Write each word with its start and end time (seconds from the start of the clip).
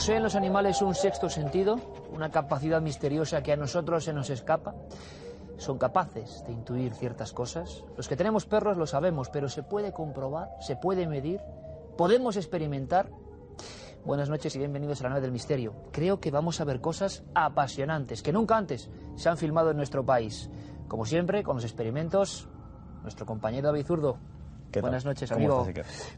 ¿Poseen 0.00 0.22
los 0.22 0.34
animales 0.34 0.80
un 0.80 0.94
sexto 0.94 1.28
sentido? 1.28 1.78
¿Una 2.10 2.30
capacidad 2.30 2.80
misteriosa 2.80 3.42
que 3.42 3.52
a 3.52 3.56
nosotros 3.56 4.02
se 4.02 4.14
nos 4.14 4.30
escapa? 4.30 4.74
¿Son 5.58 5.76
capaces 5.76 6.42
de 6.46 6.52
intuir 6.52 6.94
ciertas 6.94 7.34
cosas? 7.34 7.84
Los 7.98 8.08
que 8.08 8.16
tenemos 8.16 8.46
perros 8.46 8.78
lo 8.78 8.86
sabemos, 8.86 9.28
pero 9.28 9.50
¿se 9.50 9.62
puede 9.62 9.92
comprobar? 9.92 10.48
¿Se 10.60 10.74
puede 10.74 11.06
medir? 11.06 11.42
¿Podemos 11.98 12.38
experimentar? 12.38 13.10
Buenas 14.02 14.30
noches 14.30 14.56
y 14.56 14.58
bienvenidos 14.58 15.00
a 15.00 15.02
la 15.02 15.08
nave 15.10 15.20
del 15.20 15.32
misterio. 15.32 15.74
Creo 15.92 16.18
que 16.18 16.30
vamos 16.30 16.62
a 16.62 16.64
ver 16.64 16.80
cosas 16.80 17.22
apasionantes 17.34 18.22
que 18.22 18.32
nunca 18.32 18.56
antes 18.56 18.88
se 19.16 19.28
han 19.28 19.36
filmado 19.36 19.70
en 19.70 19.76
nuestro 19.76 20.06
país. 20.06 20.48
Como 20.88 21.04
siempre, 21.04 21.42
con 21.42 21.56
los 21.56 21.64
experimentos, 21.64 22.48
nuestro 23.02 23.26
compañero 23.26 23.68
David 23.68 23.84
Zurdo. 23.84 24.29
Buenas 24.80 25.04
noches, 25.04 25.32
amigo. 25.32 25.66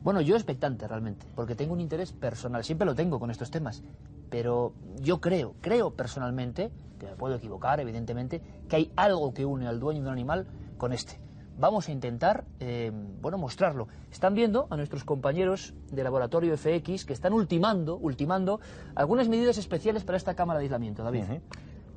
bueno, 0.03 0.21
yo 0.21 0.35
expectante 0.35 0.87
realmente, 0.87 1.27
porque 1.35 1.55
tengo 1.55 1.73
un 1.73 1.81
interés 1.81 2.13
personal, 2.13 2.65
siempre 2.65 2.85
lo 2.85 2.95
tengo 2.95 3.19
con 3.19 3.31
estos 3.31 3.51
temas, 3.51 3.83
pero 4.29 4.75
yo 5.01 5.21
creo, 5.21 5.55
creo 5.61 5.95
personalmente, 5.95 6.71
que 6.99 7.07
me 7.07 7.17
puedo 7.17 7.37
equivocar, 7.37 7.81
evidentemente, 7.81 8.43
que 8.69 8.77
hay 8.77 8.93
algo 8.97 9.33
que 9.33 9.45
une 9.47 9.67
al 9.67 9.81
dueño 9.81 10.03
de 10.03 10.09
un 10.09 10.13
animal 10.13 10.47
con 10.77 10.93
este. 10.93 11.19
Vamos 11.59 11.89
a 11.89 11.93
intentar, 11.93 12.45
eh, 12.61 12.91
bueno, 13.21 13.39
mostrarlo. 13.39 13.89
Están 14.11 14.35
viendo 14.35 14.67
a 14.71 14.77
nuestros 14.77 15.05
compañeros 15.05 15.75
de 15.91 16.03
laboratorio 16.03 16.57
FX 16.57 17.05
que 17.05 17.13
están 17.13 17.33
ultimando, 17.33 17.97
ultimando 17.97 18.61
algunas 18.95 19.29
medidas 19.29 19.59
especiales 19.59 20.03
para 20.05 20.17
esta 20.17 20.35
cámara 20.35 20.61
de 20.61 20.65
aislamiento, 20.65 21.03
David. 21.03 21.25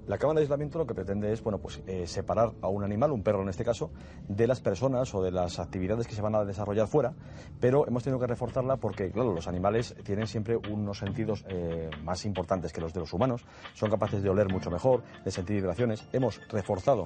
La 0.08 0.20
cámara 0.20 0.40
de 0.40 0.44
aislamiento 0.44 0.78
lo 0.78 0.86
que 0.86 0.94
pretende 0.94 1.34
es 1.34 1.42
bueno, 1.42 1.58
pues, 1.58 1.82
eh, 1.88 2.06
separar 2.06 2.52
a 2.62 2.68
un 2.68 2.84
animal, 2.84 3.12
un 3.12 3.24
perro 3.24 3.42
en 3.42 3.50
este 3.50 3.66
caso, 3.66 3.90
de 4.28 4.46
las 4.46 4.62
personas 4.62 5.14
o 5.16 5.24
de 5.24 5.32
las 5.32 5.60
actividades 5.60 6.08
que 6.08 6.14
se 6.14 6.22
van 6.22 6.36
a 6.36 6.46
desarrollar 6.46 6.88
fuera, 6.88 7.16
pero 7.60 7.88
hemos 7.88 8.04
tenido 8.04 8.20
que 8.20 8.28
reforzarla 8.28 8.78
porque, 8.78 9.10
claro, 9.10 9.34
los 9.34 9.48
animales 9.48 9.96
tienen 10.04 10.28
siempre 10.28 10.58
unos 10.58 11.00
sentidos 11.00 11.44
eh, 11.50 11.90
más 12.04 12.24
importantes 12.26 12.72
que 12.72 12.82
los 12.82 12.94
de 12.94 13.00
los 13.00 13.14
humanos, 13.14 13.46
son 13.74 13.90
capaces 13.90 14.22
de 14.22 14.30
oler 14.30 14.48
mucho 14.52 14.70
mejor, 14.70 15.02
de 15.24 15.32
sentir 15.32 15.56
vibraciones. 15.56 16.08
Hemos 16.14 16.40
reforzado 16.50 17.06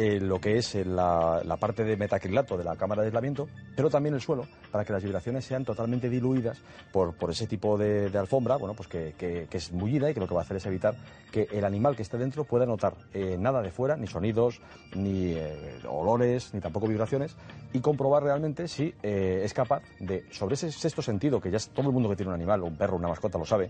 eh, 0.00 0.20
lo 0.20 0.40
que 0.40 0.58
es 0.58 0.76
la, 0.76 1.42
parte 1.58 1.82
de 1.82 1.96
metacrilato 1.96 2.56
de 2.56 2.62
la 2.62 2.76
cámara 2.76 3.02
de 3.02 3.08
aislamiento, 3.08 3.48
pero 3.74 3.90
también 3.90 4.14
el 4.14 4.20
suelo, 4.20 4.46
para 4.70 4.84
que 4.84 4.92
las 4.92 5.02
vibraciones 5.02 5.44
sean 5.44 5.64
totalmente 5.64 6.08
diluidas 6.08 6.62
por, 6.92 7.16
por 7.16 7.32
ese 7.32 7.48
tipo 7.48 7.76
de, 7.76 8.08
alfombra, 8.16 8.54
bueno, 8.58 8.74
pues 8.74 8.88
que, 8.88 9.14
que, 9.18 9.48
es 9.50 9.72
mullida 9.72 10.08
y 10.08 10.14
que 10.14 10.20
lo 10.20 10.28
que 10.28 10.34
va 10.34 10.42
a 10.42 10.44
hacer 10.44 10.58
es 10.58 10.66
evitar 10.66 10.94
que 11.32 11.48
el 11.50 11.64
animal 11.64 11.96
que 11.96 12.02
esté 12.02 12.16
dentro 12.16 12.44
pueda 12.44 12.64
notar 12.64 12.94
eh, 13.12 13.36
nada 13.40 13.60
de 13.60 13.72
fuera, 13.72 13.96
ni 13.96 14.06
sonidos, 14.06 14.60
ni 14.94 15.32
eh, 15.32 15.80
olores, 15.88 16.54
ni 16.54 16.60
tampoco 16.60 16.86
vibraciones, 16.86 17.34
y 17.72 17.80
comprobar 17.80 18.22
realmente 18.22 18.68
si 18.68 18.94
es 19.02 19.52
capaz 19.52 19.82
de, 19.98 20.26
sobre 20.30 20.54
ese 20.54 20.70
sexto 20.70 21.02
sentido, 21.02 21.40
que 21.40 21.50
ya 21.50 21.56
es 21.56 21.70
todo 21.70 21.88
el 21.88 21.92
mundo 21.92 22.08
que 22.08 22.14
tiene 22.14 22.28
un 22.28 22.36
animal, 22.36 22.62
un 22.62 22.76
perro, 22.76 22.96
una 22.96 23.08
mascota 23.08 23.36
lo 23.36 23.44
sabe, 23.44 23.68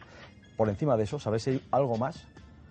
por 0.58 0.68
encima 0.68 0.94
de 0.98 1.04
eso, 1.04 1.18
saber 1.18 1.40
si 1.40 1.50
hay 1.52 1.62
algo 1.70 1.96
más 1.96 2.22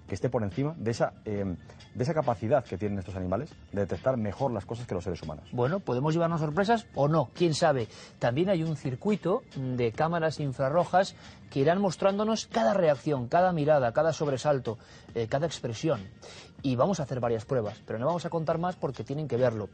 que 0.07 0.15
esté 0.15 0.29
por 0.29 0.43
encima 0.43 0.73
de 0.77 0.91
esa, 0.91 1.13
eh, 1.25 1.55
de 1.93 2.03
esa 2.03 2.13
capacidad 2.13 2.63
que 2.63 2.77
tienen 2.77 2.99
estos 2.99 3.15
animales 3.15 3.49
de 3.71 3.81
detectar 3.81 4.17
mejor 4.17 4.51
las 4.51 4.65
cosas 4.65 4.87
que 4.87 4.95
los 4.95 5.03
seres 5.03 5.21
humanos. 5.21 5.45
Bueno, 5.51 5.79
podemos 5.79 6.13
llevarnos 6.13 6.39
sorpresas 6.39 6.85
o 6.95 7.07
no, 7.07 7.29
quién 7.33 7.53
sabe. 7.53 7.87
También 8.19 8.49
hay 8.49 8.63
un 8.63 8.75
circuito 8.75 9.43
de 9.55 9.91
cámaras 9.91 10.39
infrarrojas 10.39 11.15
que 11.49 11.59
irán 11.59 11.81
mostrándonos 11.81 12.47
cada 12.47 12.73
reacción, 12.73 13.27
cada 13.27 13.51
mirada, 13.51 13.91
cada 13.91 14.13
sobresalto, 14.13 14.77
eh, 15.15 15.27
cada 15.27 15.45
expresión. 15.47 16.01
Y 16.63 16.75
vamos 16.75 16.99
a 16.99 17.03
hacer 17.03 17.19
varias 17.19 17.45
pruebas, 17.45 17.81
pero 17.85 17.99
no 17.99 18.05
vamos 18.05 18.25
a 18.25 18.29
contar 18.29 18.57
más 18.57 18.75
porque 18.75 19.03
tienen 19.03 19.27
que 19.27 19.37
verlo. 19.37 19.69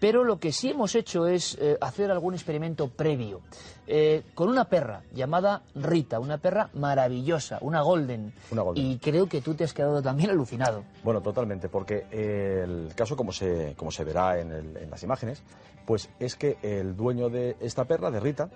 Pero 0.00 0.24
lo 0.24 0.38
que 0.38 0.52
sí 0.52 0.70
hemos 0.70 0.94
hecho 0.94 1.26
es 1.26 1.56
eh, 1.60 1.78
hacer 1.80 2.10
algún 2.10 2.34
experimento 2.34 2.88
previo 2.88 3.40
eh, 3.86 4.22
con 4.34 4.48
una 4.48 4.64
perra 4.64 5.02
llamada 5.12 5.62
Rita, 5.74 6.18
una 6.18 6.38
perra 6.38 6.70
maravillosa, 6.74 7.58
una 7.60 7.82
golden. 7.82 8.32
Y 8.74 8.98
creo 8.98 9.28
que 9.28 9.40
tú 9.40 9.54
te 9.54 9.64
has 9.64 9.72
quedado 9.72 10.02
también 10.02 10.30
alucinado. 10.30 10.84
Bueno, 11.02 11.20
totalmente, 11.20 11.68
porque 11.68 12.06
el 12.10 12.94
caso, 12.94 13.16
como 13.16 13.32
se, 13.32 13.74
como 13.76 13.90
se 13.90 14.04
verá 14.04 14.40
en, 14.40 14.90
las 14.90 15.02
imágenes, 15.02 15.42
pues 15.86 16.08
es 16.18 16.34
que 16.36 16.56
el 16.62 16.96
dueño 16.96 17.28
de 17.28 17.56
esta 17.60 17.84
perra, 17.84 18.10
de 18.10 18.20
Rita, 18.20 18.48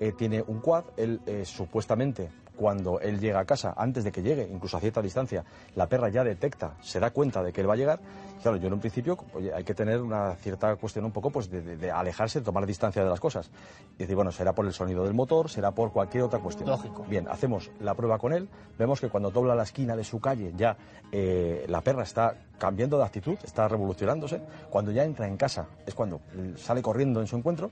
eh, 0.00 0.12
tiene 0.16 0.42
un 0.46 0.60
quad, 0.60 0.84
él 0.96 1.20
supuestamente 1.44 2.30
cuando 2.56 3.00
él 3.00 3.20
llega 3.20 3.40
a 3.40 3.44
casa, 3.44 3.74
antes 3.76 4.02
de 4.04 4.10
que 4.10 4.22
llegue, 4.22 4.48
incluso 4.50 4.76
a 4.76 4.80
cierta 4.80 5.02
distancia, 5.02 5.44
la 5.74 5.86
perra 5.86 6.08
ya 6.08 6.24
detecta, 6.24 6.74
se 6.80 6.98
da 6.98 7.10
cuenta 7.10 7.42
de 7.42 7.52
que 7.52 7.60
él 7.60 7.68
va 7.68 7.74
a 7.74 7.76
llegar. 7.76 8.00
Claro, 8.42 8.56
yo 8.56 8.66
en 8.68 8.74
un 8.74 8.80
principio 8.80 9.16
oye, 9.34 9.52
hay 9.52 9.64
que 9.64 9.74
tener 9.74 10.00
una 10.00 10.34
cierta 10.36 10.76
cuestión 10.76 11.04
un 11.04 11.12
poco 11.12 11.30
pues 11.30 11.50
de, 11.50 11.90
alejarse, 11.90 12.40
de 12.40 12.44
tomar 12.44 12.66
distancia 12.66 13.02
de 13.02 13.10
las 13.10 13.20
cosas. 13.20 13.50
Y 13.96 13.98
decir, 13.98 14.16
bueno, 14.16 14.32
será 14.32 14.54
por 14.54 14.66
el 14.66 14.72
sonido 14.72 15.04
del 15.04 15.14
motor, 15.14 15.48
será 15.50 15.72
por 15.72 15.92
cualquier 15.92 16.24
otra 16.24 16.38
cuestión. 16.38 16.68
Lógico. 16.68 17.04
Bien, 17.08 17.28
hacemos 17.28 17.70
la 17.80 17.94
prueba 17.94 18.18
con 18.18 18.32
él, 18.32 18.48
vemos 18.78 19.00
que 19.00 19.08
cuando 19.08 19.30
dobla 19.30 19.54
la 19.54 19.62
esquina 19.62 19.96
de 19.96 20.04
su 20.04 20.20
calle 20.20 20.52
ya 20.56 20.76
eh, 21.12 21.64
la 21.68 21.80
perra 21.80 22.02
está 22.02 22.34
cambiando 22.58 22.98
de 22.98 23.04
actitud, 23.04 23.36
está 23.44 23.68
revolucionándose. 23.68 24.40
Cuando 24.70 24.90
ya 24.92 25.04
entra 25.04 25.26
en 25.26 25.36
casa 25.36 25.66
es 25.86 25.94
cuando 25.94 26.20
sale 26.56 26.82
corriendo 26.82 27.20
en 27.20 27.26
su 27.26 27.36
encuentro 27.36 27.70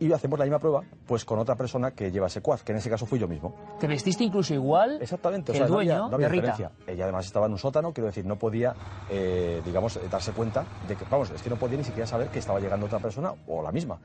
y 0.00 0.12
hacemos 0.12 0.38
la 0.38 0.44
misma 0.44 0.58
prueba 0.58 0.82
pues 1.06 1.24
con 1.24 1.38
otra 1.38 1.56
persona 1.56 1.90
que 1.90 2.10
lleva 2.10 2.26
ese 2.26 2.40
quad, 2.40 2.60
que 2.60 2.72
en 2.72 2.78
ese 2.78 2.90
caso 2.90 3.06
fui 3.06 3.18
yo 3.18 3.28
mismo. 3.28 3.54
¿Te 3.80 3.86
vestiste 3.86 4.24
incluso 4.24 4.54
igual? 4.54 4.98
Exactamente, 5.00 5.52
o 5.52 5.54
sea, 5.54 5.64
el 5.64 5.70
dueño 5.70 6.08
no 6.08 6.14
había, 6.14 6.28
diferencia. 6.28 6.70
Ella 6.86 7.04
además 7.04 7.26
estaba 7.26 7.46
en 7.46 7.52
un 7.52 7.58
sótano, 7.58 7.92
quiero 7.92 8.06
decir, 8.06 8.24
no 8.24 8.36
podía, 8.36 8.74
eh, 9.10 9.60
digamos, 9.64 9.98
darse 10.10 10.32
cuenta 10.32 10.64
de 10.86 10.96
que, 10.96 11.04
vamos, 11.10 11.30
es 11.30 11.42
que 11.42 11.50
no 11.50 11.56
podía 11.56 11.78
ni 11.78 11.84
siquiera 11.84 12.06
saber 12.06 12.28
que 12.28 12.38
estaba 12.38 12.60
llegando 12.60 12.86
otra 12.86 12.98
persona 12.98 13.32
o 13.46 13.62
la 13.62 13.72
misma. 13.72 13.98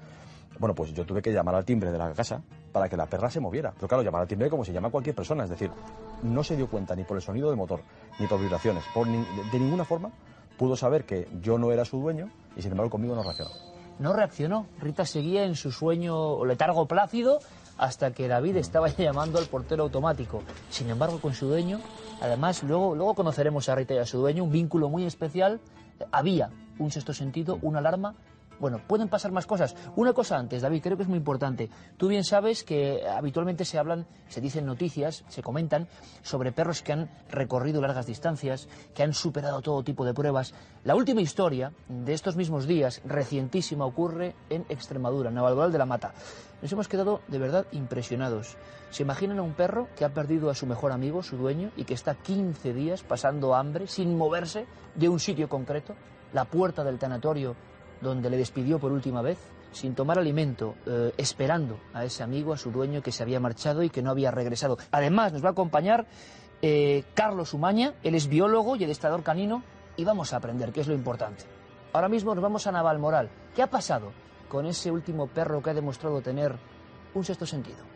Bueno, 0.59 0.75
pues 0.75 0.93
yo 0.93 1.05
tuve 1.05 1.21
que 1.21 1.31
llamar 1.31 1.55
al 1.55 1.65
timbre 1.65 1.91
de 1.91 1.97
la 1.97 2.13
casa 2.13 2.41
para 2.71 2.87
que 2.87 2.95
la 2.95 3.07
perra 3.07 3.29
se 3.29 3.39
moviera. 3.39 3.71
Pero 3.75 3.87
claro, 3.87 4.03
llamar 4.03 4.21
al 4.21 4.27
timbre 4.27 4.49
como 4.49 4.63
se 4.63 4.71
llama 4.71 4.89
cualquier 4.89 5.15
persona, 5.15 5.43
es 5.43 5.49
decir, 5.49 5.71
no 6.21 6.43
se 6.43 6.55
dio 6.55 6.67
cuenta 6.67 6.95
ni 6.95 7.03
por 7.03 7.17
el 7.17 7.23
sonido 7.23 7.49
del 7.49 7.57
motor, 7.57 7.81
ni 8.19 8.27
por 8.27 8.39
vibraciones, 8.39 8.83
por 8.93 9.07
de 9.07 9.59
ninguna 9.59 9.83
forma 9.83 10.11
pudo 10.57 10.75
saber 10.75 11.05
que 11.05 11.27
yo 11.41 11.57
no 11.57 11.71
era 11.71 11.83
su 11.83 11.99
dueño 11.99 12.29
y 12.55 12.61
sin 12.61 12.71
embargo 12.71 12.91
conmigo 12.91 13.15
no 13.15 13.23
reaccionó 13.23 13.72
no 13.99 14.13
reaccionó. 14.13 14.67
Rita 14.79 15.05
seguía 15.05 15.43
en 15.45 15.55
su 15.55 15.71
sueño 15.71 16.45
letargo 16.45 16.87
plácido 16.87 17.39
hasta 17.77 18.11
que 18.11 18.27
David 18.27 18.57
estaba 18.57 18.87
llamando 18.97 19.39
al 19.39 19.45
portero 19.45 19.83
automático. 19.83 20.43
Sin 20.69 20.89
embargo, 20.89 21.19
con 21.19 21.33
su 21.33 21.47
dueño, 21.47 21.79
además, 22.21 22.63
luego, 22.63 22.95
luego 22.95 23.13
conoceremos 23.13 23.69
a 23.69 23.75
Rita 23.75 23.93
y 23.93 23.97
a 23.97 24.05
su 24.05 24.19
dueño, 24.19 24.43
un 24.43 24.51
vínculo 24.51 24.89
muy 24.89 25.05
especial. 25.05 25.59
Había 26.11 26.49
un 26.79 26.91
sexto 26.91 27.13
sentido, 27.13 27.59
una 27.61 27.79
alarma 27.79 28.15
bueno, 28.63 28.79
pueden 28.87 29.09
pasar 29.09 29.33
más 29.33 29.45
cosas. 29.45 29.75
Una 29.97 30.13
cosa 30.13 30.37
antes, 30.37 30.61
David, 30.61 30.81
creo 30.81 30.95
que 30.95 31.03
es 31.03 31.09
muy 31.09 31.17
importante. 31.17 31.69
Tú 31.97 32.07
bien 32.07 32.23
sabes 32.23 32.63
que 32.63 33.05
habitualmente 33.05 33.65
se 33.65 33.77
hablan, 33.77 34.07
se 34.29 34.39
dicen 34.39 34.65
noticias, 34.65 35.25
se 35.27 35.43
comentan 35.43 35.89
sobre 36.21 36.53
perros 36.53 36.81
que 36.81 36.93
han 36.93 37.09
recorrido 37.29 37.81
largas 37.81 38.05
distancias, 38.05 38.69
que 38.95 39.03
han 39.03 39.13
superado 39.13 39.61
todo 39.61 39.83
tipo 39.83 40.05
de 40.05 40.13
pruebas. 40.13 40.53
La 40.85 40.95
última 40.95 41.19
historia 41.19 41.73
de 41.89 42.13
estos 42.13 42.37
mismos 42.37 42.65
días, 42.65 43.01
recientísima, 43.03 43.83
ocurre 43.85 44.33
en 44.49 44.65
Extremadura, 44.69 45.27
en 45.27 45.35
Navalmoral 45.35 45.73
de 45.73 45.79
la 45.79 45.85
Mata. 45.85 46.13
Nos 46.61 46.71
hemos 46.71 46.87
quedado 46.87 47.19
de 47.27 47.39
verdad 47.39 47.65
impresionados. 47.73 48.55
¿Se 48.91 49.03
imaginan 49.03 49.39
a 49.39 49.43
un 49.43 49.55
perro 49.55 49.89
que 49.97 50.05
ha 50.05 50.13
perdido 50.13 50.49
a 50.49 50.55
su 50.55 50.67
mejor 50.67 50.93
amigo, 50.93 51.21
su 51.21 51.35
dueño, 51.35 51.71
y 51.75 51.83
que 51.83 51.95
está 51.95 52.15
15 52.15 52.73
días 52.73 53.03
pasando 53.03 53.55
hambre 53.55 53.87
sin 53.87 54.17
moverse 54.17 54.67
de 54.95 55.09
un 55.09 55.19
sitio 55.19 55.49
concreto? 55.49 55.95
La 56.31 56.45
puerta 56.45 56.85
del 56.85 56.97
tanatorio 56.97 57.57
donde 58.03 58.29
le 58.29 58.37
despidió 58.37 58.79
por 58.79 58.91
última 58.91 59.21
vez, 59.21 59.37
sin 59.71 59.95
tomar 59.95 60.19
alimento, 60.19 60.75
eh, 60.85 61.13
esperando 61.17 61.79
a 61.93 62.05
ese 62.05 62.23
amigo, 62.23 62.53
a 62.53 62.57
su 62.57 62.71
dueño 62.71 63.01
que 63.01 63.11
se 63.11 63.23
había 63.23 63.39
marchado 63.39 63.81
y 63.81 63.89
que 63.89 64.01
no 64.03 64.11
había 64.11 64.29
regresado. 64.29 64.77
Además, 64.91 65.33
nos 65.33 65.43
va 65.43 65.49
a 65.49 65.51
acompañar 65.53 66.05
eh, 66.61 67.03
Carlos 67.13 67.53
Umaña, 67.53 67.95
él 68.03 68.15
es 68.15 68.27
biólogo 68.27 68.75
y 68.75 68.83
adestrador 68.83 69.23
canino, 69.23 69.63
y 69.97 70.03
vamos 70.03 70.33
a 70.33 70.37
aprender 70.37 70.71
qué 70.71 70.81
es 70.81 70.87
lo 70.87 70.93
importante. 70.93 71.45
Ahora 71.93 72.09
mismo 72.09 72.33
nos 72.33 72.41
vamos 72.41 72.65
a 72.67 72.71
Navalmoral. 72.71 73.29
¿Qué 73.55 73.61
ha 73.61 73.69
pasado 73.69 74.11
con 74.49 74.65
ese 74.65 74.91
último 74.91 75.27
perro 75.27 75.61
que 75.61 75.69
ha 75.69 75.73
demostrado 75.73 76.21
tener 76.21 76.55
un 77.13 77.23
sexto 77.23 77.45
sentido? 77.45 77.92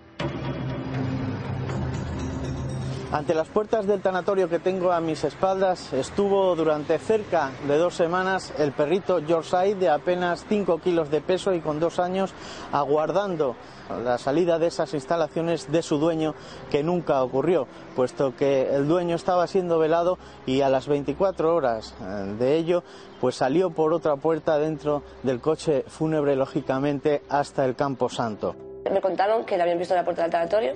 Ante 3.09 3.33
las 3.33 3.47
puertas 3.47 3.87
del 3.87 4.01
tanatorio 4.01 4.49
que 4.49 4.59
tengo 4.59 4.91
a 4.91 4.99
mis 4.99 5.23
espaldas 5.23 5.93
estuvo 5.93 6.53
durante 6.57 6.99
cerca 6.99 7.51
de 7.65 7.77
dos 7.77 7.95
semanas 7.95 8.53
el 8.57 8.73
perrito 8.73 9.19
Yorkshire 9.19 9.75
de 9.75 9.89
apenas 9.89 10.45
5 10.49 10.79
kilos 10.79 11.09
de 11.09 11.21
peso 11.21 11.53
y 11.53 11.61
con 11.61 11.79
dos 11.79 11.99
años 11.99 12.33
aguardando 12.73 13.55
la 14.03 14.17
salida 14.17 14.59
de 14.59 14.67
esas 14.67 14.93
instalaciones 14.93 15.71
de 15.71 15.83
su 15.83 15.99
dueño 15.99 16.35
que 16.69 16.83
nunca 16.83 17.23
ocurrió, 17.23 17.65
puesto 17.95 18.35
que 18.35 18.75
el 18.75 18.89
dueño 18.89 19.15
estaba 19.15 19.47
siendo 19.47 19.79
velado 19.79 20.17
y 20.45 20.59
a 20.59 20.67
las 20.67 20.89
24 20.89 21.55
horas 21.55 21.95
eh, 22.01 22.35
de 22.37 22.57
ello 22.57 22.83
pues 23.21 23.35
salió 23.35 23.69
por 23.69 23.93
otra 23.93 24.17
puerta 24.17 24.57
dentro 24.57 25.01
del 25.23 25.39
coche 25.39 25.85
fúnebre 25.87 26.35
lógicamente 26.35 27.21
hasta 27.29 27.63
el 27.63 27.77
Campo 27.77 28.09
Santo. 28.09 28.53
Me 28.91 28.99
contaron 28.99 29.45
que 29.45 29.55
le 29.55 29.63
habían 29.63 29.79
visto 29.79 29.95
la 29.95 30.03
puerta 30.03 30.23
del 30.23 30.31
tanatorio 30.31 30.73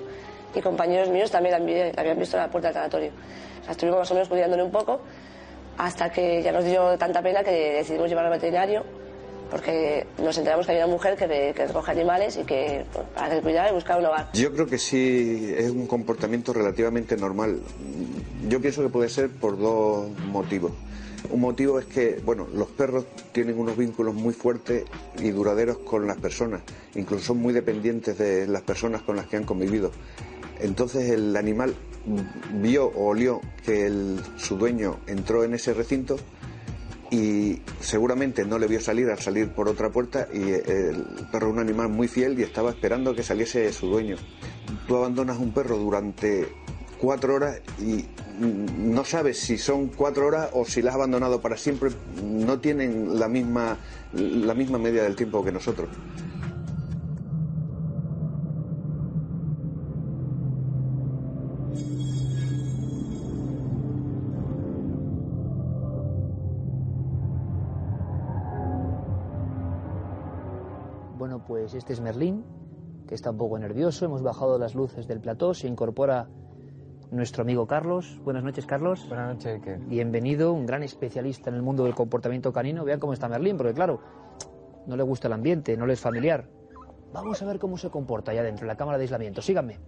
y 0.54 0.62
compañeros 0.62 1.10
míos 1.10 1.32
también 1.32 1.62
la 1.62 2.02
habían 2.02 2.20
visto 2.20 2.38
en 2.38 2.44
la 2.44 2.50
puerta 2.50 2.70
del 2.70 2.76
tanatorio. 2.76 3.12
estuvimos 3.70 4.00
más 4.00 4.12
o 4.12 4.14
menos 4.14 4.30
cuidándole 4.30 4.64
un 4.64 4.72
poco 4.72 5.02
hasta 5.78 6.12
que 6.12 6.44
ya 6.44 6.52
nos 6.52 6.66
dio 6.66 6.98
tanta 6.98 7.22
pena 7.22 7.44
que 7.44 7.52
decidimos 7.78 8.10
llevarlo 8.10 8.32
al 8.32 8.38
veterinario 8.38 8.84
porque 9.52 10.08
nos 10.18 10.38
enteramos 10.38 10.66
que 10.66 10.72
hay 10.72 10.78
una 10.78 10.88
mujer 10.88 11.18
que, 11.18 11.54
que 11.54 11.68
recoge 11.68 11.92
animales 11.92 12.38
y 12.38 12.44
que 12.46 12.86
pues, 12.94 13.06
para 13.14 13.42
cuidar 13.42 13.70
y 13.70 13.74
buscar 13.74 14.00
un 14.00 14.06
hogar. 14.06 14.30
Yo 14.34 14.54
creo 14.54 14.66
que 14.66 14.78
sí 14.78 15.54
es 15.56 15.70
un 15.70 15.88
comportamiento 15.88 16.54
relativamente 16.54 17.18
normal. 17.18 17.60
Yo 18.48 18.62
pienso 18.62 18.82
que 18.82 18.88
puede 18.88 19.10
ser 19.10 19.30
por 19.30 19.60
dos 19.60 20.10
motivos. 20.32 20.72
Un 21.30 21.42
motivo 21.42 21.80
es 21.80 21.86
que, 21.86 22.20
bueno, 22.26 22.48
los 22.54 22.68
perros 22.70 23.06
tienen 23.32 23.60
unos 23.60 23.78
vínculos 23.78 24.16
muy 24.16 24.34
fuertes 24.34 24.86
y 25.20 25.30
duraderos 25.30 25.78
con 25.80 26.08
las 26.08 26.18
personas, 26.18 26.62
incluso 26.96 27.26
son 27.26 27.38
muy 27.38 27.54
dependientes 27.54 28.18
de 28.18 28.48
las 28.48 28.64
personas 28.64 29.02
con 29.04 29.16
las 29.16 29.28
que 29.28 29.38
han 29.38 29.44
convivido. 29.44 29.92
Entonces 30.62 31.10
el 31.10 31.36
animal 31.36 31.76
vio 32.62 32.86
o 32.86 33.10
olió 33.10 33.42
que 33.66 33.92
su 34.38 34.58
dueño 34.58 35.00
entró 35.08 35.44
en 35.44 35.54
ese 35.54 35.74
recinto 35.74 36.18
y 37.12 37.62
seguramente 37.80 38.46
no 38.46 38.58
le 38.58 38.68
vio 38.68 38.80
salir 38.80 39.10
al 39.10 39.20
salir 39.20 39.50
por 39.50 39.68
otra 39.68 39.90
puerta 39.90 40.28
y 40.34 40.50
el 40.52 41.06
perro 41.32 41.48
es 41.48 41.54
un 41.54 41.60
animal 41.60 41.90
muy 41.90 42.08
fiel 42.08 42.40
y 42.40 42.44
estaba 42.44 42.70
esperando 42.70 43.14
que 43.14 43.22
saliese 43.22 43.72
su 43.74 43.88
dueño. 43.88 44.16
Tú 44.88 44.96
abandonas 44.96 45.38
un 45.38 45.54
perro 45.54 45.78
durante 45.78 46.48
cuatro 46.98 47.36
horas 47.36 47.60
y 47.80 48.06
mm, 48.40 48.94
no 48.94 49.04
sabes 49.04 49.40
si 49.40 49.58
son 49.58 49.88
cuatro 49.88 50.28
horas 50.28 50.52
o 50.54 50.64
si 50.64 50.82
las 50.82 50.92
has 50.92 50.96
abandonado 50.96 51.42
para 51.42 51.58
siempre. 51.58 51.90
No 52.24 52.60
tienen 52.60 53.20
la 53.20 53.28
misma, 53.28 53.78
la 54.14 54.54
misma 54.54 54.78
media 54.78 55.04
del 55.04 55.16
tiempo 55.16 55.44
que 55.44 55.52
nosotros. 55.52 55.90
Este 71.74 71.94
es 71.94 72.02
Merlín, 72.02 72.44
que 73.08 73.16
está 73.16 73.32
un 73.32 73.38
poco 73.38 73.58
nervioso. 73.58 74.04
Hemos 74.04 74.22
bajado 74.22 74.58
las 74.58 74.76
luces 74.76 75.08
del 75.08 75.22
plató. 75.22 75.54
Se 75.54 75.68
incorpora 75.70 76.28
nuestro 77.12 77.44
amigo 77.44 77.66
Carlos. 77.66 78.20
Buenas 78.26 78.44
noches, 78.44 78.66
Carlos. 78.66 79.08
Buenas 79.08 79.36
noches, 79.36 79.54
Iker. 79.56 79.80
Bienvenido, 79.80 80.52
un 80.52 80.66
gran 80.66 80.84
especialista 80.84 81.50
en 81.50 81.56
el 81.56 81.62
mundo 81.62 81.86
del 81.86 81.96
comportamiento 81.96 82.52
canino. 82.52 82.84
Vean 82.84 83.00
cómo 83.00 83.14
está 83.14 83.30
Merlín, 83.30 83.56
porque 83.56 83.74
claro, 83.74 84.02
no 84.86 84.98
le 84.98 85.04
gusta 85.04 85.28
el 85.28 85.34
ambiente, 85.34 85.78
no 85.78 85.86
le 85.86 85.94
es 85.94 86.02
familiar. 86.02 86.50
Vamos 87.14 87.42
a 87.42 87.46
ver 87.46 87.58
cómo 87.58 87.78
se 87.78 87.90
comporta 87.90 88.32
allá 88.32 88.44
dentro, 88.44 88.66
en 88.66 88.68
la 88.68 88.76
cámara 88.76 88.98
de 88.98 89.06
aislamiento. 89.06 89.42
Síganme. 89.42 89.80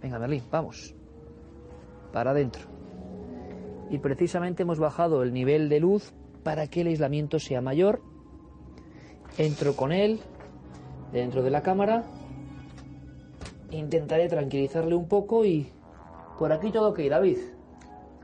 Venga, 0.00 0.18
Merlín, 0.18 0.44
vamos. 0.50 0.94
Para 2.10 2.30
adentro. 2.30 2.62
Y 3.90 3.98
precisamente 3.98 4.62
hemos 4.62 4.78
bajado 4.78 5.22
el 5.22 5.34
nivel 5.34 5.68
de 5.68 5.78
luz 5.78 6.14
para 6.42 6.68
que 6.68 6.80
el 6.80 6.86
aislamiento 6.86 7.38
sea 7.38 7.60
mayor. 7.60 8.00
Entro 9.36 9.76
con 9.76 9.92
él 9.92 10.20
dentro 11.12 11.42
de 11.42 11.50
la 11.50 11.62
cámara. 11.62 12.04
Intentaré 13.70 14.28
tranquilizarle 14.28 14.94
un 14.94 15.08
poco 15.08 15.44
y 15.44 15.70
por 16.38 16.52
aquí 16.52 16.70
todo 16.70 16.90
ok, 16.90 17.00
David. 17.10 17.38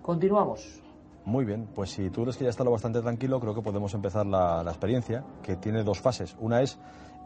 Continuamos. 0.03 0.81
Muy 1.25 1.45
bien, 1.45 1.69
pues 1.73 1.91
si 1.91 2.11
tú 2.11 2.23
crees 2.23 2.37
que 2.37 2.45
ya 2.45 2.51
está 2.51 2.65
lo 2.65 2.73
bastante 2.73 3.01
tranquilo, 3.01 3.39
creo 3.39 3.55
que 3.55 3.63
podemos 3.63 3.95
empezar 3.95 4.27
la, 4.27 4.65
la 4.65 4.71
experiencia, 4.73 5.25
que 5.43 5.57
tiene 5.57 5.85
dos 5.85 6.01
fases. 6.01 6.37
Una 6.41 6.63
es 6.63 6.79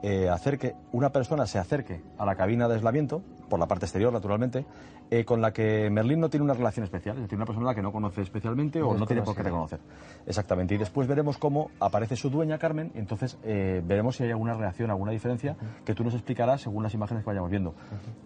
eh, 0.02 0.28
hacer 0.28 0.58
que 0.58 0.74
una 0.92 1.10
persona 1.10 1.46
se 1.46 1.58
acerque 1.58 2.02
a 2.18 2.26
la 2.26 2.36
cabina 2.36 2.68
de 2.68 2.74
aislamiento, 2.74 3.22
por 3.48 3.58
la 3.58 3.66
parte 3.66 3.86
exterior, 3.86 4.12
naturalmente, 4.12 4.66
eh, 5.10 5.24
con 5.24 5.40
la 5.40 5.52
que 5.52 5.88
Merlín 5.88 6.20
no 6.20 6.28
tiene 6.28 6.44
una 6.44 6.54
relación 6.54 6.84
especial, 6.84 7.16
es 7.16 7.22
decir, 7.22 7.36
una 7.36 7.46
persona 7.46 7.66
a 7.66 7.70
la 7.70 7.74
que 7.74 7.82
no 7.82 7.92
conoce 7.92 8.22
especialmente 8.22 8.82
o 8.82 8.94
no 8.94 9.06
tiene 9.06 9.22
por 9.22 9.36
qué 9.36 9.42
reconocer. 9.42 9.78
Exactamente, 10.26 10.74
y 10.74 10.78
después 10.78 11.06
veremos 11.06 11.38
cómo 11.38 11.70
aparece 11.80 12.16
su 12.16 12.28
dueña, 12.28 12.58
Carmen, 12.58 12.90
y 12.94 12.98
entonces 12.98 13.38
eh, 13.44 13.82
veremos 13.84 14.16
si 14.16 14.24
hay 14.24 14.30
alguna 14.30 14.54
reacción, 14.54 14.90
alguna 14.90 15.12
diferencia, 15.12 15.56
que 15.84 15.94
tú 15.94 16.02
nos 16.02 16.14
explicarás 16.14 16.62
según 16.62 16.82
las 16.82 16.92
imágenes 16.94 17.22
que 17.22 17.28
vayamos 17.28 17.50
viendo. 17.50 17.74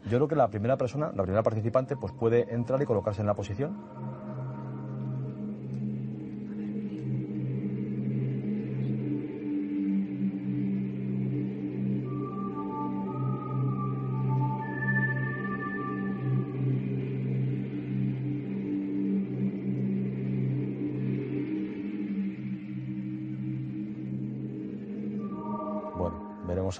Yo 0.05 0.19
creo 0.19 0.29
que 0.29 0.37
la 0.37 0.49
primera 0.49 0.77
persona, 0.77 1.13
la 1.15 1.23
primera 1.23 1.43
participante, 1.43 1.97
pues 1.97 2.13
puede 2.13 2.53
entrar 2.53 2.81
y 2.81 2.87
colocarse 2.87 3.21
en 3.21 3.27
la 3.27 3.35
posición. 3.35 3.77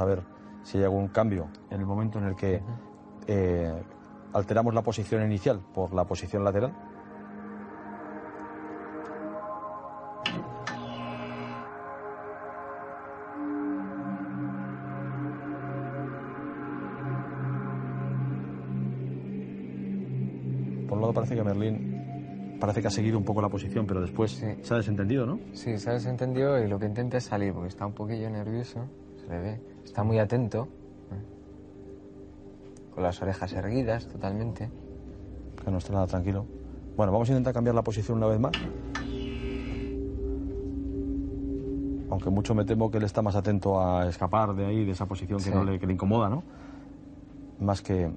A 0.01 0.05
ver 0.05 0.23
si 0.63 0.79
hay 0.79 0.85
algún 0.85 1.09
cambio 1.09 1.49
en 1.71 1.81
el 1.81 1.87
momento 1.87 2.19
en 2.19 2.25
el 2.25 2.37
que 2.37 2.63
eh, 3.27 3.83
alteramos 4.33 4.75
la 4.75 4.83
posición 4.83 5.23
inicial 5.25 5.61
por 5.75 5.93
la 5.95 6.05
posición 6.05 6.43
lateral. 6.45 6.73
Por 20.89 20.97
un 20.99 21.03
lado 21.03 21.13
parece 21.13 21.35
que 21.37 21.43
Merlín 21.45 22.57
parece 22.61 22.83
que 22.83 22.89
ha 22.89 22.91
seguido 22.91 23.17
un 23.17 23.25
poco 23.25 23.41
la 23.41 23.49
posición, 23.49 23.87
pero 23.87 24.01
después 24.03 24.33
Sí. 24.33 24.47
se 24.63 24.75
ha 24.75 24.77
desentendido, 24.77 25.25
¿no? 25.25 25.39
Sí, 25.55 25.79
se 25.79 25.89
ha 25.91 25.95
desentendido 25.95 26.63
y 26.63 26.69
lo 26.69 26.79
que 26.79 26.87
intenta 26.87 27.17
es 27.17 27.25
salir 27.25 27.55
porque 27.55 27.69
está 27.69 27.87
un 27.87 27.95
poquillo 27.95 28.29
nervioso, 28.29 28.81
ve. 29.39 29.61
Está 29.85 30.03
muy 30.03 30.19
atento, 30.19 30.69
¿eh? 31.13 32.95
con 32.95 33.03
las 33.03 33.21
orejas 33.23 33.53
erguidas 33.53 34.07
totalmente. 34.07 34.71
que 35.65 35.71
no 35.71 35.79
esté 35.79 35.93
nada 35.93 36.07
tranquilo. 36.07 36.47
Bueno, 36.97 37.13
vamos 37.13 37.29
a 37.29 37.33
intentar 37.33 37.55
cambiar 37.55 37.75
la 37.75 37.83
posición 37.83 38.19
una 38.19 38.27
vez 38.27 38.41
más. 38.41 38.53
Aunque 42.11 42.31
mucho 42.31 42.55
me 42.55 42.65
temo 42.65 42.91
que 42.91 42.99
él 42.99 43.05
está 43.05 43.23
más 43.23 43.37
atento 43.37 43.81
a 43.81 44.09
escapar 44.09 44.55
de 44.55 44.67
ahí, 44.67 44.85
de 44.85 44.93
esa 44.93 45.07
posición 45.07 45.41
que, 45.43 45.51
no 45.51 45.65
le, 45.65 45.79
que 45.79 45.87
le 45.87 45.93
incomoda, 45.93 46.29
¿no? 46.29 46.43
Más 47.61 47.81
que... 47.83 48.11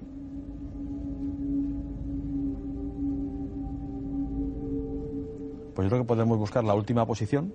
Pues 5.74 5.86
yo 5.86 5.90
creo 5.90 6.02
que 6.02 6.06
podemos 6.06 6.38
buscar 6.38 6.64
la 6.64 6.74
última 6.74 7.06
posición. 7.06 7.52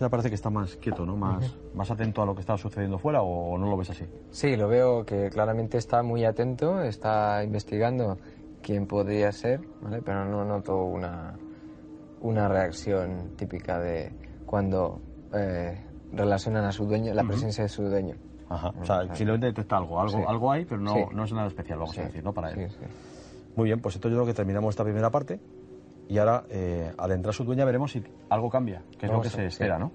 Me 0.00 0.10
parece 0.10 0.28
que 0.28 0.34
está 0.34 0.50
más 0.50 0.76
quieto, 0.76 1.04
¿no? 1.06 1.16
Más, 1.16 1.56
más 1.74 1.90
atento 1.90 2.22
a 2.22 2.26
lo 2.26 2.34
que 2.34 2.40
está 2.40 2.56
sucediendo 2.56 2.98
fuera 2.98 3.22
o 3.22 3.56
no 3.58 3.68
lo 3.68 3.76
ves 3.76 3.90
así. 3.90 4.04
Sí, 4.30 4.56
lo 4.56 4.68
veo 4.68 5.04
que 5.04 5.30
claramente 5.30 5.78
está 5.78 6.02
muy 6.02 6.24
atento, 6.24 6.80
está 6.82 7.42
investigando 7.44 8.18
quién 8.62 8.86
podría 8.86 9.30
ser, 9.32 9.60
¿vale? 9.80 10.02
pero 10.02 10.24
no 10.24 10.44
noto 10.44 10.76
una, 10.84 11.34
una 12.20 12.48
reacción 12.48 13.32
típica 13.36 13.78
de 13.78 14.12
cuando 14.44 15.00
eh, 15.32 15.80
relacionan 16.12 16.64
a 16.64 16.72
su 16.72 16.84
dueño, 16.86 17.14
la 17.14 17.24
presencia 17.24 17.62
de 17.64 17.68
su 17.68 17.82
dueño. 17.84 18.16
Ajá. 18.48 18.72
O 18.80 18.84
sea, 18.84 19.02
simplemente 19.14 19.46
detecta 19.46 19.76
algo. 19.76 20.00
Algo, 20.00 20.18
Sí. 20.18 20.24
algo 20.26 20.52
hay, 20.52 20.64
pero 20.64 20.80
no, 20.80 20.94
Sí. 20.94 21.00
no 21.12 21.24
es 21.24 21.32
nada 21.32 21.48
especial, 21.48 21.78
vamos 21.78 21.94
Sí, 21.94 22.00
a 22.00 22.04
decir, 22.04 22.22
¿no? 22.22 22.32
Para 22.32 22.50
él. 22.50 22.68
Muy 23.56 23.64
bien, 23.66 23.80
pues 23.80 23.94
entonces 23.96 24.14
yo 24.16 24.22
creo 24.22 24.26
que 24.32 24.36
terminamos 24.36 24.70
esta 24.70 24.84
primera 24.84 25.10
parte 25.10 25.40
y 26.08 26.18
ahora, 26.18 26.44
eh, 26.50 26.92
al 26.96 27.12
entrar 27.12 27.34
su 27.34 27.44
dueña, 27.44 27.64
veremos 27.64 27.92
si 27.92 28.02
algo 28.28 28.48
cambia, 28.48 28.82
que 28.98 29.06
es 29.06 29.12
lo 29.12 29.20
que 29.20 29.30
se 29.30 29.36
sí. 29.36 29.42
espera, 29.42 29.78
¿no? 29.78 29.90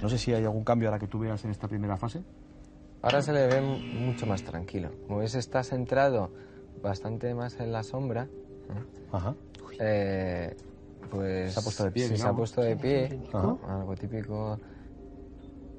No 0.00 0.08
sé 0.08 0.18
si 0.18 0.32
hay 0.32 0.44
algún 0.44 0.64
cambio 0.64 0.88
ahora 0.88 0.98
que 0.98 1.08
tú 1.08 1.18
veas 1.18 1.44
en 1.44 1.50
esta 1.50 1.66
primera 1.66 1.96
fase. 1.96 2.22
Ahora 3.02 3.22
se 3.22 3.32
le 3.32 3.46
ve 3.46 3.60
mucho 3.60 4.26
más 4.26 4.42
tranquilo. 4.42 4.90
Como 5.06 5.18
ves, 5.18 5.34
está 5.34 5.62
centrado 5.62 6.30
bastante 6.82 7.34
más 7.34 7.58
en 7.60 7.72
la 7.72 7.82
sombra. 7.82 8.28
Ajá. 9.12 9.34
Eh, 9.80 10.54
pues 11.10 11.54
Se 11.54 11.60
ha 11.60 11.62
puesto 11.62 11.84
de 11.84 11.90
pie, 11.90 12.08
sí, 12.08 12.16
se 12.16 12.26
ha 12.28 12.32
puesto 12.32 12.60
de 12.60 12.76
pie 12.76 13.20
Ajá. 13.32 13.56
algo 13.68 13.94
típico 13.94 14.58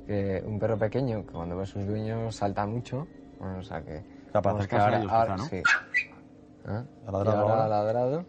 que 0.09 0.41
un 0.45 0.57
perro 0.59 0.77
pequeño 0.85 1.25
que 1.25 1.33
cuando 1.33 1.55
ve 1.57 1.63
a 1.63 1.65
sus 1.65 1.85
dueños 1.85 2.35
salta 2.35 2.65
mucho 2.65 3.07
bueno, 3.39 3.59
o 3.59 3.63
sea 3.63 3.83
que 3.83 4.05
para 4.31 4.41
vamos, 4.41 4.67
que 4.67 4.75
acercarse 4.75 4.89
a 4.95 4.97
ellos, 4.99 5.11
quizá, 5.17 5.37
¿no? 5.37 5.43
sí 5.49 5.63
¿Ah? 6.65 6.83
Ha 7.05 7.11
ladrado 7.11 7.37
Y 7.37 7.39
ahora 7.39 7.53
ahora. 7.53 7.65
ha 7.65 7.67
ladrado 7.67 8.25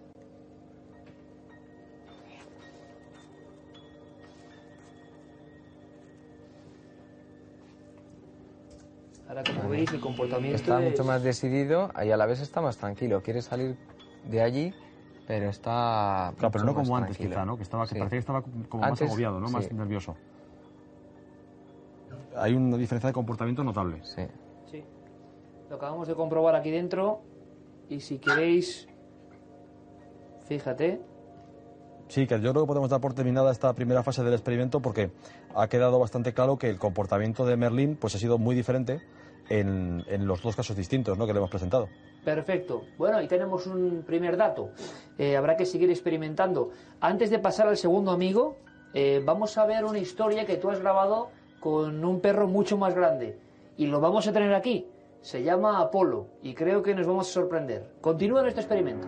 Ahora, 9.26 9.44
como 9.44 9.68
veis, 9.68 9.92
el 9.92 10.00
comportamiento 10.00 10.56
está 10.56 10.78
es- 10.80 10.84
mucho 10.90 11.04
más 11.04 11.22
decidido 11.22 11.90
y 12.04 12.10
a 12.10 12.16
la 12.16 12.26
vez 12.26 12.40
está 12.40 12.60
más 12.60 12.76
tranquilo 12.76 13.22
quiere 13.22 13.42
salir 13.42 13.76
de 14.22 14.42
allí 14.42 14.74
pero 15.24 15.48
está. 15.48 16.34
Claro, 16.38 16.50
pero 16.50 16.64
no 16.64 16.74
como 16.74 16.96
antes, 16.96 17.16
tranquilo. 17.16 17.30
quizá, 17.36 17.46
¿no? 17.46 17.56
Que, 17.56 17.62
estaba, 17.62 17.84
que 17.84 17.90
Sí. 17.94 17.98
parecía 18.00 18.16
que 18.16 18.20
estaba 18.20 18.42
como 18.42 18.82
más 18.84 19.00
agobiado, 19.00 19.38
¿no? 19.40 19.48
Más 19.48 19.70
nervioso. 19.70 20.16
Hay 22.36 22.54
una 22.54 22.76
diferencia 22.76 23.08
de 23.08 23.12
comportamiento 23.14 23.64
notable. 23.64 24.00
Sí. 24.04 24.22
Sí. 24.70 24.84
Lo 25.68 25.76
acabamos 25.76 26.08
de 26.08 26.14
comprobar 26.14 26.54
aquí 26.54 26.70
dentro. 26.70 27.20
Y 27.88 28.00
si 28.00 28.18
queréis, 28.18 28.88
fíjate, 30.46 31.00
Sí, 32.10 32.26
que 32.26 32.40
yo 32.40 32.50
creo 32.50 32.64
que 32.64 32.66
podemos 32.66 32.90
dar 32.90 33.00
por 33.00 33.14
terminada 33.14 33.52
esta 33.52 33.72
primera 33.72 34.02
fase 34.02 34.24
del 34.24 34.32
experimento 34.32 34.80
porque 34.80 35.12
ha 35.54 35.68
quedado 35.68 36.00
bastante 36.00 36.34
claro 36.34 36.58
que 36.58 36.68
el 36.68 36.76
comportamiento 36.76 37.46
de 37.46 37.56
Merlín 37.56 37.94
pues, 37.94 38.16
ha 38.16 38.18
sido 38.18 38.36
muy 38.36 38.56
diferente 38.56 39.00
en, 39.48 40.04
en 40.08 40.26
los 40.26 40.42
dos 40.42 40.56
casos 40.56 40.76
distintos 40.76 41.16
¿no? 41.16 41.24
que 41.24 41.32
le 41.32 41.38
hemos 41.38 41.50
presentado. 41.50 41.88
Perfecto. 42.24 42.82
Bueno, 42.98 43.18
ahí 43.18 43.28
tenemos 43.28 43.68
un 43.68 44.02
primer 44.04 44.36
dato. 44.36 44.70
Eh, 45.18 45.36
habrá 45.36 45.56
que 45.56 45.64
seguir 45.64 45.88
experimentando. 45.88 46.70
Antes 47.00 47.30
de 47.30 47.38
pasar 47.38 47.68
al 47.68 47.76
segundo 47.76 48.10
amigo, 48.10 48.56
eh, 48.92 49.22
vamos 49.24 49.56
a 49.56 49.64
ver 49.64 49.84
una 49.84 50.00
historia 50.00 50.44
que 50.46 50.56
tú 50.56 50.68
has 50.68 50.80
grabado 50.80 51.30
con 51.60 52.04
un 52.04 52.20
perro 52.20 52.48
mucho 52.48 52.76
más 52.76 52.94
grande. 52.94 53.38
Y 53.76 53.86
lo 53.86 54.00
vamos 54.00 54.26
a 54.26 54.32
tener 54.32 54.54
aquí. 54.54 54.86
Se 55.20 55.42
llama 55.42 55.80
Apolo 55.80 56.26
y 56.42 56.54
creo 56.54 56.82
que 56.82 56.94
nos 56.94 57.06
vamos 57.06 57.28
a 57.28 57.32
sorprender. 57.32 57.84
Continúa 58.00 58.42
nuestro 58.42 58.62
experimento. 58.62 59.06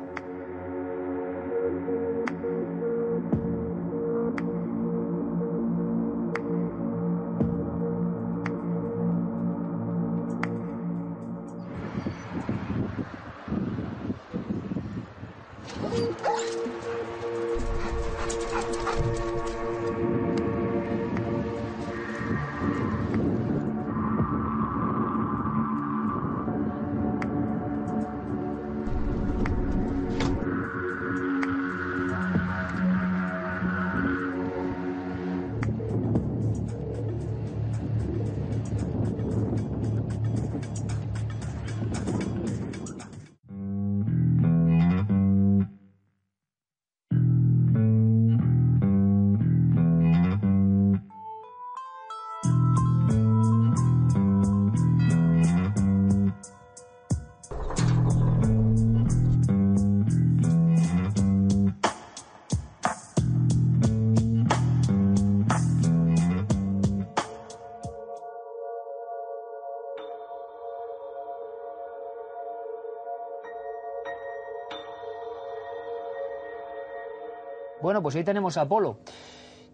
Bueno, 78.03 78.15
pues 78.15 78.17
ahí 78.17 78.25
tenemos 78.25 78.57
a 78.57 78.63
Apolo, 78.63 78.97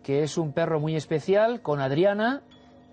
que 0.02 0.22
es 0.22 0.36
un 0.36 0.52
perro 0.52 0.80
muy 0.80 0.94
especial 0.96 1.62
con 1.62 1.80
Adriana 1.80 2.42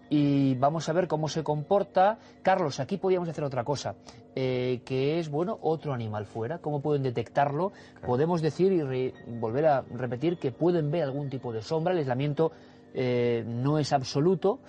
y 0.09 0.55
vamos 0.55 0.87
a 0.87 0.93
ver 0.93 1.09
cómo 1.09 1.27
se 1.27 1.43
comporta. 1.43 2.19
Carlos, 2.41 2.79
aquí 2.79 2.95
podríamos 2.95 3.27
hacer 3.27 3.43
otra 3.43 3.65
cosa, 3.65 3.95
eh, 4.33 4.79
que 4.85 5.19
es, 5.19 5.27
bueno, 5.29 5.57
otro 5.61 5.91
animal 5.93 6.25
fuera. 6.25 6.59
¿Cómo 6.59 6.79
pueden 6.81 7.03
detectarlo? 7.03 7.73
Podemos 8.05 8.41
decir 8.41 8.71
y 8.71 8.81
re- 8.81 9.13
volver 9.27 9.65
a 9.65 9.81
repetir 9.81 10.37
que 10.37 10.53
pueden 10.53 10.89
ver 10.89 11.03
algún 11.03 11.29
tipo 11.29 11.51
de 11.51 11.61
sombra. 11.61 11.91
El 11.91 11.99
aislamiento 11.99 12.53
eh, 12.93 13.43
no 13.45 13.77
es 13.77 13.91
absoluto, 13.91 14.59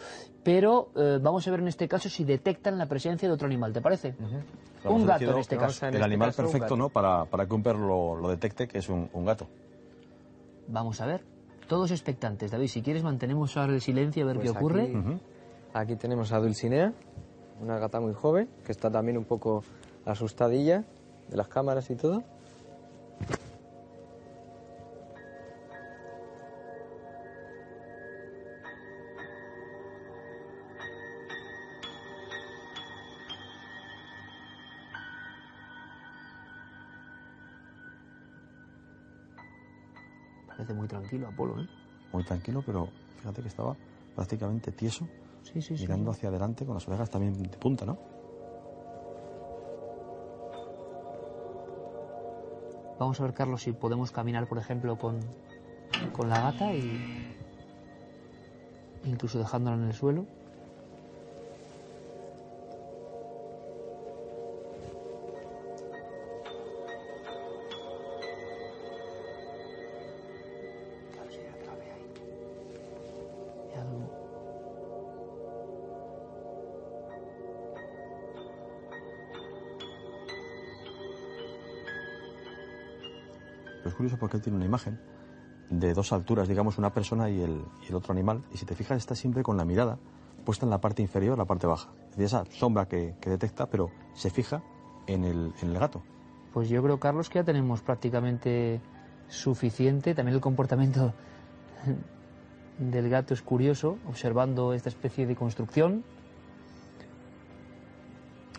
pero 0.42 0.88
eh, 0.96 1.20
vamos 1.22 1.46
a 1.46 1.50
ver 1.52 1.60
en 1.60 1.68
este 1.68 1.86
caso 1.86 2.08
si 2.08 2.24
detectan 2.24 2.76
la 2.76 2.86
presencia 2.86 3.28
de 3.28 3.34
otro 3.34 3.46
animal. 3.46 3.72
¿Te 3.72 3.80
parece? 3.80 4.16
Un 4.84 5.06
gato 5.06 5.24
en 5.30 5.38
este 5.38 5.56
caso. 5.56 5.86
en 5.86 5.90
el 5.90 5.94
este 6.00 6.04
animal 6.06 6.28
caso, 6.30 6.42
perfecto. 6.42 6.76
¿no? 6.76 6.88
para, 6.88 7.24
para 7.26 7.46
que 7.46 7.54
un 7.54 7.62
perro 7.62 7.86
lo, 7.86 8.16
lo 8.20 8.28
detecte, 8.30 8.66
que 8.66 8.78
es 8.78 8.88
un, 8.88 9.08
un 9.12 9.24
gato. 9.24 9.46
Vamos 10.68 11.00
a 11.00 11.06
ver. 11.06 11.24
Todos 11.68 11.90
expectantes. 11.90 12.50
David, 12.50 12.68
si 12.68 12.82
quieres 12.82 13.02
mantenemos 13.02 13.56
ahora 13.56 13.72
el 13.72 13.80
silencio 13.80 14.24
a 14.24 14.26
ver 14.26 14.36
Pues 14.36 14.52
qué 14.52 14.56
ocurre. 14.56 14.82
Aquí, 14.82 15.20
aquí 15.74 15.96
tenemos 15.96 16.32
a 16.32 16.38
Dulcinea, 16.38 16.92
una 17.60 17.78
gata 17.78 18.00
muy 18.00 18.14
joven, 18.14 18.48
que 18.64 18.72
está 18.72 18.90
también 18.90 19.18
un 19.18 19.24
poco 19.24 19.64
asustadilla 20.04 20.84
de 21.28 21.36
las 21.36 21.48
cámaras 21.48 21.90
y 21.90 21.96
todo. 21.96 22.22
Muy 40.86 40.88
tranquilo 40.88 41.28
Apolo, 41.28 41.60
¿eh? 41.60 41.66
Muy 42.12 42.22
tranquilo, 42.24 42.62
pero 42.64 42.88
fíjate 43.16 43.42
que 43.42 43.48
estaba 43.48 43.76
prácticamente 44.14 44.70
tieso, 44.72 45.08
Sí, 45.42 45.60
sí, 45.60 45.76
sí. 45.76 45.82
mirando 45.82 46.10
hacia 46.12 46.28
adelante 46.28 46.64
con 46.64 46.74
las 46.74 46.86
orejas 46.86 47.10
también 47.10 47.42
de 47.42 47.56
punta, 47.58 47.84
¿no? 47.84 47.98
Vamos 52.98 53.20
a 53.20 53.24
ver, 53.24 53.34
Carlos, 53.34 53.62
si 53.62 53.72
podemos 53.72 54.10
caminar, 54.10 54.46
por 54.46 54.58
ejemplo, 54.58 54.96
con, 54.96 55.20
con 56.12 56.30
la 56.30 56.40
gata 56.40 56.72
y 56.72 57.36
incluso 59.04 59.38
dejándola 59.38 59.76
en 59.76 59.84
el 59.84 59.92
suelo. 59.92 60.26
Curioso 84.06 84.18
porque 84.18 84.36
él 84.36 84.42
tiene 84.42 84.56
una 84.56 84.66
imagen 84.66 84.98
de 85.68 85.92
dos 85.92 86.12
alturas, 86.12 86.46
digamos, 86.46 86.78
una 86.78 86.92
persona 86.92 87.28
y 87.28 87.42
el, 87.42 87.64
y 87.82 87.88
el 87.88 87.94
otro 87.96 88.12
animal. 88.12 88.44
Y 88.52 88.56
si 88.56 88.64
te 88.64 88.76
fijas, 88.76 88.98
está 88.98 89.16
siempre 89.16 89.42
con 89.42 89.56
la 89.56 89.64
mirada 89.64 89.98
puesta 90.44 90.64
en 90.64 90.70
la 90.70 90.80
parte 90.80 91.02
inferior, 91.02 91.36
la 91.36 91.44
parte 91.44 91.66
baja. 91.66 91.90
Es 92.04 92.10
decir, 92.10 92.24
esa 92.26 92.44
sombra 92.50 92.86
que, 92.86 93.16
que 93.20 93.30
detecta, 93.30 93.66
pero 93.66 93.90
se 94.14 94.30
fija 94.30 94.62
en 95.08 95.24
el, 95.24 95.52
en 95.60 95.70
el 95.70 95.78
gato. 95.78 96.04
Pues 96.52 96.68
yo 96.68 96.80
creo, 96.84 97.00
Carlos, 97.00 97.28
que 97.28 97.40
ya 97.40 97.44
tenemos 97.44 97.82
prácticamente 97.82 98.80
suficiente. 99.26 100.14
También 100.14 100.36
el 100.36 100.40
comportamiento 100.40 101.12
del 102.78 103.08
gato 103.08 103.34
es 103.34 103.42
curioso, 103.42 103.98
observando 104.06 104.72
esta 104.72 104.88
especie 104.88 105.26
de 105.26 105.34
construcción. 105.34 106.04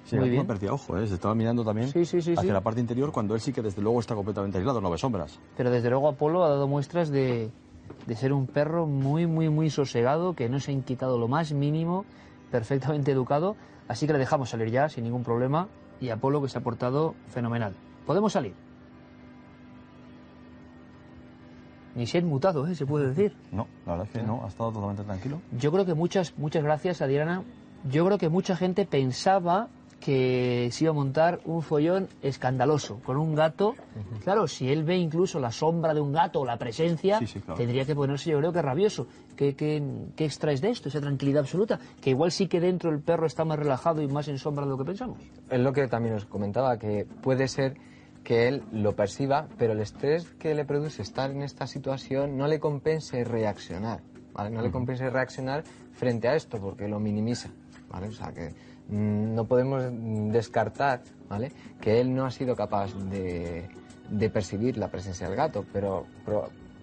Sí, 0.08 0.16
Muy 0.16 0.30
bien. 0.30 0.48
perdía 0.48 0.74
ojo, 0.74 0.98
¿eh? 0.98 1.06
se 1.06 1.16
estaba 1.16 1.36
mirando 1.36 1.66
también 1.66 1.90
Sí, 1.90 2.06
sí, 2.06 2.22
sí, 2.22 2.34
hacia 2.38 2.54
la 2.54 2.62
parte 2.62 2.80
interior 2.80 3.12
cuando 3.12 3.36
él 3.36 3.42
sí 3.42 3.52
que 3.52 3.62
desde 3.62 3.82
luego 3.82 4.00
está 4.00 4.16
completamente 4.16 4.58
aislado, 4.58 4.80
no 4.80 4.90
ve 4.90 4.98
sombras. 4.98 5.38
Pero 5.58 5.70
desde 5.70 5.90
luego 5.90 6.08
Apolo 6.08 6.46
ha 6.46 6.50
dado 6.50 6.66
muestras 6.66 7.10
de, 7.10 7.52
de 8.06 8.16
ser 8.16 8.32
un 8.32 8.48
perro 8.48 8.86
muy, 8.86 9.28
muy, 9.28 9.50
muy 9.50 9.70
sosegado, 9.70 10.34
que 10.34 10.48
no 10.48 10.62
se 10.62 10.72
ha 10.72 10.74
inquietado 10.74 11.18
lo 11.18 11.28
más 11.28 11.52
mínimo, 11.52 12.06
perfectamente 12.52 13.12
educado. 13.12 13.58
Así 13.90 14.08
que 14.08 14.14
le 14.14 14.20
dejamos 14.20 14.50
salir 14.50 14.70
ya 14.70 14.88
sin 14.88 15.04
ningún 15.04 15.24
problema. 15.24 15.68
Y 16.00 16.10
Apolo 16.10 16.42
que 16.42 16.48
se 16.48 16.58
ha 16.58 16.62
portado 16.62 17.16
fenomenal. 17.28 17.74
Podemos 18.06 18.32
salir. 18.32 18.54
Ni 21.96 22.06
se 22.06 22.20
ha 22.20 22.22
mutado, 22.22 22.66
¿eh? 22.68 22.76
se 22.76 22.86
puede 22.86 23.08
decir. 23.08 23.36
No, 23.52 23.68
la 23.86 23.94
verdad 23.94 24.08
es 24.08 24.22
que 24.22 24.26
no, 24.26 24.46
ha 24.46 24.48
estado 24.48 24.72
totalmente 24.72 25.04
tranquilo. 25.04 25.42
Yo 25.52 25.72
creo 25.72 25.86
que 25.86 25.96
muchas, 25.96 26.38
muchas 26.38 26.64
gracias 26.64 27.02
a 27.02 27.08
Diana. 27.08 27.44
Yo 27.90 28.06
creo 28.06 28.18
que 28.18 28.30
mucha 28.30 28.56
gente 28.56 28.86
pensaba 28.86 29.70
que 30.00 30.70
se 30.72 30.84
iba 30.84 30.92
a 30.92 30.94
montar 30.94 31.40
un 31.46 31.62
follón 31.62 32.08
escandaloso 32.22 33.00
con 33.04 33.18
un 33.18 33.36
gato. 33.36 33.76
Claro, 34.24 34.48
si 34.48 34.70
él 34.70 34.84
ve 34.84 34.98
incluso 34.98 35.40
la 35.40 35.52
sombra 35.52 35.94
de 35.94 36.02
un 36.02 36.14
gato 36.14 36.42
o 36.42 36.46
la 36.46 36.58
presencia, 36.58 37.20
Sí, 37.20 37.28
sí, 37.28 37.40
claro. 37.40 37.58
tendría 37.58 37.84
que 37.86 37.96
ponerse, 37.96 38.30
yo 38.30 38.38
creo 38.40 38.54
que 38.54 38.62
rabioso. 38.62 39.08
¿Qué, 39.36 39.56
qué, 39.56 39.84
qué 40.16 40.26
extraes 40.26 40.62
de 40.62 40.70
esto? 40.70 40.90
Esa 40.90 41.02
tranquilidad 41.02 41.42
absoluta. 41.42 41.80
Que 42.02 42.12
igual 42.12 42.32
sí 42.32 42.48
que 42.48 42.60
dentro 42.60 42.90
el 42.92 43.00
perro 43.02 43.26
está 43.28 43.44
más 43.44 43.58
relajado 43.60 44.02
y 44.02 44.08
más 44.08 44.28
en 44.28 44.38
sombra 44.38 44.66
de 44.66 44.72
lo 44.72 44.78
que 44.78 44.86
pensamos. 44.86 45.18
Es 45.50 45.60
lo 45.60 45.74
que 45.74 45.88
también 45.88 46.16
os 46.16 46.26
comentaba, 46.26 46.78
que 46.78 47.06
puede 47.22 47.48
ser 47.48 47.76
que 48.24 48.48
él 48.48 48.64
lo 48.72 48.96
perciba, 48.96 49.48
pero 49.58 49.74
el 49.74 49.80
estrés 49.80 50.26
que 50.40 50.54
le 50.54 50.66
produce 50.66 51.02
estar 51.02 51.32
en 51.32 51.42
esta 51.44 51.66
situación 51.66 52.38
no 52.38 52.48
le 52.48 52.60
compense 52.60 53.24
reaccionar, 53.24 54.02
¿vale? 54.34 54.50
No 54.50 54.62
le 54.62 54.70
compense 54.70 55.10
reaccionar 55.10 55.64
frente 55.94 56.28
a 56.28 56.36
esto 56.36 56.60
porque 56.60 56.88
lo 56.90 57.00
minimiza, 57.00 57.50
¿vale? 57.90 58.08
O 58.08 58.12
sea 58.12 58.34
que 58.34 58.50
no 58.90 59.46
podemos 59.46 59.84
descartar, 60.32 61.02
¿vale? 61.30 61.52
Que 61.82 62.00
él 62.00 62.14
no 62.14 62.26
ha 62.26 62.32
sido 62.32 62.56
capaz 62.56 62.94
de, 63.10 63.70
percibir 64.32 64.78
la 64.78 64.90
presencia 64.90 65.28
del 65.28 65.36
gato, 65.36 65.66
pero, 65.74 66.06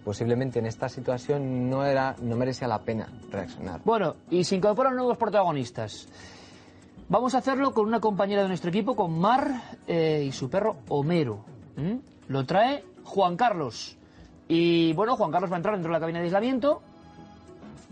posiblemente 0.05 0.59
en 0.59 0.67
esta 0.67 0.87
situación 0.89 1.71
no 1.71 1.83
era 1.83 2.15
no 2.21 2.37
merecía 2.37 2.69
la 2.69 2.81
pena 2.81 3.09
reaccionar. 3.31 3.81
Bueno, 3.85 4.17
y 4.29 4.45
se 4.45 4.57
incorporan 4.57 4.95
nuevos 4.97 5.17
protagonistas. 5.17 6.09
Vamos 7.09 7.35
a 7.35 7.39
hacerlo 7.39 7.73
con 7.73 7.87
una 7.87 8.01
compañera 8.01 8.43
de 8.43 8.49
nuestro 8.49 8.71
equipo, 8.71 8.95
con 8.95 9.19
Mar 9.19 9.79
eh, 9.87 10.25
y 10.27 10.33
su 10.33 10.51
perro 10.51 10.77
Homero. 10.89 11.45
Lo 12.29 12.45
trae 12.45 12.85
Juan 13.05 13.37
Carlos. 13.37 13.97
Y 14.47 14.93
bueno, 14.93 15.17
Juan 15.17 15.31
Carlos 15.31 15.51
va 15.51 15.57
a 15.57 15.59
entrar 15.59 15.75
dentro 15.75 15.91
de 15.91 15.97
la 15.97 16.01
cabina 16.01 16.19
de 16.19 16.27
aislamiento, 16.27 16.83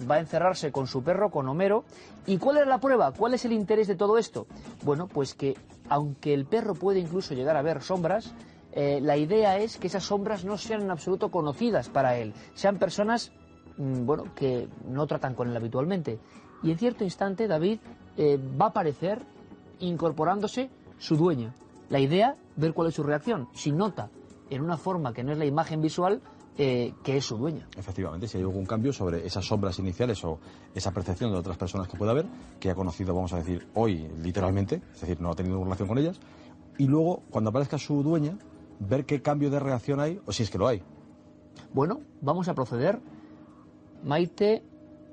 va 0.09 0.16
a 0.16 0.21
encerrarse 0.21 0.73
con 0.73 0.87
su 0.87 1.02
perro, 1.02 1.30
con 1.30 1.49
Homero. 1.49 1.85
¿Y 2.26 2.38
cuál 2.38 2.59
es 2.59 2.66
la 2.66 2.78
prueba? 2.78 3.12
¿Cuál 3.12 3.35
es 3.35 3.44
el 3.44 3.52
interés 3.52 3.88
de 3.88 3.97
todo 3.97 4.18
esto? 4.18 4.47
Bueno, 4.82 5.09
pues 5.09 5.35
que 5.35 5.56
aunque 5.88 6.35
el 6.35 6.47
perro 6.47 6.75
puede 6.75 7.00
incluso 7.00 7.35
llegar 7.35 7.56
a 7.56 7.62
ver 7.62 7.82
sombras, 7.82 8.32
eh, 8.73 9.00
la 9.02 9.16
idea 9.16 9.59
es 9.59 9.76
que 9.76 9.87
esas 9.87 10.04
sombras 10.04 10.44
no 10.44 10.56
sean 10.56 10.82
en 10.82 10.90
absoluto 10.90 11.30
conocidas 11.30 11.88
para 11.88 12.16
él, 12.16 12.32
sean 12.54 12.78
personas 12.78 13.32
mm, 13.76 14.06
bueno, 14.06 14.25
que 14.35 14.68
no 14.88 15.06
tratan 15.06 15.35
con 15.35 15.49
él 15.49 15.56
habitualmente. 15.56 16.18
Y 16.62 16.71
en 16.71 16.78
cierto 16.78 17.04
instante, 17.04 17.49
David 17.49 17.80
eh, 18.16 18.38
va 18.61 18.66
a 18.66 18.68
aparecer 18.68 19.23
incorporándose 19.80 20.71
su 20.99 21.16
dueña. 21.16 21.52
La 21.90 21.99
idea, 21.99 22.37
ver 22.56 22.73
cuál 22.73 22.88
es 22.88 22.94
su 22.94 23.02
reacción. 23.02 23.49
Si 23.52 23.73
nota 23.73 24.09
en 24.49 24.62
una 24.62 24.76
forma 24.76 25.12
que 25.12 25.25
no 25.25 25.32
es 25.32 25.38
la 25.38 25.44
imagen 25.44 25.82
visual, 25.82 26.23
eh, 26.59 26.92
que 27.02 27.16
es 27.16 27.25
su 27.25 27.37
dueña. 27.37 27.66
Efectivamente, 27.76 28.28
si 28.28 28.37
hay 28.37 28.44
algún 28.44 28.66
cambio 28.66 28.92
sobre 28.92 29.26
esas 29.26 29.44
sombras 29.47 29.78
iniciales 29.78 30.23
o 30.25 30.38
esa 30.75 30.92
percepción 30.92 31.32
de 31.32 31.38
otras 31.38 31.56
personas 31.56 31.88
que 31.88 31.97
puede 31.97 32.11
haber, 32.11 32.26
que 32.61 32.71
ha 32.71 32.75
conocido, 32.75 33.14
vamos 33.14 33.32
a 33.32 33.38
decir, 33.38 33.66
hoy 33.75 34.09
literalmente, 34.23 34.82
es 34.94 35.00
decir, 35.00 35.21
no 35.21 35.30
ha 35.30 35.35
tenido 35.35 35.62
relación 35.62 35.88
con 35.88 35.99
ellas, 35.99 36.21
y 36.78 36.87
luego, 36.87 37.23
cuando 37.30 37.50
aparezca 37.50 37.78
su 37.78 38.02
dueña, 38.02 38.38
ver 38.80 39.04
qué 39.04 39.23
cambio 39.23 39.50
de 39.50 39.61
reacción 39.61 40.00
hay, 40.00 40.21
o 40.26 40.32
si 40.32 40.42
es 40.42 40.50
que 40.50 40.59
lo 40.59 40.66
hay. 40.66 40.82
Bueno, 41.73 42.00
vamos 42.21 42.49
a 42.49 42.54
proceder. 42.54 43.00
Maite, 44.02 44.62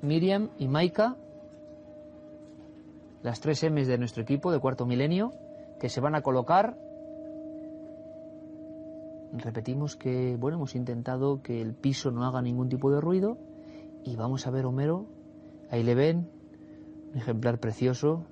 Miriam 0.01 0.49
y 0.57 0.67
Maika, 0.67 1.15
las 3.21 3.39
tres 3.39 3.63
M's 3.63 3.87
de 3.87 3.97
nuestro 3.97 4.23
equipo 4.23 4.51
de 4.51 4.59
cuarto 4.59 4.85
milenio, 4.85 5.31
que 5.79 5.89
se 5.89 6.01
van 6.01 6.15
a 6.15 6.21
colocar. 6.21 6.77
Repetimos 9.39 9.95
que, 9.95 10.35
bueno, 10.37 10.57
hemos 10.57 10.75
intentado 10.75 11.41
que 11.41 11.61
el 11.61 11.73
piso 11.73 12.11
no 12.11 12.25
haga 12.25 12.41
ningún 12.41 12.69
tipo 12.69 12.91
de 12.91 13.01
ruido. 13.01 13.37
Y 14.03 14.15
vamos 14.15 14.47
a 14.47 14.51
ver 14.51 14.65
Homero. 14.65 15.05
Ahí 15.69 15.83
le 15.83 15.95
ven. 15.95 16.29
Un 17.13 17.17
ejemplar 17.17 17.59
precioso. 17.59 18.25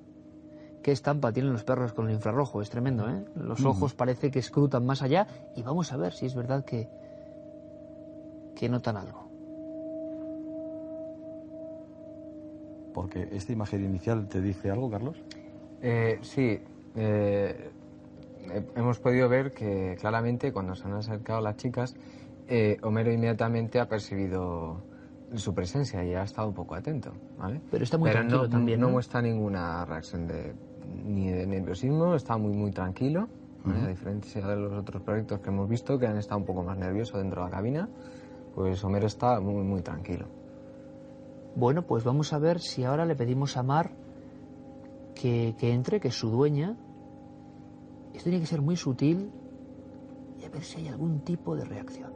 Qué 0.83 0.91
estampa 0.91 1.33
tienen 1.33 1.51
los 1.51 1.63
perros 1.63 1.93
con 1.93 2.07
el 2.07 2.15
infrarrojo. 2.15 2.61
Es 2.61 2.69
tremendo, 2.69 3.09
¿eh? 3.09 3.25
Los 3.35 3.65
ojos 3.65 3.93
parece 3.93 4.31
que 4.31 4.39
escrutan 4.39 4.85
más 4.85 5.01
allá. 5.01 5.27
Y 5.55 5.61
vamos 5.61 5.91
a 5.91 5.97
ver 5.97 6.13
si 6.13 6.25
es 6.25 6.35
verdad 6.35 6.63
que, 6.63 6.89
que 8.55 8.69
notan 8.69 8.97
algo. 8.97 9.27
Porque 12.93 13.27
esta 13.31 13.53
imagen 13.53 13.83
inicial 13.83 14.27
te 14.27 14.41
dice 14.41 14.71
algo, 14.71 14.89
Carlos. 14.89 15.21
Eh, 15.81 16.19
sí, 16.21 16.59
eh, 16.95 17.71
hemos 18.75 18.99
podido 18.99 19.29
ver 19.29 19.51
que 19.51 19.95
claramente 19.99 20.51
cuando 20.51 20.75
se 20.75 20.85
han 20.85 20.93
acercado 20.93 21.41
las 21.41 21.57
chicas, 21.57 21.95
eh, 22.47 22.77
Homero 22.81 23.11
inmediatamente 23.11 23.79
ha 23.79 23.87
percibido 23.87 24.81
su 25.35 25.53
presencia 25.53 26.03
y 26.05 26.13
ha 26.13 26.23
estado 26.23 26.47
un 26.47 26.53
poco 26.53 26.75
atento, 26.75 27.11
¿vale? 27.37 27.61
Pero 27.69 27.83
está 27.83 27.97
muy 27.97 28.09
tranquilo 28.11 28.43
no, 28.43 28.49
también, 28.49 28.79
no 28.79 28.87
¿no? 28.87 28.93
muestra 28.93 29.21
ninguna 29.21 29.83
reacción 29.85 30.27
de 30.27 30.55
ni 31.05 31.29
de 31.29 31.45
nerviosismo, 31.45 32.15
está 32.15 32.37
muy 32.37 32.53
muy 32.53 32.71
tranquilo, 32.71 33.27
¿vale? 33.65 33.81
a 33.81 33.87
diferencia 33.87 34.45
de 34.45 34.55
los 34.55 34.71
otros 34.71 35.03
proyectos 35.03 35.41
que 35.41 35.49
hemos 35.49 35.67
visto 35.67 35.99
que 35.99 36.07
han 36.07 36.17
estado 36.17 36.39
un 36.39 36.45
poco 36.45 36.63
más 36.63 36.77
nerviosos 36.77 37.19
dentro 37.19 37.43
de 37.43 37.49
la 37.49 37.55
cabina, 37.55 37.89
pues 38.55 38.81
Homero 38.83 39.07
está 39.07 39.41
muy 39.41 39.63
muy 39.63 39.81
tranquilo. 39.81 40.27
Bueno, 41.55 41.81
pues 41.81 42.03
vamos 42.03 42.31
a 42.33 42.39
ver 42.39 42.59
si 42.59 42.83
ahora 42.83 43.05
le 43.05 43.15
pedimos 43.15 43.57
a 43.57 43.63
Mar 43.63 43.91
que, 45.15 45.55
que 45.57 45.73
entre, 45.73 45.99
que 45.99 46.09
es 46.09 46.15
su 46.15 46.29
dueña. 46.29 46.77
Esto 48.17 48.29
tiene 48.29 48.39
que 48.41 48.47
ser 48.47 48.61
muy 48.61 48.75
sutil 48.75 49.31
y 50.41 50.43
a 50.45 50.49
ver 50.49 50.63
si 50.63 50.79
hay 50.79 50.87
algún 50.87 51.21
tipo 51.21 51.55
de 51.55 51.65
reacción. 51.65 52.11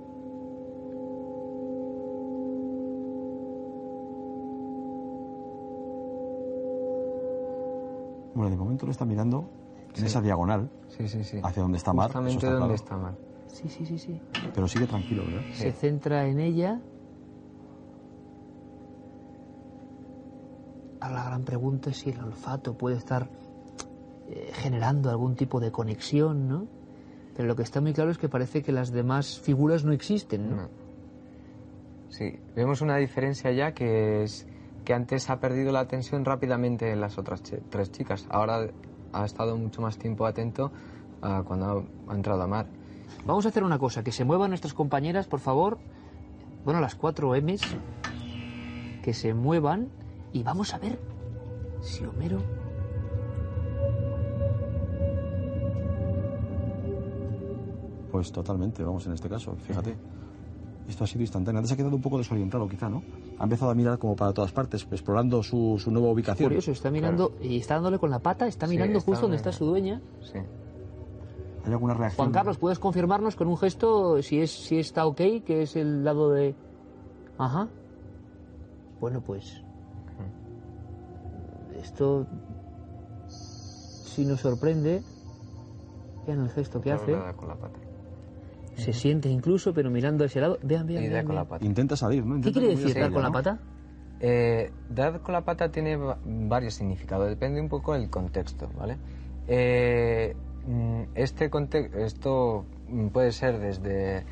Bueno, 8.34 8.50
de 8.50 8.56
momento 8.58 8.86
lo 8.86 8.92
está 8.92 9.06
mirando 9.06 9.50
en 9.96 10.06
esa 10.06 10.22
diagonal, 10.22 10.70
Sí, 10.88 11.08
sí, 11.08 11.24
sí. 11.24 11.40
hacia 11.44 11.62
donde 11.62 11.78
está 11.78 11.94
Mar. 11.94 12.08
Justamente 12.08 12.38
está 12.46 12.52
donde 12.52 12.60
claro. 12.60 12.74
está 12.76 12.98
Mar. 12.98 13.14
Sí, 13.48 13.68
sí, 13.70 13.86
sí, 13.86 13.98
sí. 13.98 14.22
Pero 14.54 14.68
sigue 14.68 14.88
tranquilo, 14.88 15.24
¿verdad? 15.26 15.44
Se 15.54 15.72
centra 15.74 16.26
en 16.28 16.40
ella. 16.40 16.80
Ahora 21.02 21.16
la 21.16 21.24
gran 21.26 21.44
pregunta 21.44 21.90
es 21.90 21.98
si 21.98 22.10
el 22.12 22.20
olfato 22.24 22.74
puede 22.74 22.96
estar 22.98 23.28
eh, 24.32 24.52
generando 24.54 25.10
algún 25.10 25.36
tipo 25.36 25.60
de 25.60 25.72
conexión, 25.72 26.48
¿no? 26.48 26.68
Pero 27.36 27.48
lo 27.48 27.56
que 27.56 27.64
está 27.64 27.82
muy 27.82 27.94
claro 27.94 28.12
es 28.12 28.18
que 28.18 28.30
parece 28.30 28.64
que 28.64 28.72
las 28.72 28.92
demás 28.92 29.40
figuras 29.40 29.84
no 29.84 29.92
existen, 29.92 30.50
¿no? 30.50 30.56
No. 30.56 30.70
Sí, 32.10 32.40
vemos 32.56 32.82
una 32.82 32.98
diferencia 32.98 33.52
ya 33.52 33.74
que 33.74 34.24
es 34.24 34.48
que 34.84 34.94
antes 34.94 35.30
ha 35.30 35.40
perdido 35.40 35.72
la 35.72 35.80
atención 35.80 36.26
rápidamente 36.26 36.92
en 36.92 37.00
las 37.00 37.18
otras 37.18 37.42
tres 37.70 37.92
chicas. 37.92 38.26
Ahora 38.30 38.70
ha 39.14 39.26
estado 39.26 39.58
mucho 39.58 39.82
más 39.82 39.98
tiempo 39.98 40.26
atento 40.26 40.72
cuando 41.46 41.66
ha, 41.66 42.12
ha 42.12 42.16
entrado 42.16 42.42
a 42.42 42.48
Mar. 42.48 42.68
Vamos 43.26 43.46
a 43.46 43.50
hacer 43.50 43.64
una 43.64 43.78
cosa, 43.78 44.04
que 44.04 44.12
se 44.12 44.26
muevan 44.26 44.50
nuestras 44.50 44.74
compañeras, 44.74 45.28
por 45.28 45.40
favor. 45.40 45.78
Bueno, 46.66 46.80
las 46.80 46.96
cuatro 46.96 47.34
M's. 47.36 47.62
Que 49.04 49.14
se 49.14 49.34
muevan 49.34 49.90
y 50.34 50.44
vamos 50.44 50.74
a 50.74 50.80
ver 50.80 51.00
si 51.82 52.06
Homero... 52.06 52.61
Pues 58.12 58.32
totalmente, 58.32 58.84
vamos 58.84 59.06
en 59.08 59.14
este 59.14 59.30
caso, 59.30 59.56
fíjate. 59.56 59.96
Esto 60.88 61.04
ha 61.06 61.08
sido 61.08 61.22
instantáneo. 61.22 61.60
Antes 61.60 61.72
ha 61.72 61.78
quedado 61.78 61.96
un 61.96 62.02
poco 62.02 62.18
desorientado, 62.18 62.68
quizá, 62.68 62.90
¿no? 62.90 63.02
Ha 63.40 63.44
empezado 63.46 63.72
a 63.72 63.76
mirar 63.76 63.98
como 63.98 64.16
para 64.16 64.34
todas 64.34 64.52
partes, 64.52 64.86
explorando 64.92 65.42
su, 65.42 65.80
su 65.82 65.90
nueva 65.92 66.10
ubicación. 66.10 66.50
Curioso, 66.50 66.72
está 66.72 66.92
mirando 66.92 67.34
y 67.42 67.58
está 67.58 67.76
dándole 67.76 67.98
con 68.00 68.10
la 68.10 68.20
pata, 68.20 68.48
está 68.48 68.68
Sí, 68.68 68.74
mirando 68.74 68.98
está 68.98 69.12
justo 69.12 69.22
donde 69.22 69.38
está 69.38 69.52
su 69.54 69.66
dueña. 69.66 70.02
Sí. 70.22 70.40
¿Hay 71.66 71.72
alguna 71.72 71.94
reacción? 71.94 72.18
Juan 72.26 72.32
Carlos, 72.34 72.58
¿puedes 72.58 72.80
confirmarnos 72.80 73.36
con 73.36 73.48
un 73.48 73.58
gesto 73.58 74.22
si 74.22 74.42
es 74.42 74.52
si 74.52 74.80
está 74.80 75.06
ok, 75.06 75.22
que 75.46 75.62
es 75.62 75.76
el 75.76 76.04
lado 76.04 76.32
de... 76.32 76.56
Ajá. 77.38 77.70
Bueno, 79.00 79.22
pues... 79.22 79.64
Esto... 81.82 82.26
Si 83.28 84.26
nos 84.26 84.42
sorprende, 84.42 85.02
vean 86.28 86.42
el 86.42 86.50
gesto 86.50 86.82
que 86.82 86.92
hace. 86.92 87.14
Con 87.38 87.48
la 87.48 87.56
pata. 87.56 87.80
Se 88.76 88.94
siente 88.94 89.30
incluso, 89.30 89.74
pero 89.74 89.90
mirando 89.90 90.24
a 90.24 90.28
ese 90.28 90.40
lado. 90.42 90.58
Vean, 90.64 90.88
vean, 90.88 91.04
Y 91.04 91.08
da 91.08 91.14
vean, 91.16 91.26
con 91.26 91.36
la 91.36 91.42
vean. 91.44 91.50
pata. 91.50 91.66
Intenta 91.66 91.96
salir, 91.96 92.26
¿no? 92.26 92.34
¿Qué 92.34 92.50
Intenta 92.50 92.60
quiere 92.60 92.76
que 92.76 92.82
decir 92.82 93.02
dar 93.02 93.12
con 93.12 93.22
la 93.22 93.28
¿no? 93.30 93.34
pata? 93.34 93.60
Eh, 94.20 94.72
dar 94.90 95.20
con 95.22 95.34
la 95.34 95.42
pata 95.42 95.72
tiene 95.72 95.96
va- 95.96 96.18
varios 96.24 96.76
significados, 96.76 97.28
depende 97.28 97.60
un 97.60 97.70
poco 97.70 97.94
del 97.94 98.10
contexto, 98.10 98.70
¿vale? 98.78 98.98
Eh, 99.48 100.36
mm, 100.68 101.02
este 101.16 101.50
conte- 101.50 101.90
esto 102.06 102.66
puede 103.12 103.32
ser 103.32 103.60
desde 103.60 104.24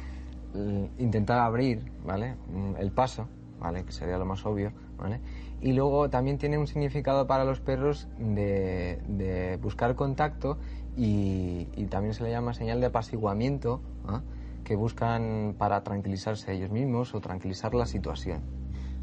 intentar 0.98 1.40
abrir, 1.40 1.92
¿vale? 2.06 2.36
Mm, 2.52 2.76
El 2.80 2.92
paso, 2.92 3.28
¿vale? 3.60 3.84
Que 3.84 3.92
sería 3.92 4.18
lo 4.18 4.26
más 4.26 4.46
obvio, 4.46 4.72
¿vale? 4.98 5.20
Y 5.62 5.74
luego 5.74 6.10
también 6.10 6.38
tiene 6.38 6.58
un 6.58 6.68
significado 6.68 7.28
para 7.28 7.44
los 7.44 7.60
perros 7.60 8.08
de, 8.18 9.00
de 9.08 9.58
buscar 9.62 9.96
contacto 9.96 10.58
y, 10.98 11.68
y 11.76 11.86
también 11.86 12.14
se 12.14 12.24
le 12.24 12.32
llama 12.32 12.54
señal 12.54 12.80
de 12.80 12.88
apaciguamiento, 12.88 13.82
¿ah? 14.06 14.22
que 14.64 14.76
buscan 14.76 15.56
para 15.58 15.84
tranquilizarse 15.84 16.54
ellos 16.54 16.72
mismos 16.72 17.16
o 17.16 17.22
tranquilizar 17.22 17.74
la 17.74 17.86
situación. 17.86 18.42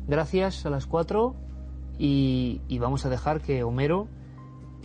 Gracias 0.07 0.64
a 0.66 0.70
las 0.70 0.87
cuatro 0.87 1.35
y, 1.99 2.61
y 2.68 2.79
vamos 2.79 3.05
a 3.07 3.09
dejar 3.09 3.40
que 3.40 3.64
Homero, 3.64 4.07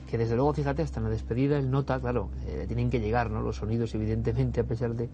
que 0.10 0.18
desde 0.18 0.36
luego, 0.36 0.54
fíjate, 0.54 0.82
hasta 0.82 1.00
en 1.00 1.06
la 1.06 1.10
despedida, 1.10 1.58
él 1.58 1.70
nota, 1.70 2.00
claro, 2.00 2.30
eh, 2.48 2.66
tienen 2.68 2.90
que 2.90 3.00
llegar, 3.00 3.30
¿no? 3.30 3.42
Los 3.42 3.58
sonidos, 3.58 3.94
evidentemente, 3.96 4.60
a 4.60 4.64
pesar 4.66 4.96
de... 4.96 5.10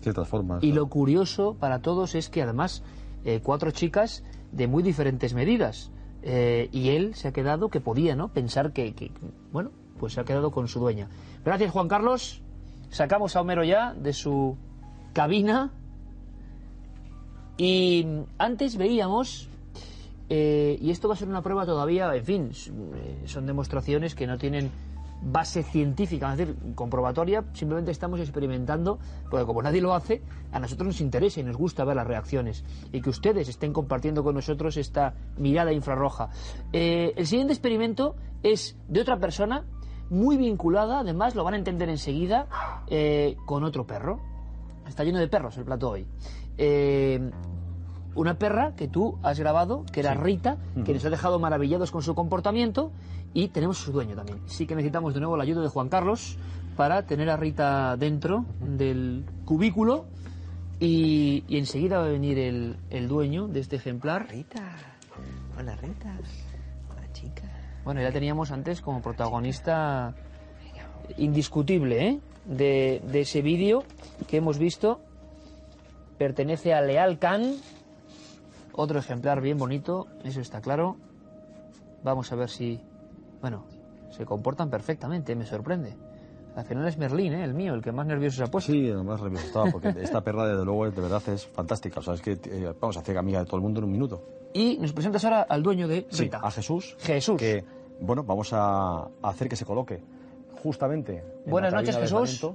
Ciertas 0.00 0.28
formas. 0.28 0.62
Y 0.62 0.72
lo 0.72 0.88
curioso 0.88 1.54
para 1.54 1.80
todos 1.80 2.14
es 2.14 2.28
que 2.28 2.42
además 2.42 2.82
eh, 3.24 3.40
cuatro 3.42 3.70
chicas 3.70 4.22
de 4.52 4.66
muy 4.66 4.82
diferentes 4.82 5.32
medidas. 5.34 5.90
Eh, 6.22 6.68
y 6.72 6.90
él 6.90 7.14
se 7.14 7.28
ha 7.28 7.32
quedado, 7.32 7.70
que 7.70 7.80
podía, 7.80 8.16
¿no? 8.16 8.32
Pensar 8.32 8.72
que, 8.72 8.94
que, 8.94 9.12
bueno, 9.52 9.70
pues 9.98 10.14
se 10.14 10.20
ha 10.20 10.24
quedado 10.24 10.50
con 10.50 10.68
su 10.68 10.80
dueña. 10.80 11.08
Gracias, 11.44 11.70
Juan 11.72 11.88
Carlos. 11.88 12.42
Sacamos 12.90 13.36
a 13.36 13.40
Homero 13.40 13.64
ya 13.64 13.94
de 13.94 14.12
su 14.12 14.56
cabina 15.12 15.72
y 17.56 18.06
antes 18.38 18.76
veíamos, 18.76 19.48
eh, 20.28 20.78
y 20.80 20.90
esto 20.90 21.08
va 21.08 21.14
a 21.14 21.16
ser 21.16 21.28
una 21.28 21.42
prueba 21.42 21.64
todavía, 21.64 22.14
en 22.14 22.24
fin, 22.24 22.50
eh, 22.52 23.22
son 23.24 23.46
demostraciones 23.46 24.14
que 24.14 24.26
no 24.26 24.36
tienen 24.36 24.70
base 25.22 25.62
científica, 25.62 26.30
es 26.32 26.38
decir, 26.38 26.56
comprobatoria, 26.74 27.44
simplemente 27.54 27.90
estamos 27.90 28.20
experimentando, 28.20 28.98
porque 29.30 29.46
como 29.46 29.62
nadie 29.62 29.80
lo 29.80 29.94
hace, 29.94 30.22
a 30.52 30.60
nosotros 30.60 30.88
nos 30.88 31.00
interesa 31.00 31.40
y 31.40 31.44
nos 31.44 31.56
gusta 31.56 31.84
ver 31.84 31.96
las 31.96 32.06
reacciones 32.06 32.64
y 32.92 33.00
que 33.00 33.10
ustedes 33.10 33.48
estén 33.48 33.72
compartiendo 33.72 34.22
con 34.22 34.34
nosotros 34.34 34.76
esta 34.76 35.14
mirada 35.38 35.72
infrarroja. 35.72 36.28
Eh, 36.72 37.14
el 37.16 37.26
siguiente 37.26 37.54
experimento 37.54 38.16
es 38.42 38.76
de 38.88 39.00
otra 39.00 39.18
persona, 39.18 39.64
muy 40.10 40.36
vinculada, 40.36 41.00
además 41.00 41.34
lo 41.34 41.44
van 41.44 41.54
a 41.54 41.56
entender 41.56 41.88
enseguida, 41.88 42.46
eh, 42.88 43.36
con 43.46 43.64
otro 43.64 43.86
perro. 43.86 44.20
Está 44.86 45.04
lleno 45.04 45.18
de 45.18 45.28
perros 45.28 45.56
el 45.58 45.64
plato 45.64 45.90
hoy. 45.90 46.06
Eh, 46.58 47.30
una 48.14 48.38
perra 48.38 48.74
que 48.76 48.88
tú 48.88 49.18
has 49.22 49.38
grabado, 49.38 49.84
que 49.92 50.00
era 50.00 50.14
Rita, 50.14 50.56
que 50.84 50.94
nos 50.94 51.04
ha 51.04 51.10
dejado 51.10 51.38
maravillados 51.38 51.90
con 51.90 52.02
su 52.02 52.14
comportamiento 52.14 52.90
y 53.34 53.48
tenemos 53.48 53.78
su 53.78 53.92
dueño 53.92 54.16
también. 54.16 54.40
Sí 54.46 54.66
que 54.66 54.74
necesitamos 54.74 55.12
de 55.12 55.20
nuevo 55.20 55.36
la 55.36 55.42
ayuda 55.42 55.60
de 55.60 55.68
Juan 55.68 55.90
Carlos 55.90 56.38
para 56.76 57.06
tener 57.06 57.28
a 57.28 57.36
Rita 57.36 57.96
dentro 57.98 58.46
del 58.60 59.26
cubículo 59.44 60.06
y, 60.80 61.44
y 61.46 61.58
enseguida 61.58 61.98
va 61.98 62.06
a 62.06 62.08
venir 62.08 62.38
el, 62.38 62.76
el 62.88 63.08
dueño 63.08 63.48
de 63.48 63.60
este 63.60 63.76
ejemplar. 63.76 64.28
Rita. 64.30 64.62
Hola, 65.58 65.76
Rita. 65.76 66.16
Bueno, 67.86 68.02
ya 68.02 68.10
teníamos 68.10 68.50
antes 68.50 68.82
como 68.82 69.00
protagonista 69.00 70.12
indiscutible 71.18 72.08
¿eh? 72.08 72.20
de, 72.44 73.00
de 73.06 73.20
ese 73.20 73.42
vídeo 73.42 73.84
que 74.26 74.38
hemos 74.38 74.58
visto. 74.58 74.98
Pertenece 76.18 76.74
a 76.74 76.80
Leal 76.80 77.20
Khan. 77.20 77.54
Otro 78.72 78.98
ejemplar 78.98 79.40
bien 79.40 79.56
bonito, 79.56 80.08
eso 80.24 80.40
está 80.40 80.60
claro. 80.60 80.96
Vamos 82.02 82.32
a 82.32 82.34
ver 82.34 82.50
si. 82.50 82.80
Bueno, 83.40 83.64
se 84.10 84.24
comportan 84.24 84.68
perfectamente, 84.68 85.36
me 85.36 85.46
sorprende. 85.46 85.94
Al 86.56 86.64
final 86.64 86.88
es 86.88 86.98
Merlín, 86.98 87.34
¿eh? 87.34 87.44
el 87.44 87.54
mío, 87.54 87.74
el 87.74 87.82
que 87.82 87.92
más 87.92 88.06
nervioso 88.06 88.38
se 88.38 88.42
ha 88.42 88.46
puesto. 88.46 88.72
Sí, 88.72 88.90
además 88.90 89.22
nervioso 89.22 89.46
estaba, 89.46 89.70
porque 89.70 89.88
esta 90.00 90.22
perra, 90.22 90.48
desde 90.48 90.64
luego, 90.64 90.90
de 90.90 91.02
verdad 91.02 91.22
es 91.28 91.46
fantástica. 91.46 92.00
O 92.00 92.02
sea, 92.02 92.14
es 92.14 92.22
que, 92.22 92.32
eh, 92.32 92.72
vamos, 92.80 92.96
hacer 92.96 93.16
amiga 93.16 93.38
de 93.38 93.44
todo 93.44 93.58
el 93.58 93.62
mundo 93.62 93.78
en 93.78 93.84
un 93.84 93.92
minuto. 93.92 94.24
Y 94.54 94.78
nos 94.78 94.94
presentas 94.94 95.22
ahora 95.24 95.42
al 95.42 95.62
dueño 95.62 95.86
de 95.86 96.06
Sí, 96.08 96.30
a 96.32 96.50
Jesús. 96.50 96.96
Jesús. 96.98 97.36
Que, 97.36 97.62
bueno, 98.00 98.22
vamos 98.24 98.50
a 98.52 99.08
hacer 99.22 99.48
que 99.48 99.56
se 99.56 99.64
coloque 99.64 100.02
justamente. 100.62 101.22
en 101.44 101.50
Buenas 101.50 101.72
la 101.72 101.78
noches, 101.80 101.96
Jesús. 101.96 102.46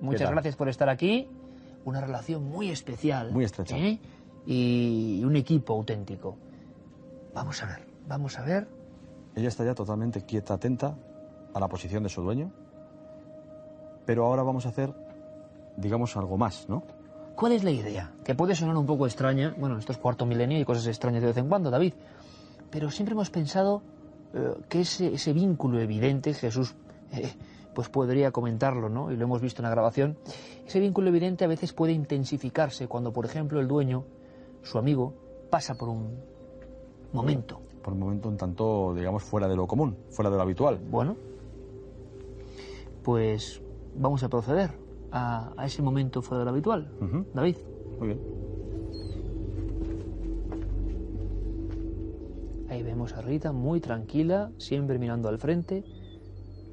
Muchas 0.00 0.30
gracias 0.30 0.56
por 0.56 0.68
estar 0.68 0.88
aquí. 0.88 1.28
Una 1.84 2.00
relación 2.00 2.44
muy 2.44 2.70
especial. 2.70 3.30
Muy 3.30 3.44
estrecha. 3.44 3.76
¿eh? 3.76 4.00
Y 4.46 5.22
un 5.24 5.36
equipo 5.36 5.74
auténtico. 5.74 6.36
Vamos 7.34 7.62
a 7.62 7.66
ver, 7.66 7.86
vamos 8.06 8.38
a 8.38 8.42
ver. 8.42 8.66
Ella 9.34 9.48
está 9.48 9.64
ya 9.64 9.74
totalmente 9.74 10.22
quieta, 10.22 10.54
atenta 10.54 10.96
a 11.52 11.60
la 11.60 11.68
posición 11.68 12.02
de 12.02 12.08
su 12.08 12.22
dueño. 12.22 12.50
Pero 14.06 14.26
ahora 14.26 14.42
vamos 14.42 14.66
a 14.66 14.68
hacer, 14.70 14.92
digamos, 15.76 16.16
algo 16.16 16.36
más, 16.36 16.68
¿no? 16.68 16.82
¿Cuál 17.34 17.52
es 17.52 17.64
la 17.64 17.70
idea? 17.70 18.12
Que 18.24 18.34
puede 18.34 18.54
sonar 18.54 18.76
un 18.76 18.86
poco 18.86 19.06
extraña. 19.06 19.54
Bueno, 19.58 19.78
esto 19.78 19.92
es 19.92 19.98
cuarto 19.98 20.26
milenio 20.26 20.60
y 20.60 20.64
cosas 20.64 20.86
extrañas 20.86 21.22
de 21.22 21.28
vez 21.28 21.36
en 21.36 21.48
cuando, 21.48 21.70
David. 21.70 21.94
Pero 22.70 22.90
siempre 22.90 23.14
hemos 23.14 23.30
pensado 23.30 23.82
eh, 24.34 24.54
que 24.68 24.80
ese, 24.80 25.14
ese 25.14 25.32
vínculo 25.32 25.80
evidente, 25.80 26.34
Jesús 26.34 26.74
eh, 27.12 27.32
pues 27.74 27.88
podría 27.88 28.30
comentarlo, 28.30 28.88
¿no? 28.88 29.10
Y 29.12 29.16
lo 29.16 29.24
hemos 29.24 29.40
visto 29.40 29.62
en 29.62 29.64
la 29.64 29.70
grabación. 29.70 30.16
Ese 30.66 30.80
vínculo 30.80 31.08
evidente 31.08 31.44
a 31.44 31.48
veces 31.48 31.72
puede 31.72 31.92
intensificarse 31.92 32.88
cuando, 32.88 33.12
por 33.12 33.26
ejemplo, 33.26 33.60
el 33.60 33.68
dueño, 33.68 34.04
su 34.62 34.78
amigo, 34.78 35.14
pasa 35.50 35.74
por 35.74 35.88
un 35.88 36.18
momento. 37.12 37.60
Por 37.82 37.92
un 37.92 38.00
momento 38.00 38.28
un 38.28 38.36
tanto, 38.36 38.94
digamos, 38.94 39.22
fuera 39.22 39.46
de 39.46 39.56
lo 39.56 39.66
común, 39.66 39.96
fuera 40.10 40.30
de 40.30 40.36
lo 40.36 40.42
habitual. 40.42 40.80
Bueno, 40.90 41.16
pues 43.02 43.60
vamos 43.94 44.22
a 44.22 44.28
proceder 44.28 44.70
a, 45.12 45.52
a 45.56 45.66
ese 45.66 45.82
momento 45.82 46.22
fuera 46.22 46.40
de 46.40 46.44
lo 46.46 46.50
habitual. 46.50 46.90
David. 47.34 47.56
Muy 47.98 48.08
bien. 48.08 48.53
Ahí 52.74 52.82
vemos 52.82 53.12
a 53.12 53.20
Rita 53.20 53.52
muy 53.52 53.78
tranquila, 53.78 54.50
siempre 54.58 54.98
mirando 54.98 55.28
al 55.28 55.38
frente, 55.38 55.84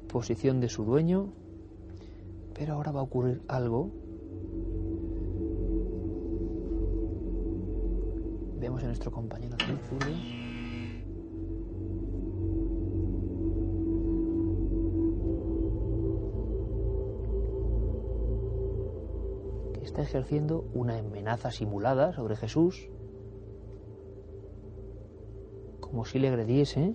posición 0.08 0.58
de 0.58 0.68
su 0.68 0.84
dueño. 0.84 1.32
Pero 2.54 2.74
ahora 2.74 2.90
va 2.90 2.98
a 2.98 3.02
ocurrir 3.04 3.40
algo. 3.46 3.92
Vemos 8.58 8.82
a 8.82 8.86
nuestro 8.86 9.12
compañero 9.12 9.56
Julio. 9.88 10.16
que 19.72 19.84
está 19.84 20.02
ejerciendo 20.02 20.64
una 20.74 20.98
amenaza 20.98 21.52
simulada 21.52 22.12
sobre 22.12 22.34
Jesús 22.34 22.88
como 25.92 26.06
si 26.06 26.18
le 26.18 26.28
agrediese. 26.28 26.94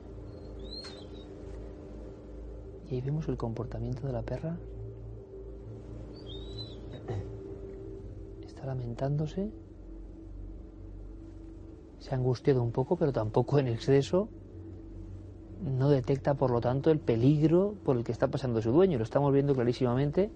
Y 2.90 2.96
ahí 2.96 3.02
vemos 3.02 3.28
el 3.28 3.38
comportamiento 3.38 4.08
de 4.08 4.12
la 4.12 4.24
perra. 4.24 4.58
Está 8.44 8.66
lamentándose. 8.66 9.52
Se 12.00 12.10
ha 12.10 12.18
angustiado 12.18 12.64
un 12.64 12.72
poco, 12.72 12.96
pero 12.96 13.14
tampoco 13.14 13.60
en 13.60 13.68
exceso. 13.68 14.30
No 15.62 15.90
detecta, 15.90 16.34
por 16.34 16.50
lo 16.50 16.60
tanto, 16.60 16.90
el 16.90 17.00
peligro 17.00 17.76
por 17.86 17.98
el 17.98 18.04
que 18.04 18.12
está 18.12 18.30
pasando 18.30 18.64
su 18.64 18.72
dueño. 18.72 18.98
Lo 18.98 19.04
estamos 19.04 19.32
viendo 19.32 19.54
clarísimamente. 19.54 20.32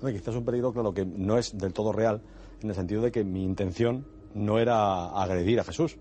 Hombre, 0.00 0.14
quizás 0.14 0.34
un 0.34 0.44
peligro, 0.44 0.72
claro, 0.72 0.92
que 0.92 1.06
no 1.06 1.38
es 1.38 1.56
del 1.56 1.72
todo 1.72 1.92
real, 1.92 2.20
en 2.62 2.68
el 2.68 2.74
sentido 2.74 3.00
de 3.00 3.12
que 3.12 3.22
mi 3.22 3.44
intención 3.44 4.06
no 4.34 4.58
era 4.58 5.06
agredir 5.20 5.60
a 5.60 5.64
Jesús, 5.64 5.92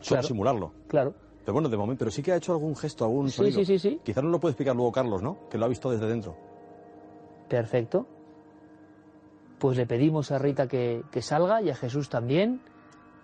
solo 0.00 0.04
Claro. 0.20 0.26
simularlo. 0.26 0.72
Claro. 0.88 1.14
Pero 1.40 1.52
bueno, 1.52 1.68
de 1.68 1.76
momento, 1.76 2.00
pero 2.00 2.10
sí 2.10 2.22
que 2.22 2.32
ha 2.32 2.36
hecho 2.36 2.52
algún 2.52 2.74
gesto, 2.74 3.04
algún 3.04 3.30
Sí, 3.30 3.36
sonido. 3.36 3.58
sí, 3.60 3.64
sí, 3.64 3.78
sí. 3.78 4.00
Quizás 4.02 4.24
no 4.24 4.30
lo 4.30 4.40
puede 4.40 4.52
explicar 4.52 4.74
luego 4.74 4.90
Carlos, 4.92 5.22
¿no? 5.22 5.48
Que 5.48 5.58
lo 5.58 5.64
ha 5.64 5.68
visto 5.68 5.90
desde 5.90 6.06
dentro. 6.08 6.36
Perfecto. 7.48 8.06
Pues 9.58 9.76
le 9.76 9.86
pedimos 9.86 10.32
a 10.32 10.38
Rita 10.38 10.66
que, 10.66 11.02
que 11.10 11.22
salga 11.22 11.62
y 11.62 11.70
a 11.70 11.74
Jesús 11.76 12.08
también. 12.08 12.60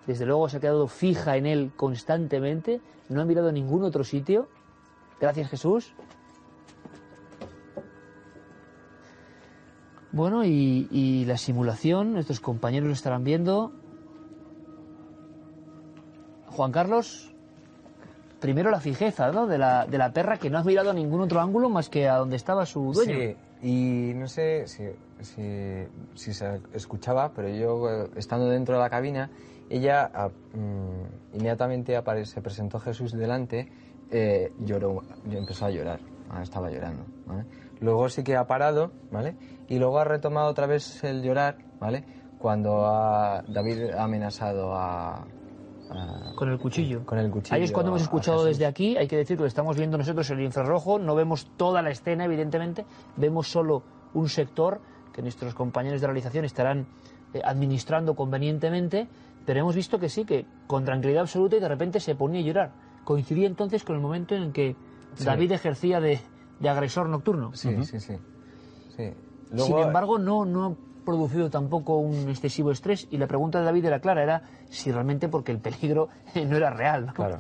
Desde 0.06 0.24
luego 0.24 0.48
se 0.48 0.56
ha 0.56 0.60
quedado 0.60 0.86
fija 0.88 1.36
en 1.36 1.46
él 1.46 1.72
constantemente. 1.76 2.80
No 3.08 3.20
ha 3.20 3.24
mirado 3.24 3.48
a 3.48 3.52
ningún 3.52 3.82
otro 3.84 4.04
sitio. 4.04 4.48
Gracias, 5.20 5.50
Jesús. 5.50 5.92
Bueno, 10.12 10.44
y, 10.44 10.88
y 10.90 11.24
la 11.24 11.38
simulación, 11.38 12.12
nuestros 12.12 12.40
compañeros 12.40 12.86
lo 12.88 12.92
estarán 12.94 13.24
viendo. 13.24 13.72
Juan 16.48 16.70
Carlos, 16.70 17.32
primero 18.40 18.70
la 18.70 18.80
fijeza 18.80 19.32
¿no? 19.32 19.46
de, 19.46 19.56
la, 19.56 19.86
de 19.86 19.96
la 19.96 20.12
perra 20.12 20.36
que 20.36 20.50
no 20.50 20.58
ha 20.58 20.64
mirado 20.64 20.90
a 20.90 20.94
ningún 20.94 21.22
otro 21.22 21.40
ángulo 21.40 21.70
más 21.70 21.88
que 21.88 22.08
a 22.08 22.16
donde 22.16 22.36
estaba 22.36 22.66
su 22.66 22.92
dueño. 22.92 23.14
Sí, 23.14 23.36
y 23.62 24.12
no 24.14 24.28
sé 24.28 24.66
si, 24.66 24.84
si, 26.14 26.34
se 26.34 26.60
escuchaba, 26.74 27.32
pero 27.32 27.48
yo, 27.48 27.88
eh, 27.90 28.10
estando 28.16 28.48
dentro 28.48 28.74
de 28.74 28.80
la 28.82 28.90
cabina, 28.90 29.30
ella 29.70 30.10
ah, 30.12 30.28
mm, 30.54 31.36
inmediatamente 31.36 31.96
apare- 31.96 32.26
se 32.26 32.42
presentó 32.42 32.78
Jesús 32.80 33.12
delante, 33.12 33.68
eh, 34.10 34.52
lloró, 34.58 35.02
empezó 35.30 35.64
a 35.66 35.70
llorar, 35.70 36.00
ah, 36.28 36.42
estaba 36.42 36.70
llorando. 36.70 37.04
Luego 37.80 38.08
sí 38.10 38.22
que 38.22 38.36
ha 38.36 38.46
parado, 38.46 38.90
¿vale? 39.10 39.34
Y 39.72 39.78
luego 39.78 39.98
ha 39.98 40.04
retomado 40.04 40.50
otra 40.50 40.66
vez 40.66 41.02
el 41.02 41.22
llorar, 41.22 41.56
¿vale? 41.80 42.04
Cuando 42.38 42.84
ha- 42.84 43.42
David 43.48 43.92
ha 43.96 44.04
amenazado 44.04 44.74
a, 44.74 45.14
a- 45.88 46.32
Con 46.36 46.50
el 46.50 46.58
cuchillo. 46.58 47.06
con 47.06 47.18
el 47.18 47.30
cuchillo. 47.30 47.56
Ahí 47.56 47.62
es 47.62 47.72
cuando 47.72 47.88
hemos 47.90 48.02
escuchado 48.02 48.44
desde 48.44 48.66
aquí, 48.66 48.98
hay 48.98 49.08
que 49.08 49.16
decir 49.16 49.38
que 49.38 49.44
lo 49.44 49.46
estamos 49.48 49.78
viendo 49.78 49.96
nosotros 49.96 50.28
el 50.28 50.40
infrarrojo, 50.42 50.98
no 50.98 51.14
vemos 51.14 51.46
toda 51.56 51.80
la 51.80 51.88
escena, 51.90 52.26
evidentemente, 52.26 52.84
vemos 53.16 53.48
solo 53.48 53.82
un 54.12 54.28
sector 54.28 54.82
que 55.14 55.22
nuestros 55.22 55.54
compañeros 55.54 56.02
de 56.02 56.06
realización 56.06 56.44
estarán 56.44 56.86
eh, 57.32 57.40
administrando 57.42 58.14
convenientemente, 58.14 59.08
pero 59.46 59.60
hemos 59.60 59.74
visto 59.74 59.98
que 59.98 60.10
sí, 60.10 60.26
que 60.26 60.44
con 60.66 60.84
tranquilidad 60.84 61.22
absoluta 61.22 61.56
y 61.56 61.60
de 61.60 61.68
repente 61.68 61.98
se 61.98 62.14
ponía 62.14 62.40
a 62.42 62.44
llorar. 62.44 62.72
Coincidía 63.04 63.46
entonces 63.46 63.84
con 63.84 63.96
el 63.96 64.02
momento 64.02 64.34
en 64.34 64.42
el 64.42 64.52
que 64.52 64.76
Sí. 65.14 65.24
David 65.24 65.52
ejercía 65.52 65.98
de, 66.00 66.20
de 66.58 66.68
agresor 66.68 67.08
nocturno. 67.08 67.52
Sí, 67.54 67.74
sí, 67.84 68.00
sí. 68.00 68.16
sí. 68.96 69.12
Sin 69.56 69.78
embargo, 69.78 70.18
no, 70.18 70.44
no 70.44 70.66
ha 70.66 71.04
producido 71.04 71.50
tampoco 71.50 71.98
un 71.98 72.28
excesivo 72.28 72.70
estrés 72.70 73.06
y 73.10 73.18
la 73.18 73.26
pregunta 73.26 73.58
de 73.58 73.64
David 73.64 73.86
era 73.86 74.00
clara, 74.00 74.22
era 74.22 74.42
si 74.70 74.90
realmente 74.92 75.28
porque 75.28 75.52
el 75.52 75.58
peligro 75.58 76.08
no 76.34 76.56
era 76.56 76.70
real. 76.70 77.06
¿no? 77.06 77.12
Claro. 77.12 77.38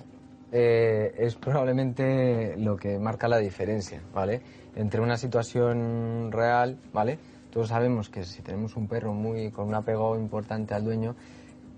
eh, 0.50 1.14
es 1.18 1.36
probablemente 1.36 2.56
lo 2.56 2.76
que 2.76 2.98
marca 2.98 3.28
la 3.28 3.38
diferencia, 3.38 4.02
¿vale? 4.14 4.40
Entre 4.74 5.00
una 5.00 5.16
situación 5.16 6.30
real, 6.30 6.78
¿vale? 6.92 7.18
Todos 7.50 7.68
sabemos 7.68 8.08
que 8.08 8.24
si 8.24 8.42
tenemos 8.42 8.76
un 8.76 8.88
perro 8.88 9.12
muy 9.12 9.50
con 9.50 9.68
un 9.68 9.74
apego 9.74 10.16
importante 10.18 10.74
al 10.74 10.84
dueño, 10.84 11.14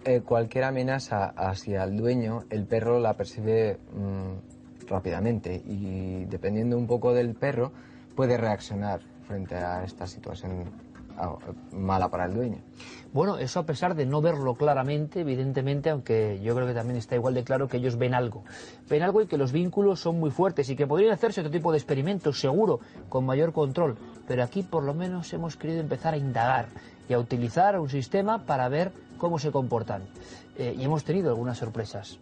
eh, 0.04 0.20
cualquier 0.20 0.64
amenaza 0.64 1.32
hacia 1.36 1.82
el 1.82 1.96
dueño, 1.96 2.44
el 2.50 2.64
perro 2.66 3.00
la 3.00 3.14
percibe 3.14 3.78
mm, 3.92 4.86
rápidamente 4.88 5.62
y 5.66 6.26
dependiendo 6.26 6.76
un 6.76 6.86
poco 6.86 7.12
del 7.14 7.34
perro 7.34 7.72
puede 8.14 8.36
reaccionar 8.36 9.00
frente 9.26 9.56
a 9.56 9.84
esta 9.84 10.06
situación 10.06 10.64
ah, 11.16 11.36
mala 11.72 12.08
para 12.08 12.26
el 12.26 12.34
dueño. 12.34 12.58
Bueno, 13.12 13.38
eso 13.38 13.60
a 13.60 13.66
pesar 13.66 13.94
de 13.94 14.06
no 14.06 14.20
verlo 14.20 14.54
claramente, 14.56 15.20
evidentemente, 15.20 15.90
aunque 15.90 16.40
yo 16.42 16.54
creo 16.54 16.66
que 16.66 16.74
también 16.74 16.96
está 16.96 17.14
igual 17.14 17.34
de 17.34 17.44
claro 17.44 17.68
que 17.68 17.76
ellos 17.76 17.96
ven 17.96 18.12
algo. 18.12 18.42
Ven 18.88 19.02
algo 19.02 19.22
y 19.22 19.26
que 19.26 19.38
los 19.38 19.52
vínculos 19.52 20.00
son 20.00 20.18
muy 20.18 20.30
fuertes 20.30 20.68
y 20.68 20.76
que 20.76 20.86
podrían 20.86 21.12
hacerse 21.12 21.40
otro 21.40 21.52
tipo 21.52 21.70
de 21.70 21.78
experimentos, 21.78 22.40
seguro, 22.40 22.80
con 23.08 23.24
mayor 23.24 23.52
control. 23.52 23.96
Pero 24.26 24.42
aquí 24.42 24.62
por 24.64 24.82
lo 24.82 24.94
menos 24.94 25.32
hemos 25.32 25.56
querido 25.56 25.80
empezar 25.80 26.14
a 26.14 26.16
indagar 26.16 26.66
y 27.08 27.12
a 27.12 27.18
utilizar 27.18 27.78
un 27.78 27.88
sistema 27.88 28.44
para 28.46 28.68
ver 28.68 28.90
cómo 29.18 29.38
se 29.38 29.52
comportan. 29.52 30.02
Eh, 30.56 30.74
y 30.76 30.84
hemos 30.84 31.04
tenido 31.04 31.30
algunas 31.30 31.58
sorpresas. 31.58 32.18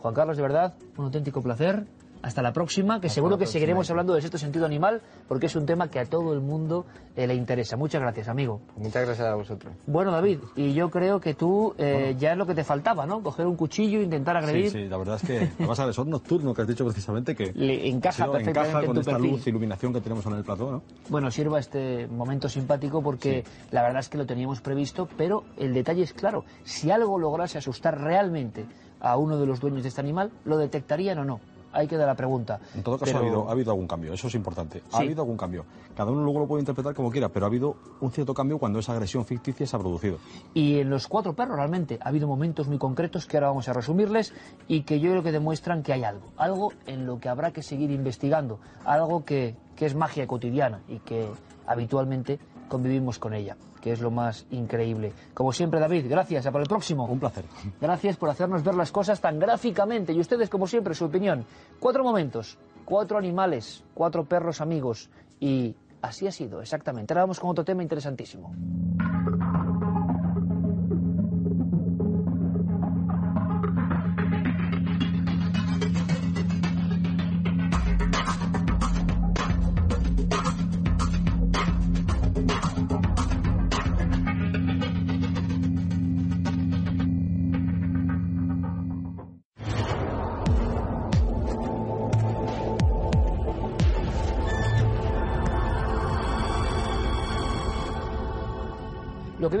Juan 0.00 0.14
Carlos, 0.14 0.36
de 0.36 0.42
verdad, 0.42 0.74
un 0.96 1.06
auténtico 1.06 1.42
placer. 1.42 1.86
Hasta 2.24 2.40
la 2.40 2.54
próxima, 2.54 3.02
que 3.02 3.10
seguro 3.10 3.36
que 3.36 3.44
seguiremos 3.44 3.90
hablando 3.90 4.14
de 4.14 4.22
sexto 4.22 4.38
sentido 4.38 4.64
animal, 4.64 5.02
porque 5.28 5.44
es 5.44 5.56
un 5.56 5.66
tema 5.66 5.90
que 5.90 6.00
a 6.00 6.06
todo 6.06 6.32
el 6.32 6.40
mundo 6.40 6.86
eh, 7.16 7.26
le 7.26 7.34
interesa. 7.34 7.76
Muchas 7.76 8.00
gracias, 8.00 8.28
amigo. 8.28 8.62
Muchas 8.78 9.04
gracias 9.04 9.28
a 9.28 9.34
vosotros. 9.34 9.74
Bueno, 9.86 10.10
David, 10.10 10.38
y 10.56 10.72
yo 10.72 10.88
creo 10.88 11.20
que 11.20 11.34
tú 11.34 11.74
eh, 11.76 12.16
ya 12.18 12.32
es 12.32 12.38
lo 12.38 12.46
que 12.46 12.54
te 12.54 12.64
faltaba, 12.64 13.04
¿no? 13.04 13.22
Coger 13.22 13.46
un 13.46 13.56
cuchillo, 13.56 14.00
intentar 14.00 14.38
agredir. 14.38 14.70
Sí, 14.70 14.84
sí, 14.84 14.88
la 14.88 14.96
verdad 14.96 15.16
es 15.16 15.28
que, 15.28 15.50
además, 15.58 15.78
al 15.80 15.92
sol 15.92 16.08
nocturno 16.08 16.54
que 16.54 16.62
has 16.62 16.68
dicho 16.68 16.82
precisamente 16.86 17.36
que 17.36 17.52
Le 17.52 17.90
encaja 17.90 18.24
perfectamente 18.30 18.50
encaja 18.70 18.80
en 18.80 18.86
con 18.86 18.94
tu 18.94 19.00
esta 19.00 19.12
perfil. 19.12 19.30
luz, 19.32 19.46
iluminación 19.46 19.92
que 19.92 20.00
tenemos 20.00 20.24
en 20.24 20.32
el 20.32 20.44
plató, 20.44 20.70
¿no? 20.70 20.82
Bueno, 21.10 21.30
sirva 21.30 21.58
este 21.58 22.06
momento 22.06 22.48
simpático 22.48 23.02
porque 23.02 23.44
la 23.70 23.82
verdad 23.82 24.00
es 24.00 24.08
que 24.08 24.16
lo 24.16 24.24
teníamos 24.24 24.62
previsto, 24.62 25.06
pero 25.18 25.44
el 25.58 25.74
detalle 25.74 26.02
es 26.02 26.14
claro. 26.14 26.46
Si 26.64 26.90
algo 26.90 27.18
lograse 27.18 27.58
asustar 27.58 28.00
realmente 28.00 28.64
a 29.00 29.18
uno 29.18 29.36
de 29.36 29.44
los 29.44 29.60
dueños 29.60 29.82
de 29.82 29.90
este 29.90 30.00
animal, 30.00 30.30
¿lo 30.46 30.56
detectarían 30.56 31.18
o 31.18 31.24
no? 31.26 31.40
Ahí 31.74 31.86
queda 31.88 32.06
la 32.06 32.14
pregunta. 32.14 32.60
En 32.74 32.82
todo 32.82 32.96
caso 32.98 33.06
Pero- 33.12 33.18
ha, 33.18 33.22
habido, 33.22 33.48
ha 33.48 33.52
habido 33.52 33.72
algún 33.72 33.86
cambio, 33.88 34.12
eso 34.14 34.28
es 34.28 34.34
importante. 34.36 34.82
Ha 34.92 34.98
Sí. 34.98 35.04
habido 35.04 35.22
algún 35.22 35.36
cambio. 35.36 35.64
Cada 35.96 36.10
uno 36.12 36.22
luego 36.22 36.38
lo 36.40 36.46
puede 36.46 36.60
interpretar 36.62 36.94
como 36.94 37.10
quiera, 37.10 37.28
pero 37.28 37.46
ha 37.46 37.48
habido 37.48 37.76
un 38.00 38.10
cierto 38.12 38.32
cambio 38.32 38.58
cuando 38.58 38.78
esa 38.78 38.92
agresión 38.92 39.24
ficticia 39.24 39.66
se 39.66 39.74
ha 39.76 39.78
producido. 39.78 40.18
Y 40.54 40.78
en 40.78 40.88
los 40.88 41.06
cuatro 41.08 41.34
perros 41.34 41.56
realmente 41.56 41.98
ha 42.00 42.08
habido 42.08 42.26
momentos 42.28 42.68
muy 42.68 42.78
concretos 42.78 43.26
que 43.26 43.36
ahora 43.36 43.48
vamos 43.48 43.68
a 43.68 43.72
resumirles 43.72 44.32
y 44.68 44.82
que 44.82 45.00
yo 45.00 45.10
creo 45.10 45.22
que 45.22 45.32
demuestran 45.32 45.82
que 45.82 45.92
hay 45.92 46.04
algo, 46.04 46.26
algo 46.36 46.72
en 46.86 47.06
lo 47.06 47.18
que 47.18 47.28
habrá 47.28 47.50
que 47.52 47.62
seguir 47.62 47.90
investigando, 47.90 48.60
algo 48.84 49.24
que, 49.24 49.56
que 49.76 49.86
es 49.86 49.94
magia 49.96 50.26
cotidiana 50.28 50.80
y 50.88 51.00
que 51.00 51.28
habitualmente 51.66 52.38
convivimos 52.68 53.18
con 53.18 53.34
ella, 53.34 53.56
que 53.84 53.92
es 53.92 54.00
lo 54.00 54.10
más 54.10 54.46
increíble. 54.50 55.12
Como 55.34 55.52
siempre, 55.52 55.78
David, 55.78 56.06
gracias, 56.08 56.46
a 56.46 56.50
por 56.50 56.62
el 56.62 56.66
próximo. 56.66 57.04
Un 57.04 57.20
placer. 57.20 57.44
Gracias 57.78 58.16
por 58.16 58.30
hacernos 58.30 58.64
ver 58.64 58.74
las 58.74 58.90
cosas 58.90 59.20
tan 59.20 59.38
gráficamente 59.38 60.14
y 60.14 60.20
ustedes, 60.20 60.48
como 60.48 60.66
siempre, 60.66 60.94
su 60.94 61.04
opinión. 61.04 61.44
Cuatro 61.78 62.02
momentos, 62.02 62.56
cuatro 62.86 63.18
animales, 63.18 63.84
cuatro 63.92 64.24
perros 64.24 64.62
amigos 64.62 65.10
y 65.38 65.76
así 66.00 66.26
ha 66.26 66.32
sido, 66.32 66.62
exactamente. 66.62 67.12
Ahora 67.12 67.24
vamos 67.24 67.38
con 67.38 67.50
otro 67.50 67.62
tema 67.62 67.82
interesantísimo. 67.82 68.54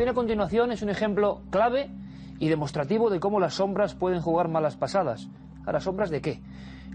Viene 0.04 0.10
a 0.10 0.14
continuación 0.20 0.70
es 0.70 0.82
un 0.82 0.90
ejemplo 0.90 1.40
clave 1.48 1.90
y 2.38 2.50
demostrativo 2.50 3.08
de 3.08 3.20
cómo 3.20 3.40
las 3.40 3.54
sombras 3.54 3.94
pueden 3.94 4.20
jugar 4.20 4.48
malas 4.48 4.76
pasadas. 4.76 5.28
¿A 5.64 5.72
las 5.72 5.84
sombras 5.84 6.10
de 6.10 6.20
qué? 6.20 6.42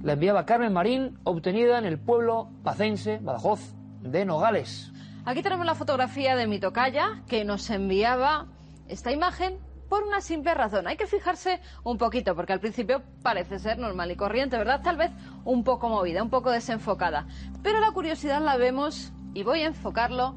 La 0.03 0.13
enviaba 0.13 0.45
Carmen 0.45 0.71
Marín, 0.71 1.17
obtenida 1.23 1.79
en 1.79 1.85
el 1.85 1.97
pueblo 1.97 2.51
pacense, 2.63 3.17
Badajoz, 3.19 3.73
de 4.01 4.25
Nogales. 4.25 4.91
Aquí 5.25 5.41
tenemos 5.41 5.65
la 5.65 5.73
fotografía 5.73 6.35
de 6.35 6.45
mi 6.45 6.59
tocaya 6.59 7.23
que 7.27 7.43
nos 7.45 7.67
enviaba 7.71 8.45
esta 8.87 9.11
imagen 9.11 9.57
por 9.89 10.03
una 10.03 10.21
simple 10.21 10.53
razón. 10.53 10.85
Hay 10.85 10.95
que 10.95 11.07
fijarse 11.07 11.61
un 11.83 11.97
poquito 11.97 12.35
porque 12.35 12.53
al 12.53 12.59
principio 12.59 13.01
parece 13.23 13.57
ser 13.57 13.79
normal 13.79 14.11
y 14.11 14.17
corriente, 14.17 14.55
¿verdad? 14.55 14.81
Tal 14.83 14.97
vez 14.97 15.09
un 15.45 15.63
poco 15.63 15.89
movida, 15.89 16.21
un 16.21 16.29
poco 16.29 16.51
desenfocada. 16.51 17.25
Pero 17.63 17.79
la 17.79 17.89
curiosidad 17.91 18.39
la 18.39 18.55
vemos 18.57 19.11
y 19.33 19.41
voy 19.41 19.61
a 19.61 19.65
enfocarlo 19.65 20.35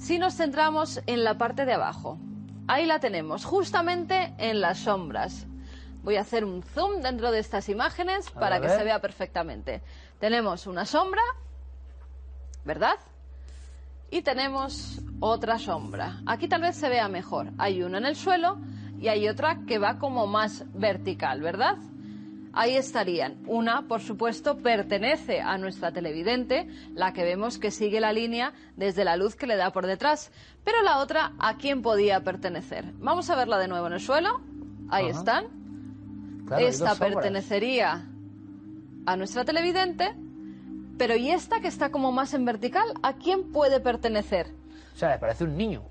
si 0.00 0.18
nos 0.18 0.34
centramos 0.34 1.02
en 1.06 1.24
la 1.24 1.36
parte 1.36 1.66
de 1.66 1.74
abajo. 1.74 2.18
Ahí 2.66 2.86
la 2.86 3.00
tenemos, 3.00 3.44
justamente 3.44 4.34
en 4.38 4.60
las 4.60 4.78
sombras. 4.78 5.46
Voy 6.02 6.16
a 6.16 6.22
hacer 6.22 6.44
un 6.44 6.62
zoom 6.62 7.02
dentro 7.02 7.30
de 7.30 7.38
estas 7.38 7.68
imágenes 7.68 8.28
A 8.28 8.40
para 8.40 8.58
ver, 8.58 8.70
que 8.70 8.78
se 8.78 8.84
vea 8.84 9.00
perfectamente. 9.00 9.82
Tenemos 10.18 10.66
una 10.66 10.86
sombra, 10.86 11.22
¿verdad? 12.64 12.94
Y 14.10 14.22
tenemos 14.22 15.00
otra 15.20 15.58
sombra. 15.58 16.22
Aquí 16.26 16.48
tal 16.48 16.62
vez 16.62 16.76
se 16.76 16.88
vea 16.88 17.08
mejor. 17.08 17.48
Hay 17.58 17.82
una 17.82 17.98
en 17.98 18.06
el 18.06 18.16
suelo 18.16 18.58
y 18.98 19.08
hay 19.08 19.28
otra 19.28 19.60
que 19.66 19.78
va 19.78 19.98
como 19.98 20.26
más 20.26 20.64
vertical, 20.72 21.42
¿verdad? 21.42 21.76
Ahí 22.52 22.76
estarían. 22.76 23.42
Una, 23.46 23.82
por 23.86 24.00
supuesto, 24.00 24.58
pertenece 24.58 25.40
a 25.40 25.56
nuestra 25.56 25.92
televidente, 25.92 26.68
la 26.94 27.12
que 27.12 27.22
vemos 27.22 27.58
que 27.58 27.70
sigue 27.70 28.00
la 28.00 28.12
línea 28.12 28.52
desde 28.76 29.04
la 29.04 29.16
luz 29.16 29.36
que 29.36 29.46
le 29.46 29.56
da 29.56 29.70
por 29.70 29.86
detrás. 29.86 30.32
Pero 30.64 30.82
la 30.82 30.98
otra, 30.98 31.32
¿a 31.38 31.56
quién 31.56 31.82
podía 31.82 32.24
pertenecer? 32.24 32.92
Vamos 32.98 33.30
a 33.30 33.36
verla 33.36 33.58
de 33.58 33.68
nuevo 33.68 33.86
en 33.86 33.92
el 33.92 34.00
suelo. 34.00 34.40
Ahí 34.88 35.08
Ajá. 35.08 35.18
están. 35.18 36.44
Claro, 36.46 36.66
esta 36.66 36.96
pertenecería 36.96 38.04
a 39.06 39.16
nuestra 39.16 39.44
televidente, 39.44 40.14
pero 40.98 41.14
¿y 41.14 41.30
esta 41.30 41.60
que 41.60 41.68
está 41.68 41.90
como 41.90 42.10
más 42.10 42.34
en 42.34 42.44
vertical? 42.44 42.86
¿A 43.02 43.14
quién 43.14 43.52
puede 43.52 43.78
pertenecer? 43.78 44.48
O 44.94 44.98
sea, 44.98 45.18
parece 45.20 45.44
un 45.44 45.56
niño. 45.56 45.82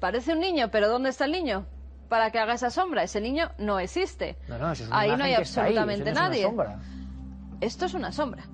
Parece 0.00 0.32
un 0.32 0.40
niño, 0.40 0.70
pero 0.72 0.88
¿dónde 0.88 1.10
está 1.10 1.26
el 1.26 1.32
niño? 1.32 1.66
Para 2.10 2.30
que 2.30 2.38
haga 2.38 2.52
esa 2.52 2.68
sombra. 2.68 3.02
Ese 3.04 3.22
niño 3.22 3.52
no 3.56 3.78
existe. 3.78 4.36
No, 4.48 4.58
no, 4.58 4.70
eso 4.72 4.82
es 4.82 4.88
una 4.90 4.98
ahí 4.98 5.08
no 5.16 5.24
hay 5.24 5.30
ahí, 5.30 5.34
absolutamente 5.36 6.04
no 6.04 6.10
es 6.10 6.16
nadie. 6.16 6.42
Esto 7.62 7.86
es 7.86 7.94
una 7.94 8.12
sombra. 8.12 8.44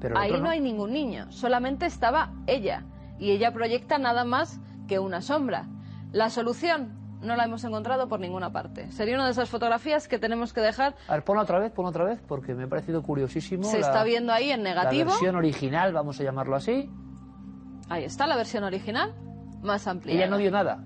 Pero 0.00 0.18
Ahí 0.18 0.30
no 0.42 0.50
hay 0.50 0.60
ningún 0.60 0.92
niño, 0.92 1.30
solamente 1.32 1.86
estaba 1.86 2.32
ella. 2.46 2.84
Y 3.18 3.30
ella 3.30 3.52
proyecta 3.52 3.96
nada 3.98 4.24
más 4.24 4.60
que 4.88 4.98
una 4.98 5.22
sombra. 5.22 5.64
La 6.12 6.28
solución 6.28 6.92
no 7.22 7.34
la 7.36 7.44
hemos 7.44 7.64
encontrado 7.64 8.08
por 8.08 8.20
ninguna 8.20 8.52
parte. 8.52 8.90
Sería 8.92 9.14
una 9.14 9.24
de 9.24 9.30
esas 9.30 9.48
fotografías 9.48 10.06
que 10.08 10.18
tenemos 10.18 10.52
que 10.52 10.60
dejar. 10.60 10.96
A 11.08 11.12
ver, 11.14 11.24
ponla 11.24 11.42
otra 11.44 11.58
vez, 11.58 11.72
ponla 11.72 11.90
otra 11.90 12.04
vez, 12.04 12.20
porque 12.26 12.54
me 12.54 12.64
ha 12.64 12.68
parecido 12.68 13.02
curiosísimo. 13.02 13.64
Se 13.64 13.78
la- 13.78 13.86
está 13.86 14.04
viendo 14.04 14.32
ahí 14.32 14.50
en 14.50 14.62
negativo. 14.62 15.04
La 15.04 15.10
versión 15.12 15.36
original, 15.36 15.92
vamos 15.94 16.20
a 16.20 16.24
llamarlo 16.24 16.56
así. 16.56 16.90
Ahí 17.88 18.04
está 18.04 18.26
la 18.26 18.36
versión 18.36 18.64
original, 18.64 19.14
más 19.62 19.86
amplia. 19.86 20.14
Ella 20.14 20.26
no 20.26 20.36
vio 20.36 20.50
nada. 20.50 20.84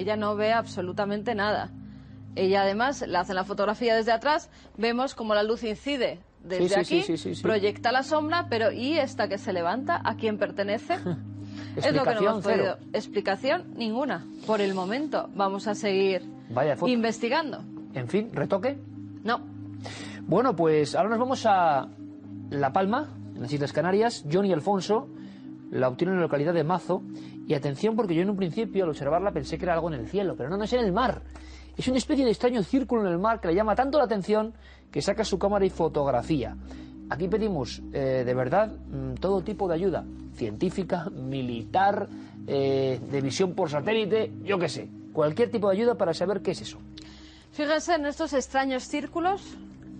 Ella 0.00 0.16
no 0.16 0.34
ve 0.34 0.54
absolutamente 0.54 1.34
nada. 1.34 1.70
Ella 2.34 2.62
además 2.62 3.04
le 3.06 3.18
hacen 3.18 3.36
la 3.36 3.44
fotografía 3.44 3.94
desde 3.94 4.12
atrás, 4.12 4.48
vemos 4.78 5.14
como 5.14 5.34
la 5.34 5.42
luz 5.42 5.62
incide 5.62 6.20
desde 6.42 6.68
Sí, 6.68 6.68
sí, 6.68 6.80
aquí, 7.04 7.18
sí, 7.18 7.34
sí, 7.34 7.42
proyecta 7.42 7.92
la 7.92 8.02
sombra, 8.02 8.46
pero 8.48 8.72
¿y 8.72 8.96
esta 8.96 9.28
que 9.28 9.36
se 9.36 9.52
levanta? 9.52 10.00
¿A 10.02 10.14
quién 10.16 10.38
pertenece? 10.38 10.94
es 11.76 11.92
lo 11.92 12.02
que 12.04 12.14
no 12.14 12.20
hemos 12.20 12.44
podido. 12.44 12.76
cero. 12.76 12.76
Explicación 12.94 13.74
ninguna. 13.76 14.26
Por 14.46 14.62
el 14.62 14.72
momento 14.72 15.28
vamos 15.34 15.66
a 15.66 15.74
seguir 15.74 16.22
Vaya 16.48 16.78
investigando. 16.86 17.62
En 17.92 18.08
fin, 18.08 18.30
retoque. 18.32 18.78
No. 19.22 19.42
Bueno, 20.22 20.56
pues 20.56 20.94
ahora 20.94 21.10
nos 21.10 21.18
vamos 21.18 21.44
a 21.44 21.88
La 22.48 22.72
Palma, 22.72 23.10
en 23.34 23.42
las 23.42 23.52
Islas 23.52 23.74
Canarias. 23.74 24.24
Johnny 24.32 24.50
Alfonso 24.50 25.08
la 25.70 25.88
obtiene 25.88 26.12
en 26.12 26.18
la 26.18 26.22
localidad 26.22 26.54
de 26.54 26.64
Mazo. 26.64 27.02
Y 27.50 27.54
atención, 27.54 27.96
porque 27.96 28.14
yo 28.14 28.22
en 28.22 28.30
un 28.30 28.36
principio 28.36 28.84
al 28.84 28.90
observarla 28.90 29.32
pensé 29.32 29.58
que 29.58 29.64
era 29.64 29.74
algo 29.74 29.88
en 29.92 29.98
el 29.98 30.06
cielo, 30.06 30.36
pero 30.36 30.48
no, 30.48 30.56
no 30.56 30.62
es 30.62 30.72
en 30.72 30.84
el 30.84 30.92
mar. 30.92 31.20
Es 31.76 31.88
una 31.88 31.98
especie 31.98 32.24
de 32.24 32.30
extraño 32.30 32.62
círculo 32.62 33.04
en 33.04 33.08
el 33.08 33.18
mar 33.18 33.40
que 33.40 33.48
le 33.48 33.56
llama 33.56 33.74
tanto 33.74 33.98
la 33.98 34.04
atención 34.04 34.54
que 34.92 35.02
saca 35.02 35.24
su 35.24 35.36
cámara 35.36 35.64
y 35.64 35.70
fotografía. 35.70 36.56
Aquí 37.08 37.26
pedimos, 37.26 37.82
eh, 37.92 38.22
de 38.24 38.34
verdad, 38.34 38.68
mm, 38.68 39.14
todo 39.14 39.42
tipo 39.42 39.66
de 39.66 39.74
ayuda, 39.74 40.04
científica, 40.36 41.10
militar, 41.10 42.08
eh, 42.46 43.00
de 43.10 43.20
visión 43.20 43.54
por 43.54 43.68
satélite, 43.68 44.30
yo 44.44 44.56
qué 44.60 44.68
sé, 44.68 44.88
cualquier 45.12 45.50
tipo 45.50 45.70
de 45.70 45.76
ayuda 45.76 45.96
para 45.96 46.14
saber 46.14 46.42
qué 46.42 46.52
es 46.52 46.62
eso. 46.62 46.78
Fíjense 47.50 47.96
en 47.96 48.06
estos 48.06 48.32
extraños 48.32 48.84
círculos 48.84 49.42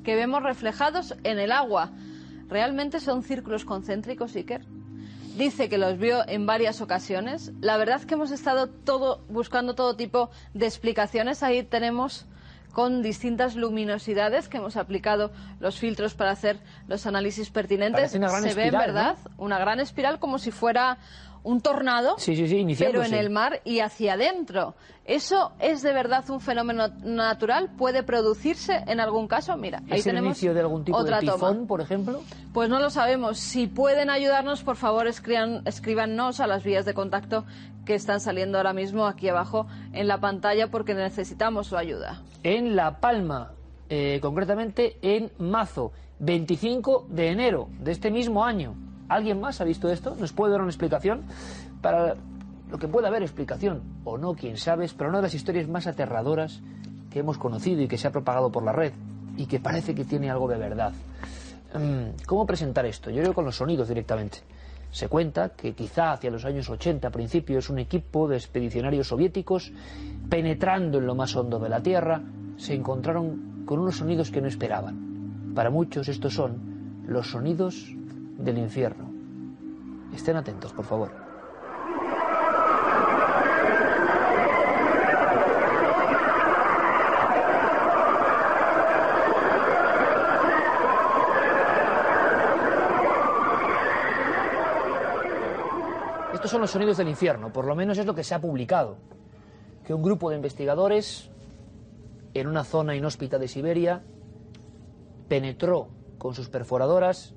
que 0.05 0.15
vemos 0.15 0.45
reflejados 0.45 1.17
en 1.25 1.41
el 1.41 1.51
agua. 1.51 1.91
¿Realmente 2.49 3.01
son 3.01 3.25
círculos 3.25 3.65
concéntricos, 3.65 4.37
Iker? 4.37 4.65
Dice 5.41 5.71
que 5.71 5.79
los 5.79 5.99
vio 5.99 6.29
en 6.29 6.45
varias 6.45 6.83
ocasiones. 6.83 7.53
La 7.63 7.79
verdad 7.79 7.97
es 7.97 8.07
que 8.07 8.15
hemos 8.15 8.31
estado 8.31 8.69
todo, 8.69 9.25
buscando 9.31 9.75
todo 9.75 9.97
tipo 9.97 10.31
de 10.53 10.67
explicaciones. 10.67 11.43
Ahí 11.43 11.63
tenemos 11.63 12.27
con 12.75 13.01
distintas 13.03 13.57
luminosidades 13.57 14.49
que 14.49 14.59
hemos 14.59 14.77
aplicado 14.77 15.33
los 15.59 15.79
filtros 15.79 16.15
para 16.15 16.31
hacer 16.33 16.59
los 16.89 17.07
análisis 17.07 17.49
pertinentes. 17.49 18.11
Se 18.11 18.19
ve, 18.19 18.27
espiral, 18.27 18.87
¿verdad? 18.87 19.17
Una 19.39 19.59
gran 19.59 19.81
espiral 19.81 20.19
como 20.19 20.39
si 20.39 20.51
fuera 20.51 20.99
un 21.43 21.63
tornado, 21.63 22.17
Sí, 22.19 22.37
sí, 22.37 22.43
sí, 22.47 22.49
pero 22.51 22.61
iniciándose. 22.61 23.09
en 23.09 23.15
el 23.15 23.31
mar 23.31 23.63
y 23.65 23.81
hacia 23.81 24.13
adentro. 24.13 24.75
¿Eso 25.11 25.51
es 25.59 25.83
de 25.83 25.93
verdad 25.93 26.25
un 26.31 26.41
fenómeno 26.41 26.87
natural? 27.03 27.69
¿Puede 27.77 28.05
producirse 28.05 28.85
en 28.87 29.01
algún 29.01 29.27
caso? 29.27 29.57
Mira, 29.57 29.79
ahí 29.91 29.99
¿Es 29.99 30.07
el 30.07 30.13
tenemos 30.13 30.37
inicio 30.37 30.55
de 30.55 30.61
algún 30.61 30.85
tipo 30.85 30.97
otra 30.97 31.19
de 31.19 31.27
toma. 31.27 31.49
tifón, 31.51 31.67
por 31.67 31.81
ejemplo? 31.81 32.23
Pues 32.53 32.71
no 32.71 32.79
lo 32.79 32.91
sabemos. 32.91 33.37
Si 33.39 33.67
pueden 33.67 34.09
ayudarnos, 34.09 34.63
por 34.63 34.77
favor, 34.77 35.09
escriban, 35.09 35.63
escríbanos 35.65 36.39
a 36.39 36.47
las 36.47 36.63
vías 36.63 36.85
de 36.85 36.95
contacto 36.95 37.45
que 37.85 37.97
están 37.97 38.21
saliendo 38.21 38.59
ahora 38.59 38.73
mismo 38.73 39.05
aquí 39.05 39.29
abajo 39.29 39.67
en 39.93 40.07
la 40.07 40.21
pantalla 40.21 40.71
porque 40.71 40.95
necesitamos 40.95 41.67
su 41.67 41.77
ayuda. 41.77 42.23
En 42.45 42.77
La 42.77 43.01
Palma, 43.01 43.51
eh, 43.89 44.21
concretamente 44.23 44.97
en 45.03 45.33
Mazo, 45.39 45.91
25 46.21 47.09
de 47.09 47.31
enero 47.31 47.69
de 47.81 47.91
este 47.91 48.13
mismo 48.13 48.45
año. 48.45 48.77
¿Alguien 49.09 49.41
más 49.41 49.61
ha 49.61 49.65
visto 49.65 49.91
esto? 49.91 50.15
¿Nos 50.21 50.33
puede 50.33 50.53
dar 50.53 50.61
una 50.61 50.71
explicación? 50.71 51.25
Para 51.83 52.15
lo 52.71 52.79
que 52.79 52.89
pueda 52.89 53.09
haber 53.09 53.23
explicación, 53.23 53.83
o 54.05 54.17
no, 54.17 54.35
quién 54.35 54.57
sabe, 54.57 54.89
pero 54.97 55.11
una 55.11 55.19
de 55.19 55.25
las 55.25 55.35
historias 55.35 55.69
más 55.69 55.87
aterradoras 55.87 56.61
que 57.11 57.19
hemos 57.19 57.39
conocido 57.39 57.83
y 57.83 57.89
que 57.89 57.99
se 57.99 58.07
ha 58.07 58.13
propagado 58.13 58.51
por 58.51 58.63
la 58.63 58.73
red 58.73 58.93
y 59.37 59.47
que 59.47 59.59
parece 59.59 59.95
que 59.95 60.05
tiene 60.05 60.31
algo 60.31 60.49
de 60.49 60.59
verdad. 60.59 60.93
Mm, 61.75 62.25
¿Cómo 62.27 62.47
presentar 62.47 62.87
esto? 62.87 63.11
Yo 63.11 63.23
creo 63.23 63.35
con 63.35 63.45
los 63.45 63.57
sonidos 63.57 63.89
directamente. 63.89 64.39
Se 64.93 65.09
cuenta 65.09 65.51
que 65.51 65.73
quizá 65.73 66.13
hacia 66.13 66.31
los 66.31 66.45
años 66.45 66.69
80, 66.69 67.11
principios, 67.11 67.71
un 67.71 67.79
equipo 67.79 68.29
de 68.29 68.37
expedicionarios 68.37 69.09
soviéticos, 69.09 69.73
penetrando 70.29 70.99
en 70.99 71.07
lo 71.07 71.15
más 71.15 71.35
hondo 71.37 71.59
de 71.59 71.69
la 71.69 71.81
Tierra, 71.81 72.23
se 72.57 72.75
encontraron 72.75 73.65
con 73.67 73.79
unos 73.79 73.97
sonidos 73.97 74.31
que 74.31 74.41
no 74.41 74.49
esperaban. 74.49 75.53
Para 75.55 75.71
muchos 75.71 76.09
estos 76.09 76.35
son 76.35 77.05
los 77.07 77.31
sonidos 77.31 77.95
del 78.39 78.59
infierno. 78.59 79.11
Estén 80.13 80.37
atentos, 80.37 80.73
por 80.73 80.85
favor. 80.85 81.30
Son 96.51 96.61
los 96.61 96.73
sonidos 96.73 96.97
del 96.97 97.07
infierno, 97.07 97.53
por 97.53 97.65
lo 97.65 97.77
menos 97.77 97.97
es 97.99 98.07
lo 98.07 98.13
que 98.13 98.25
se 98.25 98.35
ha 98.35 98.41
publicado. 98.41 98.97
Que 99.87 99.95
un 99.95 100.03
grupo 100.03 100.31
de 100.31 100.35
investigadores 100.35 101.31
en 102.35 102.49
una 102.49 102.65
zona 102.65 102.97
inhóspita 102.97 103.39
de 103.39 103.47
Siberia 103.47 104.03
penetró 105.29 105.91
con 106.19 106.35
sus 106.35 106.49
perforadoras 106.49 107.35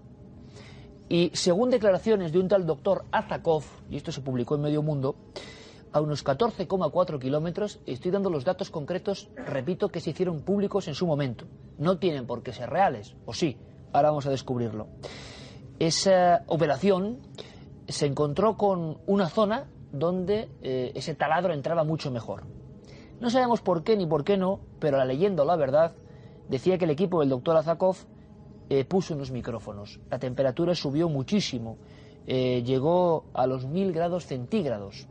y, 1.10 1.30
según 1.36 1.70
declaraciones 1.70 2.32
de 2.32 2.40
un 2.40 2.48
tal 2.48 2.66
doctor 2.66 3.06
Azakov, 3.12 3.64
y 3.88 3.98
esto 3.98 4.12
se 4.12 4.22
publicó 4.22 4.56
en 4.56 4.62
Medio 4.62 4.82
Mundo, 4.82 5.16
a 5.92 6.02
unos 6.02 6.26
14,4 6.26 7.20
kilómetros, 7.20 7.82
estoy 7.86 8.10
dando 8.10 8.32
los 8.32 8.44
datos 8.44 8.72
concretos, 8.72 9.30
repito, 9.36 9.90
que 9.90 10.00
se 10.00 10.10
hicieron 10.10 10.42
públicos 10.42 10.88
en 10.88 10.96
su 10.96 11.06
momento. 11.06 11.46
No 11.78 12.00
tienen 12.00 12.26
por 12.26 12.42
qué 12.42 12.52
ser 12.52 12.72
reales, 12.72 13.16
o 13.28 13.34
sí, 13.36 13.60
ahora 13.92 14.10
vamos 14.10 14.26
a 14.26 14.32
descubrirlo. 14.32 14.88
Esa 15.78 16.46
operación 16.48 17.20
se 17.88 18.06
encontró 18.06 18.58
con 18.58 18.98
una 19.06 19.30
zona 19.30 19.68
donde 19.92 20.50
eh, 20.62 20.92
ese 20.96 21.16
taladro 21.16 21.54
entraba 21.54 21.84
mucho 21.84 22.12
mejor. 22.12 22.44
No 23.20 23.30
sabemos 23.30 23.62
por 23.62 23.84
qué 23.84 23.96
ni 23.96 24.06
por 24.06 24.24
qué 24.24 24.38
no, 24.38 24.60
pero 24.80 24.98
la 24.98 25.06
leyenda 25.06 25.46
la 25.46 25.56
verdad 25.56 25.96
decía 26.50 26.78
que 26.78 26.86
el 26.86 26.92
equipo 26.92 27.20
del 27.20 27.30
doctor 27.30 27.56
Azakov 27.56 27.96
eh, 28.70 28.86
puso 28.86 29.14
unos 29.14 29.32
micrófonos. 29.32 30.00
La 30.10 30.20
temperatura 30.20 30.76
subió 30.76 31.10
muchísimo, 31.10 31.78
eh, 32.26 32.64
llegó 32.64 33.26
a 33.34 33.46
los 33.48 33.66
mil 33.66 33.94
grados 33.94 34.26
centígrados. 34.26 35.08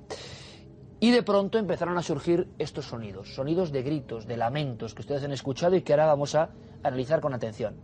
Y 1.00 1.10
de 1.10 1.22
pronto 1.22 1.58
empezaron 1.58 1.98
a 1.98 2.02
surgir 2.02 2.48
estos 2.58 2.86
sonidos, 2.86 3.34
sonidos 3.34 3.72
de 3.72 3.82
gritos, 3.82 4.26
de 4.26 4.36
lamentos 4.36 4.94
que 4.94 5.02
ustedes 5.02 5.24
han 5.24 5.32
escuchado 5.32 5.74
y 5.74 5.82
que 5.82 5.92
ahora 5.92 6.06
vamos 6.06 6.34
a 6.34 6.50
analizar 6.82 7.20
con 7.20 7.34
atención. 7.34 7.74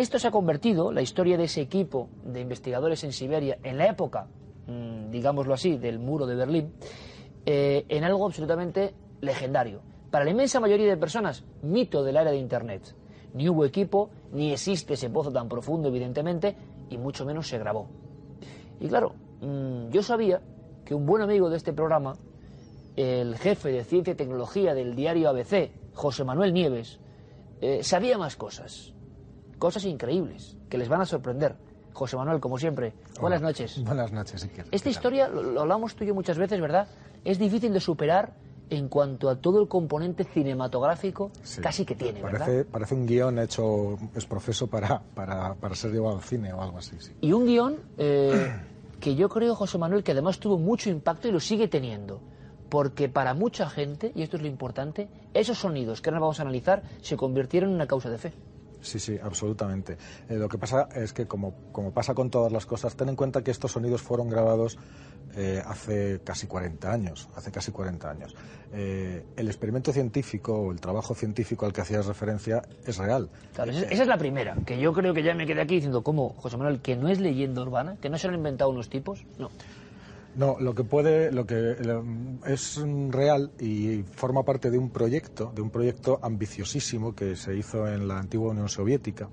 Esto 0.00 0.18
se 0.18 0.28
ha 0.28 0.30
convertido, 0.30 0.92
la 0.92 1.02
historia 1.02 1.36
de 1.36 1.44
ese 1.44 1.60
equipo 1.60 2.08
de 2.24 2.40
investigadores 2.40 3.04
en 3.04 3.12
Siberia, 3.12 3.58
en 3.62 3.76
la 3.76 3.86
época, 3.86 4.28
mm, 4.66 5.10
digámoslo 5.10 5.52
así, 5.52 5.76
del 5.76 5.98
muro 5.98 6.24
de 6.24 6.36
Berlín, 6.36 6.72
eh, 7.44 7.84
en 7.86 8.04
algo 8.04 8.24
absolutamente 8.24 8.94
legendario. 9.20 9.82
Para 10.10 10.24
la 10.24 10.30
inmensa 10.30 10.58
mayoría 10.58 10.88
de 10.88 10.96
personas, 10.96 11.44
mito 11.60 12.02
del 12.02 12.16
área 12.16 12.32
de 12.32 12.38
Internet. 12.38 12.94
Ni 13.34 13.46
hubo 13.50 13.66
equipo, 13.66 14.08
ni 14.32 14.52
existe 14.52 14.94
ese 14.94 15.10
pozo 15.10 15.30
tan 15.30 15.50
profundo, 15.50 15.88
evidentemente, 15.88 16.56
y 16.88 16.96
mucho 16.96 17.26
menos 17.26 17.46
se 17.46 17.58
grabó. 17.58 17.86
Y 18.80 18.88
claro, 18.88 19.12
mm, 19.42 19.90
yo 19.90 20.02
sabía 20.02 20.40
que 20.82 20.94
un 20.94 21.04
buen 21.04 21.20
amigo 21.20 21.50
de 21.50 21.58
este 21.58 21.74
programa, 21.74 22.14
el 22.96 23.36
jefe 23.36 23.70
de 23.70 23.84
ciencia 23.84 24.14
y 24.14 24.16
tecnología 24.16 24.72
del 24.72 24.96
diario 24.96 25.28
ABC, 25.28 25.70
José 25.92 26.24
Manuel 26.24 26.54
Nieves, 26.54 27.00
eh, 27.60 27.84
sabía 27.84 28.16
más 28.16 28.36
cosas. 28.36 28.94
Cosas 29.60 29.84
increíbles, 29.84 30.56
que 30.70 30.78
les 30.78 30.88
van 30.88 31.02
a 31.02 31.06
sorprender. 31.06 31.54
José 31.92 32.16
Manuel, 32.16 32.40
como 32.40 32.56
siempre, 32.58 32.94
buenas 33.20 33.42
noches. 33.42 33.84
Buenas 33.84 34.10
noches, 34.10 34.42
Iker. 34.42 34.64
Esta 34.70 34.88
historia, 34.88 35.28
lo, 35.28 35.42
lo 35.42 35.60
hablamos 35.60 35.94
tú 35.94 36.02
y 36.04 36.06
yo 36.06 36.14
muchas 36.14 36.38
veces, 36.38 36.58
¿verdad? 36.62 36.88
Es 37.26 37.38
difícil 37.38 37.70
de 37.74 37.80
superar 37.80 38.32
en 38.70 38.88
cuanto 38.88 39.28
a 39.28 39.36
todo 39.36 39.60
el 39.60 39.68
componente 39.68 40.24
cinematográfico 40.24 41.30
Sí. 41.42 41.60
casi 41.60 41.84
que 41.84 41.94
tiene, 41.94 42.22
¿verdad? 42.22 42.38
Parece, 42.46 42.64
parece 42.64 42.94
un 42.94 43.04
guion 43.06 43.38
hecho, 43.38 43.98
es 44.14 44.24
profeso 44.24 44.66
para, 44.68 45.02
para, 45.14 45.54
para 45.56 45.74
ser 45.74 45.92
llevado 45.92 46.16
al 46.16 46.22
cine 46.22 46.54
o 46.54 46.62
algo 46.62 46.78
así, 46.78 46.96
sí. 46.98 47.12
Y 47.20 47.32
un 47.32 47.44
guion 47.44 47.76
eh, 47.98 48.50
que 49.00 49.14
yo 49.14 49.28
creo, 49.28 49.54
José 49.54 49.76
Manuel, 49.76 50.02
que 50.02 50.12
además 50.12 50.38
tuvo 50.38 50.56
mucho 50.56 50.88
impacto 50.88 51.28
y 51.28 51.32
lo 51.32 51.40
sigue 51.40 51.68
teniendo. 51.68 52.22
Porque 52.70 53.08
para 53.10 53.34
mucha 53.34 53.68
gente, 53.68 54.12
y 54.14 54.22
esto 54.22 54.36
es 54.36 54.42
lo 54.42 54.48
importante, 54.48 55.08
esos 55.34 55.58
sonidos 55.58 56.00
que 56.00 56.08
ahora 56.08 56.20
vamos 56.20 56.38
a 56.38 56.42
analizar 56.44 56.82
se 57.02 57.16
convirtieron 57.18 57.68
en 57.70 57.74
una 57.76 57.86
causa 57.88 58.08
de 58.08 58.16
fe. 58.16 58.32
Sí, 58.80 58.98
sí, 58.98 59.18
absolutamente. 59.22 59.96
Eh, 60.28 60.36
lo 60.36 60.48
que 60.48 60.58
pasa 60.58 60.88
es 60.94 61.12
que, 61.12 61.26
como, 61.26 61.54
como 61.72 61.92
pasa 61.92 62.14
con 62.14 62.30
todas 62.30 62.52
las 62.52 62.66
cosas, 62.66 62.96
ten 62.96 63.08
en 63.08 63.16
cuenta 63.16 63.42
que 63.42 63.50
estos 63.50 63.72
sonidos 63.72 64.02
fueron 64.02 64.28
grabados 64.28 64.78
eh, 65.36 65.62
hace 65.64 66.20
casi 66.24 66.46
40 66.46 66.92
años. 66.92 67.28
Hace 67.36 67.50
casi 67.50 67.70
40 67.70 68.10
años. 68.10 68.34
Eh, 68.72 69.24
el 69.36 69.46
experimento 69.48 69.92
científico 69.92 70.54
o 70.54 70.72
el 70.72 70.80
trabajo 70.80 71.14
científico 71.14 71.66
al 71.66 71.72
que 71.72 71.80
hacías 71.80 72.06
referencia 72.06 72.62
es 72.86 72.98
real. 72.98 73.30
Claro, 73.54 73.70
esa, 73.70 73.86
es 73.86 74.06
la 74.06 74.18
primera, 74.18 74.56
que 74.66 74.78
yo 74.78 74.92
creo 74.92 75.14
que 75.14 75.22
ya 75.22 75.34
me 75.34 75.46
quedé 75.46 75.60
aquí 75.60 75.76
diciendo, 75.76 76.02
¿cómo, 76.02 76.30
José 76.38 76.56
Manuel, 76.56 76.80
que 76.80 76.96
no 76.96 77.08
es 77.08 77.20
leyenda 77.20 77.62
urbana? 77.62 77.96
¿Que 78.00 78.08
no 78.08 78.18
se 78.18 78.26
lo 78.26 78.34
han 78.34 78.40
inventado 78.40 78.70
unos 78.70 78.88
tipos? 78.88 79.24
No. 79.38 79.50
No, 80.36 80.56
lo 80.60 80.74
que 80.74 80.84
puede, 80.84 81.32
lo 81.32 81.44
que 81.44 81.76
es 82.46 82.80
real 83.08 83.50
y 83.58 84.04
forma 84.04 84.44
parte 84.44 84.70
de 84.70 84.78
un 84.78 84.90
proyecto, 84.90 85.52
de 85.54 85.60
un 85.60 85.70
proyecto 85.70 86.20
ambiciosísimo 86.22 87.14
que 87.14 87.34
se 87.34 87.56
hizo 87.56 87.88
en 87.88 88.06
la 88.06 88.18
antigua 88.18 88.50
Unión 88.50 88.68
Soviética. 88.68 89.28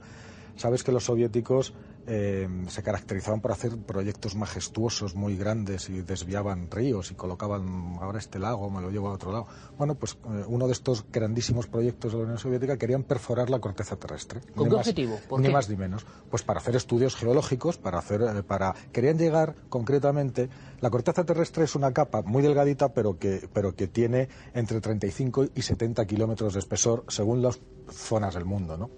Sabes 0.55 0.83
que 0.83 0.91
los 0.91 1.03
soviéticos 1.03 1.73
eh, 2.07 2.47
se 2.69 2.81
caracterizaban 2.83 3.41
por 3.41 3.51
hacer 3.51 3.77
proyectos 3.77 4.35
majestuosos, 4.35 5.13
muy 5.15 5.35
grandes 5.37 5.89
y 5.89 6.01
desviaban 6.01 6.71
ríos 6.71 7.11
y 7.11 7.15
colocaban 7.15 7.97
ahora 8.01 8.17
este 8.19 8.39
lago, 8.39 8.69
me 8.69 8.81
lo 8.81 8.89
llevo 8.89 9.09
a 9.09 9.13
otro 9.13 9.31
lado. 9.31 9.47
Bueno, 9.77 9.95
pues 9.95 10.13
eh, 10.13 10.43
uno 10.47 10.67
de 10.67 10.73
estos 10.73 11.05
grandísimos 11.11 11.67
proyectos 11.67 12.13
de 12.13 12.17
la 12.19 12.23
Unión 12.23 12.37
Soviética 12.39 12.77
querían 12.77 13.03
perforar 13.03 13.49
la 13.49 13.59
corteza 13.59 13.95
terrestre. 13.97 14.39
¿Con 14.55 14.63
Ni 14.65 14.69
qué 14.69 14.75
más- 14.77 14.87
objetivo? 14.87 15.19
¿Por 15.27 15.39
ni 15.41 15.47
qué? 15.47 15.53
más 15.53 15.69
ni 15.69 15.75
menos. 15.75 16.05
Pues 16.31 16.43
para 16.43 16.59
hacer 16.59 16.75
estudios 16.75 17.15
geológicos, 17.15 17.77
para 17.77 17.99
hacer, 17.99 18.21
eh, 18.21 18.43
para 18.43 18.73
querían 18.91 19.17
llegar 19.17 19.55
concretamente. 19.69 20.49
La 20.79 20.89
corteza 20.89 21.23
terrestre 21.25 21.63
es 21.65 21.75
una 21.75 21.91
capa 21.91 22.21
muy 22.21 22.41
delgadita, 22.41 22.93
pero 22.93 23.17
que, 23.19 23.49
pero 23.53 23.75
que 23.75 23.87
tiene 23.87 24.29
entre 24.53 24.79
35 24.81 25.47
y 25.55 25.61
70 25.61 26.05
kilómetros 26.05 26.53
de 26.53 26.59
espesor, 26.59 27.03
según 27.07 27.41
las 27.41 27.59
zonas 27.91 28.33
del 28.35 28.45
mundo, 28.45 28.77
¿no? 28.77 28.89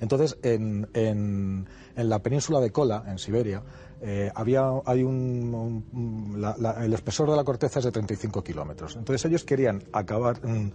Entonces, 0.00 0.38
en, 0.42 0.88
en, 0.94 1.68
en 1.96 2.08
la 2.08 2.18
península 2.22 2.60
de 2.60 2.70
Kola, 2.70 3.04
en 3.06 3.18
Siberia, 3.18 3.62
eh, 4.00 4.30
había, 4.34 4.64
hay 4.84 5.02
un, 5.02 5.84
un- 5.92 6.40
la- 6.40 6.56
la- 6.58 6.84
el 6.84 6.92
espesor 6.92 7.30
de 7.30 7.36
la 7.36 7.44
corteza 7.44 7.78
es 7.78 7.84
de 7.84 7.92
35 7.92 8.42
kilómetros. 8.44 8.96
Entonces 8.96 9.24
ellos 9.24 9.44
querían 9.44 9.82
acabar, 9.92 10.44
mm, 10.46 10.70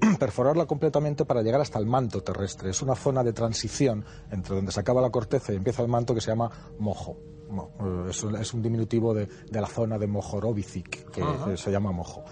perforarla 0.18 0.66
completamente 0.66 1.24
para 1.24 1.42
llegar 1.42 1.60
hasta 1.60 1.78
el 1.78 1.86
manto 1.86 2.22
terrestre. 2.22 2.70
Es 2.70 2.82
una 2.82 2.94
zona 2.94 3.24
de 3.24 3.32
transición 3.32 4.04
entre 4.30 4.54
donde 4.56 4.72
se 4.72 4.80
acaba 4.80 5.00
la 5.00 5.10
corteza 5.10 5.52
y 5.52 5.56
empieza 5.56 5.82
el 5.82 5.88
manto 5.88 6.14
que 6.14 6.20
se 6.20 6.30
llama 6.30 6.50
mojo. 6.78 7.16
Mo- 7.48 7.70
eh, 7.80 8.10
Es 8.40 8.52
un, 8.52 8.60
diminutivo 8.60 9.14
de, 9.14 9.26
de 9.26 9.60
la 9.60 9.68
zona 9.68 9.96
de 9.98 10.06
Mohorovicic, 10.06 11.10
que 11.10 11.22
Ajá. 11.22 11.56
se 11.56 11.70
llama 11.70 11.92
mojo. 11.92 12.24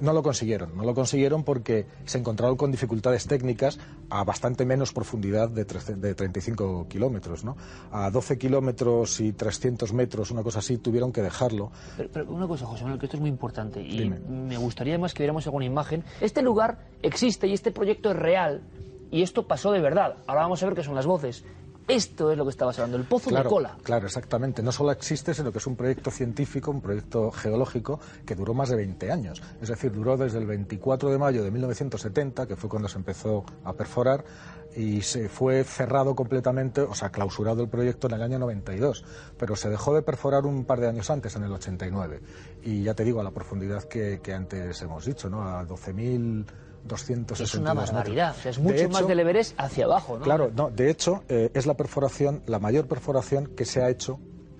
No 0.00 0.12
lo 0.12 0.22
consiguieron, 0.22 0.76
no 0.76 0.84
lo 0.84 0.94
consiguieron 0.94 1.44
porque 1.44 1.86
se 2.04 2.18
encontraron 2.18 2.56
con 2.56 2.70
dificultades 2.70 3.26
técnicas 3.26 3.78
a 4.10 4.24
bastante 4.24 4.64
menos 4.64 4.92
profundidad 4.92 5.48
de, 5.48 5.64
35 5.64 6.86
kilómetros, 6.88 7.44
¿no? 7.44 7.56
A 7.90 8.10
12 8.10 8.38
kilómetros 8.38 9.20
y 9.20 9.32
300 9.32 9.92
metros, 9.92 10.30
una 10.30 10.42
cosa 10.42 10.60
así, 10.60 10.78
tuvieron 10.78 11.12
que 11.12 11.22
dejarlo. 11.22 11.70
Pero, 11.96 12.30
una 12.30 12.46
cosa, 12.46 12.66
José 12.66 12.82
Manuel, 12.84 13.00
que 13.00 13.06
esto 13.06 13.16
es 13.16 13.20
muy 13.20 13.30
importante 13.30 13.82
y 13.82 14.08
me 14.08 14.56
gustaría 14.56 14.94
además 14.94 15.14
que 15.14 15.22
viéramos 15.22 15.46
alguna 15.46 15.64
imagen. 15.64 16.04
Este 16.20 16.42
lugar 16.42 16.86
existe 17.02 17.46
y 17.46 17.52
este 17.52 17.70
proyecto 17.70 18.10
es 18.10 18.16
real 18.16 18.62
y 19.10 19.22
esto 19.22 19.46
pasó 19.46 19.72
de 19.72 19.80
verdad. 19.80 20.16
Ahora 20.26 20.42
vamos 20.42 20.62
a 20.62 20.66
ver 20.66 20.74
qué 20.74 20.82
son 20.82 20.94
las 20.94 21.06
voces. 21.06 21.44
Esto 21.88 22.30
es 22.30 22.36
lo 22.36 22.44
que 22.44 22.50
estabas 22.50 22.78
hablando, 22.78 22.98
el 22.98 23.04
pozo 23.04 23.30
de 23.30 23.42
cola. 23.44 23.78
Claro, 23.82 24.06
exactamente. 24.06 24.62
No 24.62 24.72
solo 24.72 24.92
existe, 24.92 25.32
sino 25.32 25.50
que 25.50 25.56
es 25.56 25.66
un 25.66 25.74
proyecto 25.74 26.10
científico, 26.10 26.70
un 26.70 26.82
proyecto 26.82 27.30
geológico 27.30 27.98
que 28.26 28.34
duró 28.34 28.52
más 28.52 28.68
de 28.68 28.76
20 28.76 29.10
años. 29.10 29.42
Es 29.62 29.68
decir, 29.68 29.90
duró 29.90 30.18
desde 30.18 30.38
el 30.38 30.44
24 30.44 31.10
de 31.10 31.16
mayo 31.16 31.42
de 31.42 31.50
1970, 31.50 32.46
que 32.46 32.56
fue 32.56 32.68
cuando 32.68 32.88
se 32.88 32.98
empezó 32.98 33.42
a 33.64 33.72
perforar, 33.72 34.22
y 34.76 35.00
se 35.00 35.30
fue 35.30 35.64
cerrado 35.64 36.14
completamente, 36.14 36.82
o 36.82 36.94
sea, 36.94 37.08
clausurado 37.10 37.62
el 37.62 37.70
proyecto 37.70 38.06
en 38.08 38.14
el 38.14 38.22
año 38.22 38.38
92. 38.38 39.04
Pero 39.38 39.56
se 39.56 39.70
dejó 39.70 39.94
de 39.94 40.02
perforar 40.02 40.44
un 40.44 40.66
par 40.66 40.80
de 40.80 40.88
años 40.88 41.08
antes, 41.08 41.34
en 41.36 41.44
el 41.44 41.52
89. 41.52 42.20
Y 42.64 42.82
ya 42.82 42.92
te 42.92 43.02
digo, 43.02 43.20
a 43.20 43.24
la 43.24 43.30
profundidad 43.30 43.84
que, 43.84 44.20
que 44.22 44.34
antes 44.34 44.82
hemos 44.82 45.06
dicho, 45.06 45.30
¿no? 45.30 45.42
A 45.42 45.66
12.000 45.66 46.44
es 46.94 47.54
una 47.54 47.74
barbaridad, 47.74 48.34
es 48.44 48.58
mucho 48.58 48.88
más 48.88 49.06
del 49.06 49.20
Everest 49.20 49.54
hacia 49.58 49.84
abajo. 49.84 50.18
¿no? 50.18 50.24
Claro, 50.24 50.50
no, 50.54 50.70
de 50.70 50.90
hecho 50.90 51.24
eh, 51.28 51.50
es 51.54 51.66
la 51.66 51.74
perforación, 51.74 52.42
la 52.46 52.58
mayor 52.58 52.86
perforación 52.86 53.46
que 53.46 53.64
se 53.64 53.82
ha 53.82 53.88
hecho 53.90 54.18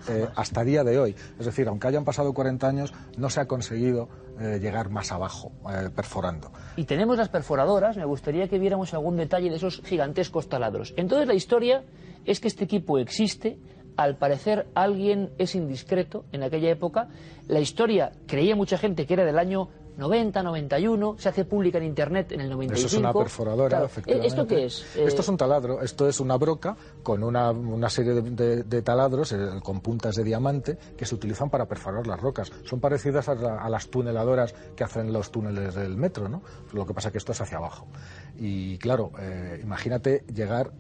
eh, 0.09 0.27
hasta 0.37 0.65
día 0.65 0.85
de 0.85 0.99
hoy. 0.99 1.17
Es 1.39 1.47
decir, 1.47 1.69
aunque 1.69 1.89
hayan 1.89 2.05
pasado 2.05 2.33
40 2.33 2.67
años, 2.69 2.95
no 3.17 3.31
se 3.31 3.41
ha 3.41 3.47
conseguido 3.47 4.09
eh, 4.41 4.59
llegar 4.61 4.91
más 4.91 5.11
abajo, 5.11 5.53
perforando. 5.95 6.53
Y 6.77 6.85
tenemos 6.85 7.19
las 7.19 7.29
perforadoras, 7.29 7.97
me 7.97 8.05
gustaría 8.05 8.49
que 8.49 8.59
viéramos 8.59 8.95
algún 8.95 9.17
detalle 9.17 9.51
de 9.51 9.57
esos 9.57 9.83
gigantescos 9.85 10.49
taladros. 10.49 10.95
Entonces 10.97 11.27
la 11.27 11.35
historia 11.35 11.85
es 12.25 12.41
que 12.41 12.49
este 12.49 12.65
equipo 12.65 12.99
existe, 12.99 13.59
al 13.99 14.17
parecer 14.17 14.69
alguien 14.75 15.31
es 15.39 15.57
indiscreto 15.57 16.25
en 16.31 16.45
aquella 16.45 16.71
época. 16.71 17.09
La 17.49 17.59
historia 17.59 18.13
creía 18.27 18.55
mucha 18.55 18.79
gente 18.79 19.07
que 19.07 19.15
era 19.15 19.25
del 19.25 19.39
año 19.39 19.71
90, 19.99 20.45
91, 20.45 21.17
se 21.19 21.29
hace 21.29 21.45
pública 21.45 21.79
en 21.79 21.85
Internet 21.85 22.31
en 22.31 22.41
el 22.41 22.51
95. 22.51 22.87
Eso 22.87 22.97
es 22.97 23.01
una 23.01 23.13
perforadora, 23.13 23.85
efectivamente. 23.85 24.29
¿Esto 24.29 24.47
qué 24.47 24.65
es? 24.65 24.97
Esto 24.97 25.23
es 25.23 25.29
un 25.29 25.37
taladro, 25.37 25.83
esto 25.83 26.09
es 26.09 26.21
una 26.21 26.37
broca 26.37 26.77
con 27.03 27.25
una, 27.25 27.51
una 27.51 27.91
serie 27.91 28.15
de, 28.23 28.83
taladros 28.83 29.33
eh, 29.33 29.39
con 29.61 29.81
puntas 29.81 30.15
de 30.15 30.23
diamante 30.23 30.79
que 30.97 31.05
se 31.05 31.17
utilizan 31.17 31.51
para 31.51 31.67
perforar 31.67 32.07
las 32.07 32.21
rocas. 32.21 32.53
Son 32.63 32.79
parecidas 32.79 33.29
a, 33.29 33.69
las 33.69 33.89
tuneladoras 33.89 34.55
que 34.77 34.85
hacen 34.85 35.13
los 35.13 35.33
túneles 35.33 35.75
del 35.75 35.97
metro, 35.97 36.29
¿no? 36.29 36.43
Lo 36.73 36.87
que 36.87 36.95
pasa 36.95 37.09
es 37.09 37.13
que 37.13 37.19
esto 37.19 37.33
es 37.33 37.41
hacia 37.41 37.59
abajo. 37.59 37.89
Y 38.37 38.79
claro, 38.79 39.11
eh, 39.19 39.59
imagínate 39.61 40.25
llegar, 40.33 40.73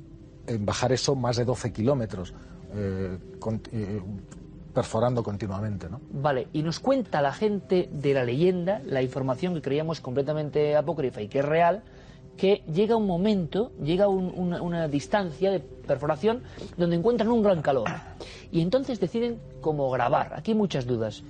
bajar 0.60 0.92
eso 0.92 1.16
más 1.16 1.36
de 1.36 1.44
12 1.44 1.72
kilómetros. 1.72 2.34
Eh, 2.72 3.18
perforando 4.78 5.24
continuamente. 5.24 5.88
¿no? 5.90 6.00
Vale, 6.08 6.46
y 6.52 6.62
nos 6.62 6.78
cuenta 6.78 7.20
la 7.20 7.32
gente 7.32 7.88
de 7.90 8.14
la 8.14 8.22
leyenda, 8.22 8.80
la 8.86 9.02
información 9.02 9.54
que 9.54 9.60
creíamos 9.60 10.00
completamente 10.00 10.76
apócrifa 10.76 11.20
y 11.20 11.26
que 11.26 11.40
es 11.40 11.44
real, 11.44 11.82
que 12.36 12.62
llega 12.72 12.94
un 12.94 13.04
momento, 13.04 13.72
llega 13.82 14.06
una, 14.06 14.86
distancia 14.86 15.50
de 15.50 15.58
perforación 15.58 16.44
donde 16.76 16.94
encuentran 16.94 17.28
un 17.28 17.42
gran 17.42 17.60
calor. 17.60 17.88
Y 18.52 18.60
entonces 18.60 19.00
deciden 19.00 19.40
cómo 19.60 19.90
grabar. 19.90 20.32
Aquí 20.36 20.52
hay 20.52 20.56
muchas 20.56 20.86
dudas. 20.86 21.24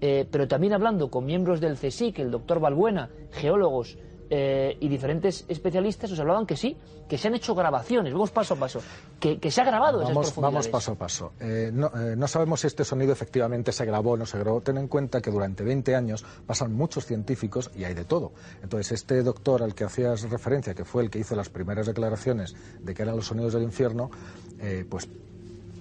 Eh, 0.00 0.26
pero 0.30 0.48
también 0.48 0.72
hablando 0.72 1.10
con 1.10 1.26
miembros 1.26 1.60
del 1.60 1.76
CSIC, 1.76 2.20
el 2.20 2.30
doctor 2.30 2.58
Balbuena, 2.58 3.10
geólogos, 3.32 3.98
eh, 4.30 4.76
y 4.80 4.88
diferentes 4.88 5.44
especialistas 5.48 6.10
nos 6.10 6.18
hablaban 6.18 6.46
que 6.46 6.56
sí, 6.56 6.76
que 7.08 7.18
se 7.18 7.28
han 7.28 7.34
hecho 7.34 7.54
grabaciones, 7.54 8.12
vamos 8.12 8.30
paso 8.30 8.54
a 8.54 8.56
paso, 8.56 8.80
que, 9.20 9.38
se 9.50 9.60
ha 9.60 9.64
grabado 9.64 10.00
vamos, 10.00 10.28
esas 10.28 10.40
Vamos 10.40 10.68
paso 10.68 10.92
a 10.92 10.94
paso. 10.94 11.32
Eh, 11.40 11.70
eh, 11.72 12.14
no, 12.16 12.28
sabemos 12.28 12.60
si 12.60 12.66
este 12.66 12.84
sonido 12.84 13.12
efectivamente 13.12 13.72
se 13.72 13.84
grabó 13.84 14.12
o 14.12 14.16
no 14.16 14.26
se 14.26 14.38
grabó. 14.38 14.60
Ten 14.60 14.78
en 14.78 14.88
cuenta 14.88 15.20
que 15.20 15.30
durante 15.30 15.62
20 15.62 15.94
años 15.94 16.24
pasan 16.46 16.72
muchos 16.72 17.06
científicos 17.06 17.70
y 17.76 17.84
hay 17.84 17.94
de 17.94 18.04
todo. 18.04 18.32
Entonces, 18.62 18.92
este 18.92 19.22
doctor 19.22 19.62
al 19.62 19.74
que 19.74 19.84
hacías 19.84 20.28
referencia, 20.30 20.74
que 20.74 20.84
fue 20.84 21.02
el 21.02 21.10
que 21.10 21.18
hizo 21.18 21.36
las 21.36 21.50
primeras 21.50 21.86
declaraciones 21.86 22.54
de 22.80 22.94
que 22.94 23.02
eran 23.02 23.16
los 23.16 23.26
sonidos 23.26 23.52
del 23.52 23.62
infierno, 23.62 24.10
pues 24.88 25.08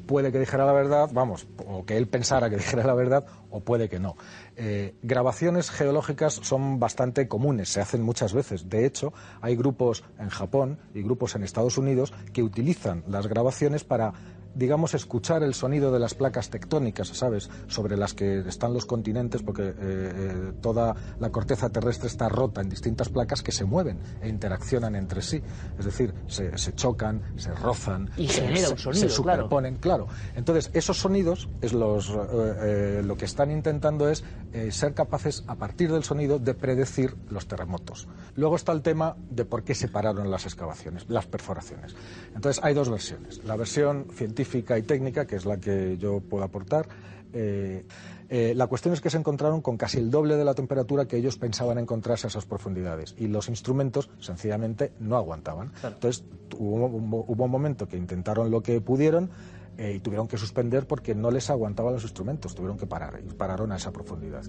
puede 0.06 0.32
que 0.32 0.40
dijera 0.40 0.66
la 0.66 0.74
verdad, 0.74 1.10
vamos, 1.12 1.48
o 1.66 1.86
que 1.86 1.98
él 1.98 2.08
pensara 2.08 2.50
que 2.50 2.58
dijera 2.58 2.86
la 2.86 2.94
verdad, 2.94 3.26
o 3.50 3.62
puede 3.62 3.90
que 3.90 4.00
no. 4.00 4.16
Eh, 4.56 4.96
grabaciones 5.02 5.72
geológicas 5.72 6.34
son 6.44 6.80
bastante 6.80 7.28
comunes, 7.28 7.70
se 7.70 7.82
hacen 7.82 8.02
muchas 8.04 8.34
veces. 8.34 8.70
De 8.70 8.86
hecho, 8.86 9.14
hay 9.42 9.56
grupos 9.56 10.04
en 10.20 10.30
Japón 10.30 10.80
y 10.94 11.02
grupos 11.02 11.36
en 11.36 11.44
Estados 11.44 11.78
Unidos 11.78 12.14
que 12.34 12.44
utilizan 12.44 13.04
las 13.08 13.28
grabaciones 13.28 13.84
para 13.84 14.14
digamos, 14.56 14.94
escuchar 14.94 15.44
el 15.44 15.54
sonido 15.54 15.92
de 15.92 16.00
las 16.00 16.14
placas 16.14 16.50
tectónicas, 16.50 17.08
¿sabes?, 17.08 17.50
sobre 17.68 17.98
las 17.98 18.14
que 18.14 18.40
están 18.40 18.74
los 18.74 18.86
continentes, 18.86 19.42
porque 19.42 19.64
eh, 19.64 19.74
eh, 19.80 20.52
toda 20.62 20.96
la 21.20 21.30
corteza 21.32 21.70
terrestre 21.70 22.08
está 22.08 22.30
rota 22.30 22.62
en 22.62 22.70
distintas 22.70 23.10
placas 23.10 23.42
que 23.42 23.52
se 23.52 23.66
mueven 23.66 24.00
e 24.22 24.30
interaccionan 24.30 24.96
entre 24.96 25.22
sí. 25.22 25.42
Es 25.80 25.86
decir, 25.86 26.14
se, 26.28 26.52
chocan, 26.76 27.22
se 27.36 27.54
rozan, 27.54 28.10
y 28.18 28.28
se, 28.28 28.56
se 28.94 29.10
superponen. 29.10 29.78
Claro. 29.78 30.08
Entonces, 30.36 30.70
esos 30.74 30.98
sonidos 31.00 31.50
es 31.62 31.74
los, 31.74 32.12
eh, 32.12 33.02
lo 33.04 33.18
que 33.18 33.26
están 33.26 33.52
intentando 33.52 34.10
es 34.10 34.24
ser 34.70 34.94
capaces, 34.94 35.44
a 35.48 35.56
partir 35.56 35.92
del 35.92 36.04
sonido, 36.04 36.38
de 36.38 36.54
predecir 36.54 37.16
los 37.30 37.48
terremotos. 37.48 38.08
Luego 38.36 38.56
está 38.56 38.72
el 38.72 38.84
tema 38.84 39.16
de 39.32 39.46
por 39.46 39.64
qué 39.64 39.74
se 39.74 39.88
pararon 39.88 40.30
las 40.30 40.46
excavaciones, 40.46 41.06
las 41.10 41.26
perforaciones. 41.26 41.96
Entonces, 42.36 42.64
hay 42.64 42.76
dos 42.76 42.90
versiones. 42.90 43.44
La 43.46 43.56
versión 43.56 44.08
científica 44.14 44.43
y 44.78 44.82
técnica, 44.84 45.26
que 45.26 45.36
es 45.36 45.46
la 45.46 45.58
que 45.58 45.98
yo 45.98 46.20
puedo 46.20 46.44
aportar. 46.44 46.88
Eh, 47.34 47.86
eh, 48.30 48.54
la 48.56 48.68
cuestión 48.68 48.94
es 48.94 49.02
que 49.02 49.10
se 49.10 49.18
encontraron 49.18 49.62
con 49.62 49.78
casi 49.78 49.98
el 49.98 50.10
doble 50.10 50.36
de 50.36 50.46
la 50.46 50.54
temperatura 50.54 51.06
que 51.06 51.18
ellos 51.18 51.38
pensaban 51.38 51.78
encontrarse 51.78 52.28
a 52.28 52.30
esas 52.30 52.46
profundidades 52.46 53.16
y 53.18 53.28
los 53.28 53.50
instrumentos 53.50 54.10
sencillamente 54.20 54.94
no 55.00 55.18
aguantaban. 55.18 55.72
Entonces 55.84 56.24
hubo, 56.58 56.86
un 56.86 57.52
momento 57.52 57.88
que 57.88 57.98
intentaron 57.98 58.50
lo 58.50 58.62
que 58.62 58.82
pudieron 58.82 59.30
eh, 59.78 59.94
y 59.96 60.00
tuvieron 60.00 60.28
que 60.28 60.38
suspender 60.38 60.88
porque 60.88 61.16
no 61.16 61.32
les 61.32 61.50
aguantaban 61.50 61.94
los 61.94 62.04
instrumentos, 62.04 62.56
tuvieron 62.56 62.78
que 62.78 62.86
parar 62.86 63.20
y 63.24 63.34
pararon 63.34 63.72
a 63.72 63.78
esa 63.78 63.92
profundidad. 63.92 64.44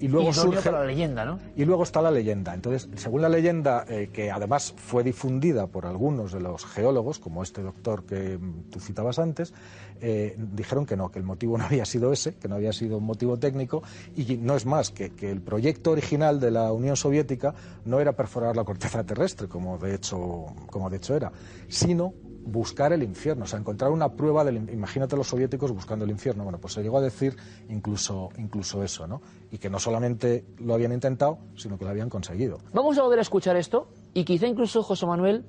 Y 0.00 0.08
luego 0.08 0.32
surge 0.32 0.72
la 0.72 0.84
leyenda, 0.84 1.24
¿no? 1.24 1.38
Y 1.56 1.64
luego 1.64 1.82
está 1.82 2.00
la 2.00 2.10
leyenda. 2.10 2.54
Entonces, 2.54 2.88
según 2.96 3.20
la 3.20 3.28
leyenda, 3.28 3.84
eh, 3.86 4.08
que 4.12 4.30
además 4.30 4.74
fue 4.76 5.04
difundida 5.04 5.66
por 5.66 5.84
algunos 5.84 6.32
de 6.32 6.40
los 6.40 6.64
geólogos, 6.64 7.18
como 7.18 7.42
este 7.42 7.62
doctor 7.62 8.04
que 8.04 8.38
mm, 8.38 8.70
tú 8.70 8.80
citabas 8.80 9.18
antes, 9.18 9.52
eh, 10.00 10.36
dijeron 10.38 10.86
que 10.86 10.96
no, 10.96 11.10
que 11.10 11.18
el 11.18 11.24
motivo 11.24 11.58
no 11.58 11.64
había 11.64 11.84
sido 11.84 12.12
ese, 12.12 12.34
que 12.34 12.48
no 12.48 12.54
había 12.54 12.72
sido 12.72 12.98
un 12.98 13.04
motivo 13.04 13.38
técnico, 13.38 13.82
y 14.16 14.36
no 14.38 14.56
es 14.56 14.64
más 14.64 14.90
que, 14.90 15.10
que 15.10 15.30
el 15.30 15.42
proyecto 15.42 15.90
original 15.90 16.40
de 16.40 16.50
la 16.50 16.72
Unión 16.72 16.96
Soviética 16.96 17.54
no 17.84 18.00
era 18.00 18.12
perforar 18.12 18.56
la 18.56 18.64
corteza 18.64 19.04
terrestre, 19.04 19.48
como 19.48 19.76
de 19.76 19.94
hecho, 19.94 20.46
como 20.70 20.88
de 20.88 20.96
hecho 20.96 21.14
era, 21.14 21.30
sino 21.68 22.14
buscar 22.50 22.92
el 22.92 23.02
infierno, 23.02 23.44
o 23.44 23.46
sea, 23.46 23.58
encontrar 23.58 23.90
una 23.90 24.12
prueba 24.12 24.44
del... 24.44 24.68
Imagínate 24.70 25.16
los 25.16 25.28
soviéticos 25.28 25.72
buscando 25.72 26.04
el 26.04 26.10
infierno. 26.10 26.44
Bueno, 26.44 26.58
pues 26.58 26.74
se 26.74 26.82
llegó 26.82 26.98
a 26.98 27.00
decir 27.00 27.36
incluso, 27.68 28.30
incluso 28.38 28.82
eso, 28.82 29.06
¿no? 29.06 29.22
Y 29.50 29.58
que 29.58 29.70
no 29.70 29.78
solamente 29.78 30.44
lo 30.58 30.74
habían 30.74 30.92
intentado, 30.92 31.38
sino 31.56 31.78
que 31.78 31.84
lo 31.84 31.90
habían 31.90 32.08
conseguido. 32.08 32.58
Vamos 32.72 32.98
a 32.98 33.02
volver 33.02 33.18
a 33.18 33.22
escuchar 33.22 33.56
esto 33.56 33.88
y 34.14 34.24
quizá 34.24 34.46
incluso 34.46 34.82
José 34.82 35.06
Manuel... 35.06 35.44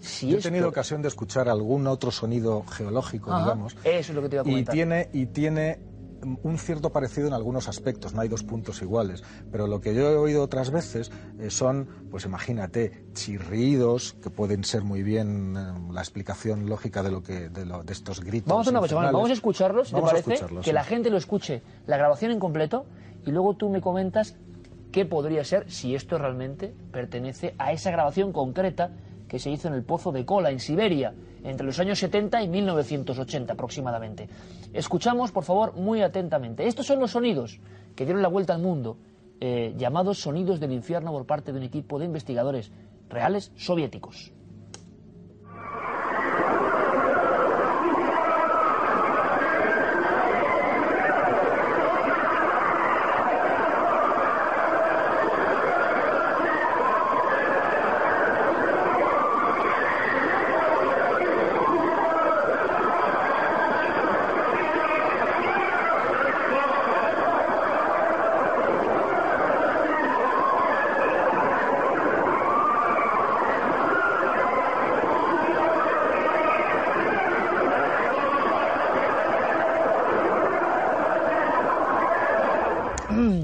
Si 0.00 0.28
Yo 0.28 0.38
he 0.38 0.40
tenido 0.40 0.68
ocasión 0.68 1.02
de 1.02 1.08
escuchar 1.08 1.48
algún 1.48 1.88
otro 1.88 2.12
sonido 2.12 2.64
geológico, 2.64 3.36
digamos. 3.36 3.76
Eso 3.82 4.12
es 4.12 4.14
lo 4.14 4.22
que 4.22 4.28
te 4.28 4.36
iba 4.36 4.42
a 4.42 4.44
comentar. 4.44 4.72
Y 4.72 4.76
tiene, 4.76 5.08
y 5.12 5.26
tiene 5.26 5.80
un 6.42 6.58
cierto 6.58 6.90
parecido 6.90 7.28
en 7.28 7.34
algunos 7.34 7.68
aspectos, 7.68 8.14
no 8.14 8.20
hay 8.20 8.28
dos 8.28 8.42
puntos 8.42 8.82
iguales, 8.82 9.22
pero 9.50 9.66
lo 9.66 9.80
que 9.80 9.94
yo 9.94 10.10
he 10.10 10.16
oído 10.16 10.42
otras 10.42 10.70
veces 10.70 11.10
eh, 11.38 11.50
son, 11.50 11.88
pues 12.10 12.24
imagínate, 12.24 13.04
chirridos, 13.14 14.14
que 14.22 14.30
pueden 14.30 14.64
ser 14.64 14.82
muy 14.82 15.02
bien 15.02 15.56
eh, 15.56 15.92
la 15.92 16.00
explicación 16.00 16.68
lógica 16.68 17.02
de 17.02 17.10
lo 17.10 17.22
que 17.22 17.48
de, 17.48 17.64
lo, 17.64 17.84
de 17.84 17.92
estos 17.92 18.20
gritos. 18.20 18.48
Vamos 18.48 18.68
a, 18.68 18.96
vamos 19.10 19.30
a 19.30 19.32
escucharlos, 19.32 19.90
¿te 19.90 20.00
parece? 20.00 20.38
que 20.62 20.72
la 20.72 20.84
gente 20.84 21.10
lo 21.10 21.16
escuche, 21.16 21.62
la 21.86 21.96
grabación 21.96 22.32
en 22.32 22.38
completo, 22.40 22.86
y 23.26 23.30
luego 23.30 23.54
tú 23.54 23.68
me 23.68 23.80
comentas 23.80 24.36
qué 24.92 25.04
podría 25.04 25.44
ser 25.44 25.70
si 25.70 25.94
esto 25.94 26.18
realmente 26.18 26.74
pertenece 26.92 27.54
a 27.58 27.72
esa 27.72 27.90
grabación 27.90 28.32
concreta 28.32 28.90
que 29.28 29.38
se 29.38 29.50
hizo 29.50 29.68
en 29.68 29.74
el 29.74 29.82
Pozo 29.82 30.12
de 30.12 30.24
Kola, 30.24 30.50
en 30.50 30.60
Siberia, 30.60 31.14
entre 31.44 31.66
los 31.66 31.78
años 31.78 31.98
70 31.98 32.42
y 32.42 32.48
1980 32.48 33.52
aproximadamente. 33.52 34.28
Escuchamos, 34.72 35.32
por 35.32 35.44
favor, 35.44 35.74
muy 35.74 36.02
atentamente. 36.02 36.66
Estos 36.66 36.86
son 36.86 37.00
los 37.00 37.12
sonidos 37.12 37.60
que 37.94 38.04
dieron 38.04 38.22
la 38.22 38.28
vuelta 38.28 38.54
al 38.54 38.62
mundo, 38.62 38.96
eh, 39.40 39.74
llamados 39.76 40.18
sonidos 40.18 40.60
del 40.60 40.72
infierno 40.72 41.12
por 41.12 41.26
parte 41.26 41.52
de 41.52 41.58
un 41.58 41.64
equipo 41.64 41.98
de 41.98 42.06
investigadores 42.06 42.70
reales 43.08 43.52
soviéticos. 43.56 44.32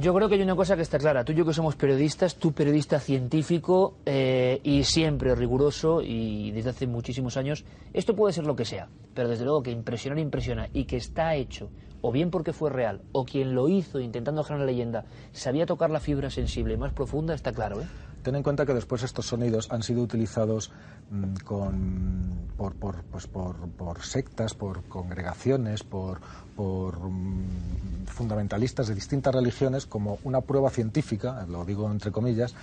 Yo 0.04 0.12
creo 0.24 0.38
que 0.38 0.42
hay 0.42 0.42
una 0.42 0.56
cosa 0.56 0.74
que 0.74 0.80
está 0.80 0.98
clara. 0.98 1.22
Tú 1.22 1.32
y 1.32 1.34
yo 1.34 1.44
que 1.44 1.52
somos 1.52 1.76
periodistas, 1.76 2.36
tú 2.36 2.52
periodista 2.52 2.98
científico 2.98 3.98
eh, 4.06 4.58
y 4.62 4.82
siempre 4.84 5.34
riguroso 5.34 6.00
y 6.00 6.50
desde 6.50 6.70
hace 6.70 6.86
muchísimos 6.86 7.36
años, 7.36 7.66
esto 7.92 8.16
puede 8.16 8.32
ser 8.32 8.46
lo 8.46 8.56
que 8.56 8.64
sea, 8.64 8.88
pero 9.12 9.28
desde 9.28 9.44
luego 9.44 9.62
que 9.62 9.70
impresionar 9.70 10.18
impresiona 10.18 10.70
y 10.72 10.86
que 10.86 10.96
está 10.96 11.34
hecho, 11.34 11.68
o 12.00 12.10
bien 12.10 12.30
porque 12.30 12.54
fue 12.54 12.70
real, 12.70 13.02
o 13.12 13.26
quien 13.26 13.54
lo 13.54 13.68
hizo 13.68 14.00
intentando 14.00 14.42
generar 14.44 14.66
leyenda, 14.66 15.04
sabía 15.32 15.66
tocar 15.66 15.90
la 15.90 16.00
fibra 16.00 16.30
sensible 16.30 16.78
más 16.78 16.94
profunda, 16.94 17.34
está 17.34 17.52
claro, 17.52 17.82
¿eh? 17.82 17.86
Ten 18.24 18.36
en 18.36 18.42
cuenta 18.42 18.64
que 18.64 18.72
después 18.72 19.02
estos 19.02 19.26
sonidos 19.26 19.70
han 19.70 19.82
sido 19.82 20.02
utilizados 20.02 20.72
mm, 21.10 21.34
con, 21.44 22.48
por, 22.56 22.74
por, 22.74 23.02
pues 23.04 23.26
por, 23.26 23.54
por 23.68 24.02
sectas, 24.02 24.54
por 24.54 24.82
congregaciones, 24.84 25.82
por, 25.82 26.20
por 26.56 26.98
mm, 26.98 28.06
fundamentalistas 28.06 28.88
de 28.88 28.94
distintas 28.94 29.34
religiones 29.34 29.84
como 29.84 30.18
una 30.24 30.40
prueba 30.40 30.70
científica, 30.70 31.44
lo 31.46 31.66
digo 31.66 31.90
entre 31.90 32.10
comillas, 32.12 32.54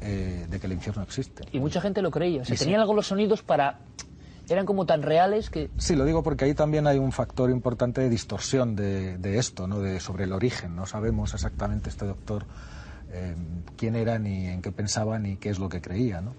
eh, 0.00 0.46
de 0.48 0.58
que 0.58 0.66
el 0.66 0.72
infierno 0.72 1.02
existe. 1.02 1.44
Y 1.52 1.60
mucha 1.60 1.82
gente 1.82 2.00
lo 2.00 2.10
creía. 2.10 2.40
O 2.40 2.44
sea, 2.46 2.54
Y 2.54 2.56
sí. 2.56 2.64
tenían 2.64 2.80
algo 2.80 2.94
los 2.94 3.06
sonidos 3.06 3.42
para... 3.42 3.80
Eran 4.48 4.64
como 4.64 4.86
tan 4.86 5.02
reales 5.02 5.50
que... 5.50 5.68
Sí, 5.76 5.96
lo 5.96 6.06
digo 6.06 6.22
porque 6.22 6.46
ahí 6.46 6.54
también 6.54 6.86
hay 6.86 6.98
un 6.98 7.12
factor 7.12 7.50
importante 7.50 8.00
de 8.00 8.08
distorsión 8.08 8.74
de, 8.74 9.18
de 9.18 9.38
esto, 9.38 9.66
¿no? 9.66 9.80
de, 9.80 10.00
sobre 10.00 10.24
el 10.24 10.32
origen. 10.32 10.74
No 10.74 10.86
sabemos 10.86 11.34
exactamente 11.34 11.90
este 11.90 12.06
doctor 12.06 12.44
eh, 13.12 13.34
quién 13.76 13.96
era, 13.96 14.18
ni 14.18 14.46
en 14.46 14.62
qué 14.62 14.72
pensaba, 14.72 15.18
ni 15.18 15.36
qué 15.36 15.50
es 15.50 15.58
lo 15.58 15.68
que 15.68 15.80
creía. 15.80 16.20
¿no? 16.20 16.32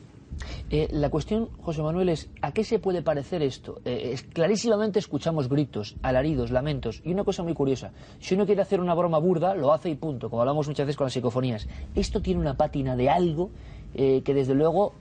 Eh, 0.70 0.88
la 0.92 1.10
cuestión, 1.10 1.50
José 1.62 1.82
Manuel, 1.82 2.10
es 2.10 2.30
¿a 2.42 2.52
qué 2.52 2.64
se 2.64 2.80
puede 2.80 3.02
parecer 3.02 3.42
esto? 3.42 3.80
Eh, 3.86 4.12
es- 4.14 4.24
clarísimamente 4.24 5.00
escuchamos 5.00 5.48
gritos, 5.48 5.96
alaridos, 6.02 6.52
lamentos. 6.52 7.02
Y 7.06 7.12
una 7.14 7.24
cosa 7.24 7.44
muy 7.44 7.54
curiosa, 7.54 7.92
si 8.20 8.36
uno 8.36 8.46
quiere 8.46 8.62
hacer 8.62 8.82
una 8.82 8.94
broma 8.94 9.18
burda, 9.20 9.56
lo 9.56 9.72
hace 9.74 9.90
y 9.90 9.96
punto, 9.96 10.30
como 10.30 10.42
hablamos 10.42 10.68
muchas 10.68 10.86
veces 10.86 10.98
con 10.98 11.06
las 11.06 11.14
psicofonías. 11.14 11.68
Esto 11.96 12.22
tiene 12.22 12.40
una 12.42 12.56
pátina 12.58 12.96
de 12.96 13.10
algo 13.10 13.50
que 13.96 14.34
desde 14.34 14.54
luego, 14.54 14.94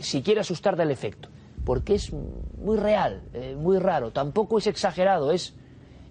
si 0.00 0.20
quiere 0.20 0.40
asustar, 0.40 0.76
da 0.76 0.82
el 0.82 0.90
efecto. 0.90 1.30
Porque 1.64 1.94
es 1.94 2.12
muy 2.12 2.76
real, 2.76 3.22
muy 3.56 3.78
raro. 3.78 4.10
Tampoco 4.10 4.58
es 4.58 4.66
exagerado, 4.66 5.32
es... 5.32 5.54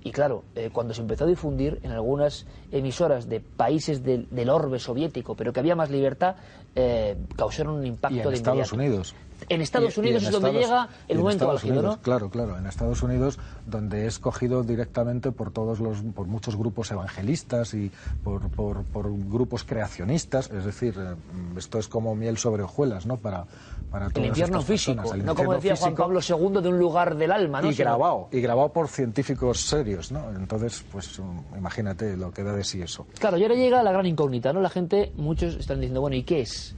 Y 0.04 0.12
claro, 0.12 0.44
eh, 0.56 0.70
cuando 0.72 0.94
se 0.94 1.02
empezó 1.02 1.26
a 1.26 1.28
difundir 1.28 1.80
en 1.84 1.92
algunas 1.92 2.46
emisoras 2.72 3.28
de 3.28 3.40
países 3.42 4.04
del, 4.04 4.28
del 4.30 4.50
orbe 4.50 4.80
soviético, 4.80 5.36
pero 5.36 5.52
que 5.52 5.60
había 5.60 5.76
más 5.76 5.90
libertad, 5.90 6.36
eh, 6.76 7.18
causaron 7.36 7.76
un 7.76 7.86
impacto 7.86 8.16
Y 8.16 8.20
en 8.22 8.30
de 8.30 8.36
Estados. 8.36 8.72
Unidos. 8.72 9.16
En 9.50 9.62
Estados 9.62 9.96
Y- 9.96 10.00
y 10.00 10.04
Unidos 10.04 10.24
en 10.24 10.28
es 10.30 10.34
donde 10.34 10.52
llega 10.54 10.90
el 11.08 11.18
en 11.18 11.22
momento 11.24 11.52
álgido, 11.52 11.82
¿no? 11.84 12.02
Claro, 12.02 12.30
claro. 12.32 12.58
En 12.58 12.66
Estados 12.66 13.04
Unidos, 13.04 13.38
donde 13.68 14.08
es 14.08 14.18
cogido 14.18 14.64
directamente 14.64 15.32
por 15.32 15.52
todos 15.52 15.80
los, 15.80 16.02
por 16.16 16.26
muchos 16.26 16.56
grupos 16.56 16.90
evangelistas 16.92 17.74
y 17.76 17.92
por, 18.24 18.50
por, 18.50 18.84
por 18.86 19.12
grupos 19.12 19.64
creacionistas. 19.64 20.50
Es 20.50 20.66
decir, 20.66 20.96
eh, 20.98 21.16
esto 21.56 21.78
es 21.78 21.88
como 21.88 22.16
miel 22.16 22.38
sobre 22.38 22.64
hojuelas, 22.64 23.06
¿no? 23.06 23.18
Para, 23.18 23.46
para 23.90 24.08
El 24.08 24.26
infierno 24.26 24.60
estas 24.60 24.70
físico, 24.70 24.96
personas. 24.98 25.20
El 25.20 25.26
no 25.26 25.36
como 25.36 25.54
decía 25.54 25.76
Juan 25.76 25.96
Pablo 25.96 26.20
II 26.28 26.62
de 26.62 26.70
un 26.70 26.80
lugar 26.80 27.16
del 27.16 27.32
alma, 27.32 27.62
¿no? 27.62 27.72
y 27.72 27.76
grabado, 27.76 28.28
y 28.32 28.42
grabado 28.42 28.70
por 28.70 28.88
científicos 28.88 29.62
serios, 29.62 30.12
¿no? 30.12 30.30
Entonces, 30.32 30.84
pues 30.92 31.20
um, 31.20 31.42
imagínate 31.58 32.18
lo 32.18 32.32
que 32.32 32.44
da 32.44 32.54
de 32.54 32.64
sí 32.64 32.82
eso. 32.82 33.08
Claro, 33.20 33.38
y 33.38 33.44
ahora 33.44 33.56
llega 33.56 33.84
la 33.84 33.92
gran 33.92 34.06
incógnita, 34.06 34.52
¿no? 34.54 34.62
La 34.62 34.70
gente, 34.70 35.12
muchos 35.16 35.56
están 35.56 35.80
diciendo, 35.80 36.02
bueno, 36.02 36.16
¿y 36.16 36.24
qué 36.24 36.42
es? 36.42 36.76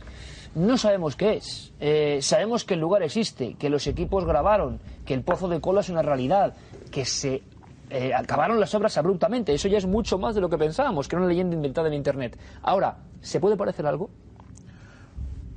No 0.56 0.78
sabemos 0.78 1.16
qué 1.16 1.38
es. 1.38 1.72
Eh, 1.80 2.20
sabemos 2.22 2.64
que 2.64 2.74
el 2.74 2.80
lugar 2.80 3.04
existe, 3.04 3.56
que 3.56 3.70
los 3.70 3.86
equipos 3.88 4.26
grabaron, 4.26 4.80
que 5.06 5.14
el 5.14 5.22
pozo 5.22 5.48
de 5.48 5.62
cola 5.62 5.82
es 5.82 5.90
una 5.90 6.02
realidad, 6.02 6.56
que 6.92 7.06
se 7.06 7.44
eh, 7.90 8.14
acabaron 8.14 8.60
las 8.60 8.74
obras 8.76 8.98
abruptamente. 8.98 9.54
Eso 9.54 9.68
ya 9.68 9.78
es 9.78 9.86
mucho 9.86 10.18
más 10.18 10.36
de 10.36 10.42
lo 10.42 10.50
que 10.50 10.58
pensábamos, 10.58 11.08
que 11.08 11.16
era 11.16 11.22
una 11.22 11.30
leyenda 11.30 11.56
inventada 11.56 11.88
en 11.88 11.94
Internet. 11.96 12.38
Ahora, 12.62 12.98
¿se 13.22 13.40
puede 13.40 13.58
parecer 13.58 13.86
algo? 13.86 14.10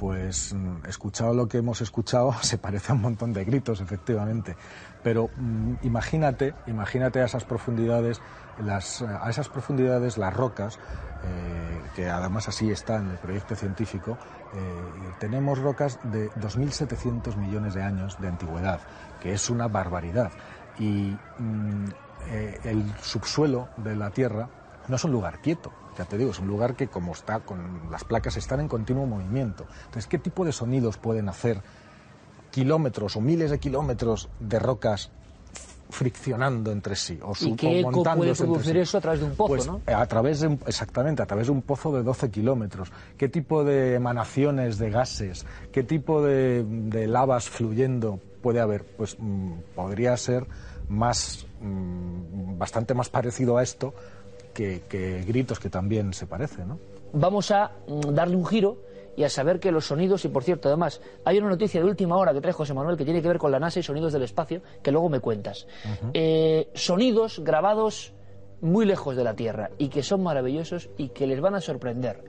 Pues 0.02 0.52
mm, 0.52 0.88
escuchado 0.88 1.32
lo 1.32 1.46
que 1.46 1.58
hemos 1.58 1.80
escuchado, 1.80 2.34
se 2.42 2.58
parece 2.58 2.90
a 2.90 2.96
un 2.96 3.02
montón 3.02 3.32
de 3.32 3.44
gritos, 3.44 3.80
efectivamente. 3.80 4.56
Pero 5.04 5.30
mm, 5.36 5.74
imagínate, 5.84 6.54
imagínate 6.66 7.20
a 7.20 7.26
esas 7.26 7.44
profundidades, 7.44 8.20
las, 8.64 9.00
a 9.02 9.30
esas 9.30 9.48
profundidades 9.48 10.18
las 10.18 10.34
rocas, 10.34 10.76
eh, 11.22 11.80
que 11.94 12.10
además 12.10 12.48
así 12.48 12.68
está 12.72 12.96
en 12.96 13.10
el 13.10 13.18
proyecto 13.18 13.54
científico, 13.54 14.18
eh, 14.56 15.12
tenemos 15.20 15.60
rocas 15.60 16.00
de 16.02 16.32
2.700 16.32 17.36
millones 17.36 17.74
de 17.74 17.82
años 17.84 18.20
de 18.20 18.26
antigüedad, 18.26 18.80
que 19.20 19.32
es 19.32 19.50
una 19.50 19.68
barbaridad. 19.68 20.32
Y 20.80 21.16
mm, 21.38 21.84
eh, 22.26 22.58
el 22.64 22.92
subsuelo 23.02 23.68
de 23.76 23.94
la 23.94 24.10
Tierra 24.10 24.48
no 24.88 24.96
es 24.96 25.04
un 25.04 25.12
lugar 25.12 25.38
quieto, 25.38 25.70
ya 25.96 26.04
te 26.04 26.16
digo, 26.18 26.30
es 26.30 26.38
un 26.38 26.48
lugar 26.48 26.74
que 26.74 26.88
como 26.88 27.12
está 27.12 27.40
con 27.40 27.90
las 27.90 28.04
placas 28.04 28.36
están 28.36 28.60
en 28.60 28.68
continuo 28.68 29.06
movimiento. 29.06 29.66
Entonces, 29.86 30.06
¿qué 30.06 30.18
tipo 30.18 30.44
de 30.44 30.52
sonidos 30.52 30.96
pueden 30.96 31.28
hacer 31.28 31.60
kilómetros 32.50 33.16
o 33.16 33.20
miles 33.20 33.50
de 33.50 33.58
kilómetros 33.58 34.28
de 34.40 34.58
rocas 34.58 35.10
friccionando 35.90 36.72
entre 36.72 36.96
sí 36.96 37.18
o, 37.22 37.32
¿Y 37.38 37.54
qué 37.54 37.80
eco 37.80 38.02
puede 38.02 38.34
producir 38.34 38.72
sí? 38.72 38.78
eso 38.78 38.96
a 38.96 39.00
través 39.02 39.20
de 39.20 39.26
un 39.26 39.36
pozo, 39.36 39.48
Pues, 39.48 39.66
no? 39.66 39.80
a 39.86 40.06
través 40.06 40.40
de 40.40 40.58
exactamente 40.66 41.22
a 41.22 41.26
través 41.26 41.48
de 41.48 41.52
un 41.52 41.60
pozo 41.60 41.94
de 41.94 42.02
12 42.02 42.30
kilómetros 42.30 42.90
qué 43.18 43.28
tipo 43.28 43.62
de 43.62 43.94
emanaciones 43.96 44.78
de 44.78 44.88
gases 44.90 45.44
qué 45.70 45.82
tipo 45.82 46.22
de, 46.22 46.64
de 46.66 47.06
lavas 47.06 47.50
fluyendo 47.50 48.18
puede 48.40 48.60
haber 48.60 48.84
pues 48.84 49.16
mm, 49.18 49.52
podría 49.74 50.16
ser 50.16 50.46
más 50.88 51.46
mm, 51.60 52.56
bastante 52.58 52.94
más 52.94 53.10
parecido 53.10 53.58
a 53.58 53.62
esto 53.62 53.94
que, 54.52 54.82
que 54.88 55.22
gritos 55.22 55.58
que 55.58 55.70
también 55.70 56.12
se 56.12 56.26
parece 56.26 56.64
no 56.64 56.78
vamos 57.12 57.50
a 57.50 57.72
mm, 57.86 58.14
darle 58.14 58.36
un 58.36 58.46
giro 58.46 58.78
y 59.14 59.24
a 59.24 59.28
saber 59.28 59.60
que 59.60 59.70
los 59.70 59.84
sonidos, 59.86 60.24
y 60.24 60.28
por 60.28 60.42
cierto, 60.42 60.68
además, 60.68 61.00
hay 61.24 61.36
una 61.38 61.50
noticia 61.50 61.80
de 61.82 61.86
última 61.86 62.16
hora 62.16 62.32
que 62.32 62.40
trae 62.40 62.54
José 62.54 62.72
Manuel 62.72 62.96
que 62.96 63.04
tiene 63.04 63.20
que 63.20 63.28
ver 63.28 63.38
con 63.38 63.52
la 63.52 63.60
NASA 63.60 63.78
y 63.78 63.82
sonidos 63.82 64.12
del 64.14 64.22
espacio, 64.22 64.62
que 64.82 64.90
luego 64.90 65.10
me 65.10 65.20
cuentas. 65.20 65.66
Eh, 66.14 66.70
sonidos 66.72 67.40
grabados 67.40 68.14
muy 68.62 68.86
lejos 68.86 69.14
de 69.14 69.24
la 69.24 69.34
Tierra 69.34 69.70
y 69.76 69.88
que 69.88 70.02
son 70.02 70.22
maravillosos 70.22 70.88
y 70.96 71.08
que 71.08 71.26
les 71.26 71.40
van 71.42 71.54
a 71.54 71.60
sorprender. 71.60 72.24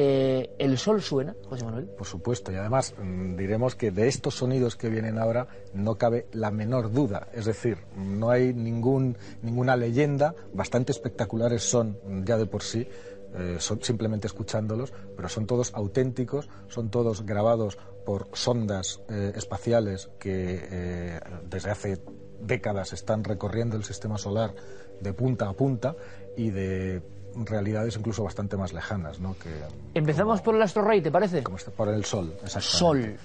Eh, 0.00 0.54
¿El 0.60 0.78
sol 0.78 1.02
suena, 1.02 1.34
José 1.48 1.64
Manuel? 1.64 1.86
Por 1.86 2.06
supuesto, 2.06 2.52
y 2.52 2.54
además 2.54 2.94
mm, 3.02 3.34
diremos 3.34 3.74
que 3.74 3.90
de 3.90 4.06
estos 4.06 4.36
sonidos 4.36 4.76
que 4.76 4.90
vienen 4.90 5.18
ahora 5.18 5.48
no 5.74 5.98
cabe 5.98 6.28
la 6.30 6.52
menor 6.52 6.92
duda. 6.92 7.26
Es 7.32 7.46
decir, 7.46 7.78
no 7.96 8.30
hay 8.30 8.54
ningún, 8.54 9.18
ninguna 9.42 9.74
leyenda, 9.74 10.36
bastante 10.54 10.92
espectaculares 10.92 11.64
son 11.64 11.98
mm, 12.06 12.22
ya 12.22 12.38
de 12.38 12.46
por 12.46 12.62
sí, 12.62 12.86
eh, 13.34 13.58
simplemente 13.58 14.28
escuchándolos, 14.28 14.92
pero 15.16 15.28
son 15.28 15.48
todos 15.48 15.74
auténticos, 15.74 16.48
son 16.68 16.90
todos 16.90 17.26
grabados 17.26 17.76
por 18.06 18.28
sondas 18.34 19.00
eh, 19.08 19.32
espaciales 19.34 20.10
que 20.20 21.18
desde 21.50 21.70
hace 21.72 22.00
décadas 22.40 22.92
están 22.92 23.24
recorriendo 23.24 23.76
el 23.76 23.82
sistema 23.82 24.16
solar 24.16 24.54
de 25.00 25.12
punta 25.12 25.48
a 25.48 25.54
punta 25.54 25.96
y 26.36 26.50
de 26.50 27.02
realidades 27.44 27.96
incluso 27.96 28.24
bastante 28.24 28.56
más 28.56 28.72
lejanas, 28.72 29.20
¿no? 29.20 29.36
Que, 29.38 29.50
Empezamos 29.94 30.40
por 30.40 30.54
el 30.54 30.62
Astro 30.62 30.82
Rey, 30.82 31.00
¿te 31.00 31.10
parece? 31.10 31.42
como 31.42 31.56
está 31.56 31.70
por 31.70 31.88
el 31.88 32.04
sol. 32.04 32.34
Sol. 32.46 33.16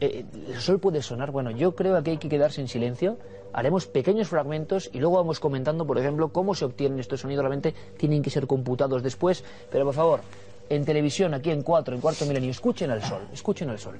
Eh, 0.00 0.24
el 0.48 0.60
sol 0.60 0.80
puede 0.80 1.02
sonar. 1.02 1.30
Bueno, 1.30 1.50
yo 1.50 1.74
creo 1.74 2.02
que 2.02 2.12
hay 2.12 2.18
que 2.18 2.28
quedarse 2.28 2.60
en 2.60 2.68
silencio. 2.68 3.18
Haremos 3.52 3.86
pequeños 3.86 4.28
fragmentos 4.28 4.90
y 4.92 4.98
luego 4.98 5.16
vamos 5.16 5.38
comentando, 5.38 5.86
por 5.86 5.98
ejemplo, 5.98 6.30
cómo 6.30 6.54
se 6.54 6.64
obtienen 6.64 6.98
estos 6.98 7.20
sonidos. 7.20 7.42
Realmente 7.42 7.74
tienen 7.96 8.22
que 8.22 8.30
ser 8.30 8.46
computados 8.46 9.02
después. 9.02 9.44
Pero 9.70 9.84
por 9.84 9.94
favor, 9.94 10.20
en 10.68 10.84
televisión, 10.84 11.34
aquí 11.34 11.50
en 11.50 11.62
4, 11.62 11.94
en 11.94 12.00
cuarto 12.00 12.26
milenio, 12.26 12.50
escuchen 12.50 12.90
al 12.90 13.02
sol. 13.02 13.22
Escuchen 13.32 13.70
al 13.70 13.78
sol. 13.78 13.98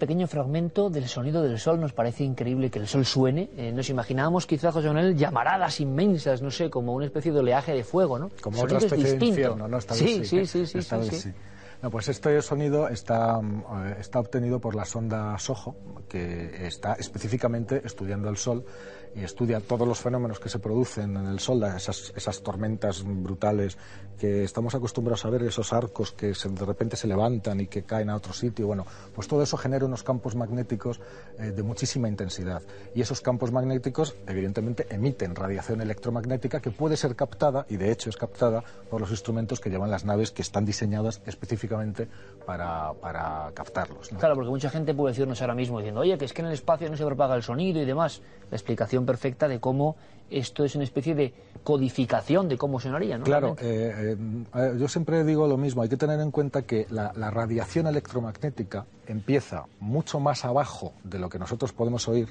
Pequeño 0.00 0.26
fragmento 0.26 0.90
del 0.90 1.06
sonido 1.06 1.42
del 1.42 1.60
sol. 1.60 1.80
Nos 1.80 1.92
parece 1.92 2.24
increíble 2.24 2.70
que 2.70 2.80
el 2.80 2.88
sol 2.88 3.06
suene. 3.06 3.50
Eh, 3.56 3.70
nos 3.70 3.88
imaginábamos 3.88 4.46
quizá, 4.46 4.72
José 4.72 4.88
Manuel, 4.88 5.16
llamaradas 5.16 5.78
inmensas, 5.80 6.42
no 6.42 6.50
sé, 6.50 6.68
como 6.68 6.92
una 6.94 7.04
especie 7.04 7.30
de 7.30 7.38
oleaje 7.38 7.72
de 7.72 7.84
fuego, 7.84 8.18
¿no? 8.18 8.30
Como 8.42 8.60
otra 8.60 8.78
especie 8.78 8.96
de 8.96 9.10
distintos. 9.12 9.28
infierno, 9.28 9.68
¿no? 9.68 9.78
Esta 9.78 9.94
vez 9.94 10.02
sí, 10.02 10.24
sí, 10.24 10.38
¿eh? 10.38 10.46
sí, 10.46 10.66
sí, 10.66 10.78
Esta 10.78 11.00
sí, 11.00 11.10
vez 11.10 11.20
sí. 11.20 11.32
No, 11.82 11.90
pues 11.90 12.08
este 12.08 12.42
sonido 12.42 12.88
está, 12.88 13.40
eh, 13.40 13.96
está 14.00 14.18
obtenido 14.18 14.60
por 14.60 14.74
la 14.74 14.84
sonda 14.84 15.38
SOHO, 15.38 15.76
que 16.08 16.66
está 16.66 16.94
específicamente 16.94 17.80
estudiando 17.84 18.28
el 18.28 18.36
Sol 18.36 18.64
y 19.14 19.22
estudia 19.24 19.60
todos 19.60 19.86
los 19.86 19.98
fenómenos 20.00 20.38
que 20.38 20.48
se 20.48 20.58
producen 20.58 21.16
en 21.16 21.26
el 21.26 21.40
Sol, 21.40 21.62
esas, 21.64 22.12
esas 22.16 22.42
tormentas 22.42 23.02
brutales 23.04 23.76
que 24.18 24.44
estamos 24.44 24.74
acostumbrados 24.74 25.24
a 25.24 25.30
ver, 25.30 25.42
esos 25.42 25.72
arcos 25.72 26.12
que 26.12 26.34
se- 26.34 26.48
de 26.50 26.64
repente 26.64 26.96
se 26.96 27.06
levantan 27.08 27.60
y 27.60 27.66
que 27.66 27.82
caen 27.82 28.10
a 28.10 28.16
otro 28.16 28.32
sitio, 28.32 28.66
bueno, 28.66 28.86
pues 29.14 29.26
todo 29.28 29.42
eso 29.42 29.56
genera 29.56 29.84
unos 29.86 30.02
campos 30.02 30.34
magnéticos 30.36 31.00
eh, 31.38 31.52
de 31.52 31.62
muchísima 31.62 32.08
intensidad. 32.08 32.62
Y 32.94 33.00
esos 33.00 33.20
campos 33.20 33.50
magnéticos, 33.50 34.14
evidentemente, 34.26 34.86
emiten 34.90 35.34
radiación 35.34 35.80
electromagnética 35.80 36.60
que 36.60 36.70
puede 36.70 36.96
ser 36.96 37.16
captada, 37.16 37.66
y 37.68 37.76
de 37.78 37.90
hecho 37.90 38.10
es 38.10 38.16
captada, 38.16 38.62
por 38.90 39.00
los 39.00 39.10
instrumentos 39.10 39.58
que 39.60 39.70
llevan 39.70 39.90
las 39.90 40.04
naves 40.04 40.30
que 40.32 40.42
están 40.42 40.64
diseñadas 40.64 41.22
específicamente 41.26 42.08
para, 42.46 42.92
para 42.94 43.50
captarlos. 43.54 44.12
¿no? 44.12 44.18
Claro, 44.18 44.34
porque 44.34 44.50
mucha 44.50 44.70
gente 44.70 44.94
puede 44.94 45.12
decirnos 45.12 45.40
ahora 45.40 45.54
mismo 45.54 45.78
diciendo, 45.78 46.00
oye, 46.02 46.18
que 46.18 46.26
es 46.26 46.32
que 46.32 46.42
en 46.42 46.48
el 46.48 46.52
espacio 46.54 46.90
no 46.90 46.96
se 46.96 47.04
propaga 47.04 47.34
el 47.34 47.42
sonido 47.42 47.80
y 47.80 47.84
demás. 47.84 48.20
La 48.50 48.56
explicación 48.56 48.99
perfecta 49.06 49.48
de 49.48 49.60
cómo 49.60 49.96
esto 50.30 50.64
es 50.64 50.74
una 50.74 50.84
especie 50.84 51.14
de 51.14 51.34
codificación 51.64 52.48
de 52.48 52.56
cómo 52.56 52.80
sonaría, 52.80 53.18
¿no? 53.18 53.24
Claro, 53.24 53.56
eh, 53.60 54.16
eh, 54.54 54.76
yo 54.78 54.88
siempre 54.88 55.24
digo 55.24 55.46
lo 55.46 55.56
mismo, 55.56 55.82
hay 55.82 55.88
que 55.88 55.96
tener 55.96 56.20
en 56.20 56.30
cuenta 56.30 56.62
que 56.62 56.86
la, 56.90 57.12
la 57.16 57.30
radiación 57.30 57.86
electromagnética 57.86 58.86
empieza 59.06 59.66
mucho 59.80 60.20
más 60.20 60.44
abajo 60.44 60.92
de 61.04 61.18
lo 61.18 61.28
que 61.28 61.38
nosotros 61.38 61.72
podemos 61.72 62.08
oír 62.08 62.28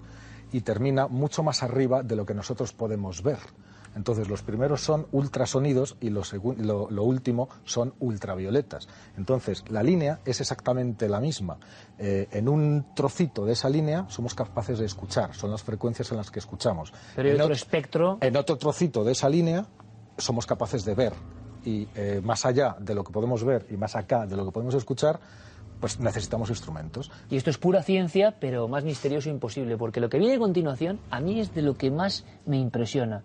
y 0.52 0.62
termina 0.62 1.08
mucho 1.08 1.44
más 1.44 1.62
arriba 1.62 2.02
de 2.02 2.16
lo 2.16 2.26
que 2.26 2.34
nosotros 2.34 2.74
podemos 2.74 3.22
ver. 3.22 3.38
Entonces, 3.96 4.30
los 4.30 4.42
primeros 4.44 4.82
son 4.82 5.08
ultrasonidos 5.12 5.98
y 6.00 6.10
lo, 6.10 6.22
lo, 6.58 6.90
lo 6.90 7.04
último 7.04 7.50
son 7.64 7.94
ultravioletas. 8.00 8.88
Entonces, 9.18 9.64
la 9.70 9.84
línea 9.84 10.20
es 10.26 10.42
exactamente 10.42 11.10
la 11.10 11.20
misma. 11.20 11.58
Eh, 11.98 12.28
en 12.32 12.48
un 12.50 12.86
trocito 12.94 13.46
de 13.46 13.54
esa 13.54 13.70
línea 13.70 14.06
somos 14.10 14.36
capaces 14.36 14.80
de 14.80 14.86
escuchar, 14.86 15.34
son 15.34 15.52
las 15.52 15.64
frecuencias 15.64 16.12
en 16.12 16.18
las 16.18 16.32
que 16.32 16.40
escuchamos. 16.40 16.94
Pero 17.16 17.30
hay 17.30 17.36
En 17.36 17.42
otro 17.42 17.54
ot- 17.54 17.58
espectro 17.58 18.18
en 18.22 18.38
otro 18.38 18.58
trocito 18.58 19.04
de 19.04 19.12
esa 19.14 19.28
línea 19.30 19.66
somos 20.18 20.46
capaces 20.46 20.86
de 20.86 20.96
ver. 20.96 21.14
Y 21.66 21.88
eh, 21.96 22.22
más 22.24 22.46
allá 22.46 22.76
de 22.80 22.96
lo 22.96 23.04
que 23.04 23.12
podemos 23.12 23.44
ver 23.44 23.66
y 23.70 23.76
más 23.78 23.96
acá 23.96 24.26
de 24.26 24.36
lo 24.38 24.46
que 24.46 24.52
podemos 24.52 24.76
escuchar, 24.76 25.20
pues 25.80 26.00
necesitamos 26.00 26.50
instrumentos. 26.50 27.10
Y 27.30 27.38
esto 27.38 27.50
es 27.50 27.58
pura 27.58 27.84
ciencia, 27.84 28.36
pero 28.40 28.68
más 28.68 28.84
misterioso 28.84 29.30
e 29.30 29.32
imposible, 29.32 29.78
porque 29.78 30.00
lo 30.00 30.10
que 30.10 30.20
viene 30.20 30.36
a 30.36 30.40
continuación 30.40 31.00
a 31.10 31.20
mí 31.22 31.40
es 31.40 31.54
de 31.54 31.62
lo 31.62 31.76
que 31.76 31.90
más 31.92 32.26
me 32.46 32.58
impresiona. 32.58 33.24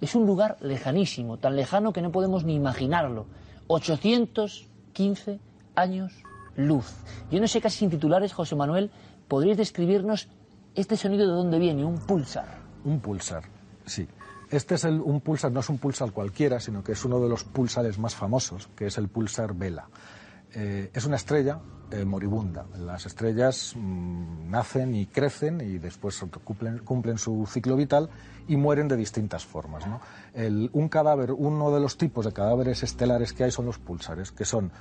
Es 0.00 0.14
un 0.14 0.26
lugar 0.26 0.56
lejanísimo, 0.60 1.38
tan 1.38 1.56
lejano 1.56 1.92
que 1.92 2.02
no 2.02 2.12
podemos 2.12 2.44
ni 2.44 2.54
imaginarlo. 2.54 3.26
815 3.68 5.40
años 5.74 6.12
luz. 6.56 6.92
Yo 7.30 7.40
no 7.40 7.48
sé 7.48 7.60
casi 7.60 7.78
sin 7.78 7.90
titulares, 7.90 8.32
José 8.32 8.56
Manuel, 8.56 8.90
¿podríais 9.28 9.58
describirnos 9.58 10.28
este 10.74 10.96
sonido 10.96 11.26
de 11.26 11.32
dónde 11.32 11.58
viene? 11.58 11.84
Un 11.84 11.98
pulsar. 11.98 12.46
Un 12.84 13.00
pulsar, 13.00 13.44
sí. 13.84 14.06
Este 14.50 14.76
es 14.76 14.84
el- 14.84 15.00
un 15.00 15.20
pulsar, 15.20 15.50
no 15.50 15.60
es 15.60 15.68
un 15.68 15.78
pulsar 15.78 16.12
cualquiera, 16.12 16.60
sino 16.60 16.84
que 16.84 16.92
es 16.92 17.04
uno 17.04 17.20
de 17.20 17.28
los 17.28 17.42
pulsares 17.44 17.98
más 17.98 18.14
famosos, 18.14 18.68
que 18.76 18.86
es 18.86 18.96
el 18.98 19.08
pulsar 19.08 19.54
Vela. 19.54 19.88
Eh, 20.54 20.90
es 20.94 21.04
una 21.04 21.16
estrella 21.16 21.58
eh, 21.90 22.04
moribunda. 22.04 22.64
Las 22.78 23.06
estrellas 23.06 23.74
mm, 23.76 24.50
nacen 24.50 24.94
y 24.94 25.06
crecen 25.06 25.60
y 25.60 25.78
después 25.78 26.20
cumplen 26.84 27.18
su 27.18 27.46
ciclo 27.46 27.76
vital 27.76 28.08
y 28.48 28.56
mueren 28.56 28.88
de 28.88 28.96
distintas 28.96 29.44
formas. 29.44 29.86
¿no? 29.86 30.00
El- 30.34 30.70
un 30.72 30.88
cadáver, 30.88 31.32
uno 31.32 31.72
de 31.72 31.80
los 31.80 31.96
tipos 31.96 32.24
de 32.24 32.32
cadáveres 32.32 32.82
estelares 32.82 33.32
que 33.32 33.44
hay 33.44 33.50
son 33.50 33.66
los 33.66 33.78
pulsares, 33.78 34.32
que 34.32 34.44
son, 34.44 34.72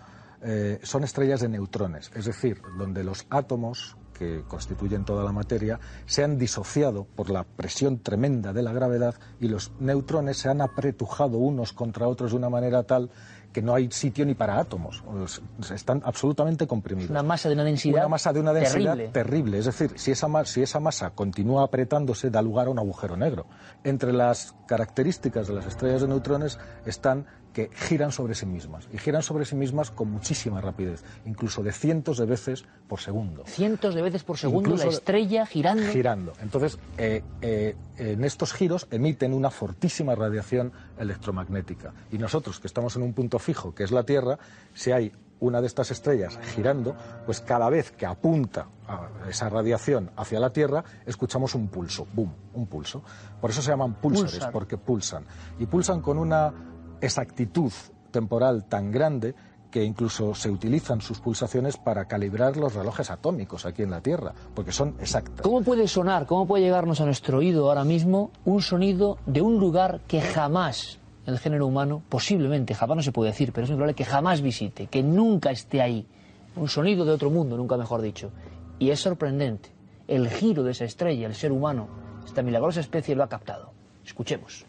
eh, 0.42 0.80
son 0.84 1.04
estrellas 1.04 1.42
de 1.42 1.50
neutrones, 1.50 2.12
es 2.16 2.26
decir, 2.26 2.62
donde 2.78 3.04
los 3.04 3.26
átomos 3.30 3.98
que 4.14 4.44
constituyen 4.48 5.04
toda 5.04 5.26
la 5.26 5.34
materia 5.34 5.78
se 6.06 6.24
han 6.24 6.38
disociado 6.38 7.04
por 7.04 7.30
la 7.30 7.44
presión 7.44 8.00
tremenda 8.00 8.54
de 8.54 8.64
la 8.64 8.72
gravedad 8.72 9.16
y 9.42 9.50
los 9.50 9.74
neutrones 9.80 10.38
se 10.38 10.48
han 10.48 10.62
apretujado 10.62 11.38
unos 11.38 11.74
contra 11.74 12.08
otros 12.08 12.32
de 12.32 12.38
una 12.38 12.50
manera 12.50 12.84
tal 12.84 13.10
que 13.56 13.62
no 13.62 13.74
hay 13.74 13.90
sitio 13.90 14.26
ni 14.26 14.34
para 14.36 14.60
átomos. 14.60 15.02
Os- 15.08 15.42
Están 15.72 16.02
absolutamente 16.04 16.68
comprimidos. 16.68 17.10
Una 17.10 17.24
masa 17.24 17.48
de 17.48 17.56
una 17.56 17.64
densidad 17.64 18.02
Una 18.02 18.10
masa 18.10 18.34
de 18.34 18.42
una 18.42 18.52
densidad 18.52 18.92
terrible. 18.98 19.08
terrible. 19.14 19.58
Es 19.60 19.66
decir, 19.66 19.94
si 19.96 20.12
esa, 20.12 20.28
si 20.44 20.62
esa 20.62 20.82
masa 20.82 21.12
continúa 21.12 21.64
apretándose, 21.64 22.30
da 22.30 22.42
lugar 22.42 22.68
a 22.68 22.72
un 22.72 22.80
agujero 22.80 23.16
negro. 23.16 23.46
Entre 23.86 24.12
las 24.12 24.54
características 24.68 25.48
de 25.48 25.54
las 25.54 25.66
estrellas 25.68 26.02
de 26.02 26.10
neutrones 26.10 26.60
están 26.86 27.28
que 27.56 27.70
giran 27.74 28.12
sobre 28.12 28.36
sí 28.36 28.46
mismas. 28.46 28.88
Y 28.92 28.98
giran 28.98 29.24
sobre 29.24 29.46
sí 29.46 29.56
mismas 29.56 29.90
con 29.90 30.12
muchísima 30.12 30.60
rapidez, 30.60 31.06
incluso 31.26 31.64
de 31.64 31.72
cientos 31.72 32.18
de 32.18 32.26
veces 32.26 32.66
por 32.90 33.00
segundo. 33.00 33.44
Cientos 33.48 33.96
de 33.96 34.02
veces 34.02 34.26
por 34.26 34.38
segundo 34.38 34.72
Incluso- 34.72 34.88
la 34.88 34.92
estrella 34.92 35.46
girando. 35.46 35.88
Girando. 35.90 36.34
Entonces, 36.42 36.78
eh, 36.98 37.24
eh, 37.42 37.78
en 37.98 38.26
estos 38.26 38.52
giros 38.52 38.88
emiten 38.92 39.34
una 39.34 39.50
fortísima 39.50 40.16
radiación 40.16 40.74
electromagnética. 41.00 41.94
Y 42.12 42.18
nosotros, 42.18 42.60
que 42.60 42.68
estamos 42.68 42.96
en 42.98 43.04
un 43.04 43.14
punto 43.14 43.40
fijo, 43.40 43.74
que 43.74 43.86
es 43.86 43.92
la 43.92 44.04
Tierra, 44.04 44.38
si 44.74 44.92
hay 44.92 45.14
una 45.40 45.62
de 45.62 45.68
estas 45.68 45.92
estrellas 45.92 46.38
girando, 46.56 46.96
pues 47.26 47.40
cada 47.40 47.70
vez 47.70 47.92
que 47.92 48.06
apunta 48.06 48.68
a 48.88 49.10
esa 49.30 49.48
radiación 49.50 50.12
hacia 50.18 50.40
la 50.42 50.50
Tierra, 50.52 50.84
escuchamos 51.06 51.56
un 51.56 51.70
pulso, 51.70 52.06
boom, 52.14 52.34
un 52.54 52.68
pulso. 52.68 53.02
Por 53.40 53.50
eso 53.50 53.62
se 53.62 53.72
llaman 53.72 53.96
pulsares, 53.96 54.34
Pulsar. 54.34 54.52
porque 54.52 54.78
pulsan. 54.78 55.26
Y 55.60 55.66
pulsan 55.68 56.02
con 56.02 56.18
una 56.18 56.54
exactitud 57.02 57.72
temporal 58.12 58.66
tan 58.66 58.92
grande 58.92 59.36
que 59.76 59.84
incluso 59.84 60.34
se 60.36 60.50
utilizan 60.50 61.02
sus 61.02 61.20
pulsaciones 61.20 61.76
para 61.76 62.06
calibrar 62.06 62.56
los 62.56 62.74
relojes 62.74 63.12
atómicos 63.12 63.66
aquí 63.66 63.82
en 63.82 63.92
la 63.92 64.00
Tierra, 64.00 64.34
porque 64.54 64.72
son 64.72 64.96
exactas. 65.02 65.42
¿Cómo 65.42 65.64
puede 65.64 65.90
sonar, 65.90 66.26
cómo 66.26 66.48
puede 66.48 66.64
llegarnos 66.64 67.02
a 67.02 67.06
nuestro 67.06 67.40
oído 67.40 67.68
ahora 67.68 67.84
mismo 67.84 68.32
un 68.46 68.62
sonido 68.62 69.18
de 69.26 69.42
un 69.42 69.60
lugar 69.60 70.00
que 70.08 70.22
jamás 70.22 71.00
el 71.26 71.40
género 71.40 71.68
humano, 71.68 72.02
posiblemente, 72.08 72.74
jamás 72.74 72.96
no 72.98 73.04
se 73.04 73.12
puede 73.12 73.32
decir, 73.32 73.52
pero 73.52 73.66
es 73.66 73.72
probable 73.72 73.96
que 73.96 74.06
jamás 74.06 74.42
visite, 74.42 74.88
que 74.88 75.04
nunca 75.04 75.52
esté 75.52 75.82
ahí? 75.82 76.08
Un 76.56 76.70
sonido 76.70 77.04
de 77.04 77.12
otro 77.12 77.30
mundo, 77.30 77.58
nunca 77.58 77.76
mejor 77.76 78.02
dicho. 78.02 78.32
Y 78.80 78.92
es 78.92 79.02
sorprendente. 79.02 79.72
El 80.08 80.30
giro 80.30 80.64
de 80.64 80.72
esa 80.72 80.86
estrella, 80.86 81.28
el 81.28 81.36
ser 81.36 81.52
humano, 81.52 81.88
esta 82.26 82.44
milagrosa 82.44 82.80
especie 82.80 83.16
lo 83.16 83.24
ha 83.24 83.28
captado. 83.28 83.74
Escuchemos. 84.06 84.66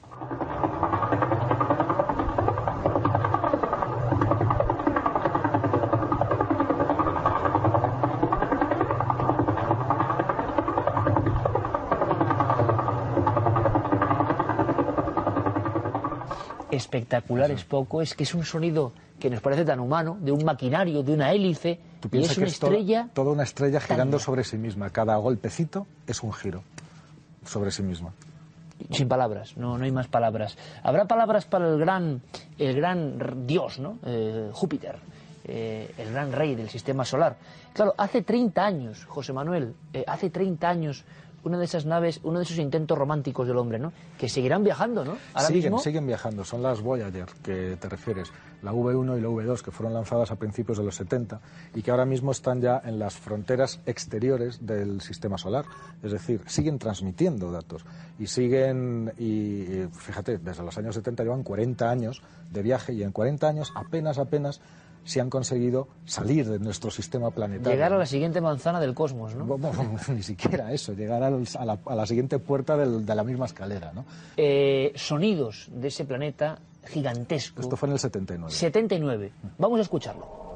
Espectacular 16.76 17.50
es 17.50 17.64
poco, 17.64 18.02
es 18.02 18.14
que 18.14 18.24
es 18.24 18.34
un 18.34 18.44
sonido 18.44 18.92
que 19.18 19.30
nos 19.30 19.40
parece 19.40 19.64
tan 19.64 19.80
humano, 19.80 20.18
de 20.20 20.30
un 20.32 20.44
maquinario, 20.44 21.02
de 21.02 21.12
una 21.14 21.32
hélice, 21.32 21.80
Tú 22.00 22.08
y 22.08 22.10
piensas 22.10 22.32
es 22.32 22.36
que 22.36 22.40
una 22.42 22.48
es 22.50 22.58
toda- 22.58 22.72
estrella 22.74 23.08
toda 23.14 23.32
una 23.32 23.42
estrella 23.44 23.80
girando 23.80 24.18
sobre 24.18 24.44
sí 24.44 24.58
misma. 24.58 24.90
Cada 24.90 25.16
golpecito 25.16 25.86
es 26.06 26.22
un 26.22 26.32
giro 26.32 26.62
sobre 27.44 27.70
sí 27.70 27.82
misma. 27.82 28.12
sin 28.90 29.08
palabras, 29.08 29.56
no, 29.56 29.78
no 29.78 29.84
hay 29.84 29.90
más 29.90 30.06
palabras. 30.06 30.58
Habrá 30.82 31.06
palabras 31.06 31.46
para 31.46 31.66
el 31.66 31.78
gran, 31.78 32.20
el 32.58 32.76
gran 32.76 33.46
dios, 33.46 33.78
¿no? 33.78 33.98
Eh, 34.04 34.50
Júpiter, 34.52 34.96
eh, 35.44 35.90
el 35.96 36.12
gran 36.12 36.30
rey 36.30 36.54
del 36.54 36.68
sistema 36.68 37.02
solar. 37.06 37.36
Claro, 37.72 37.94
hace 37.96 38.20
30 38.20 38.64
años, 38.66 39.06
José 39.06 39.32
Manuel, 39.32 39.74
eh, 39.94 40.04
hace 40.06 40.28
30 40.28 40.68
años, 40.68 41.04
una 41.47 41.59
de 41.59 41.64
esas 41.64 41.86
naves, 41.86 42.20
uno 42.22 42.38
de 42.38 42.44
esos 42.44 42.59
intentos 42.59 42.99
románticos 42.99 43.47
del 43.47 43.57
hombre, 43.57 43.78
¿no? 43.78 43.92
Que 44.18 44.28
seguirán 44.28 44.64
viajando, 44.64 45.05
¿no? 45.05 45.16
Ahora 45.32 45.47
siguen, 45.47 45.62
mismo. 45.64 45.78
siguen 45.78 46.07
viajando, 46.07 46.44
son 46.44 46.62
las 46.62 46.80
Voyager 46.80 47.26
que 47.42 47.76
te 47.80 47.88
refieres, 47.88 48.32
la 48.62 48.72
V1 48.72 49.18
y 49.18 49.20
la 49.20 49.28
V2 49.28 49.62
que 49.62 49.70
fueron 49.70 49.94
lanzadas 49.94 50.30
a 50.30 50.36
principios 50.36 50.78
de 50.78 50.84
los 50.84 50.97
70 50.97 51.40
y 51.74 51.82
que 51.82 51.90
ahora 51.90 52.05
mismo 52.05 52.32
están 52.32 52.61
ya 52.61 52.80
en 52.84 52.99
las 52.99 53.16
fronteras 53.16 53.80
exteriores 53.86 54.66
del 54.66 55.01
sistema 55.01 55.38
solar, 55.38 55.64
es 56.03 56.12
decir, 56.12 56.42
siguen 56.47 56.78
transmitiendo 56.78 57.53
datos 57.53 57.84
y 58.18 58.26
siguen, 58.26 59.12
y 59.18 59.47
y 59.47 59.88
fíjate, 59.92 60.38
desde 60.38 60.62
los 60.62 60.76
años 60.78 60.94
70 60.94 61.22
llevan 61.22 61.42
40 61.42 61.90
años 61.90 62.22
de 62.51 62.62
viaje 62.62 62.92
y 62.92 63.03
en 63.03 63.12
40 63.12 63.49
años 63.49 63.72
apenas, 63.74 64.18
apenas 64.18 64.61
se 65.07 65.20
han 65.22 65.30
conseguido 65.30 65.88
salir 66.04 66.46
de 66.46 66.59
nuestro 66.59 66.90
sistema 66.90 67.30
planetario. 67.30 67.72
Llegar 67.72 67.94
a 67.94 67.96
la 67.98 68.04
siguiente 68.07 68.40
manzana 68.42 68.78
del 68.80 68.92
cosmos, 68.92 69.34
¿no? 69.34 69.46
Bueno, 69.46 69.72
ni 70.14 70.22
siquiera 70.22 70.70
eso, 70.72 70.92
llegar 70.92 71.22
a, 71.22 71.30
la, 71.30 71.78
a 71.86 71.94
la 71.94 72.07
siguiente 72.07 72.38
puerta 72.38 72.76
del- 72.76 73.07
de 73.07 73.14
la 73.14 73.24
misma 73.24 73.46
escalera, 73.46 73.92
¿no? 73.94 74.04
Eh, 74.36 74.92
sonidos 74.96 75.68
de 75.72 75.88
ese 75.88 76.04
planeta 76.04 76.59
gigantesco. 76.86 77.62
Esto 77.62 77.76
fue 77.76 77.88
en 77.88 77.94
el 77.94 77.98
79. 77.98 78.52
79. 78.52 79.32
Vamos 79.59 79.78
a 79.78 79.82
escucharlo. 79.82 80.46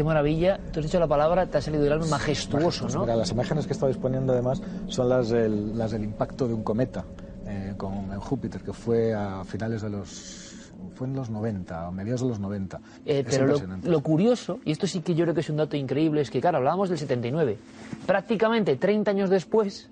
Qué 0.00 0.04
maravilla. 0.04 0.58
Tú 0.72 0.80
has 0.80 0.86
dicho 0.86 0.98
la 0.98 1.06
palabra, 1.06 1.46
te 1.46 1.58
ha 1.58 1.60
salido 1.60 1.84
del 1.84 1.92
alma 1.92 2.06
majestuoso, 2.06 2.88
¿no? 2.88 3.00
mira, 3.02 3.16
las 3.16 3.30
imágenes 3.32 3.66
que 3.66 3.74
estabais 3.74 3.98
poniendo 3.98 4.32
además 4.32 4.62
son 4.86 5.10
las 5.10 5.28
del, 5.28 5.76
las 5.76 5.90
del 5.90 6.04
impacto 6.04 6.48
de 6.48 6.54
un 6.54 6.62
cometa 6.62 7.04
eh, 7.46 7.74
con, 7.76 8.10
en 8.10 8.18
Júpiter, 8.18 8.62
que 8.62 8.72
fue 8.72 9.12
a 9.12 9.44
finales 9.44 9.82
de 9.82 9.90
los... 9.90 10.72
fue 10.94 11.06
en 11.06 11.14
los 11.14 11.28
90, 11.28 11.86
a 11.86 11.90
mediados 11.90 12.22
de 12.22 12.28
los 12.28 12.40
90. 12.40 12.80
Eh, 13.04 13.24
pero 13.28 13.56
lo 13.82 14.00
curioso, 14.00 14.58
y 14.64 14.72
esto 14.72 14.86
sí 14.86 15.00
que 15.00 15.14
yo 15.14 15.26
creo 15.26 15.34
que 15.34 15.40
es 15.40 15.50
un 15.50 15.58
dato 15.58 15.76
increíble, 15.76 16.22
es 16.22 16.30
que, 16.30 16.40
claro, 16.40 16.56
hablábamos 16.56 16.88
del 16.88 16.96
79. 16.96 17.58
Prácticamente 18.06 18.76
30 18.76 19.10
años 19.10 19.28
después, 19.28 19.90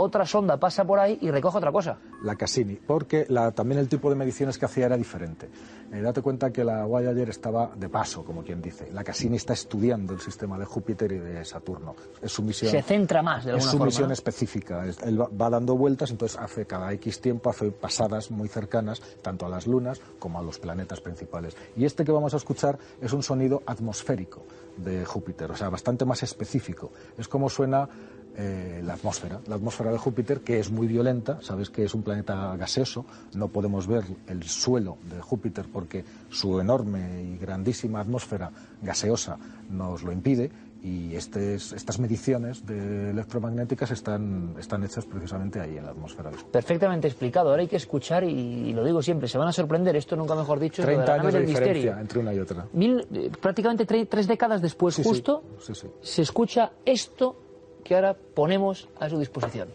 otra 0.00 0.24
sonda 0.26 0.58
pasa 0.58 0.84
por 0.84 0.98
ahí 0.98 1.18
y 1.20 1.30
recoge 1.30 1.58
otra 1.58 1.72
cosa. 1.72 1.98
la 2.22 2.36
Cassini, 2.36 2.74
porque 2.76 3.24
la- 3.28 3.50
también 3.52 3.80
el 3.80 3.88
tipo 3.88 4.10
de 4.10 4.16
mediciones 4.16 4.58
que 4.58 4.64
hacía 4.66 4.86
era 4.86 4.96
diferente. 4.96 5.48
Eh, 5.92 6.00
date 6.02 6.22
cuenta 6.22 6.50
que 6.52 6.62
la 6.62 6.84
Voyager 6.84 7.28
estaba 7.30 7.70
de 7.74 7.88
paso, 7.88 8.24
como 8.24 8.42
quien 8.44 8.60
dice. 8.62 8.90
La 8.92 9.02
Cassini 9.02 9.36
está 9.36 9.54
estudiando 9.54 10.12
el 10.12 10.20
sistema 10.20 10.56
de 10.58 10.64
Júpiter 10.64 11.10
y 11.12 11.18
de 11.18 11.44
Saturno. 11.44 11.96
Es 12.22 12.30
su 12.30 12.42
misión. 12.42 12.70
Se 12.70 12.82
centra 12.82 13.22
más, 13.22 13.44
de 13.44 13.56
es 13.56 13.64
su 13.64 13.70
forma. 13.72 13.86
misión 13.86 14.08
¿no? 14.08 14.12
específica. 14.12 14.84
Es- 14.86 15.02
Él 15.02 15.20
va, 15.20 15.28
va 15.28 15.50
dando 15.50 15.76
vueltas, 15.76 16.10
entonces 16.10 16.38
hace 16.38 16.66
cada 16.66 16.92
X 16.92 17.20
tiempo, 17.20 17.50
hace 17.50 17.70
pasadas 17.72 18.30
muy 18.30 18.48
cercanas, 18.48 19.00
tanto 19.22 19.46
a 19.46 19.48
las 19.48 19.66
lunas 19.66 20.00
como 20.18 20.38
a 20.38 20.42
los 20.42 20.58
planetas 20.58 21.00
principales. 21.00 21.56
Y 21.76 21.84
este 21.86 22.04
que 22.04 22.12
vamos 22.12 22.34
a 22.34 22.36
escuchar 22.36 22.78
es 23.00 23.12
un 23.12 23.22
sonido 23.22 23.62
atmosférico 23.66 24.42
de 24.76 25.04
Júpiter, 25.04 25.50
o 25.50 25.56
sea, 25.56 25.68
bastante 25.68 26.04
más 26.04 26.22
específico. 26.22 26.92
Es 27.18 27.26
como 27.28 27.50
suena 27.50 27.88
eh, 28.36 28.80
la 28.84 28.94
atmósfera, 28.94 29.40
la 29.46 29.56
atmósfera 29.56 29.90
de 29.92 29.98
Júpiter, 29.98 30.40
que 30.40 30.58
es 30.58 30.70
muy 30.70 30.86
violenta, 30.86 31.38
sabes 31.42 31.68
que 31.70 31.84
es 31.84 31.94
un 31.94 32.02
planeta 32.02 32.56
gaseoso, 32.56 33.04
no 33.34 33.48
podemos 33.48 33.86
ver 33.86 34.04
el 34.28 34.42
suelo 34.44 34.98
de 35.10 35.20
Júpiter 35.20 35.66
porque 35.72 36.04
su 36.30 36.60
enorme 36.60 37.22
y 37.22 37.36
grandísima 37.38 38.00
atmósfera 38.00 38.50
gaseosa 38.82 39.36
nos 39.68 40.02
lo 40.02 40.12
impide 40.12 40.50
y 40.82 41.14
este 41.14 41.56
es- 41.56 41.72
estas 41.74 41.98
mediciones 41.98 42.64
de 42.64 43.10
electromagnéticas 43.10 43.90
están, 43.90 44.54
están 44.58 44.82
hechas 44.82 45.04
precisamente 45.04 45.60
ahí 45.60 45.76
en 45.76 45.84
la 45.84 45.90
atmósfera. 45.90 46.30
Perfectamente 46.50 47.06
explicado. 47.06 47.50
Ahora 47.50 47.60
hay 47.60 47.68
que 47.68 47.76
escuchar, 47.76 48.24
y, 48.24 48.72
lo 48.72 48.82
digo 48.82 49.02
siempre, 49.02 49.28
se 49.28 49.36
van 49.36 49.48
a 49.48 49.52
sorprender, 49.52 49.94
esto 49.96 50.16
nunca 50.16 50.34
mejor 50.34 50.58
dicho, 50.58 50.80
es 50.80 50.86
lo 50.88 50.92
de 50.92 50.96
30 51.04 51.12
la 51.12 51.16
nave 51.18 51.28
años 51.28 51.34
de 51.34 51.46
diferencia 51.46 51.74
misterio. 51.74 52.00
entre 52.00 52.18
una 52.20 52.32
y 52.34 52.38
otra. 52.38 52.66
Mil- 52.72 53.06
eh, 53.12 53.30
prácticamente 53.42 53.86
tre- 53.86 54.08
tres 54.08 54.26
décadas 54.26 54.62
después, 54.62 54.94
sí, 54.94 55.02
justo, 55.02 55.42
sí, 55.60 55.74
sí. 55.74 55.86
se 56.00 56.22
escucha 56.22 56.72
esto 56.86 57.36
que 57.90 57.96
ahora 57.96 58.14
ponemos 58.14 58.88
a 59.00 59.08
su 59.08 59.18
disposición. 59.18 59.66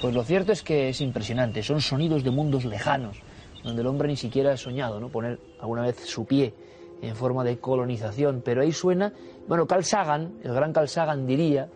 Pues 0.00 0.14
lo 0.14 0.24
cierto 0.24 0.52
es 0.52 0.62
que 0.62 0.88
es 0.88 1.02
impresionante, 1.02 1.62
son 1.62 1.82
sonidos 1.82 2.24
de 2.24 2.30
mundos 2.30 2.64
lejanos, 2.64 3.18
donde 3.62 3.82
el 3.82 3.86
hombre 3.86 4.08
ni 4.08 4.16
siquiera 4.16 4.54
ha 4.54 4.56
soñado, 4.56 5.00
¿no? 5.00 5.10
Poner 5.10 5.38
alguna 5.60 5.82
vez 5.82 5.96
su 6.06 6.24
pie 6.24 6.54
en 7.02 7.16
forma 7.16 7.44
de 7.44 7.58
colonización, 7.58 8.42
pero 8.44 8.62
ahí 8.62 8.72
suena, 8.72 9.12
bueno, 9.46 9.66
Carl 9.66 9.84
Sagan, 9.84 10.38
el 10.42 10.52
gran 10.52 10.72
Carl 10.72 10.88
Sagan 10.88 11.26
diría 11.26 11.68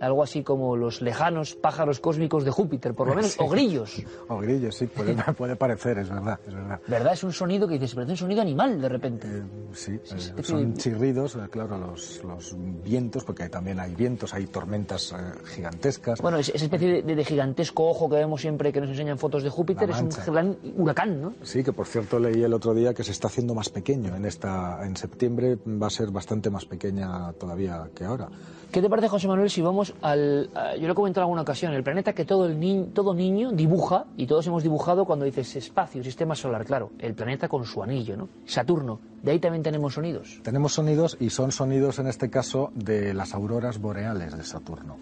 algo 0.00 0.22
así 0.22 0.42
como 0.42 0.76
los 0.76 1.00
lejanos 1.02 1.54
pájaros 1.54 2.00
cósmicos 2.00 2.44
de 2.44 2.50
Júpiter, 2.50 2.94
por 2.94 3.08
lo 3.08 3.14
menos, 3.14 3.32
Sí. 3.36 3.38
o 3.42 3.48
grillos. 3.48 4.02
O 4.28 4.38
grillos, 4.38 4.74
sí, 4.76 4.86
puede, 4.86 5.14
puede 5.36 5.56
parecer, 5.56 5.98
es 5.98 6.08
verdad, 6.08 6.38
es 6.46 6.54
verdad. 6.54 6.80
¿Verdad? 6.86 7.12
Es 7.14 7.24
un 7.24 7.32
sonido 7.32 7.66
que 7.66 7.74
dices, 7.74 7.94
parece 7.94 8.12
un 8.12 8.18
sonido 8.18 8.40
animal 8.42 8.80
de 8.80 8.88
repente. 8.88 9.28
Sí, 9.72 9.92
eh, 9.92 10.42
son 10.42 10.74
chirridos, 10.74 11.36
eh, 11.36 11.40
claro, 11.50 11.78
los, 11.78 12.22
los 12.24 12.54
vientos, 12.84 13.24
porque 13.24 13.48
también 13.48 13.80
hay 13.80 13.94
vientos, 13.94 14.32
hay 14.34 14.46
tormentas 14.46 15.12
eh, 15.12 15.16
gigantescas. 15.54 16.20
Bueno, 16.20 16.38
es- 16.38 16.48
esa 16.50 16.64
especie 16.64 17.02
de, 17.02 17.14
de 17.14 17.24
gigantesco 17.24 17.88
ojo 17.88 18.08
que 18.08 18.16
vemos 18.16 18.40
siempre 18.40 18.72
que 18.72 18.80
nos 18.80 18.90
enseñan 18.90 19.18
fotos 19.18 19.42
de 19.42 19.50
Júpiter, 19.50 19.90
es 19.90 20.00
un 20.00 20.10
gran 20.26 20.56
huracán, 20.76 21.20
¿no? 21.20 21.34
Sí, 21.42 21.62
que 21.64 21.72
por 21.72 21.86
cierto 21.86 22.18
leí 22.18 22.42
el 22.42 22.52
otro 22.52 22.74
día 22.74 22.94
que 22.94 23.02
se 23.04 23.12
está 23.12 23.28
haciendo 23.28 23.54
más 23.54 23.68
pequeño. 23.68 24.14
En 24.16 24.24
esta, 24.24 24.84
en 24.86 24.96
septiembre 24.96 25.58
va 25.66 25.86
a 25.88 25.90
ser 25.90 26.10
bastante 26.10 26.50
más 26.50 26.64
pequeña 26.66 27.32
todavía 27.34 27.88
que 27.94 28.04
ahora. 28.04 28.28
¿Qué 28.72 28.82
te 28.82 28.88
parece, 28.90 29.08
José 29.08 29.28
Manuel, 29.28 29.48
si 29.48 29.62
vamos 29.62 29.85
al... 30.02 30.50
yo 30.78 30.86
lo 30.86 30.92
he 30.92 30.94
comentado 30.94 31.22
en 31.22 31.24
alguna 31.26 31.42
ocasión, 31.42 31.72
el 31.72 31.82
planeta 31.82 32.12
que 32.12 32.24
todo, 32.24 32.46
el 32.46 32.58
ni- 32.58 32.84
todo 32.94 33.14
niño 33.14 33.52
dibuja, 33.52 34.06
y 34.16 34.26
todos 34.26 34.46
hemos 34.46 34.62
dibujado 34.62 35.04
cuando 35.04 35.24
dices 35.24 35.56
espacio, 35.56 36.02
sistema 36.04 36.34
solar, 36.34 36.64
claro, 36.64 36.90
el 36.98 37.14
planeta 37.14 37.48
con 37.48 37.64
su 37.64 37.82
anillo, 37.82 38.16
¿no? 38.16 38.28
Saturno, 38.44 39.00
de 39.22 39.32
ahí 39.32 39.38
también 39.38 39.62
tenemos 39.62 39.94
sonidos. 39.94 40.40
Tenemos 40.42 40.72
sonidos 40.72 41.16
y 41.20 41.30
son 41.30 41.52
sonidos 41.52 41.98
en 41.98 42.06
este 42.06 42.30
caso 42.30 42.70
de 42.74 43.12
las 43.14 43.34
auroras 43.34 43.80
boreales 43.80 44.36
de 44.36 44.44
Saturno. 44.44 44.96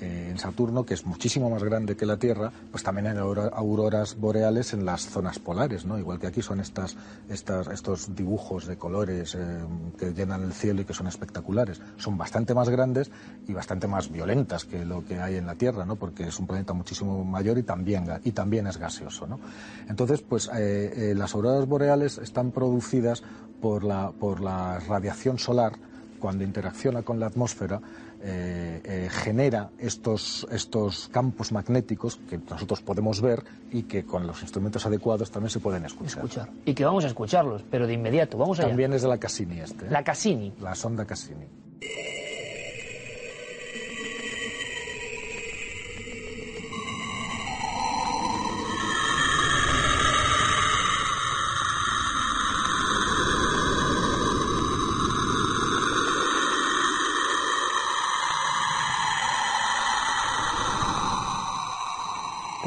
Eh, 0.00 0.28
en 0.30 0.38
Saturno, 0.38 0.84
que 0.86 0.94
es 0.94 1.04
muchísimo 1.04 1.50
más 1.50 1.64
grande 1.64 1.96
que 1.96 2.06
la 2.06 2.16
Tierra, 2.18 2.52
pues 2.70 2.84
también 2.84 3.08
hay 3.08 3.16
aurora- 3.16 3.48
auroras 3.52 4.16
boreales 4.16 4.72
en 4.72 4.84
las 4.84 5.02
zonas 5.08 5.40
polares, 5.40 5.84
¿no? 5.84 5.98
Igual 5.98 6.20
que 6.20 6.28
aquí 6.28 6.40
son 6.40 6.60
estas, 6.60 6.96
estas, 7.28 7.66
estos 7.66 8.14
dibujos 8.14 8.66
de 8.66 8.76
colores 8.76 9.34
eh, 9.34 9.58
que 9.98 10.12
llenan 10.12 10.44
el 10.44 10.52
cielo 10.52 10.82
y 10.82 10.84
que 10.84 10.94
son 10.94 11.08
espectaculares. 11.08 11.80
Son 11.96 12.16
bastante 12.16 12.54
más 12.54 12.68
grandes 12.68 13.10
y 13.48 13.52
bastante 13.52 13.88
más 13.88 14.10
violentas 14.12 14.64
que 14.64 14.84
lo 14.84 15.04
que 15.04 15.18
hay 15.20 15.34
en 15.34 15.46
la 15.46 15.56
Tierra, 15.56 15.84
¿no? 15.84 15.96
Porque 15.96 16.28
es 16.28 16.38
un 16.38 16.46
planeta 16.46 16.72
muchísimo 16.74 17.24
mayor 17.24 17.58
y 17.58 17.64
también, 17.64 18.06
y 18.22 18.30
también 18.30 18.68
es 18.68 18.76
gaseoso, 18.76 19.26
¿no? 19.26 19.40
Entonces, 19.88 20.22
pues 20.22 20.48
eh, 20.56 21.12
las 21.16 21.34
auroras 21.34 21.66
boreales 21.66 22.18
están 22.18 22.52
producidas 22.52 23.22
por 23.60 23.82
la, 23.82 24.12
por 24.12 24.40
la 24.40 24.78
radiación 24.78 25.38
solar 25.38 25.72
cuando 26.20 26.42
interacciona 26.44 27.02
con 27.02 27.20
la 27.20 27.26
atmósfera, 27.26 27.80
eh, 28.20 28.80
eh, 28.84 29.08
genera 29.10 29.70
estos, 29.78 30.46
estos 30.50 31.08
campos 31.08 31.52
magnéticos 31.52 32.16
que 32.28 32.38
nosotros 32.38 32.82
podemos 32.82 33.20
ver 33.20 33.44
y 33.70 33.84
que 33.84 34.04
con 34.04 34.26
los 34.26 34.42
instrumentos 34.42 34.84
adecuados 34.86 35.30
también 35.30 35.50
se 35.50 35.60
pueden 35.60 35.84
escuchar. 35.84 36.24
Escuchar. 36.24 36.50
Y 36.64 36.74
que 36.74 36.84
vamos 36.84 37.04
a 37.04 37.08
escucharlos, 37.08 37.64
pero 37.70 37.86
de 37.86 37.94
inmediato, 37.94 38.36
vamos 38.36 38.58
allá. 38.58 38.68
También 38.68 38.92
es 38.92 39.02
de 39.02 39.08
la 39.08 39.18
Cassini 39.18 39.60
este. 39.60 39.86
¿eh? 39.86 39.90
La 39.90 40.02
Cassini. 40.02 40.52
La 40.60 40.74
sonda 40.74 41.04
Cassini. 41.04 41.46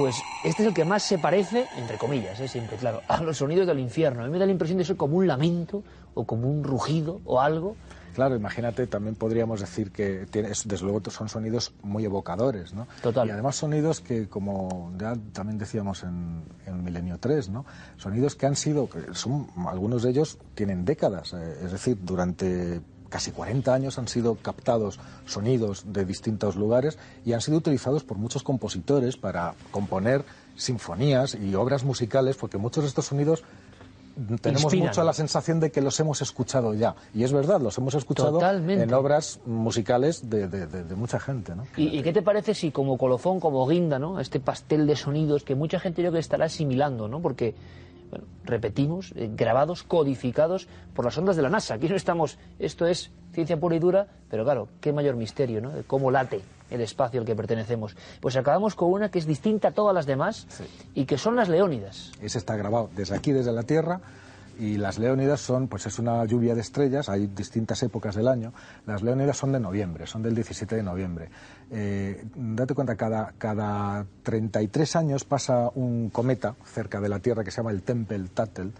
Pues 0.02 0.24
este 0.52 0.64
es 0.64 0.68
el 0.68 0.74
que 0.74 0.86
más 0.86 1.04
se 1.04 1.18
parece, 1.18 1.66
entre 1.78 1.98
comillas, 1.98 2.40
¿eh? 2.40 2.48
siempre, 2.48 2.78
claro, 2.78 3.02
a 3.08 3.22
los 3.24 3.38
sonidos 3.38 3.66
del 3.68 3.80
infierno. 3.80 4.22
A 4.24 4.26
mí 4.26 4.32
me 4.32 4.40
da 4.40 4.46
la 4.46 4.52
impresión 4.52 4.78
de 4.78 4.86
ser 4.86 4.96
como 4.98 5.18
un 5.18 5.28
lamento, 5.28 5.84
o 6.14 6.26
como 6.26 6.50
un 6.50 6.64
rugido, 6.64 7.22
o 7.26 7.40
algo. 7.42 7.76
Claro, 8.14 8.36
imagínate, 8.36 8.88
también 8.88 9.16
podríamos 9.16 9.62
decir 9.62 9.92
que 9.92 10.26
tiene, 10.30 10.50
es- 10.52 10.68
desde 10.68 10.84
luego 10.84 11.02
son 11.10 11.30
sonidos 11.30 11.74
muy 11.82 12.04
evocadores, 12.04 12.74
¿no? 12.74 12.86
Total. 13.02 13.26
Y 13.28 13.32
además 13.32 13.56
sonidos 13.56 14.02
que, 14.02 14.28
como 14.28 14.92
ya 15.00 15.16
también 15.32 15.58
decíamos 15.58 16.04
en, 16.04 16.44
en 16.66 16.84
Milenio 16.84 17.18
3, 17.20 17.48
¿no? 17.50 17.66
Sonidos 17.96 18.36
que 18.36 18.46
han 18.48 18.58
sido, 18.58 18.90
son, 19.14 19.48
algunos 19.66 20.04
de 20.04 20.10
ellos 20.10 20.38
tienen 20.56 20.84
décadas, 20.84 21.32
eh, 21.34 21.60
es 21.64 21.72
decir, 21.72 21.98
durante 22.02 22.82
casi 23.08 23.32
40 23.32 23.74
años 23.74 23.98
han 23.98 24.08
sido 24.08 24.36
captados 24.36 24.98
sonidos 25.26 25.84
de 25.86 26.06
distintos 26.06 26.56
lugares 26.56 26.98
y 27.26 27.34
han 27.34 27.42
sido 27.42 27.58
utilizados 27.58 28.04
por 28.06 28.18
muchos 28.18 28.42
compositores 28.42 29.18
para 29.18 29.54
componer 29.72 30.24
sinfonías 30.62 31.36
y 31.36 31.56
obras 31.56 31.84
musicales, 31.84 32.38
porque 32.38 32.58
muchos 32.58 32.84
de 32.84 32.90
estos 32.90 33.06
sonidos 33.08 33.44
tenemos 34.42 34.64
Inspiran. 34.66 34.88
mucho 34.90 35.04
la 35.04 35.14
sensación 35.14 35.60
de 35.60 35.72
que 35.72 35.82
los 35.82 36.00
hemos 36.00 36.22
escuchado 36.22 36.74
ya. 36.74 36.96
Y 37.14 37.24
es 37.24 37.32
verdad, 37.32 37.62
los 37.62 37.78
hemos 37.78 37.96
escuchado 37.96 38.34
Totalmente. 38.34 38.84
en 38.84 38.94
obras 38.94 39.40
musicales 39.46 40.30
de, 40.30 40.48
de- 40.48 40.68
de- 40.68 40.84
de 40.84 40.96
mucha 40.96 41.20
gente, 41.20 41.56
¿no? 41.56 41.66
¿Y, 41.78 41.98
y 41.98 42.04
qué 42.04 42.12
te 42.14 42.22
parece 42.22 42.54
si 42.54 42.72
como 42.72 42.98
colofón, 42.98 43.40
como 43.40 43.66
guinda, 43.68 44.00
¿no? 44.00 44.20
Este 44.20 44.40
pastel 44.40 44.86
de 44.86 44.96
sonidos 44.96 45.44
que 45.44 45.56
mucha 45.56 45.80
gente 45.80 46.02
yo 46.02 46.10
creo 46.10 46.14
que 46.14 46.20
estará 46.20 46.46
asimilando, 46.46 47.08
¿no? 47.08 47.22
Porque, 47.22 47.56
bueno, 48.12 48.26
repetimos, 48.44 49.14
eh, 49.16 49.30
grabados, 49.34 49.84
codificados 49.84 50.68
por 50.94 51.06
las 51.06 51.18
ondas 51.18 51.38
de 51.38 51.42
la 51.44 51.50
NASA. 51.50 51.76
Aquí 51.76 51.88
no 51.88 51.96
estamos, 51.96 52.38
esto 52.60 52.86
es 52.86 53.12
ciencia 53.34 53.58
pura 53.58 53.78
y 53.78 53.80
dura, 53.80 54.08
pero 54.30 54.44
claro, 54.44 54.68
qué 54.82 54.92
mayor 54.92 55.16
misterio, 55.16 55.62
¿no? 55.62 55.72
De 55.72 55.84
cómo 55.84 56.12
late 56.12 56.42
el 56.72 56.82
espacio 56.82 57.20
al 57.20 57.26
que 57.26 57.36
pertenecemos. 57.36 57.96
Pues 58.20 58.36
acabamos 58.36 58.76
con 58.76 58.92
una 58.92 59.10
que 59.10 59.20
es 59.20 59.28
distinta 59.28 59.70
a 59.70 59.72
todas 59.72 59.94
las 59.94 60.06
demás 60.06 60.48
y 60.96 61.06
que 61.06 61.18
son 61.18 61.36
las 61.36 61.50
leónidas. 61.50 62.12
Ese 62.22 62.38
está 62.38 62.56
grabado 62.56 62.90
desde 62.96 63.16
aquí, 63.16 63.32
desde 63.32 63.52
la 63.52 63.64
Tierra, 63.64 64.02
y 64.62 64.78
las 64.78 65.00
Leónidas 65.00 65.42
son, 65.42 65.68
pues 65.68 65.88
es 65.88 65.98
una 65.98 66.24
lluvia 66.26 66.54
de 66.54 66.62
estrellas, 66.62 67.10
hay 67.10 67.26
distintas 67.26 67.82
épocas 67.82 68.16
del 68.16 68.28
año. 68.28 68.54
Las 68.86 69.02
Leónidas 69.02 69.38
son 69.38 69.52
de 69.52 69.60
noviembre, 69.60 70.06
son 70.06 70.22
del 70.22 70.36
17 70.36 70.76
de 70.76 70.84
noviembre. 70.84 71.30
Eh, 71.72 72.24
date 72.36 72.76
cuenta, 72.76 72.96
cada, 72.96 73.34
cada 73.40 74.06
33 74.22 74.96
años 74.98 75.24
pasa 75.24 75.72
un 75.74 76.12
cometa 76.12 76.56
cerca 76.64 77.00
de 77.00 77.10
la 77.10 77.20
Tierra 77.20 77.44
que 77.44 77.50
se 77.50 77.58
llama 77.58 77.72
el 77.72 77.82
Tempel 77.82 78.30
Tuttle, 78.30 78.72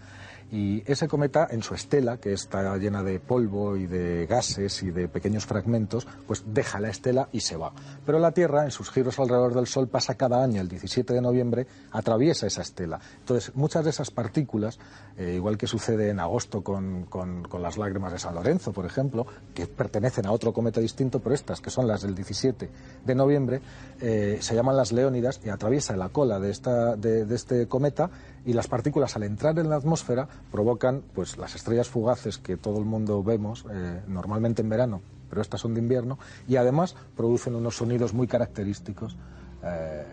Y 0.52 0.82
ese 0.84 1.08
cometa, 1.08 1.48
en 1.50 1.62
su 1.62 1.74
estela, 1.74 2.18
que 2.18 2.34
está 2.34 2.76
llena 2.76 3.02
de 3.02 3.18
polvo 3.18 3.74
y 3.74 3.86
de 3.86 4.26
gases 4.26 4.82
y 4.82 4.90
de 4.90 5.08
pequeños 5.08 5.46
fragmentos, 5.46 6.06
pues 6.26 6.44
deja 6.46 6.78
la 6.78 6.90
estela 6.90 7.30
y 7.32 7.40
se 7.40 7.56
va. 7.56 7.72
Pero 8.04 8.18
la 8.18 8.32
Tierra, 8.32 8.64
en 8.64 8.70
sus 8.70 8.90
giros 8.90 9.18
alrededor 9.18 9.54
del 9.54 9.66
Sol, 9.66 9.88
pasa 9.88 10.14
cada 10.14 10.44
año, 10.44 10.60
el 10.60 10.68
17 10.68 11.14
de 11.14 11.22
noviembre, 11.22 11.66
atraviesa 11.90 12.46
esa 12.46 12.60
estela. 12.60 13.00
Entonces, 13.20 13.56
muchas 13.56 13.82
de 13.84 13.90
esas 13.90 14.10
partículas, 14.10 14.78
eh, 15.16 15.32
igual 15.36 15.56
que 15.56 15.66
sucede 15.66 16.10
en 16.10 16.20
agosto 16.20 16.62
con, 16.62 17.04
con, 17.06 17.48
las 17.62 17.78
lágrimas 17.78 18.12
de 18.12 18.18
San 18.18 18.34
Lorenzo, 18.34 18.72
por 18.72 18.84
ejemplo, 18.84 19.26
que 19.54 19.66
pertenecen 19.66 20.26
a 20.26 20.32
otro 20.32 20.52
cometa 20.52 20.82
distinto, 20.82 21.20
pero 21.20 21.34
estas, 21.34 21.62
que 21.62 21.70
son 21.70 21.86
las 21.86 22.02
del 22.02 22.14
17 22.14 22.68
de 23.06 23.14
noviembre, 23.14 23.62
eh, 24.02 24.36
se 24.42 24.54
llaman 24.54 24.76
las 24.76 24.92
Leónidas 24.92 25.40
y 25.42 25.48
atraviesa 25.48 25.96
la 25.96 26.10
cola 26.10 26.38
de, 26.38 26.50
esta, 26.50 26.94
de, 26.96 27.24
de 27.24 27.34
este 27.34 27.68
cometa 27.68 28.10
y 28.44 28.52
las 28.52 28.68
partículas 28.68 29.16
al 29.16 29.22
entrar 29.22 29.58
en 29.58 29.70
la 29.70 29.76
atmósfera 29.76 30.28
provocan 30.50 31.02
pues 31.14 31.38
las 31.38 31.54
estrellas 31.54 31.88
fugaces 31.88 32.38
que 32.38 32.56
todo 32.56 32.78
el 32.78 32.84
mundo 32.84 33.22
vemos 33.22 33.64
eh, 33.72 34.00
normalmente 34.08 34.62
en 34.62 34.68
verano, 34.68 35.00
pero 35.30 35.40
estas 35.40 35.60
son 35.60 35.74
de 35.74 35.80
invierno 35.80 36.18
y 36.48 36.56
además 36.56 36.94
producen 37.16 37.54
unos 37.54 37.76
sonidos 37.76 38.12
muy 38.12 38.26
característicos 38.26 39.16
eh, 39.64 40.04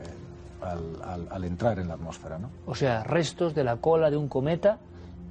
al, 0.61 1.01
al- 1.03 1.27
al 1.31 1.43
entrar 1.43 1.79
en 1.79 1.87
la 1.87 1.95
atmósfera, 1.95 2.37
¿no? 2.39 2.49
O 2.65 2.75
sea, 2.75 3.03
restos 3.03 3.53
de 3.55 3.63
la 3.63 3.77
cola 3.77 4.09
de 4.09 4.17
un 4.17 4.27
cometa 4.27 4.77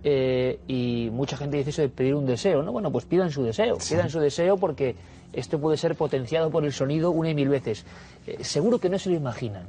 eh, 0.05 0.61
y 0.66 1.09
mucha 1.12 1.36
gente 1.36 1.57
dice 1.57 1.70
eso 1.70 1.82
de 1.82 1.88
pedir 1.88 2.14
un 2.14 2.26
deseo, 2.26 2.62
¿no? 2.62 2.72
Bueno, 2.72 2.90
pues 2.92 3.05
pidan 3.05 3.30
su 3.30 3.42
deseo, 3.42 3.76
pidan 3.88 4.11
su 4.11 4.20
deseo 4.20 4.57
porque 4.57 4.94
esto 5.32 5.59
puede 5.61 5.76
ser 5.76 5.94
potenciado 5.96 6.51
por 6.51 6.64
el 6.64 6.72
sonido 6.72 7.11
una 7.11 7.30
y 7.30 7.34
mil 7.34 7.49
veces. 7.49 7.84
Eh, 8.26 8.42
seguro 8.44 8.78
que 8.78 8.88
no 8.88 8.99
se 8.99 9.11
lo 9.11 9.16
imaginan. 9.16 9.66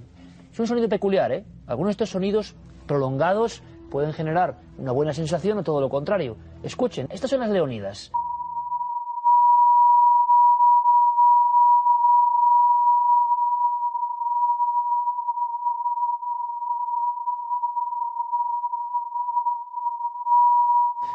Es 0.53 0.59
un 0.59 0.67
sonido 0.67 0.88
peculiar, 0.89 1.32
¿eh? 1.32 1.43
Algunos 1.67 1.89
de 1.89 1.91
estos 1.91 2.09
sonidos 2.11 2.55
prolongados 2.88 3.61
pueden 3.90 4.14
generar 4.14 4.58
una 4.78 4.92
buena 4.92 5.14
sensación 5.14 5.58
o 5.58 5.64
todo 5.64 5.82
lo 5.82 5.90
contrario. 5.90 6.38
Escuchen, 6.64 7.08
estas 7.12 7.30
son 7.30 7.42
las 7.42 7.50
leonidas. 7.50 8.12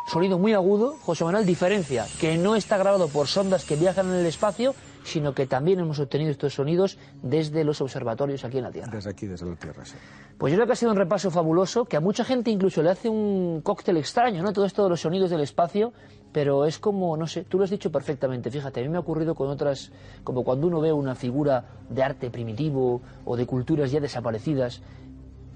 Sonido 0.06 0.38
muy 0.38 0.52
agudo, 0.52 0.96
José 1.02 1.24
Manuel, 1.24 1.44
diferencia 1.44 2.06
que 2.20 2.36
no 2.36 2.54
está 2.54 2.76
grabado 2.76 3.08
por 3.08 3.26
sondas 3.26 3.64
que 3.64 3.74
viajan 3.74 4.06
en 4.10 4.20
el 4.20 4.26
espacio, 4.26 4.74
sino 5.04 5.34
que 5.34 5.46
también 5.46 5.78
hemos 5.78 6.00
obtenido 6.00 6.30
estos 6.30 6.54
sonidos 6.54 6.98
desde 7.22 7.62
los 7.62 7.80
observatorios 7.80 8.44
aquí 8.44 8.58
en 8.58 8.64
la 8.64 8.72
Tierra. 8.72 8.90
Desde 8.90 9.10
aquí, 9.10 9.26
desde 9.26 9.46
la 9.46 9.54
Tierra, 9.54 9.84
sí. 9.84 9.94
Pues 10.38 10.50
yo 10.50 10.56
creo 10.56 10.66
que 10.66 10.72
ha 10.72 10.76
sido 10.76 10.90
un 10.90 10.96
repaso 10.96 11.30
fabuloso, 11.30 11.84
que 11.84 11.96
a 11.96 12.00
mucha 12.00 12.24
gente 12.24 12.50
incluso 12.50 12.82
le 12.82 12.90
hace 12.90 13.08
un 13.08 13.60
cóctel 13.62 13.98
extraño, 13.98 14.42
¿no? 14.42 14.52
Todo 14.52 14.64
esto 14.64 14.82
de 14.82 14.88
los 14.88 15.00
sonidos 15.02 15.30
del 15.30 15.42
espacio, 15.42 15.92
pero 16.32 16.64
es 16.64 16.78
como, 16.78 17.16
no 17.16 17.26
sé, 17.26 17.44
tú 17.44 17.58
lo 17.58 17.64
has 17.64 17.70
dicho 17.70 17.92
perfectamente, 17.92 18.50
fíjate, 18.50 18.80
a 18.80 18.82
mí 18.82 18.88
me 18.88 18.96
ha 18.96 19.00
ocurrido 19.00 19.34
con 19.34 19.48
otras, 19.48 19.92
como 20.24 20.42
cuando 20.42 20.66
uno 20.66 20.80
ve 20.80 20.92
una 20.92 21.14
figura 21.14 21.64
de 21.88 22.02
arte 22.02 22.30
primitivo 22.30 23.02
o 23.24 23.36
de 23.36 23.46
culturas 23.46 23.92
ya 23.92 24.00
desaparecidas, 24.00 24.80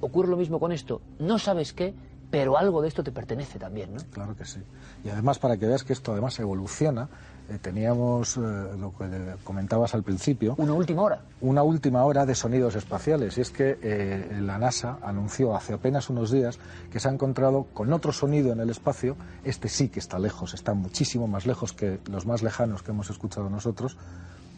ocurre 0.01 0.29
lo 0.29 0.37
mismo 0.37 0.61
con 0.61 0.71
esto, 0.71 1.01
no 1.19 1.39
sabes 1.39 1.73
qué, 1.73 1.95
pero 2.31 2.59
algo 2.59 2.83
de 2.83 2.89
esto 2.89 3.03
te 3.03 3.13
pertenece 3.13 3.59
también, 3.59 3.95
¿no? 3.95 4.01
Claro 4.13 4.37
que 4.37 4.45
sí. 4.45 4.61
Y 5.05 5.09
además, 5.09 5.39
para 5.39 5.57
que 5.57 5.67
veas 5.67 5.85
que 5.85 5.93
esto 5.93 6.13
además 6.13 6.39
evoluciona, 6.39 7.09
eh, 7.49 7.59
teníamos 7.61 8.37
eh, 8.37 8.41
lo 8.79 8.93
que 8.97 9.37
comentabas 9.43 9.95
al 9.95 10.03
principio. 10.03 10.55
Una 10.59 10.75
última 10.75 11.03
hora. 11.03 11.23
Una 11.41 11.63
última 11.63 12.05
hora 12.05 12.27
de 12.27 12.35
sonidos 12.35 12.75
espaciales. 12.75 13.39
Y 13.39 13.41
es 13.41 13.51
que 13.51 13.79
eh, 13.81 14.39
la 14.43 14.59
NASA 14.59 14.99
anunció 15.03 15.57
hace 15.57 15.73
apenas 15.73 16.11
unos 16.11 16.31
días 16.31 16.59
que 16.93 17.01
se 17.01 17.09
ha 17.09 17.13
encontrado 17.13 17.67
con 17.73 17.91
otro 17.95 18.13
sonido 18.13 18.53
en 18.53 18.61
el 18.61 18.69
espacio. 18.69 19.17
Este 19.45 19.69
sí 19.69 19.89
que 19.89 20.01
está 20.01 20.19
lejos, 20.19 20.53
está 20.53 20.75
muchísimo 20.75 21.27
más 21.27 21.47
lejos 21.47 21.73
que 21.73 22.01
los 22.11 22.27
más 22.27 22.43
lejanos 22.43 22.83
que 22.83 22.91
hemos 22.91 23.09
escuchado 23.09 23.49
nosotros, 23.49 23.97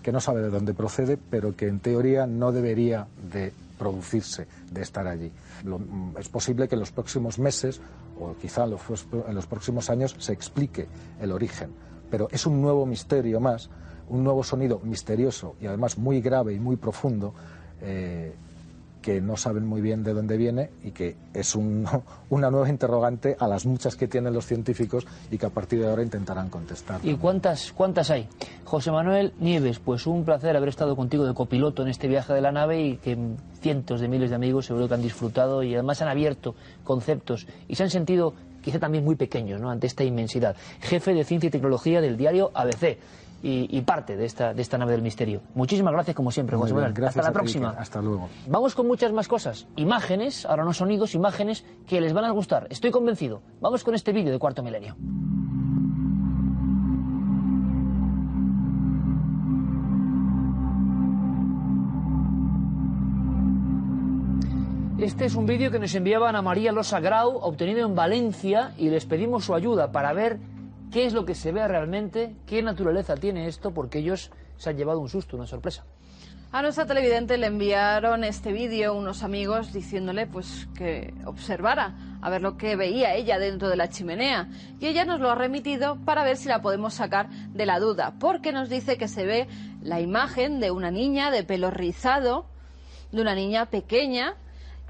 que 0.03 0.11
no 0.11 0.21
sabe 0.21 0.43
de 0.43 0.51
dónde 0.51 0.75
procede, 0.75 1.16
pero 1.16 1.55
que 1.55 1.68
en 1.68 1.79
teoría 1.79 2.27
no 2.27 2.51
debería 2.51 3.07
de 3.31 3.53
producirse, 3.79 4.49
de 4.73 4.83
estar 4.83 5.07
allí. 5.07 5.31
Lo- 5.65 5.81
es 6.19 6.29
posible 6.29 6.69
que 6.69 6.75
en 6.75 6.81
los 6.81 6.93
próximos 6.93 7.39
meses 7.39 7.81
o 8.19 8.35
quizá 8.41 8.65
en 8.65 8.71
los, 8.71 8.81
pros- 8.83 9.07
en 9.29 9.35
los 9.35 9.47
próximos 9.47 9.91
años 9.91 10.15
se 10.19 10.33
explique 10.33 10.89
el 11.21 11.33
origen, 11.33 11.71
pero 12.11 12.29
es 12.31 12.47
un 12.47 12.61
nuevo 12.61 12.87
misterio 12.87 13.41
más, 13.41 13.71
un 14.09 14.25
nuevo 14.25 14.43
sonido 14.43 14.81
misterioso 14.83 15.55
y 15.61 15.67
además 15.67 15.97
muy 15.99 16.21
grave 16.21 16.53
y 16.55 16.59
muy 16.61 16.77
profundo 16.77 17.35
eh, 17.81 18.35
que 19.03 19.20
no 19.20 19.36
saben 19.36 19.66
muy 19.66 19.80
bien 19.80 20.05
de 20.05 20.12
dónde 20.12 20.36
viene 20.36 20.70
y 20.84 20.90
que 20.90 21.16
es 21.32 21.55
un- 21.55 21.86
una 22.30 22.51
nueva 22.51 22.68
interrogante 22.68 23.36
a 23.38 23.48
las 23.48 23.64
muchas 23.66 23.96
que 23.96 24.09
tienen 24.09 24.34
los 24.34 24.46
científicos 24.46 25.07
y 25.30 25.38
que 25.38 25.46
a 25.46 25.51
partir 25.51 25.80
de 25.80 25.88
ahora 25.88 26.03
intentarán 26.03 26.51
contestar. 26.51 27.01
¿Y 27.03 27.14
cuántas, 27.14 27.72
cuántas 27.72 28.11
hay? 28.11 28.28
José 28.64 28.90
Manuel 28.92 29.32
Nieves, 29.40 29.78
pues 29.78 30.07
un 30.07 30.24
placer 30.24 30.57
haber 30.57 30.68
estado 30.68 30.94
contigo 30.96 31.24
de 31.26 31.34
copiloto 31.34 31.82
en 31.82 31.88
este 31.88 32.09
viaje 32.09 32.32
de 32.34 32.40
la 32.40 32.53
nave 32.53 32.82
y 32.82 32.96
que 32.98 33.16
cientos 33.61 34.01
de 34.01 34.09
miles 34.09 34.30
de 34.30 34.36
amigos 34.36 34.66
seguro 34.66 34.86
que 34.88 34.94
han 34.94 35.03
disfrutado 35.03 35.62
y 35.62 35.74
además 35.74 36.01
han 36.03 36.09
abierto 36.09 36.55
conceptos 36.84 37.46
y 37.68 37.74
se 37.76 37.82
han 37.84 37.90
sentido 37.90 38.34
quizá 38.62 38.78
también 38.78 39.05
muy 39.05 39.16
pequeños 39.16 39.61
¿no? 39.61 39.70
ante 39.70 39.86
esta 39.86 40.05
inmensidad. 40.05 40.55
Jefe 40.82 41.14
de 41.14 41.24
Ciencia 41.24 41.48
y 41.48 41.51
Tecnología 41.51 42.01
del 42.03 42.16
diario 42.18 42.51
ABC 42.55 42.98
y, 43.43 43.76
y 43.76 43.80
parte 43.82 44.16
de 44.16 44.24
esta, 44.24 44.55
de 44.55 44.62
esta 44.62 44.78
nave 44.78 44.93
del 44.93 45.03
misterio. 45.03 45.43
Muchísimas 45.55 45.93
gracias 45.93 46.16
como 46.16 46.30
siempre, 46.30 46.57
José 46.57 46.74
Manuel. 46.74 47.05
Hasta 47.05 47.20
a 47.20 47.24
la 47.24 47.32
próxima. 47.32 47.70
Hasta 47.70 48.01
luego. 48.01 48.28
Vamos 48.47 48.74
con 48.74 48.86
muchas 48.86 49.12
más 49.12 49.28
cosas. 49.28 49.66
Imágenes, 49.76 50.47
ahora 50.47 50.64
no 50.64 50.72
sonidos, 50.72 51.14
imágenes 51.14 51.64
que 51.86 52.01
les 52.01 52.12
van 52.12 52.24
a 52.24 52.30
gustar. 52.30 52.66
Estoy 52.70 52.91
convencido. 52.91 53.43
Vamos 53.61 53.84
con 53.84 53.95
este 53.95 54.12
vídeo 54.12 54.32
de 54.32 54.38
Cuarto 54.38 54.62
Milenio. 54.62 54.97
Este 64.99 65.24
es 65.24 65.34
un 65.34 65.47
vídeo 65.47 65.70
que 65.70 65.78
nos 65.78 65.95
enviaba 65.95 66.28
Ana 66.28 66.43
María 66.43 66.72
Losa 66.72 67.01
Grau, 67.01 67.38
obtenido 67.38 67.86
en 67.86 67.95
Valencia, 67.95 68.74
y 68.76 68.91
les 68.91 69.07
pedimos 69.07 69.47
su 69.47 69.55
ayuda 69.55 69.93
para 69.93 70.12
ver 70.12 70.41
qué 70.91 71.07
es 71.07 71.12
lo 71.12 71.24
que 71.24 71.34
se 71.34 71.53
ve 71.53 71.66
realmente, 71.66 72.34
qué 72.47 72.62
naturaleza 72.62 73.14
tiene 73.16 73.47
esto, 73.47 73.72
porque 73.72 73.99
ellos 73.99 74.30
se 74.57 74.70
han 74.70 74.76
llevado 74.76 75.01
un 75.01 75.09
susto, 75.09 75.36
una 75.36 75.47
sorpresa. 75.47 75.84
A 76.53 76.62
nuestra 76.62 76.84
televidente 76.84 77.38
le 77.38 77.47
enviaron 77.47 78.24
este 78.24 78.53
vídeo 78.53 78.95
unos 78.95 79.22
amigos 79.22 79.72
diciéndole 79.72 80.26
pues 80.26 80.66
que 80.74 81.14
observara 81.24 81.95
a 82.20 82.28
ver 82.28 82.43
lo 82.43 82.57
que 82.57 82.74
veía 82.74 83.14
ella 83.14 83.38
dentro 83.38 83.68
de 83.68 83.76
la 83.76 83.88
chimenea. 83.88 84.49
Y 84.80 84.88
ella 84.88 85.05
nos 85.05 85.20
lo 85.20 85.30
ha 85.30 85.36
remitido 85.36 85.97
para 86.05 86.24
ver 86.24 86.36
si 86.36 86.49
la 86.49 86.61
podemos 86.61 86.95
sacar 86.95 87.30
de 87.30 87.66
la 87.66 87.78
duda 87.78 88.14
porque 88.18 88.51
nos 88.51 88.68
dice 88.68 88.99
que 88.99 89.07
se 89.07 89.24
ve 89.24 89.47
la 89.80 90.01
imagen 90.01 90.59
de 90.59 90.72
una 90.72 90.91
niña 90.91 91.30
de 91.30 91.45
pelo 91.45 91.70
rizado, 91.70 92.47
de 93.12 93.22
una 93.22 93.36
niña 93.36 93.66
pequeña 93.66 94.34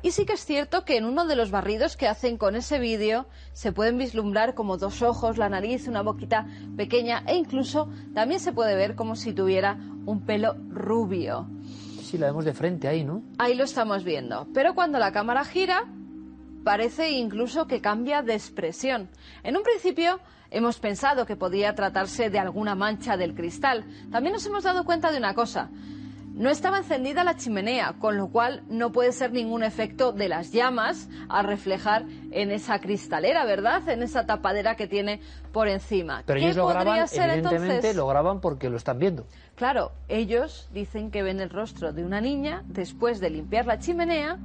y 0.03 0.13
sí 0.13 0.25
que 0.25 0.35
es 0.35 0.45
cierto 0.45 0.85
que 0.85 0.97
en 0.97 1.05
uno 1.05 1.27
de 1.27 1.37
los 1.37 1.51
barridos 1.51 1.97
que 1.97 2.09
hacen 2.09 2.37
con 2.37 2.57
ese 2.57 2.79
vídeo 2.79 3.27
se 3.53 3.73
pueden 3.73 3.99
vislumbrar 3.99 4.55
como 4.55 4.77
dos 4.77 5.03
ojos, 5.03 5.39
la 5.39 5.49
nariz, 5.49 5.89
una 5.89 6.03
boquita 6.03 6.47
pequeña 6.77 7.23
e 7.27 7.37
incluso 7.37 7.89
también 8.15 8.41
se 8.41 8.53
puede 8.53 8.75
ver 8.75 8.95
como 8.95 9.17
si 9.17 9.33
tuviera 9.33 9.79
un 10.07 10.25
pelo 10.25 10.57
rubio. 10.71 11.47
Sí, 12.03 12.19
la 12.19 12.27
vemos 12.27 12.45
de 12.45 12.53
frente 12.53 12.89
ahí, 12.89 13.05
¿no? 13.05 13.23
Ahí 13.39 13.55
lo 13.55 13.65
estamos 13.65 14.03
viendo. 14.03 14.49
Pero 14.53 14.75
cuando 14.75 14.99
la 14.99 15.13
cámara 15.13 15.45
gira, 15.45 15.85
parece 16.65 17.11
incluso 17.11 17.67
que 17.67 17.81
cambia 17.81 18.23
de 18.23 18.35
expresión. 18.35 19.09
En 19.43 19.57
un 19.57 19.63
principio 19.63 20.19
hemos 20.51 20.79
pensado 20.79 21.27
que 21.27 21.37
podía 21.37 21.75
tratarse 21.75 22.31
de 22.31 22.39
alguna 22.39 22.75
mancha 22.75 23.17
del 23.17 23.35
cristal. 23.35 23.85
También 24.11 24.33
nos 24.33 24.47
hemos 24.47 24.65
dado 24.65 24.85
cuenta 24.85 25.13
de 25.13 25.19
una 25.19 25.35
cosa. 25.35 25.71
No 26.33 26.49
estaba 26.49 26.79
encendida 26.79 27.25
la 27.25 27.37
chimenea, 27.37 27.95
con 27.99 28.17
lo 28.17 28.29
cual 28.29 28.63
no 28.69 28.93
puede 28.93 29.13
ser 29.13 29.33
ningún 29.33 29.63
efecto 29.63 30.13
de 30.13 30.29
las 30.29 30.53
llamas 30.53 31.09
a 31.29 31.43
reflejar 31.43 32.05
en 32.31 32.51
esa 32.51 32.79
cristalera, 32.81 33.45
¿verdad? 33.45 33.87
En 33.89 34.03
esa 34.03 34.25
tapadera 34.27 34.75
que 34.77 34.87
tiene 34.87 35.21
por 35.53 35.69
encima. 35.69 36.23
Pero 36.25 36.39
¿Qué 36.39 36.47
ellos 36.47 36.57
lo 36.57 36.63
podría 36.65 36.83
graban, 36.85 37.09
ser 37.09 37.31
evidentemente 37.31 37.67
entonces? 37.75 37.97
lo 37.97 38.07
graban 38.07 38.41
porque 38.41 38.71
lo 38.71 38.77
están 38.77 38.99
viendo. 38.99 39.27
Claro, 39.57 39.93
ellos 40.09 40.69
dicen 40.73 41.11
que 41.11 41.23
ven 41.23 41.41
el 41.41 41.51
rostro 41.51 41.93
de 41.93 42.05
una 42.05 42.21
niña 42.21 42.63
después 42.67 43.21
de 43.21 43.29
limpiar 43.31 43.67
la 43.67 43.79
chimenea 43.79 44.39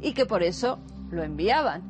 y 0.00 0.14
que 0.14 0.26
por 0.26 0.42
eso 0.42 0.78
lo 1.10 1.22
enviaban. 1.22 1.82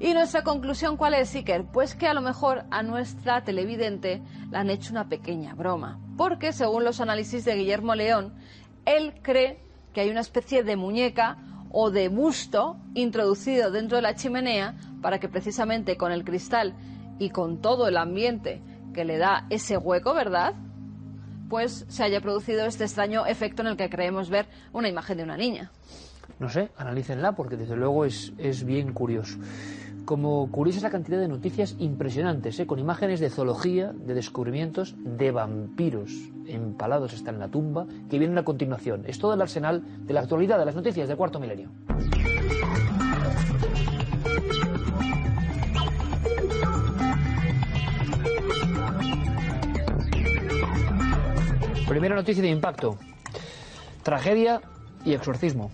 ¿Y 0.00 0.12
nuestra 0.12 0.42
conclusión 0.42 0.96
cuál 0.96 1.14
es, 1.14 1.32
Iker? 1.36 1.66
Pues 1.66 1.94
que 1.94 2.08
a 2.08 2.14
lo 2.14 2.20
mejor 2.20 2.64
a 2.72 2.82
nuestra 2.82 3.44
televidente 3.44 4.22
le 4.50 4.58
han 4.58 4.68
hecho 4.70 4.90
una 4.90 5.08
pequeña 5.08 5.54
broma. 5.54 6.00
Porque 6.16 6.52
según 6.52 6.82
los 6.82 7.00
análisis 7.00 7.44
de 7.44 7.54
Guillermo 7.54 7.94
León, 7.94 8.34
él 8.86 9.14
cree 9.22 9.60
que 9.92 10.00
hay 10.00 10.10
una 10.10 10.20
especie 10.20 10.64
de 10.64 10.76
muñeca 10.76 11.38
o 11.70 11.90
de 11.90 12.08
busto 12.08 12.76
introducido 12.94 13.70
dentro 13.70 13.96
de 13.96 14.02
la 14.02 14.14
chimenea 14.14 14.74
para 15.02 15.18
que 15.18 15.28
precisamente 15.28 15.96
con 15.96 16.12
el 16.12 16.24
cristal 16.24 16.74
y 17.18 17.30
con 17.30 17.60
todo 17.60 17.88
el 17.88 17.96
ambiente 17.96 18.62
que 18.92 19.04
le 19.04 19.18
da 19.18 19.46
ese 19.50 19.76
hueco, 19.76 20.14
¿verdad? 20.14 20.54
pues 21.48 21.84
se 21.88 22.02
haya 22.02 22.20
producido 22.20 22.66
este 22.66 22.84
extraño 22.84 23.26
efecto 23.26 23.62
en 23.62 23.68
el 23.68 23.76
que 23.76 23.88
creemos 23.88 24.30
ver 24.30 24.46
una 24.72 24.88
imagen 24.88 25.18
de 25.18 25.22
una 25.22 25.36
niña. 25.36 25.70
No 26.38 26.48
sé, 26.48 26.70
analícenla 26.76 27.32
porque 27.32 27.56
desde 27.56 27.76
luego 27.76 28.04
es, 28.04 28.32
es 28.38 28.64
bien 28.64 28.92
curioso. 28.92 29.38
Como 30.04 30.50
curiosa 30.50 30.80
la 30.82 30.90
cantidad 30.90 31.18
de 31.18 31.28
noticias 31.28 31.76
impresionantes, 31.78 32.58
¿eh? 32.60 32.66
con 32.66 32.78
imágenes 32.78 33.20
de 33.20 33.30
zoología, 33.30 33.92
de 33.92 34.14
descubrimientos 34.14 34.94
de 34.98 35.30
vampiros 35.30 36.10
empalados 36.46 37.14
hasta 37.14 37.30
en 37.30 37.38
la 37.38 37.48
tumba, 37.48 37.86
que 38.10 38.18
vienen 38.18 38.38
a 38.38 38.44
continuación. 38.44 39.04
Es 39.06 39.18
todo 39.18 39.34
el 39.34 39.40
arsenal 39.40 39.82
de 40.06 40.14
la 40.14 40.20
actualidad 40.20 40.58
de 40.58 40.66
las 40.66 40.74
noticias 40.74 41.08
del 41.08 41.16
cuarto 41.16 41.40
milenio. 41.40 41.70
Primera 51.88 52.14
noticia 52.14 52.42
de 52.42 52.50
impacto. 52.50 52.98
Tragedia 54.02 54.60
y 55.04 55.14
exorcismo. 55.14 55.70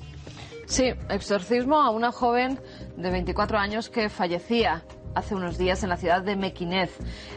Sí, 0.66 0.93
exorcismo 1.09 1.81
a 1.81 1.91
una 1.91 2.12
joven 2.12 2.61
de 3.01 3.11
24 3.11 3.59
años 3.59 3.88
que 3.88 4.09
fallecía 4.09 4.82
hace 5.14 5.34
unos 5.34 5.58
días 5.58 5.82
en 5.82 5.88
la 5.88 5.96
ciudad 5.96 6.22
de 6.22 6.36
Mequinez, 6.36 6.90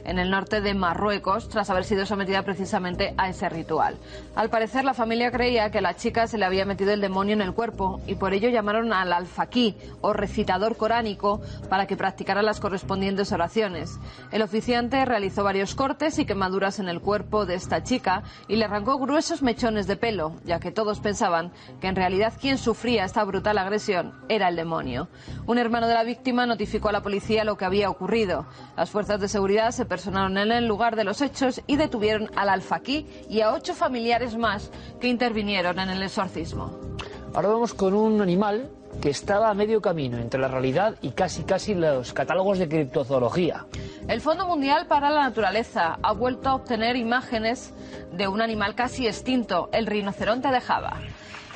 en 0.03 0.19
el 0.19 0.29
norte 0.29 0.61
de 0.61 0.73
Marruecos, 0.73 1.49
tras 1.49 1.69
haber 1.69 1.83
sido 1.83 2.05
sometida 2.05 2.43
precisamente 2.43 3.13
a 3.17 3.29
ese 3.29 3.49
ritual. 3.49 3.97
Al 4.35 4.49
parecer, 4.49 4.83
la 4.83 4.93
familia 4.93 5.31
creía 5.31 5.71
que 5.71 5.79
a 5.79 5.81
la 5.81 5.95
chica 5.95 6.27
se 6.27 6.37
le 6.37 6.45
había 6.45 6.65
metido 6.65 6.91
el 6.91 7.01
demonio 7.01 7.33
en 7.33 7.41
el 7.41 7.53
cuerpo 7.53 8.01
y 8.07 8.15
por 8.15 8.33
ello 8.33 8.49
llamaron 8.49 8.93
al 8.93 9.13
alfaquí 9.13 9.75
o 10.01 10.13
recitador 10.13 10.77
coránico 10.77 11.41
para 11.69 11.87
que 11.87 11.97
practicara 11.97 12.41
las 12.41 12.59
correspondientes 12.59 13.31
oraciones. 13.31 13.99
El 14.31 14.41
oficiante 14.41 15.05
realizó 15.05 15.43
varios 15.43 15.75
cortes 15.75 16.19
y 16.19 16.25
quemaduras 16.25 16.79
en 16.79 16.89
el 16.89 17.01
cuerpo 17.01 17.45
de 17.45 17.55
esta 17.55 17.83
chica 17.83 18.23
y 18.47 18.55
le 18.55 18.65
arrancó 18.65 18.97
gruesos 18.97 19.41
mechones 19.41 19.87
de 19.87 19.97
pelo, 19.97 20.35
ya 20.43 20.59
que 20.59 20.71
todos 20.71 20.99
pensaban 20.99 21.51
que 21.81 21.87
en 21.87 21.95
realidad 21.95 22.33
quien 22.39 22.57
sufría 22.57 23.05
esta 23.05 23.23
brutal 23.23 23.57
agresión 23.57 24.13
era 24.29 24.49
el 24.49 24.55
demonio. 24.55 25.09
Un 25.45 25.57
hermano 25.57 25.87
de 25.87 25.93
la 25.93 26.03
víctima 26.03 26.45
notificó 26.45 26.89
a 26.89 26.93
la 26.93 27.01
policía 27.01 27.43
lo 27.43 27.57
que 27.57 27.62
había 27.65 27.89
ocurrido. 27.89 28.45
Las 28.75 28.89
fuerzas 28.89 29.19
de 29.19 29.27
seguridad 29.27 29.71
se 29.71 29.85
personaron 29.85 30.37
en 30.37 30.51
el 30.51 30.67
lugar 30.67 30.95
de 30.95 31.03
los 31.03 31.21
hechos 31.21 31.61
y 31.67 31.75
detuvieron 31.75 32.29
al 32.35 32.49
alfaquí 32.49 33.07
y 33.29 33.41
a 33.41 33.53
ocho 33.53 33.73
familiares 33.73 34.37
más 34.37 34.71
que 34.99 35.07
intervinieron 35.07 35.79
en 35.79 35.89
el 35.89 36.03
exorcismo. 36.03 36.77
Ahora 37.33 37.49
vamos 37.49 37.73
con 37.73 37.93
un 37.93 38.21
animal 38.21 38.69
que 39.01 39.09
estaba 39.09 39.49
a 39.49 39.53
medio 39.53 39.81
camino 39.81 40.17
entre 40.17 40.39
la 40.39 40.47
realidad 40.47 40.95
y 41.01 41.11
casi 41.11 41.43
casi 41.43 41.73
los 41.73 42.13
catálogos 42.13 42.59
de 42.59 42.67
criptozoología. 42.67 43.65
El 44.07 44.21
Fondo 44.21 44.45
Mundial 44.45 44.85
para 44.87 45.09
la 45.09 45.23
Naturaleza 45.23 45.97
ha 46.01 46.13
vuelto 46.13 46.49
a 46.49 46.55
obtener 46.55 46.95
imágenes 46.95 47.73
de 48.11 48.27
un 48.27 48.41
animal 48.41 48.75
casi 48.75 49.07
extinto, 49.07 49.69
el 49.71 49.87
rinoceronte 49.87 50.49
de 50.49 50.61
Java. 50.61 50.99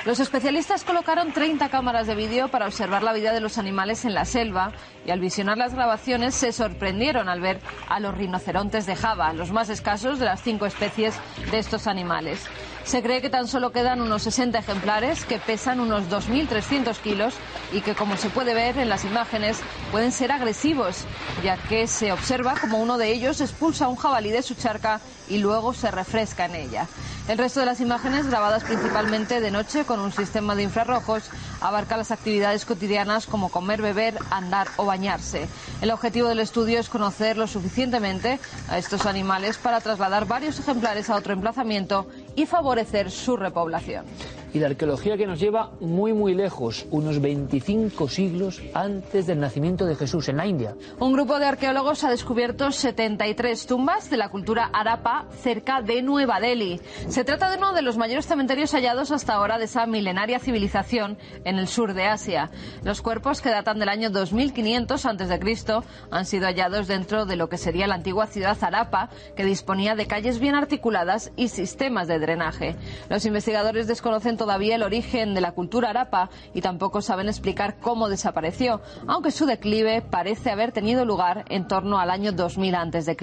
Los 0.08 0.20
especialistas 0.20 0.84
colocaron 0.84 1.32
30 1.32 1.68
cámaras 1.68 2.06
de 2.06 2.14
vídeo 2.14 2.48
para 2.48 2.64
observar 2.64 3.02
la 3.02 3.12
vida 3.12 3.30
de 3.34 3.40
los 3.42 3.58
animales 3.58 4.06
en 4.06 4.14
la 4.14 4.24
selva 4.24 4.72
y 5.04 5.10
al 5.10 5.20
visionar 5.20 5.58
las 5.58 5.74
grabaciones 5.74 6.34
se 6.34 6.50
sorprendieron 6.50 7.28
al 7.28 7.42
ver 7.42 7.60
a 7.90 8.00
los 8.00 8.16
rinocerontes 8.16 8.86
de 8.86 8.96
Java, 8.96 9.34
los 9.34 9.52
más 9.52 9.68
escasos 9.68 10.18
de 10.18 10.24
las 10.24 10.40
cinco 10.40 10.64
especies 10.64 11.14
de 11.50 11.58
estos 11.58 11.86
animales. 11.86 12.46
Se 12.88 13.02
cree 13.02 13.20
que 13.20 13.28
tan 13.28 13.46
solo 13.48 13.70
quedan 13.70 14.00
unos 14.00 14.22
60 14.22 14.60
ejemplares 14.60 15.26
que 15.26 15.38
pesan 15.38 15.78
unos 15.78 16.04
2.300 16.08 16.96
kilos 16.96 17.34
y 17.70 17.82
que, 17.82 17.94
como 17.94 18.16
se 18.16 18.30
puede 18.30 18.54
ver 18.54 18.78
en 18.78 18.88
las 18.88 19.04
imágenes, 19.04 19.60
pueden 19.92 20.10
ser 20.10 20.32
agresivos, 20.32 21.04
ya 21.44 21.58
que 21.58 21.86
se 21.86 22.12
observa 22.12 22.54
como 22.58 22.78
uno 22.78 22.96
de 22.96 23.12
ellos 23.12 23.42
expulsa 23.42 23.84
a 23.84 23.88
un 23.88 23.96
jabalí 23.96 24.30
de 24.30 24.42
su 24.42 24.54
charca 24.54 25.02
y 25.28 25.36
luego 25.36 25.74
se 25.74 25.90
refresca 25.90 26.46
en 26.46 26.54
ella. 26.54 26.86
El 27.28 27.36
resto 27.36 27.60
de 27.60 27.66
las 27.66 27.80
imágenes, 27.80 28.26
grabadas 28.26 28.64
principalmente 28.64 29.42
de 29.42 29.50
noche 29.50 29.84
con 29.84 30.00
un 30.00 30.10
sistema 30.10 30.54
de 30.54 30.62
infrarrojos, 30.62 31.24
abarca 31.60 31.98
las 31.98 32.10
actividades 32.10 32.64
cotidianas 32.64 33.26
como 33.26 33.50
comer, 33.50 33.82
beber, 33.82 34.18
andar 34.30 34.66
o 34.78 34.86
bañarse. 34.86 35.46
El 35.82 35.90
objetivo 35.90 36.28
del 36.28 36.40
estudio 36.40 36.80
es 36.80 36.88
conocer 36.88 37.36
lo 37.36 37.46
suficientemente 37.46 38.40
a 38.70 38.78
estos 38.78 39.04
animales 39.04 39.58
para 39.58 39.82
trasladar 39.82 40.24
varios 40.24 40.58
ejemplares 40.58 41.10
a 41.10 41.16
otro 41.16 41.34
emplazamiento 41.34 42.06
y 42.38 42.46
favorecer 42.46 43.10
su 43.10 43.36
repoblación. 43.36 44.06
Y 44.52 44.58
la 44.60 44.68
arqueología 44.68 45.16
que 45.16 45.26
nos 45.26 45.40
lleva 45.40 45.72
muy 45.80 46.12
muy 46.12 46.34
lejos, 46.34 46.86
unos 46.90 47.20
25 47.20 48.08
siglos 48.08 48.62
antes 48.72 49.26
del 49.26 49.40
nacimiento 49.40 49.84
de 49.84 49.94
Jesús 49.94 50.28
en 50.28 50.38
la 50.38 50.46
India. 50.46 50.74
Un 50.98 51.12
grupo 51.12 51.38
de 51.38 51.44
arqueólogos 51.44 52.02
ha 52.04 52.10
descubierto 52.10 52.72
73 52.72 53.66
tumbas 53.66 54.08
de 54.08 54.16
la 54.16 54.30
cultura 54.30 54.70
arapa 54.72 55.26
cerca 55.42 55.82
de 55.82 56.00
Nueva 56.00 56.40
Delhi. 56.40 56.80
Se 57.08 57.24
trata 57.24 57.50
de 57.50 57.58
uno 57.58 57.74
de 57.74 57.82
los 57.82 57.98
mayores 57.98 58.26
cementerios 58.26 58.72
hallados 58.72 59.10
hasta 59.10 59.34
ahora 59.34 59.58
de 59.58 59.66
esa 59.66 59.84
milenaria 59.86 60.38
civilización 60.38 61.18
en 61.44 61.58
el 61.58 61.68
sur 61.68 61.92
de 61.92 62.06
Asia. 62.06 62.50
Los 62.84 63.02
cuerpos 63.02 63.42
que 63.42 63.50
datan 63.50 63.78
del 63.78 63.90
año 63.90 64.08
2500 64.08 65.04
a.C. 65.04 65.82
han 66.10 66.24
sido 66.24 66.46
hallados 66.46 66.88
dentro 66.88 67.26
de 67.26 67.36
lo 67.36 67.50
que 67.50 67.58
sería 67.58 67.86
la 67.86 67.96
antigua 67.96 68.26
ciudad 68.26 68.56
arapa, 68.62 69.10
que 69.36 69.44
disponía 69.44 69.94
de 69.94 70.06
calles 70.06 70.38
bien 70.38 70.54
articuladas 70.54 71.32
y 71.36 71.48
sistemas 71.48 72.08
de 72.08 72.18
drenaje. 72.18 72.76
Los 73.10 73.26
investigadores 73.26 73.86
desconocen 73.86 74.37
todavía 74.38 74.76
el 74.76 74.82
origen 74.82 75.34
de 75.34 75.42
la 75.42 75.52
cultura 75.52 75.90
arapa 75.90 76.30
y 76.54 76.62
tampoco 76.62 77.02
saben 77.02 77.28
explicar 77.28 77.76
cómo 77.80 78.08
desapareció, 78.08 78.80
aunque 79.06 79.30
su 79.30 79.44
declive 79.44 80.00
parece 80.00 80.50
haber 80.50 80.72
tenido 80.72 81.04
lugar 81.04 81.44
en 81.50 81.68
torno 81.68 81.98
al 81.98 82.08
año 82.10 82.32
2000 82.32 82.74
a.C. 82.74 83.16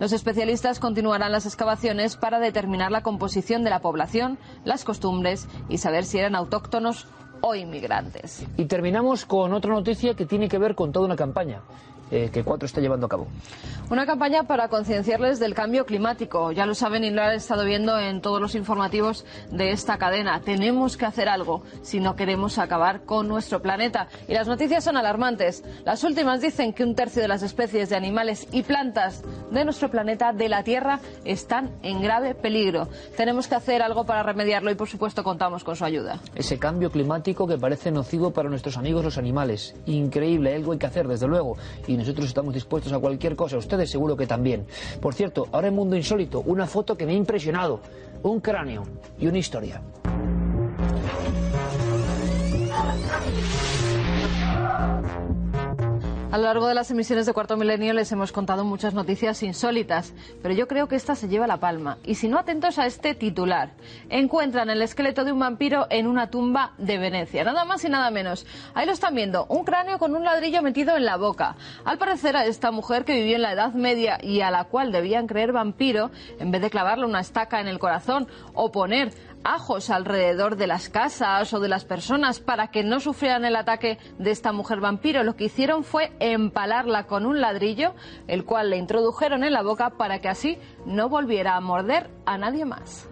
Los 0.00 0.12
especialistas 0.12 0.80
continuarán 0.80 1.30
las 1.30 1.46
excavaciones 1.46 2.16
para 2.16 2.40
determinar 2.40 2.90
la 2.90 3.02
composición 3.02 3.62
de 3.62 3.70
la 3.70 3.80
población, 3.80 4.38
las 4.64 4.84
costumbres 4.84 5.46
y 5.68 5.78
saber 5.78 6.04
si 6.04 6.18
eran 6.18 6.34
autóctonos 6.34 7.06
o 7.40 7.54
inmigrantes. 7.54 8.44
Y 8.56 8.64
terminamos 8.66 9.24
con 9.24 9.52
otra 9.52 9.72
noticia 9.72 10.14
que 10.14 10.26
tiene 10.26 10.48
que 10.48 10.58
ver 10.58 10.74
con 10.74 10.92
toda 10.92 11.06
una 11.06 11.16
campaña. 11.16 11.62
Eh, 12.10 12.30
que 12.32 12.42
Cuatro 12.42 12.66
está 12.66 12.80
llevando 12.80 13.06
a 13.06 13.08
cabo. 13.08 13.28
Una 13.90 14.06
campaña 14.06 14.44
para 14.44 14.68
concienciarles 14.68 15.38
del 15.38 15.54
cambio 15.54 15.86
climático. 15.86 16.50
Ya 16.52 16.66
lo 16.66 16.74
saben 16.74 17.04
y 17.04 17.10
lo 17.10 17.22
han 17.22 17.34
estado 17.34 17.64
viendo 17.64 17.98
en 17.98 18.20
todos 18.20 18.40
los 18.40 18.54
informativos 18.54 19.24
de 19.50 19.70
esta 19.70 19.98
cadena. 19.98 20.40
Tenemos 20.40 20.96
que 20.96 21.06
hacer 21.06 21.28
algo 21.28 21.62
si 21.82 22.00
no 22.00 22.16
queremos 22.16 22.58
acabar 22.58 23.04
con 23.04 23.28
nuestro 23.28 23.62
planeta. 23.62 24.08
Y 24.26 24.34
las 24.34 24.48
noticias 24.48 24.82
son 24.82 24.96
alarmantes. 24.96 25.62
Las 25.84 26.02
últimas 26.02 26.40
dicen 26.40 26.72
que 26.72 26.82
un 26.82 26.94
tercio 26.94 27.22
de 27.22 27.28
las 27.28 27.42
especies 27.42 27.88
de 27.90 27.96
animales 27.96 28.48
y 28.52 28.62
plantas 28.62 29.22
de 29.50 29.64
nuestro 29.64 29.90
planeta, 29.90 30.32
de 30.32 30.48
la 30.48 30.64
Tierra, 30.64 31.00
están 31.24 31.70
en 31.82 32.02
grave 32.02 32.34
peligro. 32.34 32.88
Tenemos 33.16 33.46
que 33.46 33.54
hacer 33.54 33.82
algo 33.82 34.04
para 34.04 34.22
remediarlo 34.22 34.70
y, 34.70 34.74
por 34.74 34.88
supuesto, 34.88 35.22
contamos 35.22 35.64
con 35.64 35.76
su 35.76 35.84
ayuda. 35.84 36.20
Ese 36.34 36.58
cambio 36.58 36.90
climático 36.90 37.46
que 37.46 37.58
parece 37.58 37.90
nocivo 37.90 38.32
para 38.32 38.48
nuestros 38.48 38.76
amigos 38.76 39.04
los 39.04 39.18
animales. 39.18 39.74
Increíble, 39.86 40.54
algo 40.54 40.72
hay 40.72 40.78
que 40.78 40.86
hacer, 40.86 41.06
desde 41.06 41.26
luego. 41.26 41.56
Y 41.86 41.99
nosotros 42.00 42.26
estamos 42.26 42.54
dispuestos 42.54 42.92
a 42.92 42.98
cualquier 42.98 43.36
cosa, 43.36 43.58
ustedes 43.58 43.90
seguro 43.90 44.16
que 44.16 44.26
también. 44.26 44.66
Por 45.00 45.14
cierto, 45.14 45.48
ahora 45.52 45.68
en 45.68 45.74
Mundo 45.74 45.96
Insólito, 45.96 46.40
una 46.40 46.66
foto 46.66 46.96
que 46.96 47.06
me 47.06 47.12
ha 47.12 47.16
impresionado, 47.16 47.80
un 48.22 48.40
cráneo 48.40 48.84
y 49.18 49.26
una 49.26 49.38
historia. 49.38 49.80
A 56.32 56.38
lo 56.38 56.44
largo 56.44 56.68
de 56.68 56.76
las 56.76 56.88
emisiones 56.92 57.26
de 57.26 57.32
Cuarto 57.32 57.56
Milenio 57.56 57.92
les 57.92 58.12
hemos 58.12 58.30
contado 58.30 58.64
muchas 58.64 58.94
noticias 58.94 59.42
insólitas, 59.42 60.14
pero 60.42 60.54
yo 60.54 60.68
creo 60.68 60.86
que 60.86 60.94
esta 60.94 61.16
se 61.16 61.26
lleva 61.26 61.48
la 61.48 61.56
palma. 61.56 61.98
Y 62.04 62.14
si 62.14 62.28
no, 62.28 62.38
atentos 62.38 62.78
a 62.78 62.86
este 62.86 63.16
titular. 63.16 63.72
Encuentran 64.10 64.70
el 64.70 64.80
esqueleto 64.80 65.24
de 65.24 65.32
un 65.32 65.40
vampiro 65.40 65.88
en 65.90 66.06
una 66.06 66.30
tumba 66.30 66.74
de 66.78 66.98
Venecia. 66.98 67.42
Nada 67.42 67.64
más 67.64 67.84
y 67.84 67.88
nada 67.88 68.12
menos. 68.12 68.46
Ahí 68.74 68.86
lo 68.86 68.92
están 68.92 69.16
viendo, 69.16 69.46
un 69.46 69.64
cráneo 69.64 69.98
con 69.98 70.14
un 70.14 70.22
ladrillo 70.22 70.62
metido 70.62 70.96
en 70.96 71.04
la 71.04 71.16
boca. 71.16 71.56
Al 71.84 71.98
parecer 71.98 72.36
a 72.36 72.46
esta 72.46 72.70
mujer 72.70 73.04
que 73.04 73.16
vivió 73.16 73.34
en 73.34 73.42
la 73.42 73.52
Edad 73.52 73.72
Media 73.72 74.16
y 74.22 74.40
a 74.42 74.52
la 74.52 74.62
cual 74.66 74.92
debían 74.92 75.26
creer 75.26 75.50
vampiro, 75.50 76.12
en 76.38 76.52
vez 76.52 76.62
de 76.62 76.70
clavarle 76.70 77.06
una 77.06 77.18
estaca 77.18 77.60
en 77.60 77.66
el 77.66 77.80
corazón 77.80 78.28
o 78.54 78.70
poner 78.70 79.12
ajos 79.44 79.90
alrededor 79.90 80.56
de 80.56 80.66
las 80.66 80.88
casas 80.88 81.52
o 81.52 81.60
de 81.60 81.68
las 81.68 81.84
personas 81.84 82.40
para 82.40 82.68
que 82.68 82.84
no 82.84 83.00
sufrieran 83.00 83.44
el 83.44 83.56
ataque 83.56 83.98
de 84.18 84.30
esta 84.30 84.52
mujer 84.52 84.80
vampiro. 84.80 85.22
Lo 85.22 85.36
que 85.36 85.44
hicieron 85.44 85.84
fue 85.84 86.12
empalarla 86.20 87.06
con 87.06 87.26
un 87.26 87.40
ladrillo, 87.40 87.94
el 88.26 88.44
cual 88.44 88.70
le 88.70 88.76
introdujeron 88.76 89.44
en 89.44 89.52
la 89.52 89.62
boca 89.62 89.90
para 89.90 90.20
que 90.20 90.28
así 90.28 90.58
no 90.86 91.08
volviera 91.08 91.56
a 91.56 91.60
morder 91.60 92.10
a 92.26 92.38
nadie 92.38 92.64
más. 92.64 93.08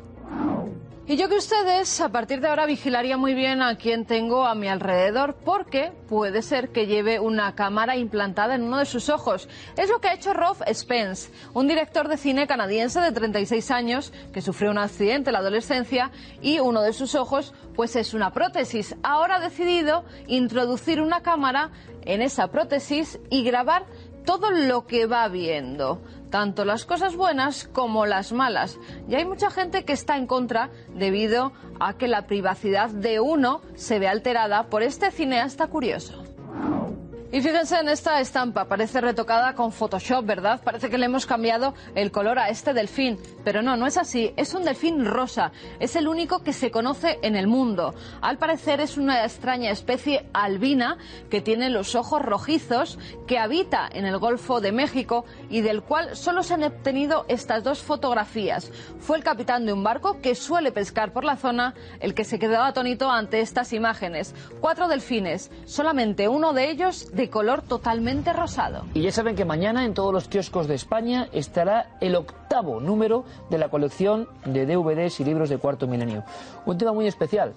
Y 1.11 1.17
yo 1.17 1.31
que 1.31 1.37
ustedes 1.37 2.03
a 2.03 2.11
partir 2.11 2.43
de 2.43 2.49
ahora 2.49 2.67
vigilaría 2.67 3.17
muy 3.17 3.33
bien 3.33 3.63
a 3.63 3.79
quien 3.79 4.05
tengo 4.05 4.45
a 4.45 4.55
mi 4.55 4.69
alrededor 4.69 5.37
porque 5.43 5.91
puede 6.07 6.43
ser 6.43 6.69
que 6.69 6.87
lleve 6.87 7.19
una 7.19 7.55
cámara 7.55 7.97
implantada 7.97 8.55
en 8.55 8.65
uno 8.65 8.77
de 8.77 8.85
sus 8.85 9.09
ojos. 9.09 9.49
Es 9.79 9.89
lo 9.89 10.03
que 10.03 10.09
ha 10.09 10.13
hecho 10.13 10.35
Rolf 10.35 10.61
Spence, 10.71 11.31
un 11.55 11.67
director 11.67 12.09
de 12.09 12.19
cine 12.19 12.47
canadiense 12.47 13.01
de 13.01 13.11
36 13.11 13.71
años 13.71 14.13
que 14.35 14.43
sufrió 14.43 14.71
un 14.71 14.77
accidente 14.77 15.31
en 15.31 15.33
la 15.33 15.39
adolescencia 15.39 16.11
y 16.43 16.61
uno 16.61 16.83
de 16.83 16.93
sus 16.93 17.15
ojos 17.15 17.55
pues 17.75 17.97
es 17.97 18.13
una 18.13 18.35
prótesis. 18.35 18.95
Ahora 19.03 19.37
ha 19.37 19.41
decidido 19.41 20.05
introducir 20.27 21.01
una 21.01 21.23
cámara 21.23 21.71
en 22.03 22.21
esa 22.21 22.49
prótesis 22.49 23.19
y 23.31 23.45
grabar 23.45 23.87
todo 24.29 24.51
lo 24.51 24.87
que 24.87 25.07
va 25.07 25.27
viendo, 25.29 26.03
tanto 26.29 26.67
las 26.67 26.85
cosas 26.85 27.17
buenas 27.17 27.67
como 27.67 28.05
las 28.05 28.31
malas. 28.31 28.79
Y 29.09 29.15
hay 29.15 29.25
mucha 29.25 29.49
gente 29.49 29.87
que 29.87 29.95
está 29.95 30.19
en 30.19 30.27
contra 30.27 30.69
debido 30.95 31.55
a 31.81 31.97
que 31.97 32.09
la 32.09 32.27
privacidad 32.27 32.91
de 32.91 33.21
uno 33.21 33.63
se 33.75 33.99
ve 33.99 34.07
alterada 34.07 34.65
por 34.65 34.83
este 34.83 35.11
cineasta 35.13 35.69
curioso. 35.69 36.23
Y 37.31 37.43
fíjense 37.43 37.79
en 37.79 37.91
esta 37.91 38.21
estampa, 38.23 38.65
parece 38.65 39.03
retocada 39.03 39.55
con 39.55 39.71
Photoshop, 39.71 40.25
¿verdad? 40.25 40.63
Parece 40.65 40.89
que 40.89 40.97
le 40.97 41.05
hemos 41.05 41.27
cambiado 41.27 41.75
el 41.95 42.11
color 42.11 42.39
a 42.39 42.49
este 42.49 42.73
delfín, 42.73 43.19
pero 43.45 43.61
no, 43.61 43.77
no 43.77 43.87
es 43.87 43.99
así, 43.99 44.33
es 44.39 44.55
un 44.55 44.65
delfín 44.65 45.05
rosa, 45.05 45.53
es 45.79 45.95
el 45.95 46.09
único 46.09 46.43
que 46.43 46.55
se 46.55 46.71
conoce 46.71 47.19
en 47.21 47.37
el 47.37 47.47
mundo. 47.47 47.95
Al 48.23 48.39
parecer 48.39 48.81
es 48.81 48.97
una 48.97 49.25
extraña 49.25 49.71
especie 49.71 50.27
albina 50.33 50.97
que 51.29 51.43
tiene 51.43 51.69
los 51.69 51.95
ojos 51.95 52.23
rojizos, 52.23 52.99
que 53.27 53.39
habita 53.39 53.91
en 53.93 54.07
el 54.07 54.17
Golfo 54.17 54.63
de 54.63 54.73
México 54.73 55.27
y 55.51 55.61
del 55.61 55.83
cual 55.83 56.17
solo 56.17 56.43
se 56.43 56.55
han 56.55 56.65
obtenido 56.65 57.27
estas 57.29 57.63
dos 57.63 57.81
fotografías. 57.83 58.73
Fue 59.01 59.19
el 59.19 59.23
capitán 59.23 59.67
de 59.67 59.75
un 59.75 59.85
barco 59.85 60.23
que 60.23 60.35
suele 60.35 60.73
pescar 60.73 61.13
por 61.13 61.25
la 61.25 61.37
zona 61.37 61.75
el 62.01 62.15
que 62.15 62.25
se 62.25 62.39
quedó 62.39 62.63
atónito 62.63 63.11
ante 63.11 63.41
estas 63.41 63.75
imágenes. 63.75 64.35
Cuatro 64.63 64.89
delfines, 64.89 65.51
solamente 65.67 66.27
uno 66.27 66.55
de 66.55 66.71
ellos 66.71 67.11
de 67.19 67.29
color 67.29 67.63
totalmente 67.63 68.33
rosado. 68.33 68.85
Y 68.95 69.03
ya 69.03 69.11
saben 69.11 69.35
que 69.35 69.45
mañana 69.45 69.85
en 69.85 69.93
todos 69.93 70.13
los 70.13 70.29
kioscos 70.29 70.69
de 70.69 70.77
España 70.77 71.29
estará 71.33 71.97
el 72.01 72.15
octavo 72.15 72.81
número 72.81 73.25
de 73.51 73.59
la 73.59 73.71
colección 73.71 74.29
de 74.45 74.67
DVDs 74.67 75.19
y 75.19 75.25
libros 75.25 75.49
de 75.49 75.59
cuarto 75.59 75.89
milenio. 75.89 76.23
Un 76.65 76.79
tema 76.79 76.93
muy 76.93 77.09
especial, 77.09 77.55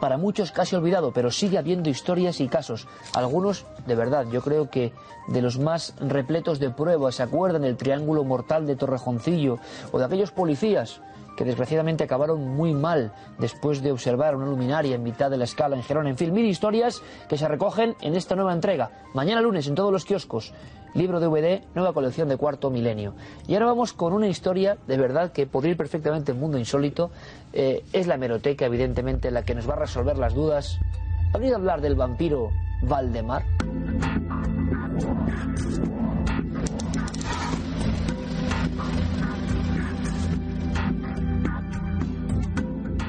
para 0.00 0.16
muchos 0.16 0.50
casi 0.50 0.74
olvidado, 0.74 1.12
pero 1.12 1.30
sigue 1.30 1.56
habiendo 1.56 1.88
historias 1.88 2.40
y 2.40 2.48
casos. 2.48 2.88
Algunos, 3.14 3.64
de 3.86 3.94
verdad, 3.94 4.26
yo 4.28 4.42
creo 4.42 4.70
que 4.70 4.92
de 5.28 5.40
los 5.40 5.56
más 5.60 5.94
repletos 6.00 6.58
de 6.58 6.70
pruebas, 6.70 7.14
¿se 7.14 7.22
acuerdan 7.22 7.62
del 7.62 7.76
triángulo 7.76 8.24
mortal 8.24 8.66
de 8.66 8.74
Torrejoncillo 8.74 9.60
o 9.92 10.00
de 10.00 10.04
aquellos 10.04 10.32
policías 10.32 11.00
que 11.36 11.44
desgraciadamente 11.44 12.04
acabaron 12.04 12.46
muy 12.56 12.74
mal 12.74 13.12
después 13.38 13.82
de 13.82 13.92
observar 13.92 14.36
una 14.36 14.46
luminaria 14.46 14.94
en 14.94 15.02
mitad 15.02 15.30
de 15.30 15.38
la 15.38 15.44
escala 15.44 15.76
en 15.76 15.82
Gerona. 15.82 16.10
En 16.10 16.16
fin, 16.16 16.32
mil 16.32 16.46
historias 16.46 17.02
que 17.28 17.36
se 17.36 17.48
recogen 17.48 17.94
en 18.00 18.14
esta 18.14 18.36
nueva 18.36 18.52
entrega. 18.52 18.90
Mañana 19.14 19.40
lunes 19.40 19.66
en 19.66 19.74
todos 19.74 19.92
los 19.92 20.04
kioscos. 20.04 20.52
Libro 20.94 21.20
DVD, 21.20 21.62
nueva 21.74 21.92
colección 21.92 22.28
de 22.28 22.36
cuarto 22.36 22.68
milenio. 22.68 23.14
Y 23.46 23.54
ahora 23.54 23.66
vamos 23.66 23.92
con 23.92 24.12
una 24.12 24.26
historia 24.26 24.76
de 24.86 24.96
verdad 24.96 25.30
que 25.32 25.46
podría 25.46 25.72
ir 25.72 25.76
perfectamente 25.76 26.32
en 26.32 26.40
mundo 26.40 26.58
insólito. 26.58 27.10
Eh, 27.52 27.84
es 27.92 28.06
la 28.06 28.16
hemeroteca, 28.16 28.66
evidentemente, 28.66 29.30
la 29.30 29.44
que 29.44 29.54
nos 29.54 29.68
va 29.68 29.74
a 29.74 29.78
resolver 29.78 30.18
las 30.18 30.34
dudas. 30.34 30.78
¿Ha 31.32 31.38
oído 31.38 31.56
hablar 31.56 31.80
del 31.80 31.94
vampiro 31.94 32.50
Valdemar? 32.82 33.44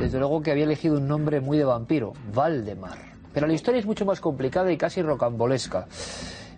Desde 0.02 0.18
luego 0.18 0.41
que 0.41 0.49
había 0.49 0.64
elegido 0.64 0.97
un 0.97 1.08
nombre 1.08 1.41
muy 1.41 1.60
de 1.60 1.64
vampiro, 1.64 2.14
Valdemar. 2.34 2.97
Pero 3.32 3.45
la 3.45 3.54
historia 3.54 3.80
es 3.80 3.86
mucho 3.86 4.04
más 4.04 4.20
complicada 4.20 4.72
y 4.72 4.78
casi 4.78 5.04
rocambolesca. 5.04 5.86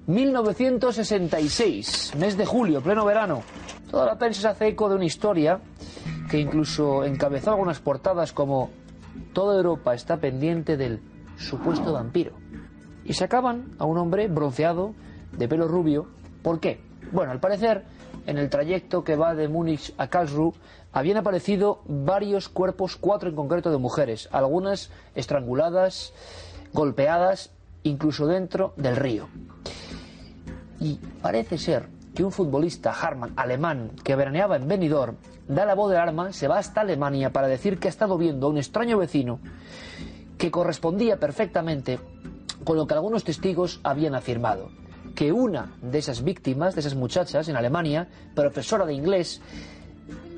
1966, 0.07 2.13
mes 2.17 2.37
de 2.37 2.45
julio, 2.45 2.81
pleno 2.81 3.03
verano. 3.03 3.43
Toda 3.91 4.05
la 4.05 4.17
prensa 4.17 4.39
se 4.39 4.47
hace 4.47 4.69
eco 4.69 4.87
de 4.87 4.95
una 4.95 5.03
historia 5.03 5.59
que 6.31 6.39
incluso 6.39 7.03
encabezó 7.03 7.51
algunas 7.51 7.81
portadas 7.81 8.31
como 8.31 8.69
Toda 9.33 9.57
Europa 9.57 9.93
está 9.93 10.15
pendiente 10.15 10.77
del 10.77 11.01
supuesto 11.37 11.91
vampiro. 11.91 12.31
Y 13.03 13.11
sacaban 13.11 13.75
a 13.77 13.83
un 13.83 13.97
hombre 13.97 14.29
bronceado, 14.29 14.93
de 15.33 15.49
pelo 15.49 15.67
rubio. 15.67 16.07
¿Por 16.43 16.61
qué? 16.61 16.79
Bueno, 17.11 17.33
al 17.33 17.41
parecer, 17.41 17.83
en 18.25 18.37
el 18.37 18.49
trayecto 18.49 19.03
que 19.03 19.17
va 19.17 19.35
de 19.35 19.49
Múnich 19.49 19.93
a 19.97 20.07
Karlsruhe, 20.07 20.53
habían 20.93 21.17
aparecido 21.17 21.81
varios 21.85 22.47
cuerpos, 22.47 22.95
cuatro 22.95 23.29
en 23.29 23.35
concreto 23.35 23.71
de 23.71 23.77
mujeres, 23.77 24.29
algunas 24.31 24.91
estranguladas, 25.15 26.13
golpeadas, 26.71 27.51
incluso 27.81 28.27
dentro 28.27 28.73
del 28.77 28.95
río. 28.95 29.27
Y 30.79 30.99
parece 31.21 31.57
ser 31.57 31.89
que 32.13 32.23
un 32.23 32.31
futbolista 32.31 32.91
Harman, 32.91 33.33
alemán, 33.35 33.91
que 34.03 34.15
veraneaba 34.15 34.55
en 34.55 34.67
Benidorm, 34.67 35.15
da 35.47 35.65
la 35.65 35.75
voz 35.75 35.91
de 35.91 35.97
arma, 35.97 36.31
se 36.31 36.47
va 36.47 36.59
hasta 36.59 36.81
Alemania 36.81 37.31
para 37.31 37.47
decir 37.47 37.79
que 37.79 37.87
ha 37.87 37.89
estado 37.89 38.17
viendo 38.17 38.47
a 38.47 38.49
un 38.51 38.57
extraño 38.57 38.97
vecino 38.97 39.39
que 40.37 40.51
correspondía 40.51 41.19
perfectamente 41.19 41.99
con 42.63 42.77
lo 42.77 42.85
que 42.85 42.93
algunos 42.93 43.23
testigos 43.23 43.79
habían 43.83 44.15
afirmado. 44.15 44.69
Que 45.15 45.31
una 45.31 45.73
de 45.81 45.99
esas 45.99 46.23
víctimas, 46.23 46.75
de 46.75 46.81
esas 46.81 46.95
muchachas 46.95 47.47
en 47.47 47.55
Alemania, 47.55 48.07
profesora 48.35 48.85
de 48.85 48.93
inglés, 48.93 49.41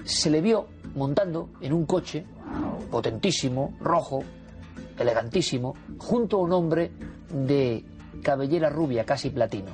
se 0.06 0.30
le 0.30 0.40
vio 0.40 0.68
montando 0.96 1.50
en 1.62 1.74
un 1.74 1.86
coche 1.86 2.26
potentísimo, 2.90 3.76
rojo, 3.82 4.24
elegantísimo, 4.98 5.76
junto 5.98 6.38
a 6.38 6.42
un 6.42 6.54
hombre 6.54 6.92
de 7.30 7.84
cabellera 8.24 8.70
rubia, 8.70 9.04
casi 9.04 9.30
platino. 9.32 9.72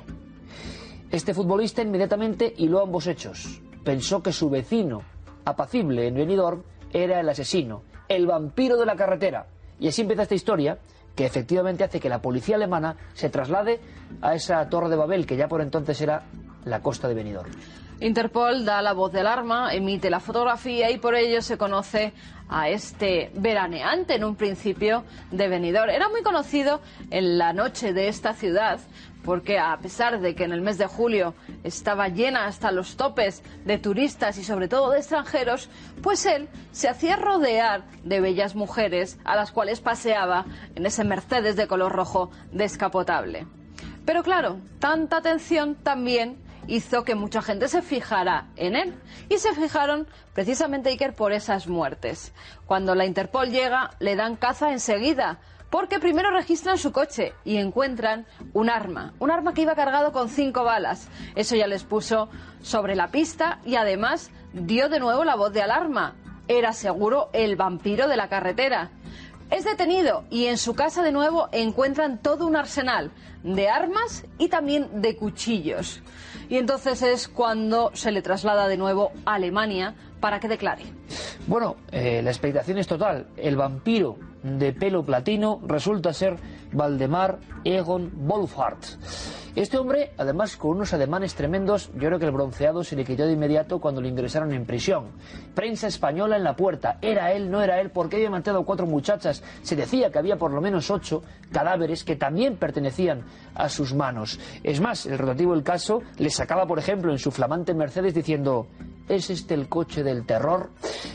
Este 1.10 1.34
futbolista 1.34 1.82
inmediatamente 1.82 2.52
hiló 2.56 2.82
ambos 2.82 3.06
hechos. 3.06 3.60
Pensó 3.84 4.22
que 4.22 4.32
su 4.32 4.48
vecino, 4.48 5.02
apacible 5.44 6.08
en 6.08 6.14
Benidorm, 6.14 6.62
era 6.92 7.20
el 7.20 7.28
asesino, 7.28 7.82
el 8.08 8.26
vampiro 8.26 8.76
de 8.78 8.86
la 8.86 8.96
carretera. 8.96 9.46
Y 9.78 9.88
así 9.88 10.02
empieza 10.02 10.22
esta 10.22 10.34
historia 10.34 10.78
que 11.14 11.26
efectivamente 11.26 11.84
hace 11.84 12.00
que 12.00 12.08
la 12.08 12.22
policía 12.22 12.56
alemana 12.56 12.96
se 13.12 13.28
traslade 13.28 13.80
a 14.22 14.34
esa 14.34 14.66
torre 14.70 14.88
de 14.88 14.96
Babel 14.96 15.26
que 15.26 15.36
ya 15.36 15.48
por 15.48 15.60
entonces 15.60 16.00
era 16.00 16.22
la 16.64 16.80
costa 16.80 17.08
de 17.08 17.14
Benidorm. 17.14 17.50
Interpol 18.02 18.64
da 18.64 18.82
la 18.82 18.94
voz 18.94 19.12
de 19.12 19.20
alarma, 19.20 19.72
emite 19.72 20.10
la 20.10 20.18
fotografía 20.18 20.90
y 20.90 20.98
por 20.98 21.14
ello 21.14 21.40
se 21.40 21.56
conoce 21.56 22.12
a 22.48 22.68
este 22.68 23.30
veraneante 23.34 24.16
en 24.16 24.24
un 24.24 24.34
principio 24.34 25.04
de 25.30 25.46
Benidorm. 25.46 25.88
Era 25.88 26.08
muy 26.08 26.22
conocido 26.22 26.80
en 27.10 27.38
la 27.38 27.52
noche 27.52 27.92
de 27.92 28.08
esta 28.08 28.34
ciudad 28.34 28.80
porque 29.24 29.60
a 29.60 29.78
pesar 29.78 30.20
de 30.20 30.34
que 30.34 30.42
en 30.42 30.50
el 30.50 30.62
mes 30.62 30.78
de 30.78 30.88
julio 30.88 31.34
estaba 31.62 32.08
llena 32.08 32.46
hasta 32.46 32.72
los 32.72 32.96
topes 32.96 33.44
de 33.64 33.78
turistas 33.78 34.36
y 34.36 34.42
sobre 34.42 34.66
todo 34.66 34.90
de 34.90 34.98
extranjeros, 34.98 35.70
pues 36.02 36.26
él 36.26 36.48
se 36.72 36.88
hacía 36.88 37.14
rodear 37.14 37.84
de 38.02 38.20
bellas 38.20 38.56
mujeres 38.56 39.16
a 39.22 39.36
las 39.36 39.52
cuales 39.52 39.80
paseaba 39.80 40.44
en 40.74 40.86
ese 40.86 41.04
Mercedes 41.04 41.54
de 41.54 41.68
color 41.68 41.92
rojo 41.92 42.32
descapotable. 42.50 43.46
Pero 44.04 44.24
claro, 44.24 44.58
tanta 44.80 45.18
atención 45.18 45.76
también 45.76 46.42
hizo 46.66 47.04
que 47.04 47.14
mucha 47.14 47.42
gente 47.42 47.68
se 47.68 47.82
fijara 47.82 48.46
en 48.56 48.76
él. 48.76 48.94
Y 49.28 49.38
se 49.38 49.54
fijaron 49.54 50.06
precisamente, 50.34 50.90
Iker, 50.90 51.14
por 51.14 51.32
esas 51.32 51.66
muertes. 51.66 52.32
Cuando 52.66 52.94
la 52.94 53.06
Interpol 53.06 53.50
llega, 53.50 53.90
le 53.98 54.16
dan 54.16 54.36
caza 54.36 54.72
enseguida, 54.72 55.38
porque 55.70 55.98
primero 55.98 56.30
registran 56.30 56.76
su 56.76 56.92
coche 56.92 57.32
y 57.44 57.56
encuentran 57.56 58.26
un 58.52 58.68
arma, 58.68 59.14
un 59.18 59.30
arma 59.30 59.54
que 59.54 59.62
iba 59.62 59.74
cargado 59.74 60.12
con 60.12 60.28
cinco 60.28 60.64
balas. 60.64 61.08
Eso 61.34 61.56
ya 61.56 61.66
les 61.66 61.84
puso 61.84 62.28
sobre 62.60 62.94
la 62.94 63.08
pista 63.08 63.58
y 63.64 63.76
además 63.76 64.30
dio 64.52 64.88
de 64.88 65.00
nuevo 65.00 65.24
la 65.24 65.34
voz 65.34 65.52
de 65.52 65.62
alarma. 65.62 66.14
Era 66.48 66.72
seguro 66.72 67.30
el 67.32 67.56
vampiro 67.56 68.08
de 68.08 68.16
la 68.16 68.28
carretera. 68.28 68.90
Es 69.52 69.64
detenido 69.64 70.24
y 70.30 70.46
en 70.46 70.56
su 70.56 70.74
casa 70.74 71.02
de 71.02 71.12
nuevo 71.12 71.50
encuentran 71.52 72.22
todo 72.22 72.46
un 72.46 72.56
arsenal 72.56 73.10
de 73.42 73.68
armas 73.68 74.24
y 74.38 74.48
también 74.48 75.02
de 75.02 75.14
cuchillos. 75.14 76.00
Y 76.48 76.56
entonces 76.56 77.02
es 77.02 77.28
cuando 77.28 77.90
se 77.92 78.12
le 78.12 78.22
traslada 78.22 78.66
de 78.66 78.78
nuevo 78.78 79.12
a 79.26 79.34
Alemania 79.34 79.94
para 80.22 80.38
que 80.38 80.46
declare. 80.46 80.84
Bueno, 81.48 81.76
eh, 81.90 82.22
la 82.22 82.30
expectación 82.30 82.78
es 82.78 82.86
total. 82.86 83.26
El 83.36 83.56
vampiro 83.56 84.16
de 84.44 84.72
pelo 84.72 85.04
platino 85.04 85.60
resulta 85.66 86.12
ser 86.12 86.36
Valdemar 86.72 87.40
Egon 87.64 88.10
Wolfhard. 88.26 88.78
Este 89.54 89.76
hombre, 89.76 90.12
además 90.16 90.56
con 90.56 90.76
unos 90.76 90.94
ademanes 90.94 91.34
tremendos, 91.34 91.90
yo 91.94 92.08
creo 92.08 92.18
que 92.18 92.24
el 92.24 92.30
bronceado 92.30 92.82
se 92.84 92.96
le 92.96 93.04
quitó 93.04 93.26
de 93.26 93.34
inmediato 93.34 93.80
cuando 93.80 94.00
lo 94.00 94.08
ingresaron 94.08 94.52
en 94.54 94.64
prisión. 94.64 95.08
Prensa 95.54 95.88
española 95.88 96.38
en 96.38 96.44
la 96.44 96.56
puerta. 96.56 96.96
¿Era 97.02 97.32
él? 97.32 97.50
¿No 97.50 97.60
era 97.60 97.78
él? 97.78 97.90
¿Por 97.90 98.08
qué 98.08 98.16
había 98.16 98.30
matado 98.30 98.64
cuatro 98.64 98.86
muchachas? 98.86 99.42
Se 99.62 99.76
decía 99.76 100.10
que 100.10 100.18
había 100.18 100.38
por 100.38 100.52
lo 100.52 100.62
menos 100.62 100.90
ocho 100.90 101.22
cadáveres 101.50 102.02
que 102.02 102.16
también 102.16 102.56
pertenecían 102.56 103.24
a 103.54 103.68
sus 103.68 103.92
manos. 103.92 104.40
Es 104.62 104.80
más, 104.80 105.04
el 105.04 105.18
rotativo 105.18 105.52
del 105.52 105.64
caso 105.64 106.00
le 106.16 106.30
sacaba, 106.30 106.64
por 106.64 106.78
ejemplo, 106.78 107.12
en 107.12 107.18
su 107.18 107.30
flamante 107.30 107.74
Mercedes 107.74 108.14
diciendo 108.14 108.68
¿Es 109.12 109.28
este 109.28 109.52
el 109.52 109.68
coche 109.68 110.02
del 110.02 110.24
terror? 110.24 110.70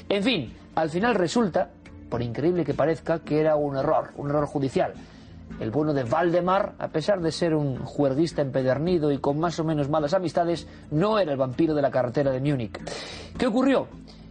En 0.08 0.22
fin, 0.22 0.54
al 0.76 0.88
final 0.92 1.16
resulta, 1.16 1.72
por 2.12 2.22
increíble 2.22 2.64
que 2.64 2.76
parezca, 2.76 3.24
que 3.24 3.40
era 3.40 3.56
un 3.56 3.76
error, 3.76 4.12
un 4.18 4.30
error 4.30 4.46
judicial. 4.46 4.94
El 5.60 5.72
bueno 5.72 5.96
de 5.96 6.04
Valdemar, 6.04 6.76
a 6.78 6.90
pesar 6.90 7.20
de 7.22 7.32
ser 7.32 7.56
un 7.56 7.80
juerguista 7.80 8.44
empedernido 8.44 9.12
y 9.12 9.18
con 9.18 9.40
más 9.40 9.60
o 9.60 9.64
menos 9.64 9.90
malas 9.90 10.14
amistades, 10.14 10.68
no 10.92 11.18
era 11.18 11.32
el 11.32 11.40
vampiro 11.40 11.74
de 11.74 11.82
la 11.82 11.90
carretera 11.90 12.30
de 12.30 12.40
Múnich. 12.40 12.80
¿Qué 13.36 13.48
ocurrió? 13.48 13.88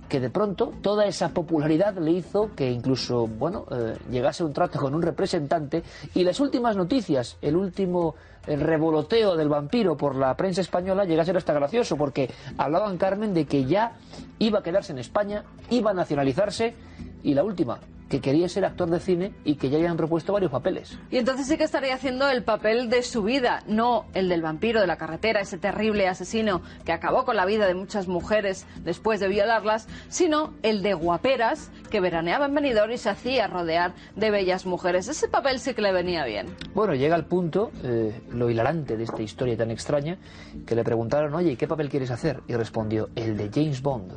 Que 0.09 0.21
de 0.21 0.31
pronto 0.31 0.73
toda 0.83 1.07
esa 1.07 1.31
popularidad 1.31 1.97
le 1.99 2.13
hizo 2.13 2.51
que 2.55 2.71
incluso, 2.71 3.27
bueno, 3.27 3.67
eh, 3.71 3.97
llegase 4.11 4.45
un 4.45 4.53
trato 4.53 4.79
con 4.79 4.95
un 4.95 5.03
representante. 5.03 5.83
Y 6.15 6.25
las 6.25 6.41
últimas 6.41 6.77
noticias, 6.77 7.37
el 7.43 7.57
último 7.57 8.15
el 8.47 8.61
revoloteo 8.61 9.37
del 9.37 9.49
vampiro 9.49 9.97
por 9.97 10.15
la 10.15 10.37
prensa 10.37 10.61
española 10.61 11.05
llega 11.05 11.23
a 11.23 11.25
ser 11.25 11.37
hasta 11.37 11.53
gracioso 11.53 11.97
porque 11.97 12.31
hablaban 12.57 12.97
Carmen 12.97 13.35
de 13.35 13.45
que 13.45 13.65
ya 13.65 13.93
iba 14.39 14.61
a 14.61 14.63
quedarse 14.63 14.93
en 14.93 14.99
España, 14.99 15.45
iba 15.71 15.91
a 15.91 15.95
nacionalizarse 15.95 16.75
y 17.23 17.35
la 17.35 17.43
última, 17.43 17.81
que 18.09 18.21
quería 18.21 18.49
ser 18.49 18.65
actor 18.65 18.89
de 18.91 19.01
cine 19.01 19.33
y 19.45 19.57
que 19.57 19.69
ya 19.69 19.79
le 19.79 19.89
han 19.89 19.97
propuesto 19.97 20.33
varios 20.33 20.51
papeles. 20.51 20.99
Y 21.11 21.19
entonces 21.19 21.47
sí 21.47 21.57
que 21.57 21.65
estaría 21.65 21.95
haciendo 21.95 22.29
el 22.29 22.45
papel 22.45 22.89
de 22.89 23.03
su 23.03 23.23
vida, 23.23 23.63
no 23.67 24.07
el 24.15 24.29
del 24.29 24.43
vampiro 24.43 24.81
de 24.81 24.87
la 24.87 24.97
carretera, 24.97 25.41
ese 25.41 25.59
terrible 25.59 26.07
asesino 26.09 26.63
que 26.85 26.93
acabó 26.93 27.25
con 27.25 27.37
la 27.37 27.45
vida 27.45 27.67
de 27.67 27.75
muchas 27.75 28.09
mujeres 28.09 28.67
después 28.85 29.21
de 29.21 29.29
violarlas, 29.29 29.89
sino 30.09 30.55
el 30.63 30.83
de 30.83 30.95
guaperas 30.95 31.71
que 31.91 32.01
veraneaba 32.01 32.47
en 32.47 32.55
Benidorm 32.55 32.93
y 32.93 32.99
se 32.99 33.11
hacía 33.11 33.47
rodear 33.47 33.95
de 34.15 34.31
bellas 34.31 34.67
mujeres. 34.67 35.09
Ese 35.09 35.29
papel 35.29 35.59
sí 35.59 35.75
que 35.75 35.83
le 35.83 35.93
venía 35.93 36.25
bien. 36.25 36.47
Bueno, 36.75 36.95
llega 36.95 37.15
al 37.15 37.27
punto, 37.27 37.71
eh, 37.83 38.21
lo 38.31 38.51
hilarante 38.51 38.97
de 38.97 39.05
esta 39.05 39.23
historia 39.23 39.57
tan 39.57 39.71
extraña, 39.71 40.19
que 40.67 40.75
le 40.75 40.85
preguntaron, 40.85 41.35
oye, 41.35 41.57
¿qué 41.57 41.67
papel 41.67 41.89
quieres 41.89 42.11
hacer? 42.11 42.41
Y 42.47 42.55
respondió, 42.55 43.09
el 43.15 43.37
de 43.37 43.51
James 43.53 43.83
Bond. 43.83 44.13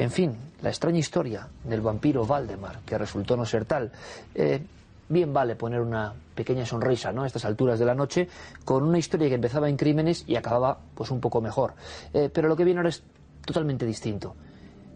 En 0.00 0.10
fin, 0.10 0.34
la 0.62 0.70
extraña 0.70 0.98
historia 0.98 1.46
del 1.62 1.82
vampiro 1.82 2.24
Valdemar, 2.24 2.78
que 2.86 2.96
resultó 2.96 3.36
no 3.36 3.44
ser 3.44 3.66
tal. 3.66 3.92
Eh, 4.34 4.62
bien 5.10 5.30
vale 5.34 5.56
poner 5.56 5.82
una 5.82 6.14
pequeña 6.34 6.64
sonrisa 6.64 7.12
¿no? 7.12 7.22
a 7.22 7.26
estas 7.26 7.44
alturas 7.44 7.78
de 7.78 7.84
la 7.84 7.94
noche 7.94 8.26
con 8.64 8.82
una 8.82 8.96
historia 8.96 9.28
que 9.28 9.34
empezaba 9.34 9.68
en 9.68 9.76
crímenes 9.76 10.24
y 10.26 10.36
acababa 10.36 10.78
pues 10.94 11.10
un 11.10 11.20
poco 11.20 11.42
mejor. 11.42 11.74
Eh, 12.14 12.30
pero 12.32 12.48
lo 12.48 12.56
que 12.56 12.64
viene 12.64 12.78
ahora 12.78 12.88
es 12.88 13.02
totalmente 13.44 13.84
distinto. 13.84 14.36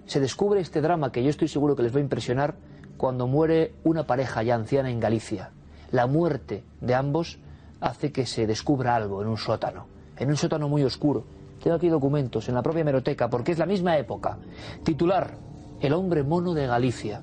Se 0.07 0.21
descubre 0.21 0.63
este 0.63 0.81
drama 0.81 1.13
que 1.13 1.23
yo 1.23 1.29
estoy 1.29 1.49
seguro 1.49 1.77
que 1.77 1.83
les 1.83 1.95
va 1.95 1.99
a 1.99 2.03
impresionar 2.03 2.55
cuando 2.97 3.27
muere 3.27 3.75
una 3.85 4.07
pareja 4.07 4.43
ya 4.43 4.55
anciana 4.55 4.91
en 4.91 5.01
Galicia. 5.01 5.51
La 5.91 6.07
muerte 6.07 6.65
de 6.81 6.95
ambos 6.95 7.39
hace 7.79 8.11
que 8.11 8.25
se 8.25 8.47
descubra 8.47 8.97
algo 8.97 9.21
en 9.21 9.29
un 9.29 9.37
sótano, 9.37 9.87
en 10.17 10.31
un 10.31 10.37
sótano 10.39 10.67
muy 10.71 10.83
oscuro, 10.83 11.27
tengo 11.65 11.77
aquí 11.77 11.89
documentos 11.89 12.47
en 12.51 12.55
la 12.55 12.63
propia 12.63 12.83
hemeroteca, 12.83 13.31
porque 13.31 13.53
es 13.53 13.59
la 13.59 13.65
misma 13.65 13.97
época. 13.97 14.37
Titular, 14.85 15.39
El 15.81 15.95
hombre 15.95 16.23
mono 16.23 16.53
de 16.53 16.67
Galicia. 16.67 17.23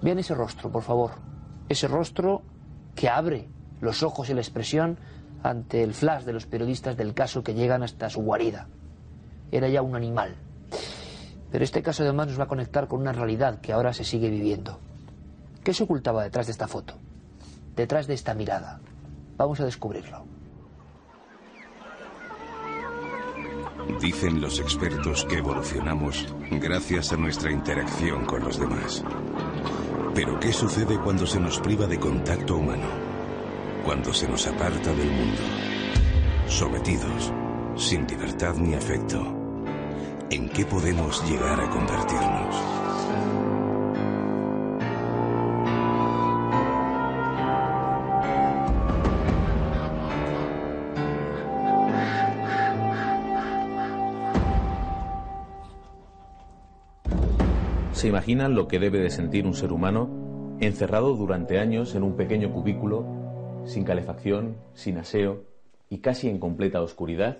Vean 0.00 0.18
ese 0.18 0.34
rostro, 0.34 0.72
por 0.72 0.82
favor. 0.82 1.10
Ese 1.68 1.86
rostro 1.86 2.40
que 2.94 3.10
abre 3.10 3.46
los 3.82 4.02
ojos 4.02 4.30
y 4.30 4.34
la 4.34 4.40
expresión 4.40 4.96
ante 5.42 5.82
el 5.82 5.92
flash 5.92 6.24
de 6.24 6.32
los 6.32 6.46
periodistas 6.46 6.96
del 6.96 7.12
caso 7.12 7.42
que 7.42 7.52
llegan 7.52 7.82
hasta 7.82 8.08
su 8.08 8.22
guarida. 8.22 8.68
Era 9.52 9.68
ya 9.68 9.82
un 9.82 9.96
animal. 9.96 10.36
Pero 11.52 11.62
este 11.62 11.82
caso 11.82 12.04
además 12.04 12.28
nos 12.28 12.40
va 12.40 12.44
a 12.44 12.48
conectar 12.48 12.88
con 12.88 13.02
una 13.02 13.12
realidad 13.12 13.60
que 13.60 13.74
ahora 13.74 13.92
se 13.92 14.04
sigue 14.04 14.30
viviendo. 14.30 14.80
¿Qué 15.62 15.74
se 15.74 15.84
ocultaba 15.84 16.22
detrás 16.22 16.46
de 16.46 16.52
esta 16.52 16.68
foto? 16.68 16.94
Detrás 17.76 18.06
de 18.06 18.14
esta 18.14 18.32
mirada. 18.32 18.80
Vamos 19.36 19.60
a 19.60 19.66
descubrirlo. 19.66 20.35
Dicen 24.00 24.40
los 24.40 24.60
expertos 24.60 25.24
que 25.24 25.38
evolucionamos 25.38 26.26
gracias 26.50 27.12
a 27.12 27.16
nuestra 27.16 27.50
interacción 27.50 28.26
con 28.26 28.44
los 28.44 28.58
demás. 28.58 29.02
Pero 30.14 30.38
¿qué 30.38 30.52
sucede 30.52 30.98
cuando 30.98 31.26
se 31.26 31.40
nos 31.40 31.58
priva 31.60 31.86
de 31.86 31.98
contacto 31.98 32.56
humano? 32.56 32.86
Cuando 33.84 34.12
se 34.12 34.28
nos 34.28 34.46
aparta 34.46 34.92
del 34.92 35.10
mundo. 35.10 35.42
Sometidos, 36.46 37.32
sin 37.76 38.06
libertad 38.06 38.54
ni 38.56 38.74
afecto. 38.74 39.20
¿En 40.30 40.48
qué 40.50 40.66
podemos 40.66 41.22
llegar 41.30 41.60
a 41.60 41.70
convertirnos? 41.70 43.45
¿Se 57.96 58.08
imaginan 58.08 58.54
lo 58.54 58.68
que 58.68 58.78
debe 58.78 58.98
de 58.98 59.08
sentir 59.08 59.46
un 59.46 59.54
ser 59.54 59.72
humano 59.72 60.58
encerrado 60.60 61.16
durante 61.16 61.58
años 61.58 61.94
en 61.94 62.02
un 62.02 62.14
pequeño 62.14 62.52
cubículo, 62.52 63.06
sin 63.64 63.84
calefacción, 63.84 64.58
sin 64.74 64.98
aseo 64.98 65.44
y 65.88 66.00
casi 66.00 66.28
en 66.28 66.38
completa 66.38 66.82
oscuridad? 66.82 67.38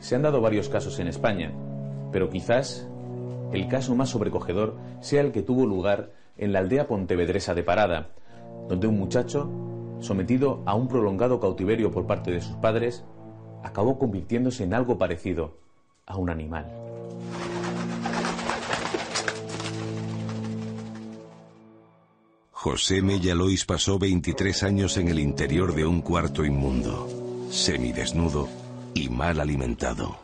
Se 0.00 0.14
han 0.14 0.22
dado 0.22 0.40
varios 0.40 0.70
casos 0.70 0.98
en 0.98 1.08
España, 1.08 1.52
pero 2.10 2.30
quizás 2.30 2.88
el 3.52 3.68
caso 3.68 3.94
más 3.94 4.08
sobrecogedor 4.08 4.78
sea 5.00 5.20
el 5.20 5.32
que 5.32 5.42
tuvo 5.42 5.66
lugar 5.66 6.10
en 6.38 6.54
la 6.54 6.60
aldea 6.60 6.86
pontevedresa 6.86 7.54
de 7.54 7.64
Parada, 7.64 8.12
donde 8.66 8.86
un 8.86 8.96
muchacho, 8.96 9.50
sometido 10.00 10.62
a 10.64 10.74
un 10.74 10.88
prolongado 10.88 11.38
cautiverio 11.38 11.90
por 11.90 12.06
parte 12.06 12.30
de 12.30 12.40
sus 12.40 12.56
padres, 12.56 13.04
acabó 13.62 13.98
convirtiéndose 13.98 14.64
en 14.64 14.72
algo 14.72 14.96
parecido 14.96 15.65
a 16.06 16.16
un 16.16 16.30
animal. 16.30 16.64
José 22.52 23.00
Mellalois 23.00 23.64
pasó 23.64 23.98
23 23.98 24.64
años 24.64 24.96
en 24.96 25.08
el 25.08 25.20
interior 25.20 25.74
de 25.74 25.86
un 25.86 26.00
cuarto 26.00 26.44
inmundo, 26.44 27.08
semidesnudo 27.50 28.48
y 28.92 29.08
mal 29.08 29.40
alimentado. 29.40 30.18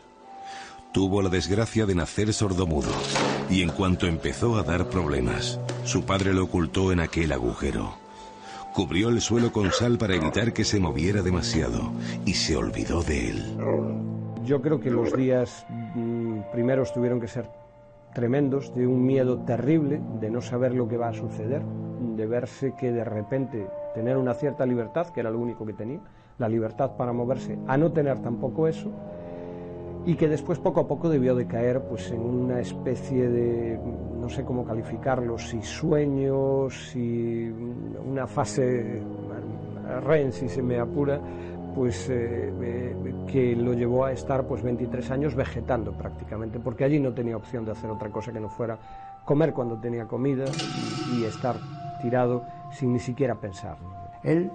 Tuvo 0.92 1.22
la 1.22 1.28
desgracia 1.28 1.86
de 1.86 1.94
nacer 1.94 2.32
sordomudo 2.32 2.90
y 3.48 3.62
en 3.62 3.70
cuanto 3.70 4.06
empezó 4.06 4.56
a 4.56 4.62
dar 4.62 4.88
problemas, 4.88 5.60
su 5.84 6.04
padre 6.04 6.34
lo 6.34 6.44
ocultó 6.44 6.90
en 6.90 7.00
aquel 7.00 7.32
agujero. 7.32 7.96
Cubrió 8.74 9.08
el 9.08 9.20
suelo 9.20 9.52
con 9.52 9.70
sal 9.70 9.96
para 9.96 10.16
evitar 10.16 10.52
que 10.52 10.64
se 10.64 10.80
moviera 10.80 11.22
demasiado 11.22 11.92
y 12.26 12.34
se 12.34 12.56
olvidó 12.56 13.02
de 13.02 13.30
él. 13.30 14.21
Yo 14.44 14.60
creo 14.60 14.80
que 14.80 14.90
los 14.90 15.12
días 15.16 15.66
mm, 15.94 16.50
primeros 16.52 16.92
tuvieron 16.92 17.20
que 17.20 17.28
ser 17.28 17.48
tremendos, 18.12 18.74
de 18.74 18.86
un 18.86 19.04
miedo 19.04 19.38
terrible, 19.38 20.00
de 20.20 20.30
no 20.30 20.40
saber 20.40 20.74
lo 20.74 20.88
que 20.88 20.96
va 20.96 21.08
a 21.08 21.12
suceder, 21.12 21.62
de 21.62 22.26
verse 22.26 22.74
que 22.78 22.92
de 22.92 23.04
repente 23.04 23.66
tener 23.94 24.16
una 24.16 24.34
cierta 24.34 24.66
libertad, 24.66 25.08
que 25.08 25.20
era 25.20 25.30
lo 25.30 25.38
único 25.38 25.64
que 25.64 25.72
tenía, 25.72 26.00
la 26.38 26.48
libertad 26.48 26.96
para 26.96 27.12
moverse, 27.12 27.58
a 27.66 27.76
no 27.76 27.92
tener 27.92 28.18
tampoco 28.18 28.66
eso, 28.66 28.90
y 30.04 30.16
que 30.16 30.28
después 30.28 30.58
poco 30.58 30.80
a 30.80 30.88
poco 30.88 31.08
debió 31.08 31.34
de 31.34 31.46
caer 31.46 31.80
pues 31.82 32.10
en 32.10 32.20
una 32.20 32.60
especie 32.60 33.28
de 33.28 33.78
no 34.20 34.28
sé 34.28 34.44
cómo 34.44 34.64
calificarlo 34.64 35.38
si 35.38 35.62
sueño 35.62 36.68
si 36.70 37.52
una 38.04 38.26
fase 38.26 39.00
REN 40.04 40.32
si 40.32 40.48
se 40.48 40.60
me 40.60 40.80
apura 40.80 41.20
pues 41.74 42.08
eh, 42.10 42.94
que 43.26 43.56
lo 43.56 43.72
llevó 43.72 44.04
a 44.04 44.12
estar 44.12 44.46
pues 44.46 44.62
23 44.62 45.10
años 45.10 45.34
vegetando 45.34 45.92
prácticamente, 45.92 46.58
porque 46.60 46.84
allí 46.84 47.00
no 47.00 47.12
tenía 47.12 47.36
opción 47.36 47.64
de 47.64 47.72
hacer 47.72 47.90
otra 47.90 48.10
cosa 48.10 48.32
que 48.32 48.40
no 48.40 48.48
fuera 48.48 48.78
comer 49.24 49.52
cuando 49.52 49.78
tenía 49.78 50.06
comida 50.06 50.44
y, 51.14 51.24
estar 51.24 51.56
tirado 52.00 52.44
sin 52.72 52.92
ni 52.92 52.98
siquiera 52.98 53.34
pensar. 53.36 53.76
Él, 54.22 54.50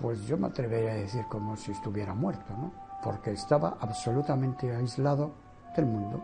pues 0.00 0.26
yo 0.26 0.36
me 0.36 0.48
atrevería 0.48 0.92
a 0.92 0.96
decir 0.96 1.24
como 1.28 1.56
si 1.56 1.72
estuviera 1.72 2.14
muerto, 2.14 2.52
¿no? 2.56 2.72
Porque 3.02 3.30
estaba 3.32 3.76
absolutamente 3.80 4.74
aislado 4.74 5.32
del 5.76 5.86
mundo. 5.86 6.22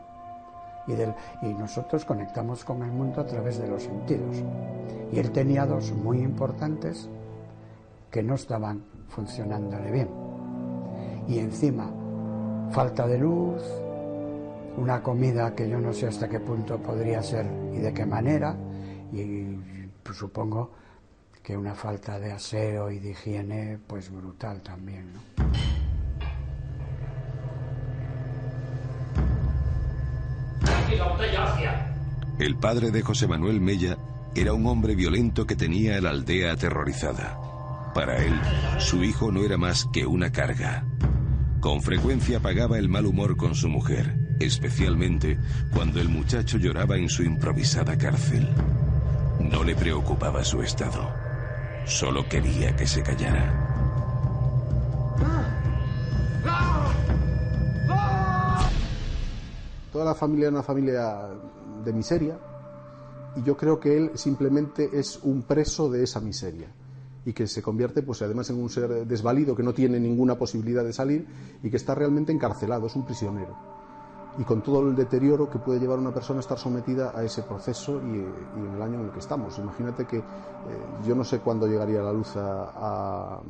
Y, 0.87 0.93
del, 0.93 1.15
y 1.41 1.47
nosotros 1.55 2.05
conectamos 2.05 2.63
con 2.63 2.83
el 2.83 2.91
mundo 2.91 3.23
a 3.23 3.27
través 3.27 3.59
de 3.59 3.67
los 3.67 3.85
sentidos. 3.85 4.37
Y 5.13 5.19
él 5.19 5.31
tenía 5.31 5.65
dos 5.65 5.93
muy 5.93 6.19
importantes 6.19 7.09
que 8.11 8.23
no 8.23 8.35
estaban 8.35 8.85
funcionándole 9.09 9.91
bien. 9.91 10.09
Y 11.29 11.39
encima, 11.39 11.91
falta 12.71 13.07
de 13.07 13.19
luz, 13.19 13.63
una 14.77 15.03
comida 15.03 15.55
que 15.55 15.69
yo 15.69 15.79
no 15.79 15.93
sé 15.93 16.09
hasta 16.09 16.29
qué 16.29 16.41
punto 16.41 16.79
podría 16.79 17.23
ser 17.23 17.47
y 17.73 17.79
de 17.79 17.95
qué 17.95 18.05
manera, 18.05 18.57
y 19.13 19.57
pues, 20.03 20.19
supongo 20.19 20.71
que 21.43 21.57
una 21.57 21.75
falta 21.75 22.19
de 22.19 22.33
aseo 22.33 22.91
y 22.91 22.99
de 22.99 23.11
higiene, 23.11 23.79
pues 23.87 24.11
brutal 24.11 24.63
también, 24.63 25.13
¿no? 25.13 25.21
El 32.39 32.57
padre 32.57 32.91
de 32.91 33.03
José 33.03 33.29
Manuel 33.29 33.61
Mella 33.61 33.97
era 34.35 34.53
un 34.53 34.67
hombre 34.67 34.95
violento 34.95 35.47
que 35.47 35.55
tenía 35.55 35.97
a 35.97 36.01
la 36.01 36.11
aldea 36.11 36.53
aterrorizada. 36.53 37.44
Para 37.95 38.17
él, 38.17 38.35
su 38.79 39.05
hijo 39.05 39.31
no 39.31 39.45
era 39.45 39.57
más 39.57 39.87
que 39.93 40.05
una 40.05 40.33
carga. 40.33 40.85
Con 41.61 41.81
frecuencia 41.81 42.41
pagaba 42.41 42.77
el 42.77 42.89
mal 42.89 43.07
humor 43.07 43.37
con 43.37 43.55
su 43.55 43.69
mujer, 43.69 44.37
especialmente 44.41 45.39
cuando 45.73 46.01
el 46.01 46.09
muchacho 46.09 46.59
lloraba 46.59 46.97
en 46.97 47.09
su 47.09 47.23
improvisada 47.23 47.97
cárcel. 47.97 48.49
No 49.39 49.63
le 49.63 49.77
preocupaba 49.77 50.43
su 50.43 50.61
estado, 50.61 51.09
solo 51.87 52.29
quería 52.29 52.75
que 52.75 52.85
se 52.85 53.05
callara. 53.05 53.61
Toda 59.93 60.05
la 60.05 60.15
familia 60.17 60.47
es 60.47 60.53
una 60.53 60.65
familia 60.65 61.29
de 61.85 61.93
miseria 61.93 62.37
y 63.37 63.43
yo 63.45 63.57
creo 63.57 63.79
que 63.79 63.97
él 63.97 64.11
simplemente 64.15 64.91
es 64.93 65.21
un 65.23 65.43
preso 65.43 65.89
de 65.89 66.03
esa 66.03 66.19
miseria 66.19 66.67
y 67.27 67.33
que 67.33 67.47
se 67.47 67.63
convierte, 67.63 68.03
pues 68.03 68.23
además, 68.23 68.51
en 68.51 68.63
un 68.63 68.69
ser 68.69 69.07
desvalido 69.07 69.57
que 69.57 69.63
no 69.63 69.73
tiene 69.73 69.99
ninguna 69.99 70.37
posibilidad 70.37 70.85
de 70.85 70.93
salir 70.93 71.27
y 71.63 71.71
que 71.71 71.77
está 71.77 71.95
realmente 71.95 72.33
encarcelado, 72.33 72.87
es 72.87 72.97
un 72.97 73.05
prisionero. 73.05 73.57
y 74.37 74.43
con 74.43 74.63
todo 74.63 74.81
el 74.89 74.97
deterioro 74.97 75.49
que 75.49 75.61
puede 75.61 75.79
llevar 75.79 75.97
una 75.97 76.13
persona 76.13 76.39
a 76.39 76.41
estar 76.41 76.59
sometida 76.59 77.13
a 77.15 77.23
ese 77.23 77.43
proceso 77.43 78.03
y, 78.03 78.17
en 78.17 78.75
el 78.75 78.83
año 78.83 78.99
en 78.99 79.07
el 79.07 79.13
que 79.13 79.21
estamos. 79.21 79.57
Imagínate 79.59 80.07
que 80.07 80.19
eh, 80.19 80.23
yo 81.07 81.15
no 81.15 81.23
sé 81.23 81.39
cuándo 81.39 81.69
llegaría 81.69 82.03
la 82.03 82.13
luz 82.13 82.35
a, 82.37 82.65
a, 82.75 83.41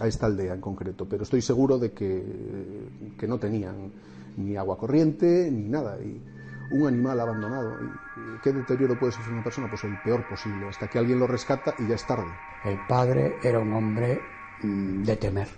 a, 0.00 0.06
esta 0.06 0.26
aldea 0.26 0.54
en 0.54 0.60
concreto, 0.60 1.04
pero 1.08 1.24
estoy 1.24 1.42
seguro 1.42 1.78
de 1.78 1.90
que, 1.90 3.16
que 3.18 3.26
no 3.26 3.38
tenían 3.38 3.90
ni 4.36 4.56
agua 4.56 4.78
corriente 4.78 5.50
ni 5.50 5.68
nada. 5.68 5.98
Y 6.00 6.20
un 6.70 6.88
animal 6.88 7.20
abandonado. 7.20 7.76
¿Y 7.82 8.40
¿Qué 8.42 8.52
deterioro 8.52 8.98
puede 8.98 9.12
sufrir 9.12 9.34
una 9.34 9.44
persona? 9.44 9.68
Pues 9.68 9.84
el 9.84 9.98
peor 10.02 10.28
posible, 10.28 10.68
hasta 10.68 10.88
que 10.88 10.98
alguien 10.98 11.18
lo 11.18 11.26
rescata 11.26 11.74
y 11.78 11.86
ya 11.86 11.94
es 11.94 12.06
tarde. 12.06 12.30
El 12.64 12.78
padre 12.86 13.36
era 13.42 13.58
un 13.58 13.72
hombre 13.72 14.20
mm, 14.62 15.02
de 15.02 15.16
temer. 15.16 15.48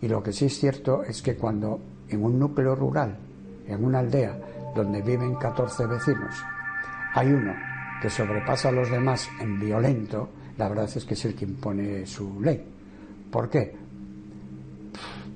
Y 0.00 0.08
lo 0.08 0.22
que 0.22 0.32
sí 0.32 0.46
es 0.46 0.58
cierto 0.58 1.02
es 1.02 1.22
que 1.22 1.36
cuando 1.36 1.80
en 2.08 2.22
un 2.22 2.38
núcleo 2.38 2.74
rural 2.74 3.16
en 3.66 3.84
una 3.84 4.00
aldea 4.00 4.38
donde 4.74 5.00
viven 5.00 5.36
14 5.36 5.86
vecinos, 5.86 6.34
hay 7.14 7.28
uno 7.28 7.54
que 8.02 8.10
sobrepasa 8.10 8.68
a 8.68 8.72
los 8.72 8.90
demás 8.90 9.28
en 9.40 9.58
violento, 9.58 10.28
la 10.58 10.68
verdad 10.68 10.90
es 10.94 11.04
que 11.04 11.14
es 11.14 11.24
el 11.24 11.34
que 11.34 11.46
impone 11.46 12.06
su 12.06 12.40
ley. 12.40 12.62
¿Por 13.30 13.48
qué? 13.48 13.74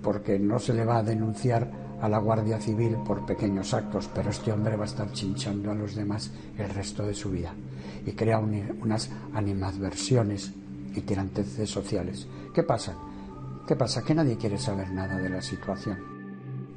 Porque 0.03 0.39
no 0.39 0.59
se 0.59 0.75
le 0.75 0.85
va 0.85 0.99
a 0.99 1.03
denunciar 1.03 1.71
a 2.01 2.09
la 2.09 2.19
Guardia 2.19 2.61
Civil 2.61 2.97
por 3.07 3.27
pequeños 3.27 3.75
actos, 3.75 4.09
pero 4.15 4.31
este 4.31 4.53
hombre 4.53 4.77
va 4.77 4.85
a 4.85 4.87
estar 4.87 5.13
chinchando 5.13 5.71
a 5.71 5.75
los 5.75 5.95
demás 5.95 6.33
el 6.57 6.69
resto 6.69 7.05
de 7.05 7.15
su 7.15 7.31
vida 7.31 7.55
y 8.07 8.13
crea 8.13 8.39
un, 8.39 8.79
unas 8.81 9.11
animadversiones 9.33 10.53
y 10.95 11.01
tiranteces 11.01 11.69
sociales. 11.69 12.27
¿Qué 12.55 12.63
pasa? 12.63 12.97
¿Qué 13.67 13.77
pasa? 13.77 14.05
Que 14.05 14.15
nadie 14.15 14.37
quiere 14.37 14.59
saber 14.59 14.91
nada 14.91 15.19
de 15.19 15.29
la 15.29 15.43
situación. 15.43 15.99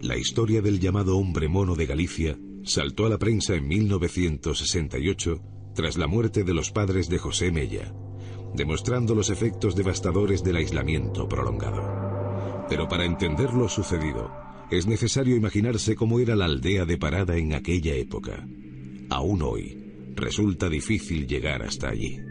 La 0.01 0.17
historia 0.17 0.61
del 0.61 0.79
llamado 0.79 1.17
hombre 1.17 1.47
mono 1.47 1.75
de 1.75 1.85
Galicia 1.85 2.37
saltó 2.63 3.05
a 3.05 3.09
la 3.09 3.17
prensa 3.17 3.53
en 3.55 3.67
1968 3.67 5.41
tras 5.73 5.97
la 5.97 6.07
muerte 6.07 6.43
de 6.43 6.53
los 6.53 6.71
padres 6.71 7.07
de 7.07 7.17
José 7.17 7.51
Mella, 7.51 7.93
demostrando 8.53 9.15
los 9.15 9.29
efectos 9.29 9.75
devastadores 9.75 10.43
del 10.43 10.57
aislamiento 10.57 11.29
prolongado. 11.29 12.65
Pero 12.67 12.87
para 12.87 13.05
entender 13.05 13.53
lo 13.53 13.69
sucedido, 13.69 14.31
es 14.71 14.87
necesario 14.87 15.35
imaginarse 15.35 15.95
cómo 15.97 16.21
era 16.21 16.33
la 16.33 16.45
aldea 16.45 16.85
de 16.85 16.97
Parada 16.97 17.35
en 17.35 17.53
aquella 17.53 17.93
época. 17.93 18.47
Aún 19.09 19.41
hoy, 19.41 20.13
resulta 20.15 20.69
difícil 20.69 21.27
llegar 21.27 21.61
hasta 21.61 21.89
allí. 21.89 22.21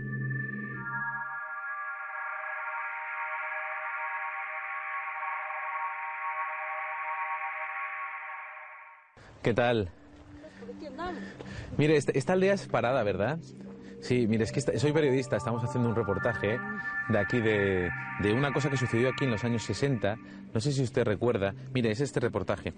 ¿Qué 9.42 9.52
tal? 9.52 9.90
Mire, 11.76 11.96
esta, 11.96 12.32
aldea 12.32 12.54
es 12.54 12.66
parada, 12.66 13.02
¿verdad? 13.02 13.38
Sí, 14.00 14.26
mire, 14.26 14.44
es 14.44 14.52
que 14.52 14.62
soy 14.62 14.92
periodista, 14.92 15.36
estamos 15.36 15.62
haciendo 15.62 15.90
un 15.90 15.94
reportaje 15.94 16.58
de 17.10 17.18
aquí 17.18 17.38
de 17.38 18.32
una 18.32 18.50
cosa 18.50 18.70
que 18.70 18.78
sucedió 18.78 19.10
aquí 19.10 19.26
en 19.26 19.30
los 19.30 19.44
años 19.44 19.62
60. 19.64 20.16
No 20.52 20.60
sé 20.60 20.72
si 20.72 20.82
usted 20.82 21.04
recuerda. 21.04 21.54
Mire, 21.72 21.90
es 21.90 22.00
este 22.00 22.20
reportaje 22.20 22.74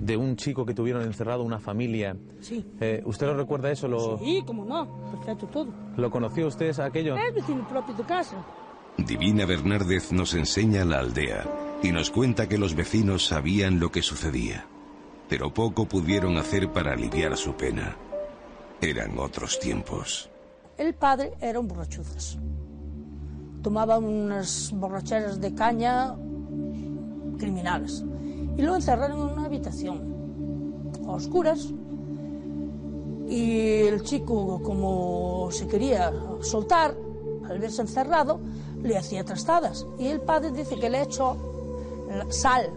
de 0.00 0.16
un 0.16 0.36
chico 0.36 0.64
que 0.64 0.74
tuvieron 0.74 1.02
encerrado 1.02 1.42
una 1.42 1.58
familia. 1.58 2.16
Sí. 2.40 2.64
Eh, 2.80 3.02
¿Usted 3.04 3.26
lo 3.26 3.34
recuerda 3.34 3.70
eso? 3.70 3.88
¿Lo, 3.88 4.18
Sí, 4.18 4.42
como 4.46 4.64
no, 4.64 4.88
perfecto 5.10 5.46
todo. 5.46 5.68
¿Lo 5.96 6.10
conoció 6.10 6.46
usted 6.46 6.78
aquello? 6.80 7.16
É 7.16 7.30
vecino 7.30 7.66
propio 7.68 7.94
de 7.94 8.04
casa. 8.04 8.36
Divina 8.98 9.46
Bernárdez 9.46 10.12
nos 10.12 10.34
enseña 10.34 10.84
la 10.84 11.00
aldea 11.00 11.44
y 11.82 11.92
nos 11.92 12.10
cuenta 12.10 12.48
que 12.48 12.58
los 12.58 12.74
vecinos 12.74 13.26
sabían 13.26 13.80
lo 13.80 13.90
que 13.90 14.02
sucedía, 14.02 14.66
pero 15.28 15.52
poco 15.52 15.86
pudieron 15.86 16.36
hacer 16.36 16.70
para 16.72 16.92
aliviar 16.92 17.36
su 17.36 17.54
pena. 17.54 17.96
Eran 18.80 19.18
otros 19.18 19.58
tiempos. 19.58 20.28
El 20.76 20.94
padre 20.94 21.32
era 21.40 21.58
un 21.60 21.68
borrachudas. 21.68 22.38
Tomaba 23.62 23.98
unas 23.98 24.72
borracheras 24.74 25.40
de 25.40 25.54
caña 25.54 26.14
criminales 27.38 28.04
y 28.56 28.62
lo 28.62 28.74
encerraron 28.74 29.20
en 29.20 29.32
una 29.34 29.46
habitación 29.46 30.92
a 31.06 31.12
oscuras. 31.12 31.68
Y 33.28 33.86
el 33.86 34.02
chico, 34.02 34.60
como 34.62 35.48
se 35.50 35.66
quería 35.66 36.12
soltar, 36.40 36.94
al 37.48 37.58
verse 37.58 37.82
encerrado, 37.82 38.40
le 38.82 38.96
hacía 38.96 39.24
trastadas. 39.24 39.86
Y 39.98 40.06
el 40.06 40.20
padre 40.20 40.50
dice 40.50 40.76
que 40.76 40.90
le 40.90 41.02
echó 41.02 41.36
sal 42.28 42.70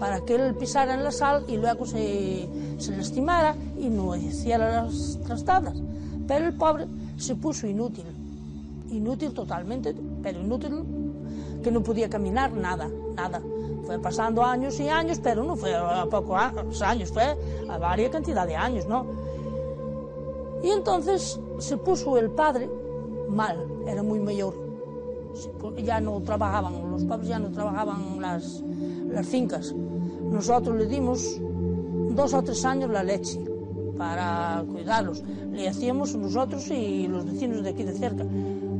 para 0.00 0.24
que 0.24 0.34
él 0.34 0.54
pisara 0.54 0.94
en 0.94 1.04
la 1.04 1.12
sal 1.12 1.44
y 1.46 1.56
luego 1.56 1.86
se, 1.86 2.48
se 2.78 2.96
lastimara 2.96 3.54
y 3.78 3.88
no 3.88 4.16
hiciera 4.16 4.82
las 4.82 5.18
trastadas. 5.24 5.76
Pero 6.26 6.46
el 6.46 6.54
pobre 6.54 6.86
se 7.16 7.36
puso 7.36 7.66
inútil, 7.66 8.06
inútil 8.90 9.32
totalmente, 9.32 9.94
pero 10.22 10.40
inútil 10.40 10.84
que 11.62 11.70
no 11.70 11.82
podía 11.82 12.08
caminar 12.08 12.52
nada, 12.52 12.88
nada. 13.14 13.42
Fue 13.84 13.98
pasando 13.98 14.44
años 14.44 14.78
y 14.80 14.88
años, 14.88 15.20
pero 15.22 15.42
no 15.42 15.56
fue 15.56 15.74
a 15.74 16.06
pocos 16.06 16.82
años, 16.82 17.10
fue 17.10 17.36
a 17.68 17.78
varias 17.78 18.10
cantidad 18.10 18.46
de 18.46 18.56
años, 18.56 18.86
¿no? 18.86 19.06
Y 20.62 20.70
entonces 20.70 21.40
se 21.58 21.76
puso 21.76 22.18
el 22.18 22.30
padre 22.30 22.68
mal, 23.28 23.66
era 23.86 24.02
muy 24.02 24.20
mayor. 24.20 24.54
Ya 25.82 26.00
no 26.00 26.20
trabajaban, 26.20 26.90
los 26.90 27.04
padres 27.04 27.28
ya 27.28 27.38
no 27.38 27.50
trabajaban 27.50 28.20
las, 28.20 28.62
las 29.08 29.26
fincas. 29.26 29.74
Nosotros 30.30 30.76
le 30.76 30.86
dimos 30.86 31.40
dos 31.40 32.34
o 32.34 32.42
tres 32.42 32.64
años 32.64 32.90
la 32.90 33.02
leche 33.02 33.40
para 33.96 34.64
cuidarlos. 34.70 35.22
Le 35.52 35.68
hacíamos 35.68 36.14
nosotros 36.14 36.68
y 36.70 37.06
los 37.06 37.24
vecinos 37.24 37.62
de 37.62 37.70
aquí 37.70 37.84
de 37.84 37.92
cerca. 37.92 38.24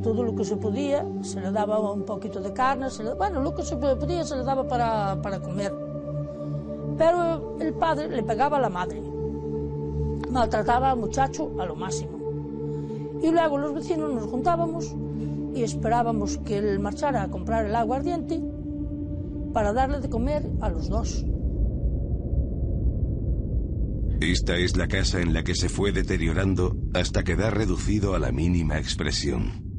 Todo 0.02 0.22
lo 0.22 0.34
que 0.34 0.44
se 0.44 0.56
podía, 0.56 1.06
se 1.22 1.40
le 1.40 1.50
daba 1.52 1.78
un 1.92 2.04
poquito 2.04 2.40
de 2.40 2.52
carne, 2.52 2.88
se 2.90 3.04
le- 3.04 3.14
bueno, 3.14 3.40
lo 3.42 3.54
que 3.54 3.62
se 3.62 3.76
podía 3.76 4.24
se 4.24 4.36
le 4.36 4.44
daba 4.44 4.66
para, 4.66 5.20
para 5.20 5.40
comer. 5.40 5.74
Pero 6.96 7.56
el 7.60 7.74
padre 7.74 8.08
le 8.08 8.22
pegaba 8.22 8.56
a 8.56 8.60
la 8.60 8.68
madre, 8.70 9.02
maltrataba 10.30 10.90
al 10.92 10.98
muchacho 10.98 11.50
a 11.60 11.66
lo 11.66 11.76
máximo. 11.76 12.18
Y 13.22 13.30
luego 13.30 13.58
los 13.58 13.74
vecinos 13.74 14.12
nos 14.12 14.24
juntábamos 14.30 14.94
y 15.54 15.62
esperábamos 15.62 16.38
que 16.38 16.56
él 16.58 16.78
marchara 16.80 17.22
a 17.24 17.30
comprar 17.30 17.66
el 17.66 17.74
aguardiente 17.74 18.40
para 19.52 19.72
darle 19.72 20.00
de 20.00 20.08
comer 20.08 20.48
a 20.60 20.70
los 20.70 20.88
dos. 20.88 21.24
Esta 24.20 24.56
es 24.56 24.76
la 24.76 24.86
casa 24.86 25.20
en 25.20 25.32
la 25.32 25.42
que 25.42 25.54
se 25.54 25.68
fue 25.68 25.92
deteriorando 25.92 26.76
hasta 26.94 27.22
quedar 27.24 27.56
reducido 27.56 28.14
a 28.14 28.18
la 28.18 28.32
mínima 28.32 28.78
expresión. 28.78 29.69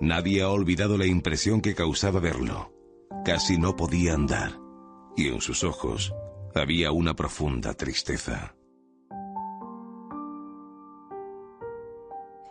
Nadie 0.00 0.40
ha 0.40 0.48
olvidado 0.48 0.96
la 0.96 1.04
impresión 1.04 1.60
que 1.60 1.74
causaba 1.74 2.20
verlo. 2.20 2.72
Casi 3.22 3.58
no 3.58 3.76
podía 3.76 4.14
andar, 4.14 4.58
y 5.14 5.28
en 5.28 5.42
sus 5.42 5.62
ojos 5.62 6.14
había 6.54 6.90
una 6.90 7.14
profunda 7.14 7.74
tristeza. 7.74 8.54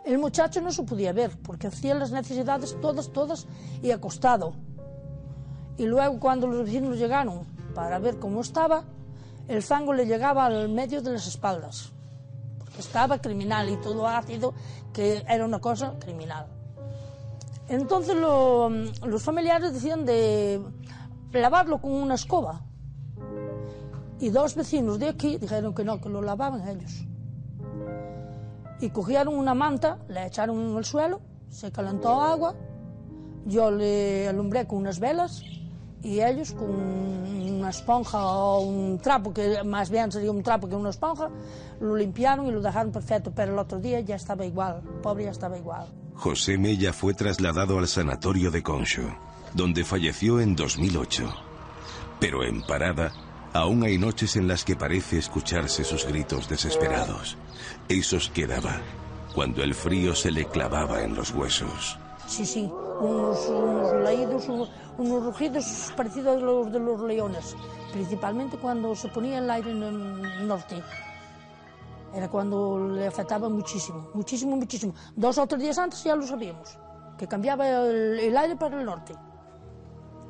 El 0.04 0.18
muchacho 0.18 0.60
no 0.60 0.70
se 0.70 0.84
podía 0.84 1.12
ver 1.12 1.36
porque 1.42 1.66
hacía 1.66 1.96
las 1.96 2.12
necesidades 2.12 2.80
todas, 2.80 3.12
todas 3.12 3.48
y 3.82 3.90
acostado. 3.90 4.54
Y 5.76 5.86
luego 5.86 6.20
cuando 6.20 6.46
los 6.46 6.66
vecinos 6.66 6.98
llegaron 6.98 7.40
para 7.74 7.98
ver 7.98 8.20
cómo 8.20 8.42
estaba, 8.42 8.84
el 9.48 9.64
fango 9.64 9.92
le 9.92 10.06
llegaba 10.06 10.46
al 10.46 10.68
medio 10.68 11.02
de 11.02 11.14
las 11.14 11.26
espaldas. 11.26 11.90
Porque 12.60 12.78
estaba 12.78 13.20
criminal 13.20 13.68
y 13.68 13.76
todo 13.78 14.06
ácido, 14.06 14.54
que 14.92 15.24
era 15.28 15.44
una 15.44 15.58
cosa 15.58 15.98
criminal. 15.98 16.59
Entonces 17.70 18.16
lo- 18.16 18.68
los 18.68 19.22
familiares 19.22 19.72
decían 19.72 20.04
de 20.04 20.60
lavarlo 21.32 21.80
con 21.80 21.92
una 21.92 22.14
escoba. 22.16 22.62
Y 24.18 24.30
dos 24.30 24.56
vecinos 24.56 24.98
de 24.98 25.08
aquí 25.08 25.38
dijeron 25.38 25.72
que 25.72 25.84
no, 25.84 26.00
que 26.00 26.08
lo 26.08 26.20
lavaban 26.20 26.66
ellos. 26.68 27.06
Y 28.80 28.90
cogieron 28.90 29.36
una 29.36 29.54
manta, 29.54 29.98
la 30.08 30.26
echaron 30.26 30.58
en 30.60 30.76
el 30.76 30.84
suelo, 30.84 31.20
se 31.48 31.70
calentó 31.70 32.20
agua, 32.20 32.56
yo 33.46 33.70
le 33.70 34.26
alumbré 34.26 34.66
con 34.66 34.78
unas 34.78 34.98
velas 34.98 35.42
y 36.02 36.20
ellos 36.20 36.52
con 36.52 36.70
una 36.70 37.70
esponja 37.70 38.24
o 38.24 38.60
un 38.60 38.98
trapo, 38.98 39.32
que 39.32 39.62
más 39.64 39.90
bien 39.90 40.10
sería 40.10 40.30
un 40.30 40.42
trapo 40.42 40.68
que 40.68 40.74
una 40.74 40.90
esponja, 40.90 41.28
lo 41.80 41.96
limpiaron 41.96 42.46
y 42.46 42.52
lo 42.52 42.60
dejaron 42.60 42.92
perfecto, 42.92 43.32
pero 43.34 43.52
el 43.52 43.58
otro 43.58 43.78
día 43.78 44.00
ya 44.00 44.16
estaba 44.16 44.44
igual, 44.44 44.80
pobre 45.02 45.24
ya 45.24 45.30
estaba 45.30 45.58
igual. 45.58 45.86
José 46.14 46.58
Mella 46.58 46.92
fue 46.92 47.14
trasladado 47.14 47.78
al 47.78 47.88
sanatorio 47.88 48.50
de 48.50 48.62
Concho, 48.62 49.02
donde 49.54 49.84
falleció 49.84 50.40
en 50.40 50.54
2008. 50.56 51.32
Pero 52.18 52.44
en 52.44 52.62
Parada, 52.62 53.12
aún 53.52 53.82
hay 53.84 53.96
noches 53.96 54.36
en 54.36 54.46
las 54.46 54.64
que 54.64 54.76
parece 54.76 55.18
escucharse 55.18 55.84
sus 55.84 56.06
gritos 56.06 56.48
desesperados. 56.48 57.38
Esos 57.88 58.28
que 58.28 58.46
daba 58.46 58.80
cuando 59.34 59.62
el 59.62 59.74
frío 59.74 60.14
se 60.14 60.30
le 60.30 60.44
clavaba 60.44 61.02
en 61.02 61.14
los 61.14 61.30
huesos. 61.32 61.98
Sí, 62.30 62.46
sí, 62.46 62.72
unos, 63.00 63.48
unos 63.48 64.48
unos, 64.98 65.24
rugidos 65.24 65.92
parecidos 65.96 66.40
a 66.40 66.44
los 66.44 66.70
de 66.70 66.78
los 66.78 67.00
leones, 67.00 67.56
principalmente 67.92 68.56
cuando 68.56 68.94
se 68.94 69.08
ponía 69.08 69.38
el 69.38 69.50
aire 69.50 69.72
en 69.72 69.82
el 69.82 70.46
norte. 70.46 70.80
Era 72.14 72.28
cuando 72.28 72.92
le 72.94 73.08
afectaba 73.08 73.48
muchísimo, 73.48 74.10
muchísimo, 74.14 74.56
muchísimo. 74.56 74.94
Dos 75.16 75.38
o 75.38 75.46
tres 75.48 75.60
días 75.60 75.78
antes 75.78 76.04
ya 76.04 76.14
lo 76.14 76.24
sabíamos, 76.24 76.78
que 77.18 77.26
cambiaba 77.26 77.68
el, 77.68 78.36
aire 78.36 78.54
para 78.54 78.78
el 78.78 78.86
norte. 78.86 79.12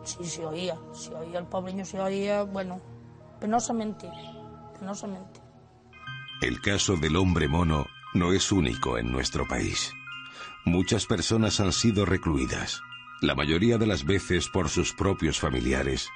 Sí, 0.02 0.24
se 0.24 0.46
oía, 0.46 0.78
se 0.92 1.14
oía, 1.14 1.38
el 1.38 1.46
pobreño 1.46 1.84
se 1.84 2.00
oía, 2.00 2.44
bueno, 2.44 2.80
penosamente, 3.38 4.10
penosamente. 4.78 5.38
El 6.40 6.62
caso 6.62 6.96
del 6.96 7.16
hombre 7.16 7.46
mono 7.46 7.84
no 8.14 8.32
es 8.32 8.50
único 8.50 8.96
en 8.96 9.12
nuestro 9.12 9.46
país. 9.46 9.92
Muchas 10.64 11.06
personas 11.06 11.60
han 11.60 11.72
sido 11.72 12.04
recluidas, 12.04 12.82
la 13.20 13.34
mayoría 13.34 13.78
de 13.78 13.86
las 13.86 14.04
veces 14.04 14.48
por 14.48 14.68
sus 14.68 14.92
propios 14.92 15.38
familiares, 15.38 16.08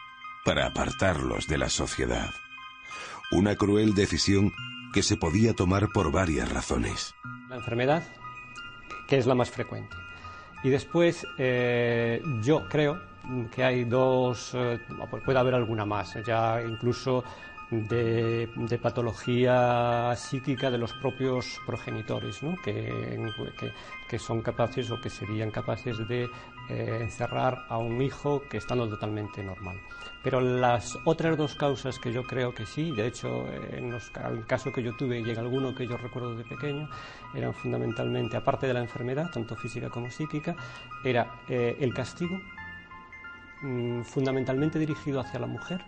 para 0.45 0.67
apartarlos 0.67 1.47
de 1.47 1.59
la 1.59 1.69
sociedad. 1.69 2.31
Una 3.31 3.57
cruel 3.57 3.95
decisión 3.95 4.53
que 4.93 5.03
se 5.03 5.17
podía 5.17 5.55
tomar 5.55 5.89
por 5.89 6.13
varias 6.13 6.53
razones. 6.53 7.15
La 7.49 7.57
enfermedad, 7.57 8.05
que 9.09 9.19
es 9.19 9.27
la 9.27 9.35
más 9.35 9.51
frecuente. 9.51 9.97
Y 10.63 10.71
después, 10.71 11.27
eh, 11.37 12.23
yo 12.43 12.69
creo 12.69 13.01
que 13.55 13.65
hay 13.65 13.85
dos, 13.85 14.53
eh, 14.55 14.79
puede 15.25 15.39
haber 15.39 15.55
alguna 15.55 15.85
más, 15.85 16.15
ya 16.27 16.63
incluso 16.63 17.25
de, 17.83 18.79
patología 18.81 20.15
psíquica 20.17 20.71
de 20.71 20.79
los 20.79 20.93
propios 20.95 21.61
progenitores, 21.67 22.41
que, 22.63 24.19
son 24.19 24.43
capaces 24.43 24.91
o 24.93 25.01
que 25.01 25.11
serían 25.11 25.51
capaces 25.51 26.07
de 26.07 26.31
eh, 26.71 26.99
encerrar 27.01 27.67
a 27.69 27.79
un 27.79 28.01
hijo 28.01 28.43
que 28.49 28.59
estando 28.59 28.89
totalmente 28.89 29.43
normal. 29.43 29.77
Pero 30.23 30.41
las 30.41 30.97
otras 31.05 31.37
dos 31.37 31.55
causas 31.55 31.99
que 31.99 32.13
yo 32.13 32.23
creo 32.23 32.55
que 32.55 32.65
sí, 32.65 32.93
de 32.93 33.09
hecho, 33.09 33.45
en 33.73 33.91
los, 33.91 34.11
el 34.31 34.47
caso 34.47 34.73
que 34.73 34.83
yo 34.83 34.97
tuve 34.97 35.21
y 35.21 35.31
en 35.31 35.39
alguno 35.39 35.75
que 35.75 35.87
yo 35.87 35.97
recuerdo 35.97 36.35
de 36.35 36.45
pequeño, 36.45 36.89
eran 37.35 37.53
fundamentalmente, 37.53 38.37
aparte 38.37 38.67
de 38.67 38.75
la 38.75 38.81
enfermedad, 38.81 39.31
tanto 39.31 39.57
física 39.57 39.91
como 39.91 40.11
psíquica, 40.11 40.55
era 41.05 41.43
eh, 41.49 41.77
el 41.81 41.93
castigo, 41.93 42.41
mm, 43.63 44.03
fundamentalmente 44.03 44.79
dirigido 44.79 45.21
hacia 45.21 45.41
la 45.41 45.47
mujer, 45.47 45.85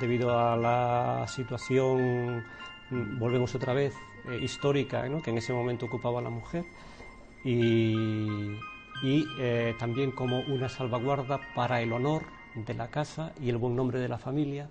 debido 0.00 0.38
a 0.38 0.56
la 0.56 1.26
situación, 1.28 2.44
mm, 2.90 3.18
volvemos 3.18 3.54
otra 3.54 3.72
vez, 3.72 3.94
eh, 4.28 4.38
histórica, 4.42 5.08
¿no? 5.08 5.22
que 5.22 5.30
en 5.30 5.38
ese 5.38 5.52
momento 5.52 5.86
ocupaba 5.86 6.20
la 6.20 6.30
mujer, 6.30 6.64
y, 7.44 8.56
eh, 9.38 9.74
también 9.78 10.10
como 10.10 10.40
una 10.40 10.68
salvaguarda 10.68 11.40
para 11.54 11.80
el 11.80 11.92
honor 11.92 12.22
de 12.54 12.74
la 12.74 12.88
casa 12.88 13.32
y 13.40 13.48
el 13.48 13.56
buen 13.56 13.76
nombre 13.76 14.00
de 14.00 14.08
la 14.08 14.18
familia. 14.18 14.68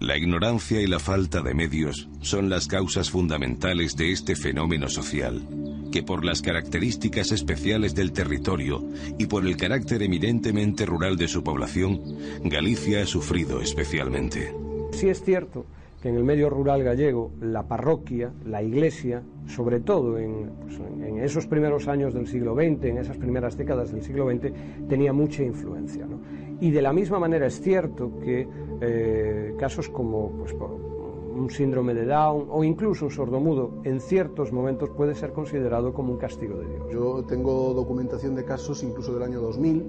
La 0.00 0.16
ignorancia 0.16 0.80
y 0.80 0.86
la 0.86 0.98
falta 0.98 1.42
de 1.42 1.52
medios 1.52 2.08
son 2.22 2.48
las 2.48 2.66
causas 2.66 3.10
fundamentales 3.10 3.96
de 3.96 4.12
este 4.12 4.34
fenómeno 4.34 4.88
social, 4.88 5.46
que 5.92 6.02
por 6.02 6.24
las 6.24 6.40
características 6.40 7.32
especiales 7.32 7.94
del 7.94 8.12
territorio 8.12 8.82
y 9.18 9.26
por 9.26 9.46
el 9.46 9.58
carácter 9.58 10.02
eminentemente 10.02 10.86
rural 10.86 11.18
de 11.18 11.28
su 11.28 11.44
población, 11.44 12.00
Galicia 12.44 13.02
ha 13.02 13.06
sufrido 13.06 13.60
especialmente. 13.60 14.54
Sí 14.92 15.10
es 15.10 15.22
cierto 15.22 15.66
que 16.00 16.08
en 16.08 16.16
el 16.16 16.24
medio 16.24 16.48
rural 16.48 16.82
gallego 16.82 17.32
la 17.42 17.68
parroquia, 17.68 18.32
la 18.46 18.62
iglesia, 18.62 19.22
sobre 19.48 19.80
todo 19.80 20.16
en, 20.18 20.50
pues, 20.62 20.80
esos 21.22 21.46
primeros 21.46 21.88
años 21.88 22.14
del 22.14 22.26
siglo 22.26 22.54
XX, 22.54 22.84
en 22.84 22.98
esas 22.98 23.18
primeras 23.18 23.58
décadas 23.58 23.92
del 23.92 24.02
siglo 24.02 24.30
XX, 24.30 24.50
tenía 24.88 25.12
mucha 25.12 25.42
influencia. 25.42 26.06
¿no? 26.06 26.20
Y 26.58 26.70
de 26.70 26.80
la 26.80 26.94
misma 26.94 27.18
manera 27.18 27.46
es 27.46 27.60
cierto 27.60 28.18
que 28.20 28.48
eh, 28.80 29.54
casos 29.58 29.88
como 29.88 30.30
pues, 30.30 30.54
un 30.54 31.50
síndrome 31.50 31.94
de 31.94 32.06
Down 32.06 32.48
o 32.50 32.64
incluso 32.64 33.06
un 33.06 33.10
sordomudo 33.10 33.80
en 33.84 34.00
ciertos 34.00 34.52
momentos 34.52 34.90
puede 34.90 35.14
ser 35.14 35.32
considerado 35.32 35.92
como 35.94 36.12
un 36.12 36.18
castigo 36.18 36.58
de 36.58 36.68
Dios. 36.68 36.92
Yo 36.92 37.24
tengo 37.24 37.72
documentación 37.74 38.34
de 38.34 38.44
casos 38.44 38.82
incluso 38.82 39.14
del 39.14 39.22
año 39.22 39.40
2000, 39.40 39.86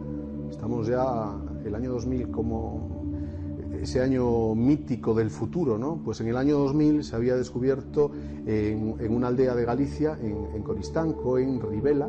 estamos 0.49 0.87
ya 0.87 1.35
el 1.65 1.75
año 1.75 1.91
2000 1.91 2.31
como 2.31 3.01
ese 3.81 4.01
año 4.01 4.53
mítico 4.53 5.13
del 5.13 5.31
futuro, 5.31 5.77
¿no? 5.77 5.99
Pues 6.03 6.21
en 6.21 6.27
el 6.27 6.37
año 6.37 6.57
2000 6.59 7.03
se 7.03 7.15
había 7.15 7.35
descubierto 7.35 8.11
en, 8.45 8.95
en 8.99 9.15
una 9.15 9.27
aldea 9.27 9.55
de 9.55 9.65
Galicia, 9.65 10.17
en, 10.21 10.49
en 10.53 10.61
Coristanco, 10.61 11.39
en 11.39 11.59
Rivela, 11.59 12.07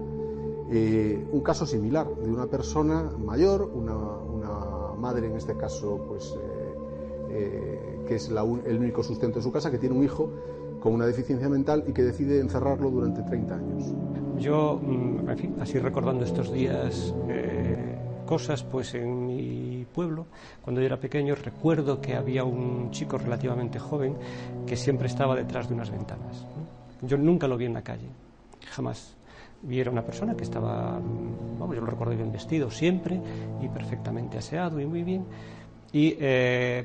eh, 0.71 1.27
un 1.33 1.41
caso 1.41 1.67
similar 1.67 2.09
de 2.17 2.31
una 2.31 2.47
persona 2.47 3.11
mayor, 3.19 3.71
una, 3.75 3.95
una 3.95 4.95
madre 4.99 5.27
en 5.27 5.37
este 5.37 5.57
caso, 5.57 6.05
pues 6.09 6.37
eh, 7.33 7.81
eh, 7.83 8.05
que 8.07 8.17
es 8.17 8.31
la 8.31 8.45
un, 8.45 8.63
el 8.67 8.79
único 8.79 9.03
sustento 9.03 9.39
de 9.39 9.43
su 9.43 9.53
casa, 9.53 9.71
que 9.71 9.79
tiene 9.79 9.97
un 9.97 10.05
hijo 10.05 10.31
con 10.81 10.93
una 10.93 11.07
deficiencia 11.07 11.49
mental 11.49 11.85
y 11.87 11.93
que 11.93 12.03
decide 12.03 12.41
encerrarlo 12.41 12.91
durante 12.91 13.23
30 13.23 13.55
años. 13.55 13.95
Yo, 14.39 14.81
mm, 14.83 15.31
en 15.31 15.39
fin, 15.39 15.57
así 15.61 15.79
recordando 15.79 16.25
estos 16.25 16.53
días 16.53 17.15
cosas, 18.33 18.63
pues 18.63 18.95
en 18.95 19.27
mi 19.27 19.87
pueblo, 19.93 20.27
cuando 20.63 20.81
yo 20.81 20.87
era 20.87 20.99
pequeño, 20.99 21.35
recuerdo 21.35 22.01
que 22.01 22.15
había 22.15 22.45
un 22.45 22.91
chico 22.91 23.19
relativamente 23.19 23.79
joven 23.79 24.17
que 24.67 24.75
siempre 24.75 25.07
estaba 25.09 25.37
detrás 25.37 25.69
de 25.69 25.75
unas 25.75 25.91
ventanas. 25.91 26.47
Yo 27.03 27.19
nunca 27.19 27.47
lo 27.47 27.59
vi 27.59 27.67
en 27.67 27.75
la 27.75 27.83
calle, 27.83 28.09
jamás. 28.71 29.17
Vi 29.61 29.81
era 29.81 29.91
una 29.91 30.03
persona 30.03 30.35
que 30.35 30.45
estaba, 30.45 30.99
vamos, 31.59 31.75
yo 31.75 31.83
lo 31.83 31.87
recuerdo 31.87 32.17
bien 32.17 32.33
vestido 32.33 32.71
siempre 32.71 33.21
y 33.61 33.69
perfectamente 33.69 34.39
aseado 34.39 34.81
y 34.81 34.87
muy 34.87 35.03
bien. 35.03 35.25
Y 35.93 36.17
eh, 36.19 36.85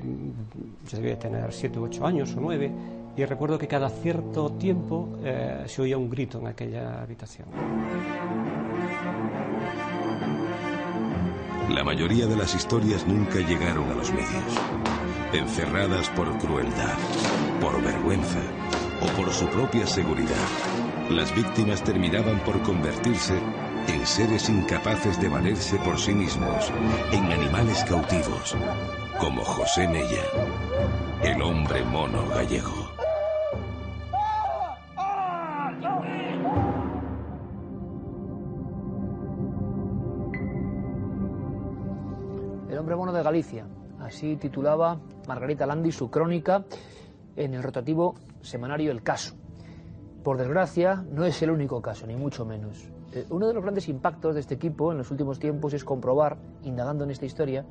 yo 0.90 0.98
debía 0.98 1.18
tener 1.18 1.54
siete 1.54 1.80
u 1.80 1.84
ocho 1.86 2.06
años 2.06 2.36
o 2.36 2.42
nueve 2.42 2.72
y 3.16 3.26
recuerdo 3.26 3.58
que 3.58 3.68
cada 3.68 3.90
cierto 3.90 4.52
tiempo 4.52 5.18
eh, 5.24 5.64
se 5.66 5.82
oía 5.82 5.98
un 5.98 6.10
grito 6.10 6.40
en 6.40 6.48
aquella 6.48 7.02
habitación. 7.02 7.48
La 11.70 11.84
mayoría 11.84 12.28
de 12.28 12.36
las 12.36 12.54
historias 12.54 13.08
nunca 13.08 13.40
llegaron 13.40 13.90
a 13.90 13.96
los 13.96 14.12
medios. 14.12 14.60
Encerradas 15.34 16.10
por 16.10 16.38
crueldad, 16.38 16.98
por 17.60 17.82
vergüenza 17.82 18.40
o 19.02 19.08
por 19.18 19.32
su 19.32 19.48
propia 19.48 19.86
seguridad, 19.86 20.48
las 21.10 21.34
víctimas 21.36 21.84
terminaban 21.84 22.40
por 22.40 22.62
convertirse 22.62 23.34
en 23.88 24.06
seres 24.06 24.50
incapaces 24.50 25.20
de 25.22 25.30
valerse 25.30 25.78
por 25.78 25.98
sí 25.98 26.14
mismos, 26.14 26.72
en 27.12 27.24
animales 27.26 27.84
cautivos, 27.86 28.56
como 29.20 29.44
José 29.44 29.88
Mella, 29.88 30.24
el 31.24 31.42
hombre 31.42 31.84
mono 31.86 32.28
gallego. 32.30 32.74
El 42.70 42.78
hombre 42.78 42.96
mono 42.96 43.14
de 43.14 43.24
Galicia, 43.24 43.66
así 44.00 44.36
titulaba 44.36 45.00
Margarita 45.28 45.66
Landi 45.66 45.92
su 45.92 46.12
crónica 46.12 46.66
en 47.36 47.54
el 47.54 47.64
rotativo 47.64 48.16
semanario 48.42 48.92
El 48.92 49.02
Caso. 49.02 49.36
Por 50.24 50.38
desgracia, 50.38 51.06
no 51.10 51.26
es 51.26 51.42
el 51.42 51.52
único 51.52 51.82
caso, 51.82 52.06
ni 52.06 52.16
mucho 52.16 52.46
menos. 52.46 52.92
Eh, 53.14 53.26
uno 53.30 53.48
de 53.48 53.54
los 53.54 53.64
grandes 53.64 53.88
impactos 53.88 54.36
de 54.36 54.42
este 54.42 54.56
equipo 54.56 54.92
en 54.92 54.98
los 54.98 55.12
últimos 55.12 55.40
tiempos 55.40 55.74
es 55.74 55.84
comprobar, 55.84 56.38
indagando 56.64 57.04
en 57.04 57.12
esta 57.12 57.26
historia, 57.26 57.66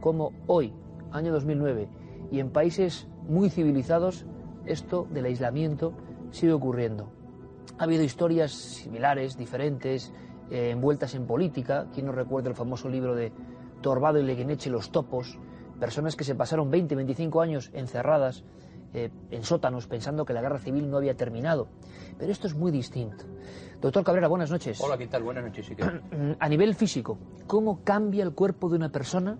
cómo 0.00 0.32
hoy, 0.46 0.72
año 1.12 1.32
2009, 1.32 1.88
y 2.30 2.40
en 2.40 2.50
países 2.50 3.08
muy 3.28 3.50
civilizados, 3.50 4.26
esto 4.66 5.06
del 5.10 5.26
aislamiento 5.26 5.92
sigue 6.30 6.52
ocurriendo. 6.52 7.10
Ha 7.78 7.84
habido 7.84 8.02
historias 8.02 8.52
similares, 8.52 9.36
diferentes, 9.36 10.12
eh, 10.50 10.70
envueltas 10.70 11.14
en 11.14 11.26
política. 11.26 11.86
¿Quién 11.92 12.06
no 12.06 12.12
recuerda 12.12 12.50
el 12.50 12.54
famoso 12.54 12.88
libro 12.88 13.14
de 13.14 13.32
Torbado 13.80 14.18
y 14.18 14.22
Leguineche, 14.22 14.70
Los 14.70 14.92
Topos? 14.92 15.38
Personas 15.80 16.14
que 16.14 16.24
se 16.24 16.34
pasaron 16.34 16.70
20, 16.70 16.94
25 16.94 17.40
años 17.40 17.70
encerradas 17.72 18.44
eh, 18.94 19.10
en 19.30 19.42
sótanos 19.42 19.86
pensando 19.86 20.24
que 20.24 20.32
la 20.32 20.42
guerra 20.42 20.58
civil 20.58 20.90
no 20.90 20.98
había 20.98 21.16
terminado. 21.16 21.68
Pero 22.18 22.30
esto 22.30 22.46
es 22.46 22.54
muy 22.54 22.70
distinto. 22.70 23.24
Doctor 23.80 24.04
Cabrera, 24.04 24.28
buenas 24.28 24.50
noches. 24.50 24.80
Hola, 24.80 24.98
¿qué 24.98 25.06
tal? 25.06 25.22
Buenas 25.22 25.44
noches. 25.44 25.70
A 26.38 26.48
nivel 26.48 26.74
físico, 26.74 27.18
¿cómo 27.46 27.82
cambia 27.82 28.22
el 28.22 28.32
cuerpo 28.32 28.68
de 28.68 28.76
una 28.76 28.90
persona? 28.90 29.38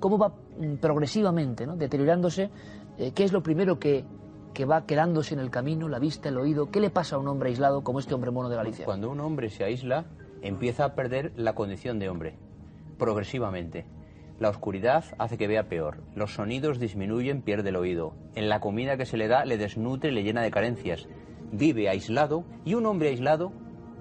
¿Cómo 0.00 0.18
va 0.18 0.28
mm, 0.28 0.76
progresivamente, 0.76 1.66
¿no? 1.66 1.76
deteriorándose? 1.76 2.50
Eh, 2.98 3.12
¿Qué 3.14 3.24
es 3.24 3.32
lo 3.32 3.42
primero 3.42 3.78
que, 3.78 4.04
que 4.52 4.64
va 4.64 4.86
quedándose 4.86 5.34
en 5.34 5.40
el 5.40 5.50
camino? 5.50 5.88
¿La 5.88 5.98
vista, 5.98 6.28
el 6.28 6.38
oído? 6.38 6.70
¿Qué 6.70 6.80
le 6.80 6.90
pasa 6.90 7.16
a 7.16 7.18
un 7.18 7.28
hombre 7.28 7.50
aislado 7.50 7.84
como 7.84 7.98
este 7.98 8.14
hombre 8.14 8.30
mono 8.30 8.48
de 8.48 8.56
Galicia? 8.56 8.84
Cuando 8.84 9.10
un 9.10 9.20
hombre 9.20 9.50
se 9.50 9.64
aísla, 9.64 10.06
empieza 10.42 10.84
a 10.84 10.94
perder 10.94 11.32
la 11.36 11.54
condición 11.54 11.98
de 11.98 12.08
hombre, 12.08 12.36
progresivamente. 12.98 13.86
La 14.40 14.48
oscuridad 14.50 15.04
hace 15.18 15.38
que 15.38 15.46
vea 15.46 15.68
peor. 15.68 16.02
Los 16.14 16.34
sonidos 16.34 16.78
disminuyen, 16.80 17.42
pierde 17.42 17.68
el 17.68 17.76
oído. 17.76 18.14
En 18.34 18.48
la 18.48 18.60
comida 18.60 18.96
que 18.96 19.06
se 19.06 19.16
le 19.16 19.28
da 19.28 19.44
le 19.44 19.56
desnutre 19.58 20.10
y 20.10 20.12
le 20.14 20.22
llena 20.24 20.42
de 20.42 20.50
carencias. 20.50 21.08
Vive 21.52 21.88
aislado 21.88 22.44
y 22.64 22.74
un 22.74 22.84
hombre 22.86 23.08
aislado 23.10 23.52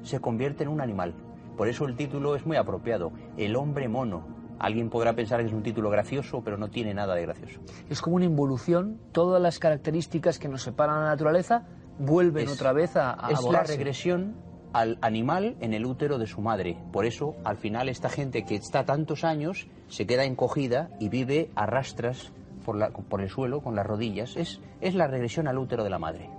se 0.02 0.20
convierte 0.20 0.64
en 0.64 0.70
un 0.70 0.82
animal. 0.82 1.14
Por 1.56 1.68
eso 1.68 1.86
el 1.86 1.96
título 1.96 2.36
es 2.36 2.46
muy 2.48 2.58
apropiado, 2.58 3.12
El 3.38 3.56
hombre 3.56 3.88
mono. 3.88 4.26
Alguien 4.60 4.90
podrá 4.90 5.14
pensar 5.14 5.40
que 5.42 5.48
es 5.48 5.54
un 5.54 5.62
título 5.62 5.90
gracioso, 5.90 6.42
pero 6.44 6.58
no 6.58 6.70
tiene 6.70 6.94
nada 6.94 7.14
de 7.16 7.22
gracioso. 7.24 7.60
Es 7.90 8.02
como 8.02 8.16
una 8.16 8.26
involución, 8.26 9.00
todas 9.12 9.42
las 9.42 9.60
características 9.60 10.40
que 10.40 10.48
nos 10.48 10.64
separan 10.64 10.98
a 10.98 11.04
la 11.04 11.10
naturaleza 11.10 11.68
vuelven 12.00 12.46
Es- 12.46 12.54
otra 12.54 12.74
vez 12.74 12.96
a, 12.96 13.12
a 13.28 13.32
es 13.32 13.44
la 13.44 13.64
regresión 13.64 14.36
al 14.74 14.98
animal 15.02 15.56
en 15.62 15.74
el 15.74 15.86
útero 15.86 16.18
de 16.18 16.28
su 16.28 16.42
madre. 16.42 16.78
Por 16.92 17.06
eso, 17.06 17.36
al 17.44 17.58
final, 17.58 17.88
esta 17.90 18.10
gente 18.10 18.44
que 18.44 18.56
está 18.56 18.84
tantos 18.86 19.24
años 19.24 19.68
se 19.88 20.06
queda 20.06 20.26
encogida 20.26 20.90
y 21.00 21.10
vive 21.10 21.50
a 21.56 21.66
rastras 21.66 22.32
por, 22.66 22.76
la- 22.76 22.90
por 22.90 23.22
el 23.22 23.30
suelo 23.30 23.62
con 23.62 23.76
las 23.76 23.86
rodillas. 23.86 24.36
Es, 24.36 24.60
es 24.82 24.96
la 24.96 25.08
regresión 25.08 25.48
al 25.48 25.58
útero 25.58 25.84
de 25.84 25.90
la 25.90 26.00
madre. 26.00 26.30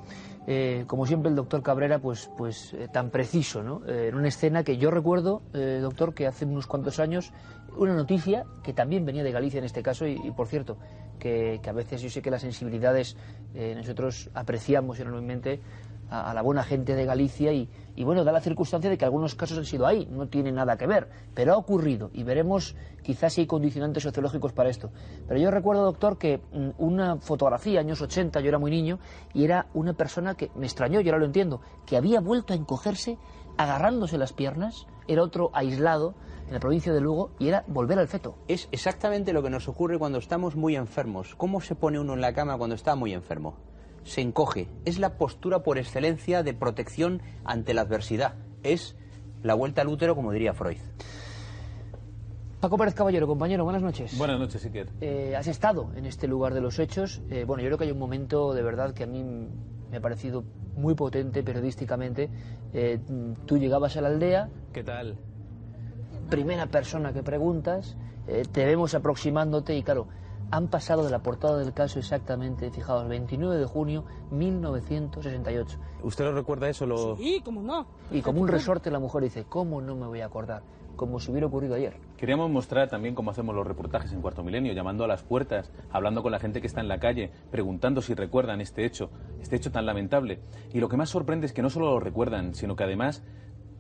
Eh, 0.47 0.85
como 0.87 1.07
siempre 1.07 1.31
el 1.31 1.37
doctor 1.37 1.63
Cabrera, 1.63 2.01
pues, 2.01 2.31
pues 2.37 2.75
eh, 2.75 2.89
tan 2.93 3.09
preciso, 3.09 3.63
¿no? 3.63 3.81
Eh, 3.87 4.09
en 4.09 4.15
una 4.15 4.29
escena 4.29 4.63
que 4.63 4.77
yo 4.77 4.91
recuerdo, 4.91 5.41
doctor, 5.53 6.13
que 6.13 6.27
hace 6.27 6.45
unos 6.45 6.67
cuantos 6.67 6.99
años, 7.01 7.33
una 7.79 7.95
noticia 7.95 8.45
que 8.63 8.75
también 8.75 9.07
venía 9.07 9.25
de 9.25 9.33
Galicia 9.33 9.59
en 9.59 9.65
este 9.65 9.83
caso, 9.83 10.07
y, 10.07 10.19
por 10.33 10.47
cierto, 10.49 10.77
que, 11.19 11.61
que 11.63 11.71
a 11.71 11.73
veces 11.73 12.03
yo 12.03 12.11
sé 12.11 12.21
que 12.21 12.31
las 12.31 12.43
sensibilidades 12.43 13.17
nosotros 13.55 14.29
apreciamos 14.35 15.01
enormemente 15.01 15.61
a, 16.23 16.35
la 16.35 16.43
buena 16.43 16.63
gente 16.63 16.95
de 16.95 17.05
Galicia 17.05 17.53
y, 17.53 17.69
y, 17.97 18.05
bueno, 18.05 18.25
da 18.25 18.33
la 18.33 18.41
circunstancia 18.41 18.91
de 18.91 18.99
que 18.99 19.05
algunos 19.05 19.35
casos 19.35 19.59
han 19.59 19.65
sido 19.65 19.87
ahí, 19.87 20.07
no 20.11 20.29
tiene 20.29 20.53
nada 20.53 20.77
que 20.77 20.87
ver, 20.87 21.09
pero 21.35 21.53
ha 21.53 21.57
ocurrido 21.57 22.11
y 22.13 22.23
veremos 22.23 22.77
quizás 23.03 23.33
si 23.33 23.43
hay 23.43 23.47
condicionantes 23.47 24.03
sociológicos 24.03 24.53
para 24.53 24.71
esto. 24.71 24.91
Pero 25.27 25.41
yo 25.41 25.51
recuerdo, 25.51 25.85
doctor, 25.85 26.19
que 26.19 26.41
mm, 26.53 26.71
una 26.79 27.17
fotografía, 27.17 27.81
años 27.81 28.01
80, 28.01 28.41
yo 28.41 28.49
era 28.49 28.59
muy 28.59 28.71
niño, 28.71 28.99
y 29.33 29.45
era 29.45 29.67
una 29.75 29.95
persona 29.95 30.35
que 30.35 30.51
me 30.55 30.67
extrañó, 30.67 31.01
yo 31.01 31.11
ahora 31.11 31.21
lo 31.21 31.27
entiendo, 31.27 31.61
que 31.87 31.97
había 31.97 32.21
vuelto 32.21 32.53
a 32.53 32.57
encogerse 32.57 33.19
agarrándose 33.57 34.19
las 34.19 34.33
piernas, 34.33 34.87
era 35.07 35.23
otro 35.23 35.51
aislado 35.53 36.15
en 36.47 36.55
la 36.55 36.61
provincia 36.61 36.93
de 36.93 37.01
Lugo 37.01 37.31
y 37.39 37.49
era 37.49 37.65
volver 37.67 37.99
al 37.99 38.09
feto. 38.09 38.37
Es 38.49 38.69
exactamente 38.73 39.33
lo 39.33 39.43
que 39.43 39.51
nos 39.51 39.69
ocurre 39.69 39.99
cuando 39.99 40.19
estamos 40.19 40.57
muy 40.57 40.77
enfermos. 40.77 41.35
¿Cómo 41.37 41.61
se 41.61 41.75
pone 41.75 41.99
uno 41.99 42.15
en 42.15 42.21
la 42.21 42.35
cama 42.35 42.57
cuando 42.59 42.75
está 42.75 42.95
muy 42.95 43.13
enfermo? 43.13 43.55
Se 44.05 44.21
encoge. 44.21 44.69
Es 44.85 44.99
la 44.99 45.17
postura 45.17 45.63
por 45.63 45.79
excelencia 45.79 46.43
de 46.43 46.55
protección 46.55 47.23
ante 47.45 47.75
la 47.75 47.83
adversidad. 47.83 48.35
Es 48.63 48.97
la 49.43 49.55
vuelta 49.55 49.83
al 49.83 49.89
útero, 49.89 50.15
como 50.15 50.33
diría 50.33 50.55
Freud. 50.55 50.79
Paco 52.61 52.79
Pérez 52.79 52.95
Caballero, 52.95 53.27
compañero, 53.27 53.65
buenas 53.65 53.83
noches. 53.83 54.17
Buenas 54.17 54.39
noches, 54.39 54.65
Iker. 54.65 54.89
Eh, 55.01 55.35
has 55.37 55.47
estado 55.49 55.91
en 55.97 56.07
este 56.07 56.27
lugar 56.27 56.55
de 56.55 56.63
los 56.63 56.79
hechos. 56.79 57.21
Eh, 57.29 57.45
bueno, 57.47 57.63
yo 57.63 57.69
creo 57.69 57.79
que 57.79 57.85
hay 57.85 57.91
un 57.91 57.99
momento 57.99 58.55
de 58.55 58.63
verdad 58.63 58.95
que 58.95 59.05
a 59.05 59.07
mí 59.07 59.23
me 59.23 59.99
ha 59.99 60.01
parecido 60.01 60.45
muy 60.77 60.95
potente 60.95 61.43
periodísticamente. 61.43 62.31
Eh, 62.73 62.99
tú 63.47 63.59
llegabas 63.59 63.97
a 63.97 64.01
la 64.01 64.09
aldea. 64.09 64.49
¿Qué 64.73 64.83
tal? 64.83 65.17
Primera 66.31 66.67
persona 66.67 67.13
que 67.13 67.23
preguntas, 67.23 67.97
eh, 68.27 68.43
te 68.51 68.65
vemos 68.65 68.95
aproximándote 68.95 69.77
y 69.77 69.83
claro, 69.83 70.09
han 70.55 70.69
pasado 70.69 71.03
de 71.03 71.11
la 71.11 71.19
portada 71.19 71.59
del 71.59 71.73
caso 71.73 71.99
exactamente, 71.99 72.71
fijaos, 72.71 73.09
29 73.09 73.59
de 73.59 73.67
junio 73.67 74.05
1968. 74.31 75.79
¿Usted 76.05 76.25
lo 76.27 76.33
recuerda 76.33 76.69
eso? 76.69 76.87
Lo... 76.87 77.17
Sí, 77.17 77.43
cómo 77.45 77.61
no. 77.61 77.89
Y 78.13 78.23
como 78.23 78.41
un 78.41 78.47
resorte 78.47 78.89
la 78.89 79.01
mujer 79.01 79.25
dice, 79.25 79.47
¿cómo 79.49 79.81
no 79.81 79.97
me 79.97 80.07
voy 80.07 80.21
a 80.21 80.27
acordar? 80.27 80.63
Como 80.95 81.19
si 81.19 81.33
hubiera 81.33 81.49
ocurrido 81.49 81.75
ayer. 81.75 81.97
Queríamos 82.17 82.49
mostrar 82.53 82.89
también 82.89 83.17
cómo 83.17 83.33
hacemos 83.33 83.53
los 83.53 83.67
reportajes 83.67 84.13
en 84.13 84.23
Cuarto 84.23 84.45
Milenio, 84.45 84.73
llamando 84.75 85.03
a 85.03 85.09
las 85.09 85.25
puertas, 85.25 85.73
hablando 85.91 86.23
con 86.23 86.31
la 86.31 86.39
gente 86.39 86.61
que 86.61 86.69
está 86.69 86.81
en 86.81 86.87
la 86.87 87.01
calle, 87.01 87.33
preguntando 87.51 88.01
si 88.01 88.15
recuerdan 88.15 88.61
este 88.61 88.87
hecho, 88.87 89.11
este 89.41 89.57
hecho 89.57 89.73
tan 89.73 89.87
lamentable. 89.87 90.39
Y 90.73 90.79
lo 90.79 90.89
que 90.89 90.97
más 90.97 91.11
sorprende 91.11 91.47
es 91.47 91.53
que 91.53 91.63
no 91.63 91.71
solo 91.71 91.87
lo 91.87 91.99
recuerdan, 91.99 92.55
sino 92.55 92.77
que 92.77 92.85
además 92.85 93.25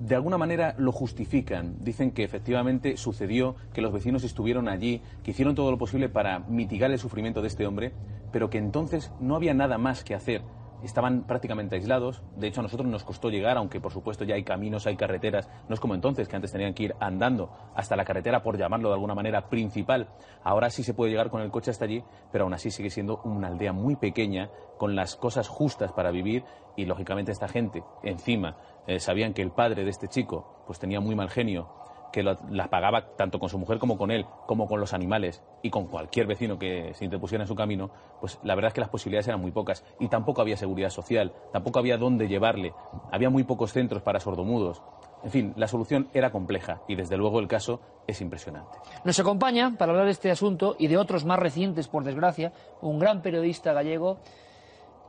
de 0.05 0.14
alguna 0.14 0.36
manera 0.36 0.74
lo 0.76 0.93
justifican. 0.93 1.82
Dicen 1.82 2.10
que 2.10 2.24
efectivamente 2.24 2.98
sucedió, 2.98 3.56
que 3.72 3.81
los 3.81 3.93
vecinos 3.93 4.22
estuvieron 4.22 4.68
allí, 4.68 5.01
que 5.22 5.31
hicieron 5.31 5.55
todo 5.55 5.70
lo 5.70 5.78
posible 5.78 6.10
para 6.10 6.40
mitigar 6.40 6.90
el 6.90 6.98
sufrimiento 6.98 7.40
de 7.40 7.48
este 7.48 7.66
hombre, 7.66 7.94
pero 8.31 8.51
que 8.51 8.59
entonces 8.59 9.10
no 9.18 9.35
había 9.35 9.55
nada 9.55 9.78
más 9.78 10.05
que 10.05 10.14
hacer. 10.14 10.43
Estaban 10.82 11.22
prácticamente 11.22 11.76
aislados. 11.76 12.22
De 12.36 12.47
hecho, 12.47 12.60
a 12.60 12.62
nosotros 12.62 12.86
nos 12.86 13.05
costó 13.05 13.31
llegar, 13.31 13.56
aunque 13.56 13.81
por 13.81 13.93
supuesto 13.93 14.24
ya 14.24 14.35
hay 14.35 14.44
caminos, 14.44 14.86
hay 14.86 14.97
carreteras. 14.97 15.48
No 15.66 15.74
es 15.74 15.81
como 15.81 15.94
entonces, 15.94 16.28
que 16.28 16.36
antes 16.36 16.52
tenían 16.52 16.74
que 16.74 16.82
ir 16.82 16.94
andando 17.01 17.51
hasta 17.74 17.97
la 17.97 18.05
carretera, 18.05 18.43
por 18.43 18.59
llamarlo 18.59 18.90
de 18.90 18.94
alguna 18.97 19.14
manera, 19.14 19.48
principal. 19.48 20.10
Ahora 20.43 20.68
sí 20.68 20.82
se 20.82 20.93
puede 20.93 21.12
llegar 21.12 21.31
con 21.31 21.40
el 21.40 21.51
coche 21.51 21.70
hasta 21.70 21.86
allí, 21.86 22.05
pero 22.31 22.44
aún 22.44 22.52
así 22.52 22.70
sigue 22.70 22.90
siendo 22.90 23.22
una 23.24 23.48
aldea 23.48 23.72
muy 23.72 23.97
pequeña, 23.97 24.51
con 24.76 24.94
las 24.94 25.16
cosas 25.16 25.48
justas 25.48 25.93
para 25.93 26.10
vivir. 26.10 26.44
Y 26.76 26.85
lógicamente 26.85 27.32
esta 27.32 27.48
gente, 27.48 27.82
encima, 28.02 28.59
eh, 28.86 29.01
sabían 29.01 29.35
que 29.35 29.43
el 29.43 29.51
padre 29.51 29.85
de 29.85 29.90
este 29.90 30.09
chico 30.09 30.44
pues 30.66 30.78
tenía 30.78 31.01
muy 31.01 31.15
mal 31.15 31.28
genio, 31.31 31.66
que 32.12 32.23
lo- 32.23 32.39
las 32.51 32.69
pagaba 32.69 33.16
tanto 33.16 33.39
con 33.40 33.48
su 33.48 33.59
mujer 33.59 33.78
como 33.78 33.98
con 33.98 34.11
él, 34.11 34.24
como 34.47 34.69
con 34.69 34.78
los 34.81 34.93
animales 34.94 35.43
y 35.62 35.70
con 35.70 35.86
cualquier 35.89 36.27
vecino 36.27 36.59
que 36.59 36.94
se 36.94 37.05
interpusiera 37.05 37.43
en 37.44 37.48
su 37.48 37.56
camino, 37.56 37.90
pues 38.20 38.39
la 38.44 38.55
verdad 38.55 38.69
es 38.69 38.74
que 38.74 38.81
las 38.81 38.89
posibilidades 38.90 39.27
eran 39.28 39.40
muy 39.40 39.51
pocas 39.51 39.85
y 39.98 40.09
tampoco 40.09 40.40
había 40.40 40.56
seguridad 40.56 40.90
social, 40.90 41.32
tampoco 41.52 41.81
había 41.81 41.98
dónde 41.98 42.28
llevarle, 42.28 42.73
había 43.11 43.31
muy 43.31 43.43
pocos 43.43 43.73
centros 43.73 44.02
para 44.02 44.20
sordomudos. 44.20 44.81
En 45.24 45.31
fin, 45.31 45.55
la 45.56 45.66
solución 45.66 46.09
era 46.12 46.31
compleja 46.31 46.82
y 46.86 46.94
desde 46.97 47.16
luego 47.16 47.40
el 47.40 47.48
caso 47.48 47.81
es 48.06 48.20
impresionante. 48.20 48.78
Nos 49.05 49.19
acompaña 49.19 49.74
para 49.77 49.90
hablar 49.93 50.05
de 50.05 50.12
este 50.12 50.31
asunto 50.31 50.77
y 50.78 50.86
de 50.86 50.98
otros 50.98 51.24
más 51.24 51.39
recientes, 51.39 51.89
por 51.89 52.05
desgracia, 52.05 52.52
un 52.82 52.98
gran 52.98 53.23
periodista 53.23 53.73
gallego 53.73 54.19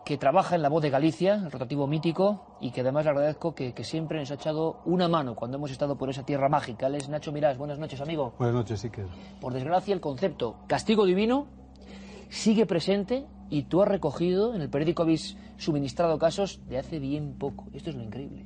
que 0.05 0.17
trabaja 0.17 0.55
en 0.55 0.61
La 0.61 0.69
Voz 0.69 0.83
de 0.83 0.91
Galicia, 0.91 1.33
el 1.33 1.51
rotativo 1.51 1.87
mítico, 1.87 2.57
y 2.61 2.71
que 2.71 2.81
además 2.81 3.05
le 3.05 3.11
agradezco 3.11 3.55
que, 3.55 3.73
que 3.73 3.83
siempre 3.83 4.19
nos 4.19 4.29
ha 4.29 4.35
echado 4.35 4.81
una 4.85 5.07
mano 5.07 5.35
cuando 5.35 5.57
hemos 5.57 5.71
estado 5.71 5.97
por 5.97 6.09
esa 6.11 6.23
tierra 6.23 6.47
mágica. 6.47 6.87
Él 6.87 6.95
es 6.95 7.09
Nacho 7.09 7.31
Mirás. 7.31 7.57
Buenas 7.57 7.79
noches, 7.79 7.99
amigo. 7.99 8.35
Buenas 8.37 8.55
noches, 8.55 8.83
Iker. 8.83 9.07
Por 9.41 9.53
desgracia, 9.53 9.93
el 9.95 10.01
concepto 10.01 10.57
castigo 10.67 11.05
divino 11.05 11.47
sigue 12.29 12.67
presente 12.67 13.25
y 13.49 13.63
tú 13.63 13.81
has 13.81 13.87
recogido, 13.87 14.53
en 14.53 14.61
el 14.61 14.69
periódico 14.69 15.03
habéis 15.03 15.37
suministrado 15.57 16.19
casos 16.19 16.61
de 16.67 16.77
hace 16.77 16.99
bien 16.99 17.37
poco. 17.39 17.65
Esto 17.73 17.89
es 17.89 17.95
lo 17.95 18.03
increíble. 18.03 18.45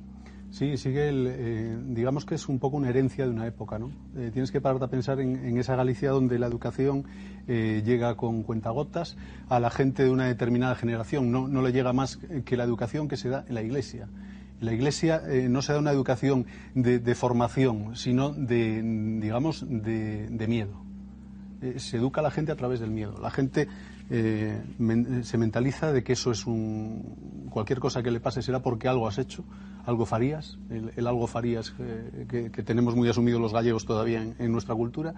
Sí, 0.50 0.76
sigue 0.76 1.08
el, 1.08 1.26
eh, 1.28 1.78
digamos 1.86 2.24
que 2.24 2.34
es 2.34 2.48
un 2.48 2.58
poco 2.58 2.76
una 2.76 2.88
herencia 2.88 3.24
de 3.24 3.30
una 3.30 3.46
época, 3.46 3.78
¿no? 3.78 3.90
Eh, 4.16 4.30
tienes 4.32 4.50
que 4.50 4.60
pararte 4.60 4.84
a 4.84 4.88
pensar 4.88 5.20
en, 5.20 5.56
esa 5.58 5.76
Galicia 5.76 6.10
donde 6.10 6.38
la 6.38 6.48
educación 6.48 7.04
eh, 7.46 7.82
llega 7.84 8.16
con 8.16 8.42
cuentagotas 8.42 9.16
a 9.48 9.60
la 9.60 9.70
gente 9.70 10.02
de 10.02 10.10
una 10.10 10.26
determinada 10.26 10.74
generación, 10.74 11.30
no, 11.30 11.46
no 11.46 11.62
le 11.62 11.72
llega 11.72 11.92
más 11.92 12.18
que 12.44 12.56
la 12.56 12.64
educación 12.64 13.06
que 13.06 13.16
se 13.16 13.28
da 13.28 13.44
en 13.48 13.54
la 13.54 13.62
iglesia. 13.62 14.08
La 14.60 14.74
iglesia 14.74 15.22
eh, 15.26 15.48
no 15.48 15.62
se 15.62 15.72
da 15.72 15.78
una 15.78 15.90
educación 15.90 16.44
de, 16.74 16.98
de 16.98 17.14
formación, 17.14 17.96
sino 17.96 18.30
de, 18.30 18.82
digamos, 19.20 19.64
de, 19.66 20.28
de 20.28 20.46
miedo. 20.48 20.84
Eh, 21.62 21.78
se 21.78 21.96
educa 21.96 22.20
a 22.20 22.24
la 22.24 22.30
gente 22.30 22.52
a 22.52 22.56
través 22.56 22.78
del 22.80 22.90
miedo. 22.90 23.18
La 23.22 23.30
gente 23.30 23.68
eh, 24.10 24.60
se 25.22 25.38
mentaliza 25.38 25.92
de 25.92 26.02
que 26.02 26.14
eso 26.14 26.32
es 26.32 26.46
un. 26.46 27.46
cualquier 27.50 27.78
cosa 27.78 28.02
que 28.02 28.10
le 28.10 28.20
pase 28.20 28.42
será 28.42 28.60
porque 28.60 28.88
algo 28.88 29.06
has 29.06 29.18
hecho, 29.18 29.44
algo 29.86 30.04
farías, 30.04 30.58
el, 30.68 30.92
el 30.96 31.06
algo 31.06 31.26
farías 31.26 31.72
eh, 31.78 32.26
que, 32.28 32.50
que 32.50 32.62
tenemos 32.62 32.96
muy 32.96 33.08
asumido 33.08 33.38
los 33.38 33.52
gallegos 33.52 33.86
todavía 33.86 34.22
en 34.22 34.52
nuestra 34.52 34.74
cultura. 34.74 35.14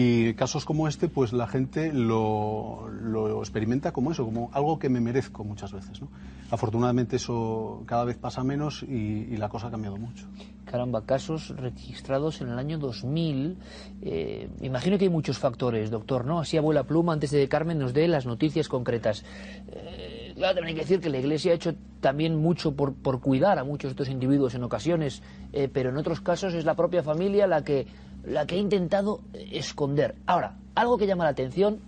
Y 0.00 0.34
casos 0.34 0.64
como 0.64 0.86
este, 0.86 1.08
pues 1.08 1.32
la 1.32 1.48
gente 1.48 1.92
lo, 1.92 2.88
lo 2.88 3.40
experimenta 3.40 3.90
como 3.90 4.12
eso, 4.12 4.24
como 4.24 4.48
algo 4.52 4.78
que 4.78 4.88
me 4.88 5.00
merezco 5.00 5.42
muchas 5.42 5.72
veces. 5.72 6.00
¿no? 6.00 6.08
Afortunadamente 6.52 7.16
eso 7.16 7.82
cada 7.84 8.04
vez 8.04 8.16
pasa 8.16 8.44
menos 8.44 8.84
y, 8.84 9.36
la 9.36 9.48
cosa 9.48 9.66
ha 9.66 9.70
cambiado 9.72 9.96
mucho. 9.96 10.28
Caramba, 10.66 11.04
casos 11.04 11.48
registrados 11.56 12.40
en 12.42 12.50
el 12.50 12.60
año 12.60 12.78
2000. 12.78 13.56
Eh, 14.02 14.48
imagino 14.60 14.98
que 14.98 15.06
hay 15.06 15.10
muchos 15.10 15.36
factores, 15.36 15.90
doctor, 15.90 16.24
¿no? 16.24 16.38
Así 16.38 16.56
abuela 16.56 16.84
pluma, 16.84 17.12
antes 17.12 17.32
de 17.32 17.48
Carmen 17.48 17.78
nos 17.80 17.92
dé 17.92 18.06
las 18.06 18.24
noticias 18.24 18.68
concretas. 18.68 19.24
Eh, 19.66 20.32
claro, 20.36 20.54
también 20.54 20.68
hay 20.68 20.74
que 20.74 20.86
decir 20.88 21.00
que 21.00 21.10
la 21.10 21.18
Iglesia 21.18 21.50
ha 21.50 21.54
hecho 21.56 21.74
también 22.00 22.36
mucho 22.36 22.76
por, 22.76 22.94
por 22.94 23.20
cuidar 23.20 23.58
a 23.58 23.64
muchos 23.64 23.90
de 23.90 23.92
estos 23.94 24.08
individuos 24.08 24.54
en 24.54 24.62
ocasiones, 24.62 25.24
eh, 25.52 25.68
pero 25.72 25.90
en 25.90 25.96
otros 25.96 26.20
casos 26.20 26.54
es 26.54 26.64
la 26.64 26.76
propia 26.76 27.02
familia 27.02 27.48
la 27.48 27.64
que, 27.64 27.86
la 28.24 28.46
que 28.46 28.56
ha 28.56 28.58
intentado 28.58 29.20
esconder. 29.32 30.16
Ahora, 30.26 30.56
algo 30.74 30.98
que 30.98 31.06
llama 31.06 31.24
la 31.24 31.30
atención 31.30 31.78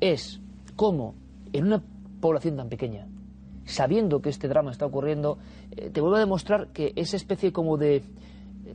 es 0.00 0.40
cómo 0.76 1.14
en 1.52 1.66
una 1.66 1.82
población 2.20 2.56
tan 2.56 2.68
pequeña, 2.68 3.06
sabiendo 3.64 4.20
que 4.20 4.30
este 4.30 4.48
drama 4.48 4.70
está 4.70 4.86
ocurriendo, 4.86 5.38
eh, 5.70 5.90
te 5.90 6.00
vuelvo 6.00 6.16
a 6.16 6.20
demostrar 6.20 6.68
que 6.68 6.92
esa 6.96 7.16
especie 7.16 7.52
como 7.52 7.76
de 7.76 8.02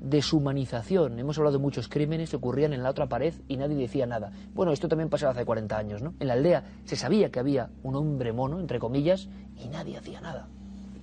deshumanización, 0.01 1.19
hemos 1.19 1.38
hablado 1.38 1.57
de 1.57 1.61
muchos 1.61 1.88
crímenes 1.88 2.29
que 2.29 2.38
ocurrían 2.38 2.73
en 2.73 2.81
la 2.81 2.89
otra 2.89 3.07
pared 3.07 3.33
y 3.47 3.57
nadie 3.57 3.75
decía 3.75 4.05
nada. 4.05 4.31
Bueno, 4.53 4.71
esto 4.71 4.88
también 4.88 5.09
pasaba 5.09 5.33
hace 5.33 5.45
40 5.45 5.77
años, 5.77 6.01
¿no? 6.01 6.13
En 6.19 6.27
la 6.27 6.33
aldea 6.33 6.63
se 6.85 6.95
sabía 6.95 7.29
que 7.29 7.39
había 7.39 7.69
un 7.83 7.95
hombre 7.95 8.31
mono, 8.31 8.59
entre 8.59 8.79
comillas, 8.79 9.27
y 9.63 9.67
nadie 9.67 9.97
hacía 9.97 10.21
nada. 10.21 10.47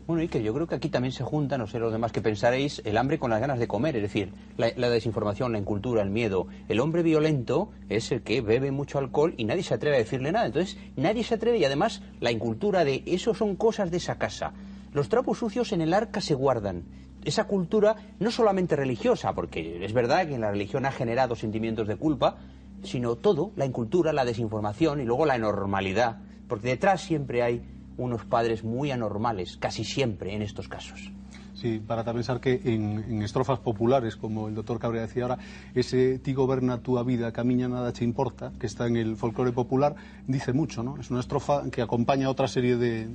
Bueno, 0.08 0.26
que 0.30 0.42
yo 0.42 0.54
creo 0.54 0.66
que 0.66 0.74
aquí 0.74 0.88
también 0.88 1.12
se 1.12 1.22
junta, 1.22 1.58
no 1.58 1.66
sé 1.66 1.78
los 1.78 1.92
demás 1.92 2.12
que 2.12 2.22
pensaréis, 2.22 2.80
el 2.86 2.96
hambre 2.96 3.18
con 3.18 3.28
las 3.28 3.42
ganas 3.42 3.58
de 3.58 3.68
comer, 3.68 3.94
es 3.94 4.00
decir, 4.00 4.32
la, 4.56 4.72
la 4.74 4.88
desinformación, 4.88 5.52
la 5.52 5.58
incultura, 5.58 6.00
el 6.00 6.08
miedo. 6.08 6.46
El 6.66 6.80
hombre 6.80 7.02
violento 7.02 7.68
es 7.90 8.10
el 8.10 8.22
que 8.22 8.40
bebe 8.40 8.70
mucho 8.70 8.98
alcohol 8.98 9.34
y 9.36 9.44
nadie 9.44 9.62
se 9.62 9.74
atreve 9.74 9.96
a 9.96 9.98
decirle 9.98 10.32
nada. 10.32 10.46
Entonces, 10.46 10.78
nadie 10.96 11.24
se 11.24 11.34
atreve 11.34 11.58
y 11.58 11.64
además 11.66 12.00
la 12.20 12.30
incultura 12.32 12.86
de 12.86 13.02
eso 13.04 13.34
son 13.34 13.54
cosas 13.54 13.90
de 13.90 13.98
esa 13.98 14.16
casa. 14.16 14.54
Los 14.94 15.10
trapos 15.10 15.36
sucios 15.36 15.72
en 15.72 15.82
el 15.82 15.92
arca 15.92 16.22
se 16.22 16.32
guardan. 16.32 16.84
esa 17.26 17.44
cultura 17.44 17.96
no 18.18 18.30
solamente 18.30 18.76
religiosa, 18.76 19.34
porque 19.34 19.84
es 19.84 19.92
verdad 19.92 20.26
que 20.26 20.38
la 20.38 20.50
religión 20.50 20.86
ha 20.86 20.90
generado 20.90 21.36
sentimientos 21.36 21.86
de 21.86 21.96
culpa, 21.96 22.38
sino 22.82 23.16
todo, 23.16 23.52
la 23.56 23.66
incultura, 23.66 24.14
la 24.14 24.24
desinformación 24.24 25.02
y 25.02 25.04
luego 25.04 25.26
la 25.26 25.36
normalidad, 25.36 26.16
porque 26.48 26.68
detrás 26.68 27.02
siempre 27.02 27.42
hay 27.42 27.62
unos 27.98 28.24
padres 28.24 28.64
muy 28.64 28.90
anormales, 28.90 29.58
casi 29.58 29.84
siempre 29.84 30.34
en 30.34 30.42
estos 30.42 30.68
casos. 30.68 31.12
Sí, 31.60 31.82
para 31.84 32.04
pensar 32.04 32.40
que 32.40 32.60
en, 32.64 33.20
estrofas 33.20 33.58
populares, 33.58 34.14
como 34.14 34.46
el 34.46 34.54
doctor 34.54 34.78
Cabrera 34.78 35.08
decía 35.08 35.24
ahora, 35.24 35.38
ese 35.74 36.20
ti 36.20 36.32
goberna 36.32 36.78
tu 36.78 37.02
vida, 37.04 37.32
camiña 37.32 37.68
nada 37.68 37.92
te 37.92 38.04
importa, 38.04 38.52
que 38.60 38.66
está 38.68 38.86
en 38.86 38.96
el 38.96 39.16
folclore 39.16 39.50
popular, 39.50 39.96
dice 40.28 40.52
mucho, 40.52 40.84
¿no? 40.84 40.96
Es 41.00 41.10
una 41.10 41.18
estrofa 41.18 41.68
que 41.72 41.82
acompaña 41.82 42.30
otra 42.30 42.46
serie 42.46 42.76
de, 42.76 43.08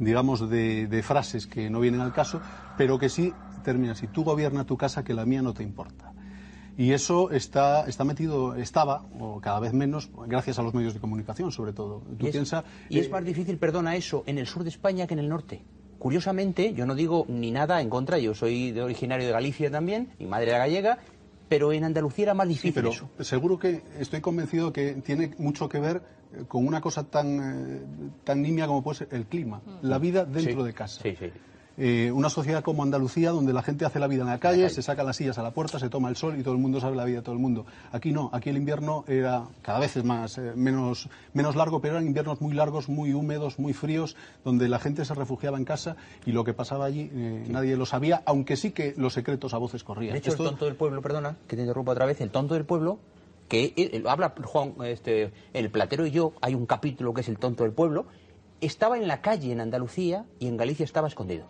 digamos, 0.00 0.50
de, 0.50 0.88
de 0.88 1.02
frases 1.04 1.46
que 1.46 1.70
no 1.70 1.78
vienen 1.78 2.00
al 2.00 2.12
caso, 2.12 2.42
pero 2.76 2.98
que 2.98 3.08
sí 3.08 3.36
termina 3.62 3.92
así, 3.92 4.08
tú 4.08 4.24
gobierna 4.24 4.64
tu 4.64 4.76
casa, 4.76 5.04
que 5.04 5.14
la 5.14 5.24
mía 5.24 5.40
no 5.40 5.54
te 5.54 5.62
importa. 5.62 6.11
Y 6.76 6.92
eso 6.92 7.30
está, 7.30 7.86
está 7.86 8.04
metido, 8.04 8.54
estaba, 8.54 9.04
o 9.20 9.40
cada 9.40 9.60
vez 9.60 9.72
menos, 9.72 10.10
gracias 10.26 10.58
a 10.58 10.62
los 10.62 10.72
medios 10.72 10.94
de 10.94 11.00
comunicación, 11.00 11.52
sobre 11.52 11.72
todo. 11.72 12.02
y, 12.18 12.28
es, 12.28 12.54
y 12.88 12.98
es 12.98 13.06
eh, 13.06 13.10
más 13.10 13.24
difícil, 13.24 13.58
perdona, 13.58 13.94
eso 13.94 14.22
en 14.26 14.38
el 14.38 14.46
sur 14.46 14.62
de 14.62 14.70
España 14.70 15.06
que 15.06 15.14
en 15.14 15.20
el 15.20 15.28
norte. 15.28 15.62
Curiosamente, 15.98 16.72
yo 16.74 16.86
no 16.86 16.94
digo 16.94 17.26
ni 17.28 17.50
nada 17.50 17.80
en 17.80 17.88
contra, 17.88 18.18
yo 18.18 18.34
soy 18.34 18.72
de 18.72 18.82
originario 18.82 19.26
de 19.26 19.32
Galicia 19.32 19.70
también, 19.70 20.08
mi 20.18 20.26
madre 20.26 20.48
era 20.48 20.58
gallega, 20.58 20.98
pero 21.48 21.72
en 21.72 21.84
Andalucía 21.84 22.24
era 22.24 22.34
más 22.34 22.48
difícil 22.48 22.72
pero 22.72 22.90
eso. 22.90 23.10
Seguro 23.20 23.58
que 23.58 23.82
estoy 23.98 24.20
convencido 24.20 24.72
que 24.72 24.94
tiene 24.94 25.32
mucho 25.38 25.68
que 25.68 25.78
ver 25.78 26.02
eh, 26.32 26.44
con 26.48 26.66
una 26.66 26.80
cosa 26.80 27.04
tan, 27.04 27.38
eh, 27.38 27.82
tan 28.24 28.40
nimia 28.40 28.66
como 28.66 28.82
puede 28.82 28.98
ser 28.98 29.08
el 29.12 29.26
clima, 29.26 29.58
mm. 29.58 29.86
la 29.86 29.98
vida 29.98 30.24
dentro 30.24 30.64
de 30.64 30.72
casa. 30.72 31.02
Sí, 31.02 31.14
sí. 31.16 31.30
Eh, 31.78 32.10
una 32.12 32.28
sociedad 32.28 32.62
como 32.62 32.82
Andalucía, 32.82 33.30
donde 33.30 33.52
la 33.52 33.62
gente 33.62 33.84
hace 33.84 33.98
la 33.98 34.06
vida 34.06 34.22
en 34.22 34.28
la 34.28 34.38
calle, 34.38 34.68
se 34.68 34.82
saca 34.82 35.02
las 35.02 35.16
sillas 35.16 35.38
a 35.38 35.42
la 35.42 35.52
puerta, 35.52 35.78
se 35.78 35.88
toma 35.88 36.10
el 36.10 36.16
sol 36.16 36.38
y 36.38 36.42
todo 36.42 36.54
el 36.54 36.60
mundo 36.60 36.80
sabe 36.80 36.96
la 36.96 37.04
vida 37.04 37.18
de 37.18 37.22
todo 37.22 37.34
el 37.34 37.40
mundo. 37.40 37.64
Aquí 37.92 38.12
no, 38.12 38.28
aquí 38.32 38.50
el 38.50 38.56
invierno 38.56 39.04
era 39.08 39.44
cada 39.62 39.78
vez 39.78 39.96
es 39.96 40.04
más, 40.04 40.36
eh, 40.36 40.52
menos, 40.54 41.08
menos 41.32 41.56
largo, 41.56 41.80
pero 41.80 41.94
eran 41.94 42.06
inviernos 42.06 42.40
muy 42.40 42.52
largos, 42.52 42.88
muy 42.88 43.14
húmedos, 43.14 43.58
muy 43.58 43.72
fríos, 43.72 44.16
donde 44.44 44.68
la 44.68 44.78
gente 44.78 45.04
se 45.04 45.14
refugiaba 45.14 45.56
en 45.56 45.64
casa 45.64 45.96
y 46.26 46.32
lo 46.32 46.44
que 46.44 46.52
pasaba 46.52 46.84
allí 46.84 47.10
eh, 47.12 47.44
nadie 47.48 47.76
lo 47.76 47.86
sabía, 47.86 48.22
aunque 48.26 48.56
sí 48.56 48.72
que 48.72 48.94
los 48.96 49.14
secretos 49.14 49.54
a 49.54 49.58
voces 49.58 49.82
corrían. 49.82 50.12
De 50.12 50.18
hecho, 50.18 50.32
el 50.32 50.36
tonto 50.36 50.66
del 50.66 50.74
pueblo, 50.74 51.00
perdona, 51.00 51.36
que 51.48 51.56
te 51.56 51.62
interrumpa 51.62 51.92
otra 51.92 52.04
vez, 52.04 52.20
el 52.20 52.30
tonto 52.30 52.54
del 52.54 52.64
pueblo 52.64 52.98
que 53.48 54.02
habla 54.06 54.32
Juan, 54.44 54.74
este, 54.84 55.30
el 55.52 55.70
platero 55.70 56.06
y 56.06 56.10
yo, 56.10 56.32
hay 56.40 56.54
un 56.54 56.64
capítulo 56.64 57.12
que 57.12 57.20
es 57.20 57.28
el 57.28 57.38
tonto 57.38 57.64
del 57.64 57.72
pueblo, 57.72 58.06
estaba 58.62 58.96
en 58.96 59.08
la 59.08 59.20
calle 59.20 59.52
en 59.52 59.60
Andalucía 59.60 60.24
y 60.38 60.46
en 60.46 60.56
Galicia 60.56 60.84
estaba 60.84 61.08
escondido. 61.08 61.46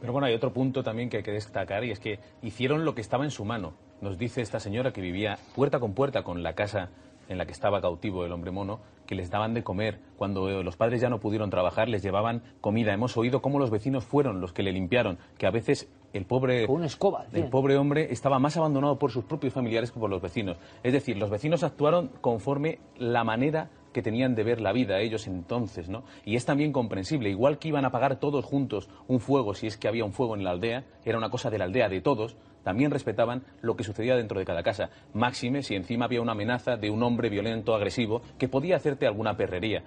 Pero 0.00 0.12
bueno, 0.12 0.26
hay 0.26 0.34
otro 0.34 0.52
punto 0.52 0.82
también 0.82 1.08
que 1.08 1.18
hay 1.18 1.22
que 1.22 1.32
destacar 1.32 1.84
y 1.84 1.90
es 1.90 2.00
que 2.00 2.18
hicieron 2.42 2.84
lo 2.84 2.94
que 2.94 3.00
estaba 3.00 3.24
en 3.24 3.30
su 3.30 3.44
mano. 3.44 3.74
Nos 4.00 4.18
dice 4.18 4.42
esta 4.42 4.60
señora 4.60 4.92
que 4.92 5.00
vivía 5.00 5.38
puerta 5.54 5.80
con 5.80 5.94
puerta 5.94 6.22
con 6.22 6.42
la 6.42 6.54
casa 6.54 6.90
en 7.28 7.38
la 7.38 7.46
que 7.46 7.52
estaba 7.52 7.80
cautivo 7.80 8.24
el 8.24 8.32
hombre 8.32 8.50
mono, 8.50 8.80
que 9.06 9.14
les 9.14 9.30
daban 9.30 9.54
de 9.54 9.62
comer. 9.62 9.98
Cuando 10.16 10.62
los 10.62 10.76
padres 10.76 11.00
ya 11.00 11.08
no 11.08 11.18
pudieron 11.18 11.50
trabajar, 11.50 11.88
les 11.88 12.02
llevaban 12.02 12.42
comida. 12.60 12.92
Hemos 12.92 13.16
oído 13.16 13.42
cómo 13.42 13.58
los 13.58 13.70
vecinos 13.70 14.04
fueron 14.04 14.40
los 14.40 14.52
que 14.52 14.62
le 14.62 14.72
limpiaron, 14.72 15.18
que 15.38 15.46
a 15.46 15.50
veces 15.50 15.88
el 16.12 16.24
pobre, 16.24 16.66
Con 16.66 16.76
una 16.76 16.86
escoba, 16.86 17.26
el 17.32 17.48
pobre 17.48 17.76
hombre 17.76 18.12
estaba 18.12 18.38
más 18.38 18.56
abandonado 18.56 18.98
por 18.98 19.10
sus 19.10 19.24
propios 19.24 19.52
familiares 19.52 19.90
que 19.90 20.00
por 20.00 20.10
los 20.10 20.22
vecinos. 20.22 20.56
Es 20.82 20.92
decir, 20.92 21.16
los 21.16 21.30
vecinos 21.30 21.62
actuaron 21.62 22.10
conforme 22.20 22.78
la 22.96 23.24
manera 23.24 23.70
que 23.96 24.02
tenían 24.02 24.34
de 24.34 24.44
ver 24.44 24.60
la 24.60 24.74
vida 24.74 25.00
ellos 25.00 25.26
entonces, 25.26 25.88
¿no? 25.88 26.04
Y 26.26 26.36
es 26.36 26.44
también 26.44 26.70
comprensible, 26.70 27.30
igual 27.30 27.58
que 27.58 27.68
iban 27.68 27.86
a 27.86 27.88
apagar 27.88 28.20
todos 28.20 28.44
juntos 28.44 28.90
un 29.08 29.20
fuego, 29.20 29.54
si 29.54 29.68
es 29.68 29.78
que 29.78 29.88
había 29.88 30.04
un 30.04 30.12
fuego 30.12 30.36
en 30.36 30.44
la 30.44 30.50
aldea, 30.50 30.84
era 31.06 31.16
una 31.16 31.30
cosa 31.30 31.48
de 31.48 31.56
la 31.56 31.64
aldea 31.64 31.88
de 31.88 32.02
todos, 32.02 32.36
también 32.62 32.90
respetaban 32.90 33.44
lo 33.62 33.74
que 33.74 33.84
sucedía 33.84 34.14
dentro 34.14 34.38
de 34.38 34.44
cada 34.44 34.62
casa. 34.62 34.90
Máxime 35.14 35.62
si 35.62 35.76
encima 35.76 36.04
había 36.04 36.20
una 36.20 36.32
amenaza 36.32 36.76
de 36.76 36.90
un 36.90 37.02
hombre 37.02 37.30
violento, 37.30 37.74
agresivo, 37.74 38.20
que 38.36 38.48
podía 38.48 38.76
hacerte 38.76 39.06
alguna 39.06 39.38
perrería. 39.38 39.82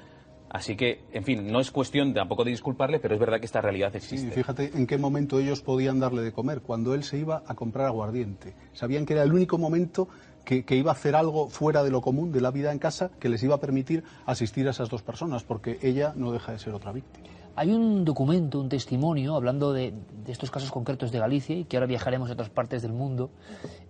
Así 0.49 0.75
que, 0.75 1.03
en 1.11 1.23
fin, 1.23 1.51
no 1.51 1.59
es 1.59 1.69
cuestión 1.69 2.11
tampoco 2.15 2.43
de 2.43 2.49
disculparle, 2.49 2.99
pero 2.99 3.13
es 3.13 3.19
verdad 3.19 3.39
que 3.39 3.45
esta 3.45 3.61
realidad 3.61 3.95
existe. 3.95 4.29
Sí, 4.29 4.33
fíjate 4.33 4.71
en 4.73 4.87
qué 4.87 4.97
momento 4.97 5.37
ellos 5.37 5.61
podían 5.61 5.99
darle 5.99 6.23
de 6.23 6.31
comer, 6.31 6.61
cuando 6.61 6.95
él 6.95 7.03
se 7.03 7.19
iba 7.19 7.43
a 7.45 7.53
comprar 7.53 7.85
aguardiente. 7.85 8.55
Sabían 8.73 9.05
que 9.05 9.13
era 9.13 9.21
el 9.21 9.31
único 9.31 9.59
momento 9.59 10.07
que, 10.45 10.75
iba 10.75 10.91
a 10.91 10.93
hacer 10.93 11.15
algo 11.15 11.47
fuera 11.49 11.83
de 11.83 11.91
lo 11.91 12.01
común 12.01 12.31
de 12.31 12.41
la 12.41 12.51
vida 12.51 12.71
en 12.71 12.79
casa 12.79 13.11
que 13.19 13.29
les 13.29 13.43
iba 13.43 13.55
a 13.55 13.59
permitir 13.59 14.03
asistir 14.25 14.67
a 14.67 14.71
esas 14.71 14.89
dos 14.89 15.01
personas, 15.03 15.43
porque 15.43 15.79
ella 15.81 16.13
no 16.15 16.31
deja 16.31 16.51
de 16.51 16.59
ser 16.59 16.73
otra 16.73 16.91
víctima. 16.91 17.27
Hay 17.55 17.71
un 17.71 18.05
documento, 18.05 18.59
un 18.59 18.69
testimonio, 18.69 19.35
hablando 19.35 19.73
de, 19.73 19.93
estos 20.27 20.49
casos 20.49 20.71
concretos 20.71 21.11
de 21.11 21.19
Galicia 21.19 21.55
y 21.55 21.65
que 21.65 21.77
ahora 21.77 21.87
viajaremos 21.87 22.29
a 22.29 22.33
otras 22.33 22.49
partes 22.49 22.81
del 22.81 22.93
mundo, 22.93 23.31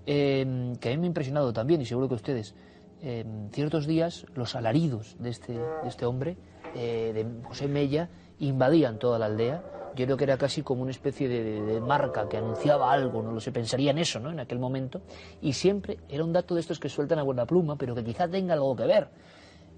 eh, 0.05 0.73
que 0.79 0.89
a 0.89 0.91
mí 0.91 0.97
me 0.97 1.05
ha 1.05 1.07
impresionado 1.07 1.53
también 1.53 1.81
y 1.81 1.85
seguro 1.85 2.07
que 2.09 2.15
ustedes. 2.15 2.55
Eh, 3.01 3.25
ciertos 3.53 3.87
días 3.87 4.25
los 4.35 4.55
alaridos 4.55 5.15
de 5.19 5.29
este, 5.29 5.53
de 5.53 5.87
este 5.87 6.05
hombre, 6.05 6.35
eh, 6.75 7.11
de 7.13 7.47
José 7.47 7.67
Mella, 7.67 8.09
invadían 8.39 8.99
toda 8.99 9.19
la 9.19 9.27
aldea 9.27 9.63
yo 9.95 10.05
creo 10.05 10.17
que 10.17 10.23
era 10.23 10.37
casi 10.37 10.61
como 10.61 10.81
una 10.81 10.91
especie 10.91 11.27
de, 11.27 11.81
marca 11.81 12.27
que 12.27 12.37
anunciaba 12.37 12.91
algo, 12.91 13.21
no 13.21 13.31
lo 13.31 13.39
sé, 13.39 13.51
pensaría 13.51 13.91
en 13.91 13.97
eso, 13.97 14.19
¿no? 14.19 14.31
En 14.31 14.39
aquel 14.39 14.59
momento. 14.59 15.01
Y 15.41 15.53
siempre 15.53 15.97
era 16.09 16.23
un 16.23 16.33
dato 16.33 16.55
de 16.55 16.61
estos 16.61 16.79
que 16.79 16.89
sueltan 16.89 17.19
a 17.19 17.23
buena 17.23 17.45
pluma, 17.45 17.75
pero 17.75 17.95
que 17.95 18.03
quizás 18.03 18.29
tenga 18.29 18.53
algo 18.53 18.75
que 18.75 18.85
ver. 18.85 19.07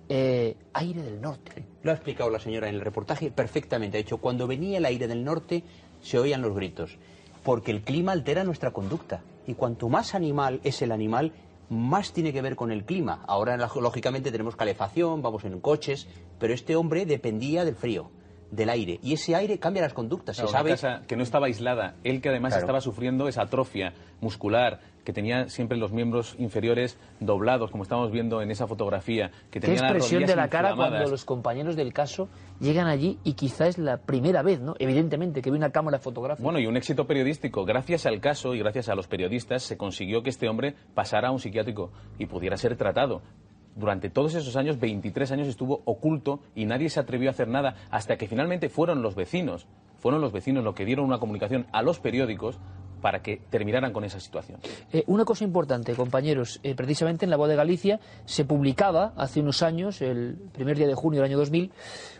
Eh, 0.09 0.55
aire 0.73 1.01
del 1.01 1.21
norte. 1.21 1.63
Lo 1.83 1.91
ha 1.91 1.93
explicado 1.93 2.29
la 2.29 2.39
señora 2.39 2.67
en 2.67 2.75
el 2.75 2.81
reportaje 2.81 3.31
perfectamente. 3.31 3.97
Ha 3.97 4.03
dicho, 4.03 4.17
cuando 4.17 4.47
venía 4.47 4.77
el 4.77 4.85
aire 4.85 5.07
del 5.07 5.23
norte 5.23 5.63
se 6.01 6.19
oían 6.19 6.41
los 6.41 6.55
gritos, 6.55 6.97
porque 7.43 7.71
el 7.71 7.81
clima 7.81 8.11
altera 8.11 8.43
nuestra 8.43 8.71
conducta. 8.71 9.21
Y 9.47 9.53
cuanto 9.53 9.89
más 9.89 10.13
animal 10.13 10.59
es 10.63 10.81
el 10.81 10.91
animal, 10.91 11.31
más 11.69 12.11
tiene 12.11 12.33
que 12.33 12.41
ver 12.41 12.55
con 12.55 12.71
el 12.71 12.83
clima. 12.83 13.23
Ahora, 13.27 13.55
lógicamente, 13.57 14.31
tenemos 14.31 14.55
calefacción, 14.55 15.21
vamos 15.21 15.45
en 15.45 15.59
coches, 15.61 16.07
pero 16.39 16.53
este 16.53 16.75
hombre 16.75 17.05
dependía 17.05 17.63
del 17.63 17.75
frío 17.75 18.11
del 18.51 18.69
aire. 18.69 18.99
Y 19.01 19.13
ese 19.13 19.35
aire 19.35 19.57
cambia 19.57 19.81
las 19.81 19.93
conductas. 19.93 20.35
se 20.35 20.47
sabe... 20.47 20.71
casa 20.71 21.01
que 21.07 21.15
no 21.15 21.23
estaba 21.23 21.47
aislada. 21.47 21.95
Él 22.03 22.21
que 22.21 22.29
además 22.29 22.55
estaba 22.55 22.81
sufriendo 22.81 23.27
esa 23.27 23.43
atrofia 23.43 23.93
muscular, 24.19 24.79
que 25.03 25.13
tenía 25.13 25.49
siempre 25.49 25.77
los 25.77 25.91
miembros 25.91 26.35
inferiores 26.37 26.97
doblados, 27.19 27.71
como 27.71 27.83
estamos 27.83 28.11
viendo 28.11 28.41
en 28.41 28.51
esa 28.51 28.67
fotografía. 28.67 29.31
Que 29.49 29.59
tenía 29.59 29.77
¿Qué 29.77 29.83
expresión 29.83 30.25
de 30.25 30.35
la 30.35 30.49
cara 30.49 30.75
cuando 30.75 31.09
los 31.09 31.25
compañeros 31.25 31.75
del 31.75 31.93
caso 31.93 32.29
llegan 32.59 32.87
allí 32.87 33.17
y 33.23 33.33
quizá 33.33 33.67
es 33.67 33.77
la 33.77 33.97
primera 33.97 34.43
vez, 34.43 34.59
¿no? 34.59 34.75
Evidentemente, 34.77 35.41
que 35.41 35.49
ve 35.49 35.57
una 35.57 35.71
cámara 35.71 35.97
fotográfica. 35.97 36.43
Bueno, 36.43 36.59
y 36.59 36.67
un 36.67 36.77
éxito 36.77 37.07
periodístico. 37.07 37.65
Gracias 37.65 38.05
al 38.05 38.19
caso 38.19 38.53
y 38.53 38.59
gracias 38.59 38.89
a 38.89 38.95
los 38.95 39.07
periodistas 39.07 39.63
se 39.63 39.77
consiguió 39.77 40.21
que 40.21 40.29
este 40.29 40.47
hombre 40.47 40.75
pasara 40.93 41.29
a 41.29 41.31
un 41.31 41.39
psiquiátrico 41.39 41.91
y 42.19 42.27
pudiera 42.27 42.57
ser 42.57 42.75
tratado 42.75 43.21
durante 43.75 44.09
todos 44.09 44.35
esos 44.35 44.55
años, 44.55 44.79
23 44.79 45.31
años, 45.31 45.47
estuvo 45.47 45.81
oculto 45.85 46.41
y 46.55 46.65
nadie 46.65 46.89
se 46.89 46.99
atrevió 46.99 47.29
a 47.29 47.31
hacer 47.31 47.47
nada 47.47 47.75
hasta 47.89 48.17
que 48.17 48.27
finalmente 48.27 48.69
fueron 48.69 49.01
los 49.01 49.15
vecinos, 49.15 49.67
fueron 49.97 50.21
los 50.21 50.31
vecinos 50.31 50.63
los 50.63 50.75
que 50.75 50.85
dieron 50.85 51.05
una 51.05 51.19
comunicación 51.19 51.67
a 51.71 51.81
los 51.81 51.99
periódicos 51.99 52.59
para 53.01 53.21
que 53.21 53.37
terminaran 53.49 53.91
con 53.91 54.03
esa 54.03 54.19
situación. 54.19 54.59
Eh, 54.93 55.03
una 55.07 55.25
cosa 55.25 55.43
importante, 55.43 55.95
compañeros, 55.95 56.59
eh, 56.63 56.75
precisamente 56.75 57.25
en 57.25 57.31
La 57.31 57.37
Voz 57.37 57.49
de 57.49 57.55
Galicia 57.55 57.99
se 58.25 58.45
publicaba 58.45 59.13
hace 59.17 59.41
unos 59.41 59.63
años, 59.63 60.01
el 60.01 60.37
primer 60.53 60.77
día 60.77 60.87
de 60.87 60.93
junio 60.93 61.21
del 61.21 61.31
año 61.31 61.37
2000, 61.37 61.71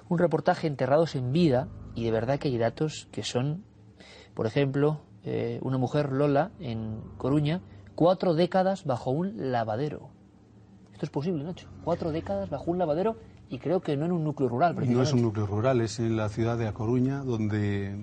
un 0.10 0.18
reportaje 0.18 0.68
Enterrados 0.68 1.16
en 1.16 1.32
Vida, 1.32 1.68
y 1.96 2.04
de 2.04 2.12
verdad 2.12 2.40
que 2.40 2.48
hay 2.48 2.58
datos 2.58 3.08
que 3.12 3.24
son, 3.24 3.64
por 4.34 4.48
ejemplo, 4.48 5.02
eh, 5.24 5.60
una 5.62 5.78
mujer, 5.78 6.12
Lola, 6.12 6.52
en 6.60 7.00
Coruña, 7.18 7.62
cuatro 7.96 8.34
décadas 8.34 8.86
bajo 8.86 9.12
un 9.12 9.52
lavadero. 9.52 10.10
Esto 11.02 11.08
es 11.08 11.14
posible, 11.14 11.44
Nacho. 11.44 11.68
Cuatro 11.84 12.12
décadas 12.12 12.48
bajo 12.48 12.70
un 12.70 12.78
lavadero 12.78 13.18
y 13.50 13.58
creo 13.58 13.82
que 13.82 13.98
no 13.98 14.06
en 14.06 14.12
un 14.12 14.24
núcleo 14.24 14.48
rural. 14.48 14.76
No 14.88 15.02
es 15.02 15.12
un 15.14 15.24
núcleo 15.24 15.48
rural, 15.48 15.82
es 15.82 16.00
en 16.00 16.16
la 16.16 16.30
ciudad 16.30 16.60
de 16.60 16.68
A 16.68 16.74
Coruña, 16.74 17.24
donde 17.24 17.96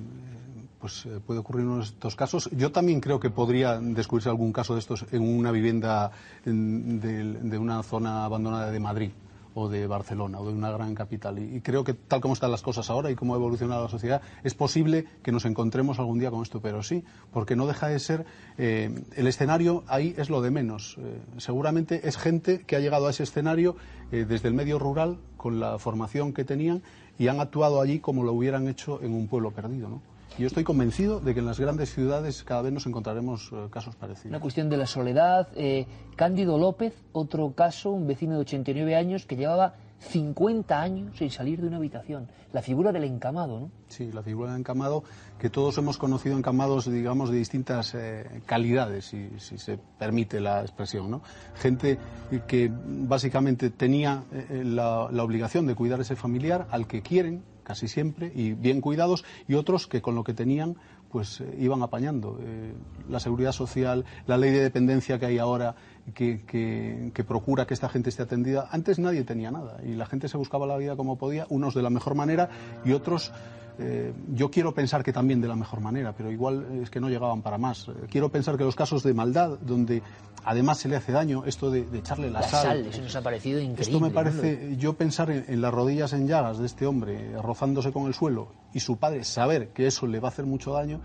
pues 0.80 1.06
eh, 1.06 1.20
puede 1.24 1.38
ocurrir 1.38 1.64
uno 1.64 1.76
de 1.76 1.84
estos 1.84 2.16
casos. 2.16 2.50
Yo 2.50 2.72
también 2.72 3.00
creo 3.00 3.20
que 3.20 3.30
podría 3.30 3.78
descubrirse 3.78 4.30
algún 4.30 4.52
caso 4.52 4.74
de 4.74 4.80
estos 4.80 5.06
en 5.12 5.22
una 5.22 5.52
vivienda 5.52 6.10
de 6.44 7.58
una 7.60 7.84
zona 7.84 8.24
abandonada 8.24 8.72
de 8.72 8.80
Madrid 8.80 9.10
o 9.58 9.68
de 9.68 9.86
Barcelona 9.88 10.38
o 10.38 10.46
de 10.46 10.52
una 10.52 10.70
gran 10.70 10.94
capital. 10.94 11.38
Y, 11.38 11.60
creo 11.60 11.82
que 11.82 11.94
tal 11.94 12.20
como 12.20 12.34
están 12.34 12.52
las 12.52 12.62
cosas 12.62 12.90
ahora 12.90 13.10
y 13.10 13.16
cómo 13.16 13.34
ha 13.34 13.36
evolucionado 13.36 13.82
la 13.82 13.90
sociedad, 13.90 14.22
es 14.44 14.54
posible 14.54 15.04
que 15.22 15.32
nos 15.32 15.44
encontremos 15.44 15.98
algún 15.98 16.20
día 16.20 16.30
con 16.30 16.42
esto, 16.42 16.60
pero 16.60 16.82
sí, 16.82 17.04
porque 17.32 17.56
no 17.56 17.66
deja 17.66 17.88
de 17.88 17.98
ser 17.98 18.24
eh, 18.56 18.90
el 19.16 19.26
escenario 19.26 19.82
ahí 19.88 20.14
es 20.16 20.30
lo 20.30 20.40
de 20.40 20.52
menos. 20.52 20.96
Eh, 20.98 21.20
seguramente 21.38 22.06
es 22.06 22.16
gente 22.16 22.64
que 22.64 22.76
ha 22.76 22.80
llegado 22.80 23.08
a 23.08 23.10
ese 23.10 23.24
escenario 23.24 23.76
eh, 24.12 24.24
desde 24.28 24.48
el 24.48 24.54
medio 24.54 24.78
rural 24.78 25.18
con 25.36 25.58
la 25.58 25.78
formación 25.78 26.32
que 26.32 26.44
tenían 26.44 26.82
y 27.18 27.26
han 27.26 27.40
actuado 27.40 27.80
allí 27.80 27.98
como 27.98 28.22
lo 28.22 28.32
hubieran 28.32 28.68
hecho 28.68 29.02
en 29.02 29.12
un 29.12 29.26
pueblo 29.26 29.50
perdido, 29.50 29.88
¿no? 29.88 30.17
Yo 30.38 30.46
estoy 30.46 30.62
convencido 30.62 31.18
de 31.18 31.34
que 31.34 31.40
en 31.40 31.46
las 31.46 31.58
grandes 31.58 31.92
ciudades 31.92 32.44
cada 32.44 32.62
vez 32.62 32.72
nos 32.72 32.86
encontraremos 32.86 33.50
eh, 33.52 33.66
casos 33.70 33.96
parecidos. 33.96 34.30
Una 34.30 34.40
cuestión 34.40 34.68
de 34.70 34.76
la 34.76 34.86
soledad. 34.86 35.48
Eh, 35.56 35.84
Cándido 36.14 36.58
López, 36.58 36.94
otro 37.10 37.52
caso, 37.54 37.90
un 37.90 38.06
vecino 38.06 38.34
de 38.34 38.40
89 38.42 38.94
años 38.94 39.26
que 39.26 39.34
llevaba 39.34 39.74
50 39.98 40.80
años 40.80 41.18
sin 41.18 41.32
salir 41.32 41.60
de 41.60 41.66
una 41.66 41.78
habitación. 41.78 42.28
La 42.52 42.62
figura 42.62 42.92
del 42.92 43.02
encamado, 43.02 43.58
¿no? 43.58 43.70
Sí, 43.88 44.12
la 44.12 44.22
figura 44.22 44.52
del 44.52 44.60
encamado, 44.60 45.02
que 45.40 45.50
todos 45.50 45.76
hemos 45.78 45.98
conocido 45.98 46.38
encamados, 46.38 46.88
digamos, 46.88 47.30
de 47.30 47.38
distintas 47.38 47.96
eh, 47.96 48.40
calidades, 48.46 49.06
si, 49.06 49.30
si, 49.38 49.58
se 49.58 49.76
permite 49.98 50.40
la 50.40 50.60
expresión, 50.60 51.10
¿no? 51.10 51.20
Gente 51.56 51.98
que 52.46 52.70
básicamente 52.72 53.70
tenía 53.70 54.22
eh, 54.32 54.62
la, 54.64 55.08
la 55.10 55.24
obligación 55.24 55.66
de 55.66 55.74
cuidar 55.74 55.98
a 55.98 56.02
ese 56.02 56.14
familiar 56.14 56.68
al 56.70 56.86
que 56.86 57.02
quieren, 57.02 57.42
casi 57.68 57.86
siempre, 57.86 58.32
y 58.34 58.54
bien 58.54 58.80
cuidados, 58.80 59.26
y 59.46 59.52
otros 59.52 59.86
que 59.86 60.00
con 60.00 60.14
lo 60.14 60.24
que 60.24 60.32
tenían 60.32 60.76
pues 61.10 61.42
eh, 61.42 61.56
iban 61.60 61.82
apañando. 61.82 62.38
Eh, 62.40 62.72
la 63.10 63.20
seguridad 63.20 63.52
social, 63.52 64.06
la 64.26 64.38
ley 64.38 64.50
de 64.52 64.60
dependencia 64.60 65.18
que 65.18 65.26
hay 65.26 65.36
ahora, 65.38 65.74
que, 66.14 66.46
que, 66.46 67.10
que, 67.12 67.24
procura 67.24 67.66
que 67.66 67.74
esta 67.74 67.90
gente 67.90 68.08
esté 68.08 68.22
atendida. 68.22 68.68
Antes 68.70 68.98
nadie 68.98 69.22
tenía 69.22 69.50
nada 69.50 69.80
y 69.84 69.96
la 69.96 70.06
gente 70.06 70.28
se 70.28 70.38
buscaba 70.38 70.66
la 70.66 70.78
vida 70.78 70.96
como 70.96 71.18
podía, 71.18 71.46
unos 71.50 71.74
de 71.74 71.82
la 71.82 71.90
mejor 71.90 72.14
manera 72.14 72.48
y 72.86 72.92
otros. 72.92 73.32
Eh, 73.80 74.12
yo 74.34 74.50
quiero 74.50 74.74
pensar 74.74 75.04
que 75.04 75.12
también 75.12 75.40
de 75.40 75.46
la 75.48 75.54
mejor 75.56 75.80
manera, 75.80 76.12
pero 76.16 76.30
igual 76.32 76.66
es 76.82 76.90
que 76.90 77.00
no 77.00 77.08
llegaban 77.08 77.42
para 77.42 77.58
más. 77.58 77.88
Eh, 77.88 77.92
quiero 78.10 78.28
pensar 78.28 78.56
que 78.56 78.64
los 78.64 78.74
casos 78.74 79.02
de 79.04 79.14
maldad, 79.14 79.58
donde 79.60 80.02
además 80.44 80.78
se 80.78 80.88
le 80.88 80.96
hace 80.96 81.12
daño, 81.12 81.44
esto 81.46 81.70
de, 81.70 81.84
de 81.84 81.98
echarle 81.98 82.30
la, 82.30 82.40
La 82.40 82.48
sal. 82.48 82.62
sal, 82.62 82.86
eso 82.86 83.02
nos 83.02 83.14
ha 83.16 83.22
parecido 83.22 83.60
increíble. 83.60 83.82
Esto 83.82 84.00
me 84.00 84.08
¿no? 84.08 84.14
parece, 84.14 84.76
yo 84.78 84.94
pensar 84.94 85.30
en, 85.30 85.44
en 85.46 85.60
las 85.60 85.72
rodillas 85.72 86.12
en 86.12 86.26
llagas 86.26 86.58
de 86.58 86.66
este 86.66 86.86
hombre, 86.86 87.40
rozándose 87.40 87.92
con 87.92 88.06
el 88.06 88.14
suelo, 88.14 88.48
y 88.74 88.80
su 88.80 88.96
padre 88.96 89.22
saber 89.24 89.68
que 89.68 89.86
eso 89.86 90.06
le 90.06 90.18
va 90.20 90.28
a 90.28 90.30
hacer 90.32 90.44
mucho 90.46 90.72
daño. 90.72 91.00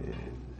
eh, 0.00 0.12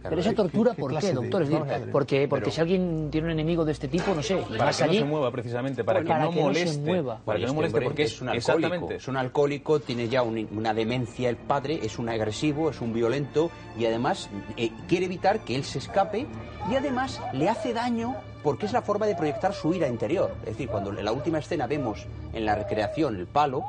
Pero 0.09 0.21
esa 0.21 0.33
tortura, 0.35 0.75
¿qué 0.75 0.81
¿por 0.81 0.99
qué, 0.99 1.13
doctor? 1.13 1.43
Es 1.43 1.49
decir, 1.49 1.65
porque, 1.91 2.29
porque 2.29 2.45
Pero- 2.45 2.55
si 2.55 2.61
alguien 2.61 3.09
tiene 3.11 3.27
un 3.29 3.33
enemigo 3.33 3.65
de 3.65 3.73
este 3.73 3.89
tipo, 3.89 4.15
no 4.15 4.23
sé, 4.23 4.37
Para 4.37 4.71
que 4.73 4.85
no 4.85 4.91
allí, 4.91 4.99
se 4.99 5.05
mueva, 5.05 5.31
precisamente, 5.31 5.83
para 5.85 6.01
que 6.01 6.07
para 6.09 6.25
no 6.25 6.31
que 6.31 6.37
no 6.37 6.41
se 6.43 6.47
moleste. 6.61 6.79
mueva. 6.87 7.21
Para 7.25 7.39
que 7.39 7.43
no 7.43 7.47
Este 7.49 7.57
moleste, 7.57 7.81
porque 7.81 8.03
es 8.05 8.21
un 8.21 8.29
alcohólico. 8.29 8.53
Exactamente. 8.67 8.95
Es 8.97 9.09
un 9.09 9.17
alcohólico, 9.17 9.81
tiene 9.81 10.09
ya 10.09 10.23
un- 10.23 10.49
una 10.55 10.75
demencia 10.75 11.29
el 11.31 11.37
padre, 11.37 11.81
es 11.83 11.99
un 11.99 12.09
agresivo, 12.09 12.71
es 12.71 12.81
un 12.81 12.93
violento 12.93 13.51
y 13.79 13.87
además 13.87 14.29
eh, 14.57 14.71
quiere 14.89 15.07
evitar 15.07 15.41
que 15.41 15.55
él 15.57 15.65
se 15.65 15.79
escape 15.79 16.27
y 16.71 16.75
además 16.77 17.21
le 17.33 17.49
hace 17.49 17.73
daño 17.73 18.15
porque 18.43 18.67
es 18.67 18.73
la 18.73 18.83
forma 18.83 19.07
de 19.07 19.15
proyectar 19.15 19.55
su 19.55 19.73
ira 19.73 19.89
interior. 19.89 20.33
Es 20.43 20.51
decir, 20.51 20.69
cuando 20.69 20.91
en 20.91 21.03
la 21.05 21.13
última 21.13 21.39
escena 21.39 21.67
vemos 21.67 22.07
en 22.35 22.45
la 22.45 22.55
recreación 22.55 23.17
el 23.17 23.27
palo, 23.27 23.65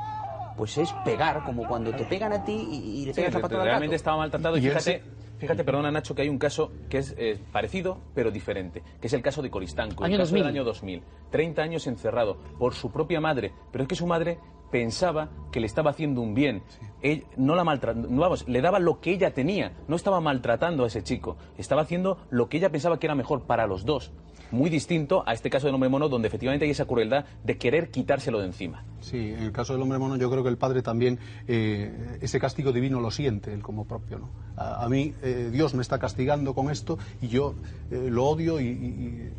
pues 0.56 0.78
es 0.78 0.90
pegar, 1.04 1.44
como 1.44 1.66
cuando 1.68 1.90
te 1.92 2.04
pegan 2.04 2.32
a 2.32 2.42
ti 2.44 2.52
y, 2.52 3.02
y 3.02 3.06
le 3.06 3.12
Sí, 3.12 3.20
pegas 3.20 3.34
la 3.34 3.40
patada 3.40 3.60
al 3.62 3.66
realmente 3.68 3.92
gato. 3.92 3.96
estaba 3.96 4.16
maltratado 4.18 4.56
y, 4.56 4.60
Y 4.60 4.62
fíjate, 4.68 5.02
fíjate, 5.38 5.64
perdona 5.64 5.90
Nacho, 5.90 6.14
que 6.14 6.22
hay 6.22 6.28
un 6.28 6.38
caso 6.38 6.72
que 6.88 6.98
es 6.98 7.14
eh, 7.18 7.38
parecido 7.52 7.98
pero 8.14 8.30
diferente, 8.30 8.82
que 9.00 9.06
es 9.06 9.12
el 9.12 9.22
caso 9.22 9.42
de 9.42 9.50
Coristanco, 9.50 10.04
Año 10.04 10.14
el 10.14 10.20
caso 10.20 10.34
del 10.34 10.44
2000. 10.44 10.60
año 10.60 10.64
2000. 10.64 11.02
30 11.30 11.62
años 11.62 11.86
encerrado 11.86 12.36
por 12.58 12.74
su 12.74 12.90
propia 12.90 13.20
madre, 13.20 13.52
pero 13.72 13.82
es 13.82 13.88
que 13.88 13.96
su 13.96 14.06
madre 14.06 14.38
pensaba 14.70 15.28
que 15.52 15.60
le 15.60 15.66
estaba 15.66 15.90
haciendo 15.90 16.20
un 16.20 16.34
bien. 16.34 16.62
Él 17.02 17.24
no 17.36 17.54
la 17.54 17.64
maltrataba, 17.64 18.06
vamos, 18.08 18.48
le 18.48 18.60
daba 18.60 18.78
lo 18.78 19.00
que 19.00 19.12
ella 19.12 19.32
tenía, 19.32 19.72
no 19.88 19.96
estaba 19.96 20.20
maltratando 20.20 20.84
a 20.84 20.86
ese 20.88 21.02
chico, 21.02 21.36
estaba 21.56 21.82
haciendo 21.82 22.18
lo 22.30 22.48
que 22.48 22.56
ella 22.56 22.70
pensaba 22.70 22.98
que 22.98 23.06
era 23.06 23.14
mejor 23.14 23.42
para 23.42 23.66
los 23.66 23.84
dos. 23.84 24.12
Muy 24.50 24.70
distinto 24.70 25.24
a 25.26 25.32
este 25.32 25.50
caso 25.50 25.66
del 25.66 25.74
hombre 25.74 25.88
mono, 25.88 26.08
donde 26.08 26.28
efectivamente 26.28 26.64
hay 26.64 26.70
esa 26.70 26.84
crueldad 26.84 27.24
de 27.44 27.58
querer 27.58 27.90
quitárselo 27.90 28.38
de 28.38 28.46
encima. 28.46 28.84
Sí, 29.00 29.32
en 29.32 29.42
el 29.42 29.52
caso 29.52 29.72
del 29.72 29.82
hombre 29.82 29.98
mono 29.98 30.16
yo 30.16 30.30
creo 30.30 30.42
que 30.42 30.48
el 30.48 30.56
padre 30.56 30.82
también 30.82 31.18
eh, 31.48 32.18
ese 32.20 32.40
castigo 32.40 32.72
divino 32.72 33.00
lo 33.00 33.10
siente 33.10 33.52
él 33.52 33.62
como 33.62 33.84
propio. 33.84 34.18
¿no? 34.18 34.30
A, 34.56 34.88
mí 34.88 35.14
eh, 35.22 35.50
Dios 35.52 35.74
me 35.74 35.82
está 35.82 35.98
castigando 35.98 36.54
con 36.54 36.70
esto 36.70 36.98
y 37.20 37.28
yo 37.28 37.54
eh, 37.90 38.08
lo 38.10 38.24
odio 38.24 38.60
y 38.60 39.30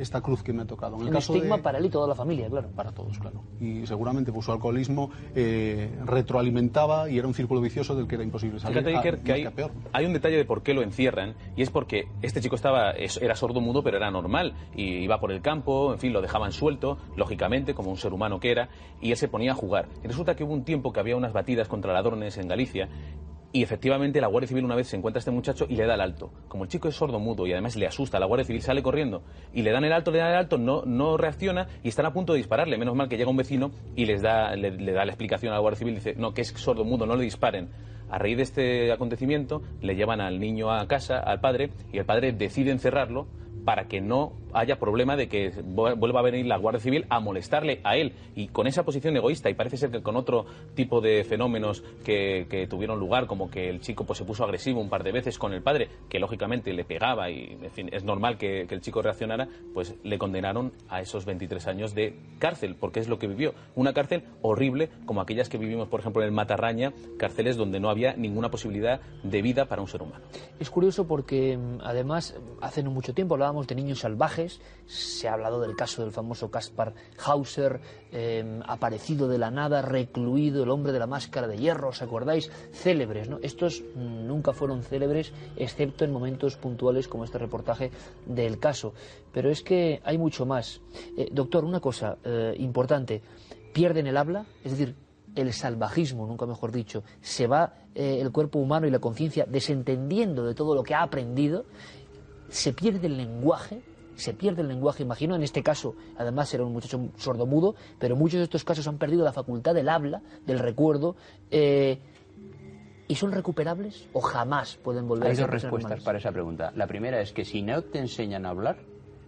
esta 0.00 0.20
cruz 0.20 0.42
que 0.42 0.52
me 0.52 0.62
ha 0.62 0.66
tocado. 0.66 0.96
En 0.96 1.02
el 1.02 1.08
un 1.08 1.12
caso 1.14 1.34
estigma 1.34 1.56
de- 1.58 1.62
para 1.62 1.78
él 1.78 1.86
y 1.86 1.90
toda 1.90 2.08
la 2.08 2.14
familia, 2.14 2.48
claro. 2.48 2.70
para 2.74 2.90
todos, 2.92 3.18
claro. 3.18 3.42
Y 3.60 3.86
seguramente 3.86 4.32
pues, 4.32 4.46
su 4.46 4.52
alcoholismo 4.52 5.10
eh, 5.34 5.90
retroalimentaba 6.04 7.08
y 7.10 7.18
era 7.18 7.26
un 7.28 7.34
círculo 7.34 7.60
vicioso 7.60 7.94
del 7.94 8.06
que 8.08 8.14
era 8.14 8.24
imposible 8.24 8.58
salir. 8.58 8.78
Fíjate, 8.78 8.96
Ah, 8.96 8.98
Iker, 9.00 9.18
que 9.22 9.28
más 9.32 9.36
hay, 9.36 9.44
a 9.46 9.50
peor. 9.50 9.70
hay 9.92 10.06
un 10.06 10.12
detalle 10.12 10.36
de 10.36 10.44
por 10.44 10.62
qué 10.62 10.74
lo 10.74 10.82
encierran, 10.82 11.34
y 11.56 11.62
es 11.62 11.70
porque 11.70 12.04
este 12.22 12.40
chico 12.40 12.56
estaba 12.56 12.90
es- 12.92 13.18
era 13.20 13.34
sordo 13.36 13.60
mudo, 13.60 13.82
pero 13.82 13.96
era 13.96 14.10
normal, 14.10 14.54
y 14.74 14.84
iba 15.04 15.20
por 15.20 15.32
el 15.32 15.42
campo, 15.42 15.92
en 15.92 15.98
fin, 15.98 16.12
lo 16.12 16.22
dejaban 16.22 16.52
suelto, 16.52 16.98
lógicamente, 17.16 17.74
como 17.74 17.90
un 17.90 17.96
ser 17.96 18.12
humano 18.12 18.40
que 18.40 18.50
era, 18.50 18.68
y 19.00 19.10
él 19.10 19.16
se 19.16 19.28
ponía 19.28 19.52
a 19.52 19.54
jugar. 19.54 19.88
Y 20.02 20.08
resulta 20.08 20.34
que 20.34 20.44
hubo 20.44 20.52
un 20.54 20.64
tiempo 20.64 20.92
que 20.92 21.00
había 21.00 21.16
unas 21.16 21.32
batidas 21.32 21.68
contra 21.68 21.92
ladrones 21.92 22.36
en 22.38 22.48
Galicia, 22.48 22.88
y 23.52 23.62
efectivamente 23.62 24.20
la 24.20 24.28
Guardia 24.28 24.48
Civil 24.48 24.64
una 24.64 24.76
vez 24.76 24.88
se 24.88 24.96
encuentra 24.96 25.18
a 25.18 25.20
este 25.20 25.30
muchacho 25.30 25.66
y 25.68 25.76
le 25.76 25.86
da 25.86 25.94
el 25.94 26.00
alto. 26.00 26.30
Como 26.48 26.64
el 26.64 26.70
chico 26.70 26.88
es 26.88 26.94
sordo 26.94 27.18
mudo 27.18 27.46
y 27.46 27.52
además 27.52 27.76
le 27.76 27.86
asusta, 27.86 28.20
la 28.20 28.26
Guardia 28.26 28.44
Civil 28.44 28.62
sale 28.62 28.82
corriendo 28.82 29.22
y 29.52 29.62
le 29.62 29.72
dan 29.72 29.84
el 29.84 29.92
alto, 29.92 30.10
le 30.10 30.18
dan 30.18 30.30
el 30.30 30.36
alto, 30.36 30.58
no, 30.58 30.82
no 30.84 31.16
reacciona 31.16 31.66
y 31.82 31.88
están 31.88 32.06
a 32.06 32.12
punto 32.12 32.32
de 32.32 32.38
dispararle. 32.38 32.78
Menos 32.78 32.94
mal 32.94 33.08
que 33.08 33.16
llega 33.16 33.30
un 33.30 33.36
vecino 33.36 33.72
y 33.96 34.06
les 34.06 34.22
da, 34.22 34.54
le, 34.54 34.70
le 34.70 34.92
da 34.92 35.04
la 35.04 35.12
explicación 35.12 35.52
a 35.52 35.56
la 35.56 35.60
Guardia 35.60 35.78
Civil, 35.78 35.94
dice, 35.94 36.14
no, 36.16 36.32
que 36.32 36.42
es 36.42 36.48
sordo 36.48 36.84
mudo, 36.84 37.06
no 37.06 37.16
le 37.16 37.24
disparen. 37.24 37.68
A 38.08 38.18
raíz 38.18 38.36
de 38.36 38.42
este 38.42 38.92
acontecimiento 38.92 39.62
le 39.80 39.94
llevan 39.94 40.20
al 40.20 40.40
niño 40.40 40.72
a 40.72 40.86
casa, 40.88 41.18
al 41.18 41.40
padre, 41.40 41.70
y 41.92 41.98
el 41.98 42.04
padre 42.04 42.32
decide 42.32 42.72
encerrarlo 42.72 43.28
para 43.64 43.86
que 43.88 44.00
no 44.00 44.32
haya 44.52 44.78
problema 44.78 45.16
de 45.16 45.28
que 45.28 45.52
vu- 45.62 45.96
vuelva 45.96 46.20
a 46.20 46.22
venir 46.24 46.46
la 46.46 46.56
Guardia 46.56 46.80
Civil 46.80 47.06
a 47.08 47.20
molestarle 47.20 47.80
a 47.84 47.96
él. 47.96 48.14
Y 48.34 48.48
con 48.48 48.66
esa 48.66 48.84
posición 48.84 49.16
egoísta, 49.16 49.48
y 49.50 49.54
parece 49.54 49.76
ser 49.76 49.90
que 49.90 50.02
con 50.02 50.16
otro 50.16 50.46
tipo 50.74 51.00
de 51.00 51.24
fenómenos 51.24 51.82
que, 52.04 52.66
tuvieron 52.68 52.98
lugar, 52.98 53.26
como 53.26 53.50
que 53.50 53.68
el 53.68 53.80
chico 53.80 54.04
pues, 54.04 54.18
se 54.18 54.24
puso 54.24 54.44
agresivo 54.44 54.80
un 54.80 54.88
par 54.88 55.02
de 55.04 55.12
veces 55.12 55.38
con 55.38 55.52
el 55.52 55.62
padre, 55.62 55.88
que 56.08 56.18
lógicamente 56.18 56.72
le 56.72 56.84
pegaba 56.84 57.30
y 57.30 57.58
en 57.62 57.70
fin, 57.70 57.88
es 57.92 58.04
normal 58.04 58.38
que, 58.38 58.62
el 58.62 58.80
chico 58.80 59.02
reaccionara, 59.02 59.48
pues 59.74 59.94
le 60.04 60.18
condenaron 60.18 60.72
a 60.88 61.00
esos 61.00 61.24
23 61.24 61.66
años 61.66 61.94
de 61.94 62.14
cárcel, 62.38 62.76
porque 62.78 63.00
es 63.00 63.08
lo 63.08 63.18
que 63.18 63.26
vivió. 63.26 63.54
Una 63.74 63.92
cárcel 63.92 64.24
horrible, 64.42 64.88
como 65.06 65.20
aquellas 65.20 65.48
que 65.48 65.58
vivimos, 65.58 65.88
por 65.88 66.00
ejemplo, 66.00 66.22
en 66.22 66.26
el 66.28 66.32
Matarraña, 66.32 66.92
cárceles 67.18 67.56
donde 67.56 67.80
no 67.80 67.90
había 67.90 68.14
ninguna 68.14 68.50
posibilidad 68.50 69.00
de 69.22 69.42
vida 69.42 69.66
para 69.66 69.82
un 69.82 69.88
ser 69.88 70.02
humano. 70.02 70.24
Es 70.58 70.70
curioso 70.70 71.06
porque 71.06 71.56
mm, 71.56 71.80
además 71.82 72.36
hace 72.60 72.82
no 72.82 72.90
mucho 72.90 73.14
tiempo 73.14 73.36
de 73.50 73.74
niños 73.74 74.00
salvajes, 74.00 74.60
se 74.86 75.28
ha 75.28 75.32
hablado 75.32 75.60
del 75.60 75.74
caso 75.74 76.02
del 76.02 76.12
famoso 76.12 76.50
Kaspar 76.50 76.94
Hauser, 77.24 77.80
eh, 78.12 78.60
aparecido 78.66 79.28
de 79.28 79.38
la 79.38 79.50
nada, 79.50 79.82
recluido, 79.82 80.62
el 80.62 80.70
hombre 80.70 80.92
de 80.92 81.00
la 81.00 81.08
máscara 81.08 81.48
de 81.48 81.58
hierro, 81.58 81.88
¿os 81.88 82.00
acordáis? 82.00 82.50
Célebres, 82.72 83.28
¿no? 83.28 83.38
Estos 83.42 83.82
nunca 83.96 84.52
fueron 84.52 84.82
célebres, 84.82 85.32
excepto 85.56 86.04
en 86.04 86.12
momentos 86.12 86.56
puntuales 86.56 87.08
como 87.08 87.24
este 87.24 87.38
reportaje 87.38 87.90
del 88.24 88.58
caso. 88.60 88.94
Pero 89.32 89.50
es 89.50 89.62
que 89.62 90.00
hay 90.04 90.16
mucho 90.16 90.46
más. 90.46 90.80
Eh, 91.16 91.28
doctor, 91.32 91.64
una 91.64 91.80
cosa 91.80 92.16
eh, 92.24 92.54
importante, 92.58 93.20
pierden 93.72 94.06
el 94.06 94.16
habla, 94.16 94.46
es 94.64 94.70
decir, 94.72 94.94
el 95.34 95.52
salvajismo, 95.52 96.26
nunca 96.26 96.46
mejor 96.46 96.72
dicho, 96.72 97.04
se 97.20 97.46
va 97.46 97.74
el 97.94 98.30
cuerpo 98.30 98.58
humano 98.60 98.86
y 98.86 98.90
la 98.90 99.00
conciencia 99.00 99.46
desentendiendo 99.48 100.44
de 100.44 100.54
todo 100.54 100.74
lo 100.74 100.82
que 100.82 100.94
ha 100.94 101.02
aprendido, 101.02 101.66
se 102.50 102.72
pierde 102.72 103.06
el 103.06 103.16
lenguaje, 103.16 103.80
se 104.16 104.34
pierde 104.34 104.62
el 104.62 104.68
lenguaje, 104.68 105.02
imagino, 105.02 105.34
en 105.34 105.42
este 105.42 105.62
caso, 105.62 105.94
además 106.18 106.52
era 106.52 106.64
un 106.64 106.72
muchacho 106.72 107.08
sordomudo, 107.16 107.74
pero 107.98 108.16
muchos 108.16 108.38
de 108.38 108.44
estos 108.44 108.64
casos 108.64 108.86
han 108.86 108.98
perdido 108.98 109.24
la 109.24 109.32
facultad 109.32 109.74
del 109.74 109.88
habla, 109.88 110.20
del 110.46 110.58
recuerdo, 110.58 111.16
eh, 111.50 111.98
¿y 113.08 113.14
son 113.14 113.32
recuperables 113.32 114.08
o 114.12 114.20
jamás 114.20 114.76
pueden 114.76 115.08
volver 115.08 115.28
Hay 115.28 115.32
a 115.32 115.36
ser 115.36 115.46
dos 115.46 115.52
respuestas 115.52 115.82
normales? 115.82 116.04
para 116.04 116.18
esa 116.18 116.32
pregunta. 116.32 116.72
La 116.76 116.86
primera 116.86 117.20
es 117.20 117.32
que 117.32 117.44
si 117.44 117.62
no 117.62 117.82
te 117.82 117.98
enseñan 117.98 118.44
a 118.44 118.50
hablar, 118.50 118.78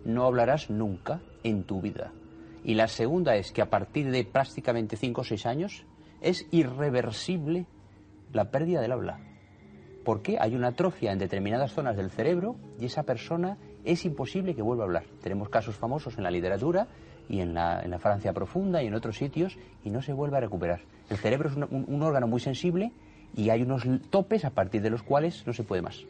no 0.05 0.27
hablarás 0.27 0.69
nunca 0.69 1.23
en 1.43 1.65
tu 1.65 1.81
vida. 1.81 2.13
Y 2.65 2.75
la 2.75 2.89
segunda 2.89 3.35
es 3.37 3.51
que 3.51 3.63
a 3.63 3.71
partir 3.71 4.11
de 4.11 4.25
prácticamente 4.25 4.97
5 4.97 5.21
o 5.21 5.25
6 5.25 5.47
años 5.47 5.85
es 6.21 6.47
irreversible 6.51 7.67
la 8.33 8.51
pérdida 8.51 8.81
del 8.81 8.93
habla. 8.93 9.32
Porque 10.05 10.37
hay 10.41 10.55
una 10.55 10.69
atrofia 10.69 11.13
en 11.13 11.19
determinadas 11.19 11.73
zonas 11.73 11.97
del 11.97 12.11
cerebro 12.11 12.57
y 12.81 12.87
esa 12.87 13.03
persona 13.05 13.57
es 13.85 14.05
imposible 14.05 14.55
que 14.55 14.63
vuelva 14.63 14.85
a 14.85 14.87
hablar. 14.87 15.05
Tenemos 15.23 15.49
casos 15.49 15.77
famosos 15.77 16.17
en 16.19 16.25
la 16.25 16.31
literatura 16.31 16.89
y 17.29 17.41
en 17.41 17.55
la, 17.55 17.81
en 17.83 17.91
la 17.91 17.99
Francia 17.99 18.33
profunda 18.33 18.83
y 18.83 18.87
en 18.89 18.95
otros 18.95 19.17
sitios 19.17 19.57
y 19.85 19.91
no 19.91 20.03
se 20.03 20.13
vuelve 20.13 20.37
a 20.37 20.41
recuperar. 20.41 20.81
El 21.09 21.17
cerebro 21.19 21.49
es 21.49 21.57
un- 21.57 21.65
un- 21.71 21.85
un 21.89 22.03
órgano 22.03 22.27
muy 22.27 22.41
sensible 22.41 22.93
y 23.35 23.49
hay 23.49 23.63
unos 23.63 23.85
topes 24.11 24.45
a 24.45 24.51
partir 24.51 24.83
de 24.83 24.91
los 24.91 25.03
cuales 25.03 25.47
no 25.47 25.53
se 25.55 25.63
puede 25.63 25.81
más. 25.81 26.01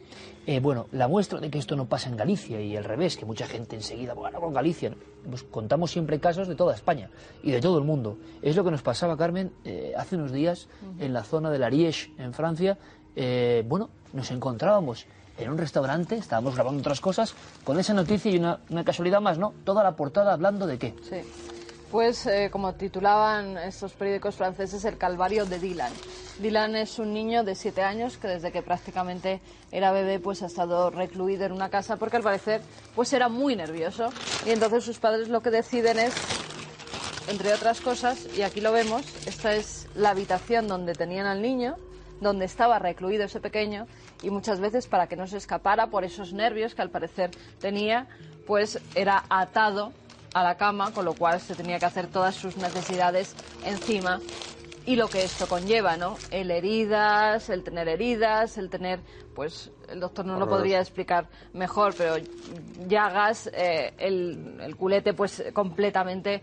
Eh, 0.45 0.59
bueno, 0.59 0.87
la 0.91 1.07
muestra 1.07 1.39
de 1.39 1.49
que 1.49 1.57
esto 1.57 1.75
no 1.77 1.85
pasa 1.85 2.09
en 2.09 2.17
Galicia 2.17 2.59
y 2.59 2.75
al 2.75 2.83
revés, 2.83 3.15
que 3.15 3.25
mucha 3.25 3.47
gente 3.47 3.77
enseguida, 3.77 4.13
bueno, 4.13 4.41
con 4.41 4.53
Galicia, 4.53 4.93
pues 5.29 5.43
contamos 5.43 5.89
siempre 5.91 6.19
casos 6.19 6.49
de 6.49 6.55
toda 6.55 6.75
España 6.75 7.09
y 7.41 7.51
de 7.51 7.61
todo 7.61 7.77
el 7.77 7.85
mundo. 7.85 8.17
Es 8.41 8.57
lo 8.57 8.65
que 8.65 8.71
nos 8.71 8.81
pasaba, 8.81 9.15
Carmen, 9.15 9.51
eh, 9.63 9.93
hace 9.97 10.17
unos 10.17 10.33
días 10.33 10.67
en 10.99 11.13
la 11.13 11.23
zona 11.23 11.49
de 11.49 11.59
la 11.59 11.67
Ariège, 11.67 12.11
en 12.17 12.33
Francia. 12.33 12.77
Eh, 13.15 13.63
bueno, 13.67 13.89
nos 14.13 14.29
encontrábamos 14.31 15.05
en 15.37 15.49
un 15.49 15.57
restaurante, 15.57 16.15
estábamos 16.15 16.55
grabando 16.55 16.79
otras 16.79 17.01
cosas, 17.01 17.33
con 17.63 17.79
esa 17.79 17.93
noticia 17.93 18.31
y 18.31 18.37
una, 18.37 18.59
casualidad 18.83 19.21
más, 19.21 19.37
¿no? 19.37 19.53
Toda 19.63 19.83
la 19.83 19.95
portada 19.95 20.33
hablando 20.33 20.67
de 20.67 20.77
qué. 20.77 20.95
Sí. 21.09 21.17
Pues 21.91 22.25
eh, 22.25 22.49
como 22.51 22.73
titulaban 22.73 23.57
estos 23.57 23.93
periódicos 23.93 24.35
franceses, 24.35 24.83
el 24.85 24.97
calvario 24.97 25.45
de 25.45 25.59
Dylan. 25.59 25.93
Dylan 26.39 26.75
es 26.75 26.97
un 26.97 27.13
niño 27.13 27.43
de 27.43 27.53
siete 27.53 27.83
años 27.83 28.17
que 28.17 28.27
desde 28.27 28.51
que 28.51 28.63
prácticamente 28.63 29.41
era 29.71 29.91
bebé 29.91 30.19
pues 30.19 30.41
ha 30.41 30.47
estado 30.47 30.89
recluido 30.89 31.45
en 31.45 31.51
una 31.51 31.69
casa 31.69 31.97
porque 31.97 32.17
al 32.17 32.23
parecer 32.23 32.61
pues 32.95 33.13
era 33.13 33.29
muy 33.29 33.55
nervioso 33.55 34.09
y 34.43 34.49
entonces 34.49 34.83
sus 34.83 34.97
padres 34.97 35.29
lo 35.29 35.41
que 35.41 35.51
deciden 35.51 35.99
es 35.99 36.15
entre 37.27 37.53
otras 37.53 37.79
cosas, 37.79 38.27
y 38.37 38.41
aquí 38.41 38.59
lo 38.59 38.71
vemos, 38.71 39.03
esta 39.25 39.55
es 39.55 39.87
la 39.95 40.09
habitación 40.09 40.67
donde 40.67 40.93
tenían 40.93 41.25
al 41.25 41.41
niño, 41.41 41.75
donde 42.23 42.45
estaba 42.45 42.79
recluido 42.79 43.25
ese 43.25 43.39
pequeño, 43.39 43.85
y 44.21 44.29
muchas 44.29 44.59
veces 44.59 44.87
para 44.87 45.07
que 45.07 45.15
no 45.15 45.27
se 45.27 45.37
escapara 45.37 45.87
por 45.87 46.03
esos 46.03 46.33
nervios 46.33 46.73
que 46.73 46.81
al 46.81 46.89
parecer 46.89 47.31
tenía, 47.59 48.07
pues 48.47 48.79
era 48.95 49.25
atado 49.29 49.91
a 50.33 50.43
la 50.43 50.55
cama, 50.55 50.91
con 50.91 51.05
lo 51.05 51.13
cual 51.13 51.39
se 51.39 51.55
tenía 51.55 51.77
que 51.77 51.85
hacer 51.85 52.07
todas 52.07 52.35
sus 52.35 52.57
necesidades 52.57 53.35
encima 53.65 54.19
y 54.85 54.95
lo 54.95 55.07
que 55.07 55.23
esto 55.23 55.47
conlleva, 55.47 55.95
¿no? 55.95 56.17
El 56.29 56.51
heridas, 56.51 57.49
el 57.49 57.63
tener 57.63 57.87
heridas, 57.87 58.57
el 58.57 58.69
tener, 58.69 58.99
pues, 59.33 59.71
el 59.87 59.99
doctor 59.99 60.25
no 60.25 60.37
lo 60.37 60.47
podría 60.47 60.79
explicar 60.79 61.27
mejor, 61.53 61.93
pero 61.97 62.15
llagas, 62.87 63.49
eh, 63.53 63.93
el, 63.97 64.57
el 64.61 64.75
culete, 64.75 65.13
pues, 65.13 65.43
completamente 65.53 66.41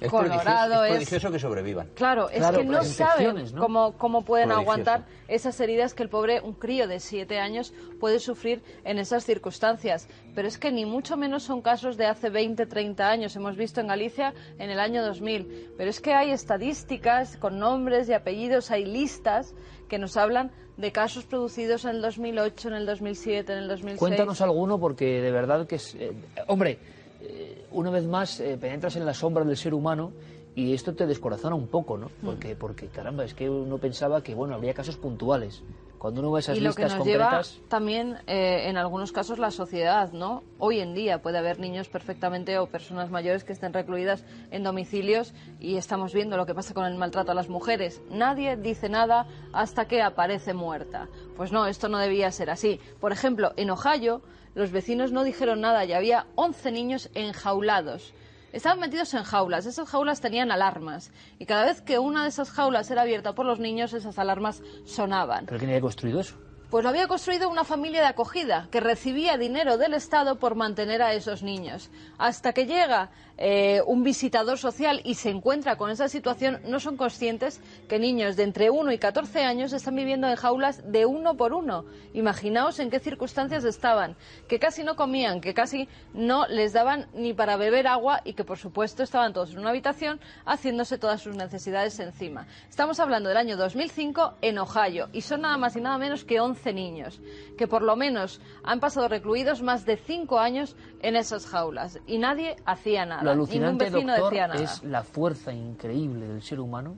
Es 0.00 0.10
colorado. 0.10 0.42
prodigioso, 0.42 0.84
es 0.84 0.90
es- 0.90 0.96
prodigioso 0.96 1.30
que 1.32 1.38
sobrevivan. 1.38 1.88
Claro, 1.94 2.28
es 2.30 2.38
Claro, 2.38 2.58
que 2.58 2.64
no 2.64 2.82
saben 2.84 3.50
cómo, 3.56 3.92
cómo 3.98 4.22
pueden 4.24 4.48
Prodigioso. 4.48 4.70
aguantar 4.72 5.06
esas 5.28 5.58
heridas 5.60 5.94
que 5.94 6.02
el 6.02 6.08
pobre, 6.08 6.40
un 6.40 6.52
crío 6.54 6.86
de 6.86 7.00
siete 7.00 7.38
años, 7.40 7.72
puede 7.98 8.18
sufrir 8.20 8.62
en 8.84 8.98
esas 8.98 9.24
circunstancias. 9.24 10.08
Pero 10.34 10.46
es 10.48 10.56
que 10.58 10.70
ni 10.70 10.84
mucho 10.86 11.16
menos 11.16 11.42
son 11.42 11.62
casos 11.62 11.96
de 11.96 12.06
hace 12.06 12.30
20, 12.30 12.66
30 12.66 13.08
años. 13.10 13.34
Hemos 13.36 13.56
visto 13.56 13.80
en 13.80 13.88
Galicia 13.88 14.34
en 14.58 14.70
el 14.70 14.78
año 14.80 15.02
2000. 15.04 15.72
Pero 15.76 15.90
es 15.90 16.00
que 16.00 16.14
hay 16.14 16.30
estadísticas 16.30 17.36
con 17.36 17.58
nombres 17.58 18.08
y 18.08 18.12
apellidos, 18.12 18.70
hay 18.70 18.84
listas 18.84 19.54
que 19.88 19.98
nos 19.98 20.16
hablan 20.16 20.50
de 20.76 20.92
casos 20.92 21.24
producidos 21.24 21.84
en 21.84 21.90
el 21.96 22.02
2008, 22.02 22.68
en 22.68 22.74
el 22.74 22.86
2007, 22.86 23.52
en 23.52 23.58
el 23.58 23.68
2006. 23.68 23.98
Cuéntanos 23.98 24.40
alguno 24.40 24.78
porque 24.78 25.20
de 25.20 25.32
verdad 25.32 25.66
que 25.66 25.74
es... 25.76 25.94
eh, 25.96 26.12
hombre, 26.46 26.78
eh, 27.20 27.57
una 27.72 27.90
vez 27.90 28.04
más 28.06 28.40
eh, 28.40 28.56
penetras 28.60 28.96
en 28.96 29.06
la 29.06 29.14
sombra 29.14 29.44
del 29.44 29.56
ser 29.56 29.74
humano 29.74 30.12
y 30.54 30.74
esto 30.74 30.94
te 30.94 31.06
descorazona 31.06 31.54
un 31.54 31.68
poco, 31.68 31.96
¿no? 31.96 32.06
Mm. 32.06 32.26
Porque, 32.26 32.56
porque 32.56 32.88
caramba, 32.88 33.24
es 33.24 33.34
que 33.34 33.48
uno 33.48 33.78
pensaba 33.78 34.22
que, 34.22 34.34
bueno, 34.34 34.54
habría 34.54 34.74
casos 34.74 34.96
puntuales. 34.96 35.62
Cuando 35.98 36.20
uno 36.20 36.30
ve 36.30 36.40
esas 36.40 36.56
y 36.56 36.60
lo 36.60 36.72
que 36.74 36.82
listas 36.82 36.98
nos 36.98 37.06
lleva 37.06 37.24
concretas... 37.24 37.60
también 37.68 38.18
eh, 38.28 38.68
en 38.68 38.76
algunos 38.76 39.10
casos 39.10 39.38
la 39.38 39.50
sociedad, 39.50 40.12
¿no? 40.12 40.44
Hoy 40.58 40.78
en 40.78 40.94
día 40.94 41.22
puede 41.22 41.38
haber 41.38 41.58
niños 41.58 41.88
perfectamente 41.88 42.56
o 42.58 42.66
personas 42.66 43.10
mayores 43.10 43.42
que 43.42 43.52
estén 43.52 43.72
recluidas 43.72 44.24
en 44.52 44.62
domicilios 44.62 45.34
y 45.58 45.76
estamos 45.76 46.14
viendo 46.14 46.36
lo 46.36 46.46
que 46.46 46.54
pasa 46.54 46.72
con 46.72 46.84
el 46.86 46.96
maltrato 46.96 47.32
a 47.32 47.34
las 47.34 47.48
mujeres. 47.48 48.00
Nadie 48.10 48.56
dice 48.56 48.88
nada 48.88 49.26
hasta 49.52 49.86
que 49.86 50.00
aparece 50.00 50.54
muerta. 50.54 51.08
Pues 51.36 51.50
no, 51.50 51.66
esto 51.66 51.88
no 51.88 51.98
debía 51.98 52.30
ser 52.30 52.50
así. 52.50 52.80
Por 53.00 53.10
ejemplo, 53.10 53.52
en 53.56 53.70
Ohio 53.70 54.22
los 54.58 54.72
vecinos 54.72 55.12
no 55.12 55.22
dijeron 55.22 55.60
nada 55.60 55.84
y 55.84 55.92
había 55.92 56.26
11 56.34 56.72
niños 56.72 57.10
enjaulados. 57.14 58.12
Estaban 58.52 58.80
metidos 58.80 59.14
en 59.14 59.22
jaulas, 59.22 59.66
esas 59.66 59.88
jaulas 59.88 60.20
tenían 60.20 60.50
alarmas 60.50 61.12
y 61.38 61.46
cada 61.46 61.64
vez 61.64 61.80
que 61.80 62.00
una 62.00 62.24
de 62.24 62.30
esas 62.30 62.50
jaulas 62.50 62.90
era 62.90 63.02
abierta 63.02 63.36
por 63.36 63.46
los 63.46 63.60
niños, 63.60 63.92
esas 63.92 64.18
alarmas 64.18 64.60
sonaban. 64.84 65.46
¿Pero 65.46 65.58
quién 65.58 65.70
había 65.70 65.80
construido 65.80 66.18
eso? 66.18 66.34
Pues 66.70 66.82
lo 66.82 66.90
había 66.90 67.06
construido 67.06 67.48
una 67.48 67.62
familia 67.62 68.00
de 68.00 68.08
acogida 68.08 68.66
que 68.72 68.80
recibía 68.80 69.38
dinero 69.38 69.78
del 69.78 69.94
Estado 69.94 70.40
por 70.40 70.56
mantener 70.56 71.02
a 71.02 71.14
esos 71.14 71.44
niños. 71.44 71.88
Hasta 72.18 72.52
que 72.52 72.66
llega 72.66 73.10
eh, 73.40 73.82
un 73.86 74.02
visitador 74.02 74.58
social 74.58 75.00
y 75.04 75.14
se 75.14 75.30
encuentra 75.30 75.76
con 75.76 75.90
esa 75.90 76.08
situación, 76.08 76.60
no 76.66 76.80
son 76.80 76.96
conscientes 76.96 77.60
que 77.88 78.00
niños 78.00 78.34
de 78.34 78.42
entre 78.42 78.68
1 78.68 78.90
y 78.90 78.98
14 78.98 79.44
años 79.44 79.72
están 79.72 79.94
viviendo 79.94 80.28
en 80.28 80.34
jaulas 80.34 80.82
de 80.90 81.06
uno 81.06 81.36
por 81.36 81.52
uno. 81.52 81.84
Imaginaos 82.14 82.80
en 82.80 82.90
qué 82.90 82.98
circunstancias 82.98 83.64
estaban, 83.64 84.16
que 84.48 84.58
casi 84.58 84.82
no 84.82 84.96
comían, 84.96 85.40
que 85.40 85.54
casi 85.54 85.88
no 86.12 86.48
les 86.48 86.72
daban 86.72 87.06
ni 87.14 87.32
para 87.32 87.56
beber 87.56 87.86
agua 87.86 88.22
y 88.24 88.32
que 88.32 88.42
por 88.42 88.58
supuesto 88.58 89.04
estaban 89.04 89.32
todos 89.32 89.52
en 89.52 89.60
una 89.60 89.70
habitación 89.70 90.18
haciéndose 90.44 90.98
todas 90.98 91.22
sus 91.22 91.36
necesidades 91.36 92.00
encima. 92.00 92.48
Estamos 92.68 92.98
hablando 92.98 93.28
del 93.28 93.38
año 93.38 93.56
2005 93.56 94.34
en 94.42 94.58
Ohio 94.58 95.10
y 95.12 95.20
son 95.20 95.42
nada 95.42 95.56
más 95.56 95.76
y 95.76 95.80
nada 95.80 95.96
menos 95.98 96.24
que 96.24 96.40
11 96.40 96.72
niños, 96.72 97.20
que 97.56 97.68
por 97.68 97.82
lo 97.82 97.94
menos 97.94 98.40
han 98.64 98.80
pasado 98.80 99.06
recluidos 99.06 99.62
más 99.62 99.86
de 99.86 99.96
5 99.96 100.40
años 100.40 100.76
en 101.02 101.14
esas 101.14 101.46
jaulas 101.46 102.00
y 102.06 102.18
nadie 102.18 102.56
hacía 102.64 103.06
nada. 103.06 103.27
Lo 103.28 103.42
alucinante, 103.42 103.90
doctor, 103.90 104.34
es 104.56 104.82
la 104.84 105.02
fuerza 105.02 105.52
increíble 105.52 106.26
del 106.28 106.42
ser 106.42 106.60
humano 106.60 106.96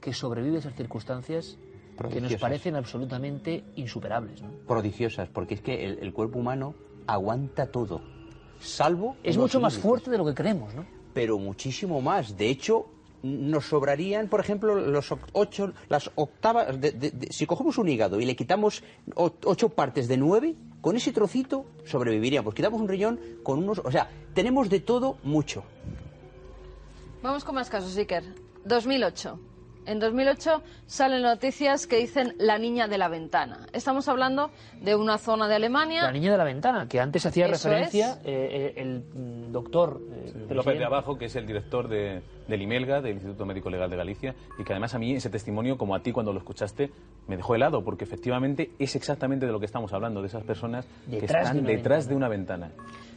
que 0.00 0.12
sobrevive 0.12 0.56
a 0.56 0.58
esas 0.60 0.74
circunstancias 0.74 1.58
que 2.10 2.20
nos 2.20 2.34
parecen 2.36 2.76
absolutamente 2.76 3.64
insuperables. 3.76 4.42
¿no? 4.42 4.50
Prodigiosas, 4.66 5.28
porque 5.28 5.54
es 5.54 5.60
que 5.62 5.84
el, 5.86 5.98
el 6.00 6.12
cuerpo 6.12 6.38
humano 6.38 6.74
aguanta 7.06 7.66
todo, 7.72 8.02
salvo... 8.60 9.16
Es 9.22 9.36
mucho 9.36 9.60
más 9.60 9.74
límites. 9.74 9.82
fuerte 9.90 10.10
de 10.10 10.18
lo 10.18 10.24
que 10.26 10.34
creemos, 10.34 10.74
¿no? 10.74 10.84
Pero 11.14 11.38
muchísimo 11.38 12.00
más. 12.02 12.36
De 12.36 12.48
hecho, 12.50 12.86
nos 13.22 13.64
sobrarían, 13.66 14.28
por 14.28 14.40
ejemplo, 14.40 14.74
los 14.74 15.10
oc- 15.10 15.26
ocho, 15.32 15.72
las 15.88 16.10
octavas... 16.16 16.78
de- 16.80 16.92
de- 16.92 17.10
de- 17.10 17.32
si 17.32 17.46
cogemos 17.46 17.78
un 17.78 17.88
hígado 17.88 18.20
y 18.20 18.26
le 18.26 18.36
quitamos 18.36 18.82
ocho 19.14 19.70
partes 19.70 20.06
de 20.08 20.16
nueve, 20.18 20.54
con 20.86 20.94
ese 20.96 21.10
trocito 21.10 21.66
sobreviviríamos. 21.84 22.54
Quitamos 22.54 22.80
un 22.80 22.86
riñón 22.86 23.18
con 23.42 23.58
unos... 23.58 23.80
O 23.80 23.90
sea, 23.90 24.08
tenemos 24.34 24.70
de 24.70 24.78
todo 24.78 25.18
mucho. 25.24 25.64
Vamos 27.24 27.42
con 27.42 27.56
más 27.56 27.68
casos, 27.68 27.96
Iker. 27.96 28.22
2008. 28.64 29.36
En 29.86 30.00
2008 30.00 30.62
salen 30.86 31.22
noticias 31.22 31.86
que 31.86 31.96
dicen 31.96 32.34
la 32.38 32.58
niña 32.58 32.88
de 32.88 32.98
la 32.98 33.08
ventana. 33.08 33.66
Estamos 33.72 34.08
hablando 34.08 34.50
de 34.80 34.96
una 34.96 35.16
zona 35.16 35.46
de 35.46 35.54
Alemania. 35.54 36.02
La 36.02 36.12
niña 36.12 36.32
de 36.32 36.38
la 36.38 36.44
ventana, 36.44 36.88
que 36.88 36.98
antes 36.98 37.24
hacía 37.24 37.46
Eso 37.46 37.68
referencia 37.68 38.18
eh, 38.24 38.74
eh, 38.76 38.80
el 38.82 39.52
doctor 39.52 40.00
eh, 40.12 40.54
López 40.54 40.78
de 40.78 40.84
Abajo, 40.84 41.16
que 41.16 41.26
es 41.26 41.36
el 41.36 41.46
director 41.46 41.88
de, 41.88 42.20
del 42.48 42.62
IMELGA, 42.62 43.00
del 43.00 43.12
Instituto 43.12 43.46
Médico 43.46 43.70
Legal 43.70 43.88
de 43.88 43.96
Galicia, 43.96 44.34
y 44.58 44.64
que 44.64 44.72
además 44.72 44.94
a 44.94 44.98
mí 44.98 45.14
ese 45.14 45.30
testimonio, 45.30 45.78
como 45.78 45.94
a 45.94 46.02
ti 46.02 46.10
cuando 46.10 46.32
lo 46.32 46.38
escuchaste, 46.38 46.90
me 47.28 47.36
dejó 47.36 47.54
helado, 47.54 47.84
porque 47.84 48.04
efectivamente 48.04 48.72
es 48.80 48.96
exactamente 48.96 49.46
de 49.46 49.52
lo 49.52 49.60
que 49.60 49.66
estamos 49.66 49.92
hablando, 49.92 50.20
de 50.20 50.26
esas 50.26 50.42
personas 50.42 50.84
que 51.08 51.20
Detrás 51.20 51.46
están 51.46 51.64
detrás 51.64 52.08
ventana. 52.08 52.08
de 52.08 52.16
una 52.16 52.28
ventana. 52.28 52.72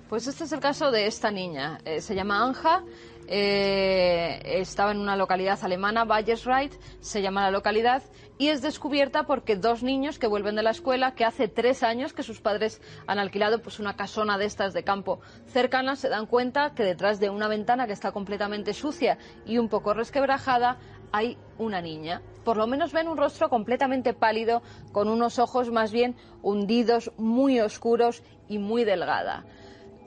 Pues 0.09 0.25
este 0.25 0.45
es 0.45 0.51
el 0.51 0.59
caso 0.59 0.89
de 0.89 1.05
esta 1.05 1.29
niña. 1.29 1.77
Eh, 1.85 2.01
se 2.01 2.15
llama 2.15 2.43
Anja. 2.43 2.83
Eh, 3.31 4.41
estaba 4.59 4.89
en 4.89 4.97
una 4.97 5.15
localidad 5.15 5.59
alemana, 5.61 6.03
Bayersreit, 6.03 6.73
se 6.99 7.21
llama 7.21 7.43
la 7.43 7.51
localidad, 7.51 8.01
y 8.39 8.47
es 8.47 8.63
descubierta 8.63 9.27
porque 9.27 9.55
dos 9.55 9.83
niños 9.83 10.17
que 10.17 10.25
vuelven 10.25 10.55
de 10.55 10.63
la 10.63 10.71
escuela, 10.71 11.13
que 11.13 11.25
hace 11.25 11.47
tres 11.47 11.83
años 11.83 12.11
que 12.11 12.23
sus 12.23 12.41
padres 12.41 12.81
han 13.05 13.19
alquilado 13.19 13.61
pues 13.61 13.79
una 13.79 13.95
casona 13.95 14.39
de 14.39 14.45
estas 14.45 14.73
de 14.73 14.83
campo 14.83 15.19
cercana, 15.45 15.95
se 15.95 16.09
dan 16.09 16.25
cuenta 16.25 16.73
que 16.73 16.83
detrás 16.83 17.19
de 17.19 17.29
una 17.29 17.47
ventana 17.47 17.85
que 17.85 17.93
está 17.93 18.11
completamente 18.11 18.73
sucia 18.73 19.19
y 19.45 19.59
un 19.59 19.69
poco 19.69 19.93
resquebrajada 19.93 20.79
hay 21.11 21.37
una 21.59 21.81
niña. 21.81 22.23
Por 22.43 22.57
lo 22.57 22.65
menos 22.65 22.93
ven 22.93 23.07
un 23.07 23.17
rostro 23.17 23.49
completamente 23.49 24.13
pálido, 24.13 24.63
con 24.91 25.07
unos 25.07 25.37
ojos 25.37 25.71
más 25.71 25.91
bien 25.91 26.15
hundidos, 26.41 27.11
muy 27.17 27.59
oscuros 27.59 28.23
y 28.47 28.57
muy 28.57 28.85
delgada. 28.85 29.45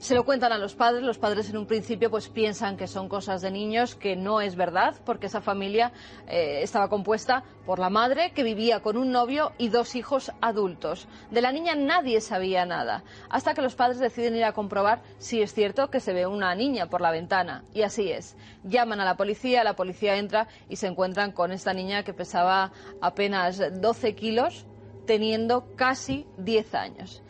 Se 0.03 0.15
lo 0.15 0.25
cuentan 0.25 0.51
a 0.51 0.57
los 0.57 0.75
padres, 0.75 1.01
los 1.01 1.17
padres 1.17 1.49
en 1.49 1.55
un 1.55 1.65
principio 1.65 2.11
pues 2.11 2.27
piensan 2.27 2.75
que 2.75 2.87
son 2.87 3.07
cosas 3.07 3.41
de 3.41 3.51
niños, 3.51 3.95
que 3.95 4.17
no 4.17 4.41
es 4.41 4.57
verdad, 4.57 4.95
porque 5.05 5.27
esa 5.27 5.39
familia 5.39 5.93
eh, 6.27 6.59
estaba 6.61 6.89
compuesta 6.89 7.45
por 7.65 7.79
la 7.79 7.89
madre 7.89 8.33
que 8.33 8.43
vivía 8.43 8.81
con 8.81 8.97
un 8.97 9.13
novio 9.13 9.53
y 9.57 9.69
dos 9.69 9.95
hijos 9.95 10.33
adultos. 10.41 11.07
De 11.31 11.39
la 11.39 11.53
niña 11.53 11.75
nadie 11.75 12.19
sabía 12.19 12.65
nada, 12.65 13.05
hasta 13.29 13.53
que 13.53 13.61
los 13.61 13.75
padres 13.75 13.97
deciden 13.99 14.35
ir 14.35 14.43
a 14.43 14.51
comprobar 14.51 15.01
si 15.19 15.41
es 15.41 15.53
cierto 15.53 15.89
que 15.89 16.01
se 16.01 16.11
ve 16.11 16.27
una 16.27 16.53
niña 16.53 16.87
por 16.87 16.99
la 16.99 17.11
ventana. 17.11 17.63
Y 17.73 17.83
así 17.83 18.11
es. 18.11 18.35
Llaman 18.65 18.99
a 18.99 19.05
la 19.05 19.15
policía, 19.15 19.63
la 19.63 19.77
policía 19.77 20.17
entra 20.17 20.49
y 20.67 20.75
se 20.75 20.87
encuentran 20.87 21.31
con 21.31 21.53
esta 21.53 21.73
niña 21.73 22.03
que 22.03 22.13
pesaba 22.13 22.73
apenas 22.99 23.61
12 23.79 24.15
kilos, 24.15 24.65
teniendo 25.07 25.73
casi 25.77 26.27
10 26.39 26.75
años. 26.75 27.23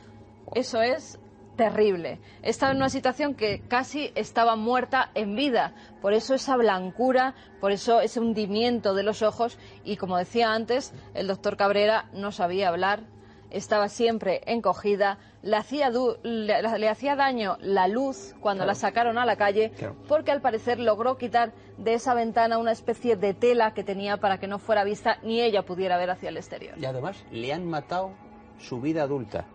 Eso 0.56 0.82
es 0.82 1.20
terrible. 1.70 2.20
Estaba 2.42 2.72
en 2.72 2.78
una 2.78 2.90
situación 2.90 3.36
que 3.36 3.62
casi 3.68 4.12
estaba 4.16 4.56
muerta 4.56 5.10
en 5.16 5.36
vida. 5.36 5.74
Por 6.02 6.14
eso 6.14 6.34
esa 6.34 6.58
blancura, 6.58 7.34
por 7.62 7.72
eso 7.72 8.02
ese 8.02 8.20
hundimiento 8.20 8.94
de 8.94 9.04
los 9.04 9.22
ojos. 9.22 9.58
Y 9.84 9.98
como 9.98 10.18
decía 10.18 10.54
antes, 10.54 10.94
el 11.14 11.28
doctor 11.28 11.56
Cabrera 11.58 12.06
no 12.14 12.32
sabía 12.32 12.70
hablar, 12.70 13.02
estaba 13.50 13.88
siempre 13.88 14.42
encogida, 14.48 15.20
le 15.44 15.56
hacía, 15.58 15.92
du- 15.92 16.18
le, 16.24 16.62
le 16.80 16.90
hacía 16.90 17.16
daño 17.16 17.58
la 17.62 17.88
luz 17.88 18.34
cuando 18.40 18.66
la 18.66 18.74
sacaron 18.74 19.18
a 19.20 19.26
la 19.26 19.36
calle, 19.36 19.70
Claro. 19.78 19.96
porque 20.08 20.32
al 20.32 20.42
parecer 20.42 20.80
logró 20.80 21.18
quitar 21.18 21.52
de 21.78 21.94
esa 21.94 22.14
ventana 22.16 22.58
una 22.58 22.72
especie 22.72 23.16
de 23.16 23.34
tela 23.36 23.74
que 23.76 23.84
tenía 23.84 24.18
para 24.18 24.40
que 24.40 24.48
no 24.48 24.58
fuera 24.58 24.84
vista 24.84 25.20
ni 25.22 25.40
ella 25.40 25.62
pudiera 25.64 25.98
ver 25.98 26.10
hacia 26.10 26.30
el 26.30 26.38
exterior. 26.38 26.74
Y 26.80 26.86
además 26.86 27.24
le 27.32 27.54
han 27.54 27.66
matado 27.66 28.12
su 28.60 28.82
vida 28.82 29.04
adulta. 29.04 29.46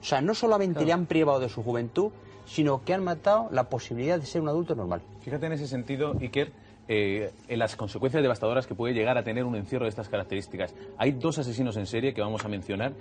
O 0.00 0.04
sea, 0.04 0.20
no 0.20 0.34
solamente 0.34 0.84
le 0.84 0.92
han 0.92 1.06
privado 1.06 1.40
de 1.40 1.48
su 1.48 1.62
juventud, 1.62 2.10
sino 2.46 2.82
que 2.84 2.94
han 2.94 3.04
matado 3.04 3.48
la 3.50 3.68
posibilidad 3.68 4.18
de 4.18 4.26
ser 4.26 4.40
un 4.40 4.48
adulto 4.48 4.74
normal. 4.74 5.02
Fíjate 5.20 5.46
en 5.46 5.52
ese 5.52 5.68
sentido, 5.68 6.14
Iker, 6.20 6.52
eh, 6.88 7.32
en 7.48 7.58
las 7.58 7.76
consecuencias 7.76 8.22
devastadoras 8.22 8.66
que 8.66 8.74
puede 8.74 8.94
llegar 8.94 9.18
a 9.18 9.22
tener 9.22 9.44
un 9.44 9.54
encierro 9.56 9.84
de 9.84 9.90
estas 9.90 10.08
características. 10.08 10.74
Hay 10.96 11.12
dos 11.12 11.38
asesinos 11.38 11.76
en 11.76 11.86
serie 11.86 12.14
que 12.14 12.22
vamos 12.22 12.44
a 12.44 12.48
mencionar 12.48 12.94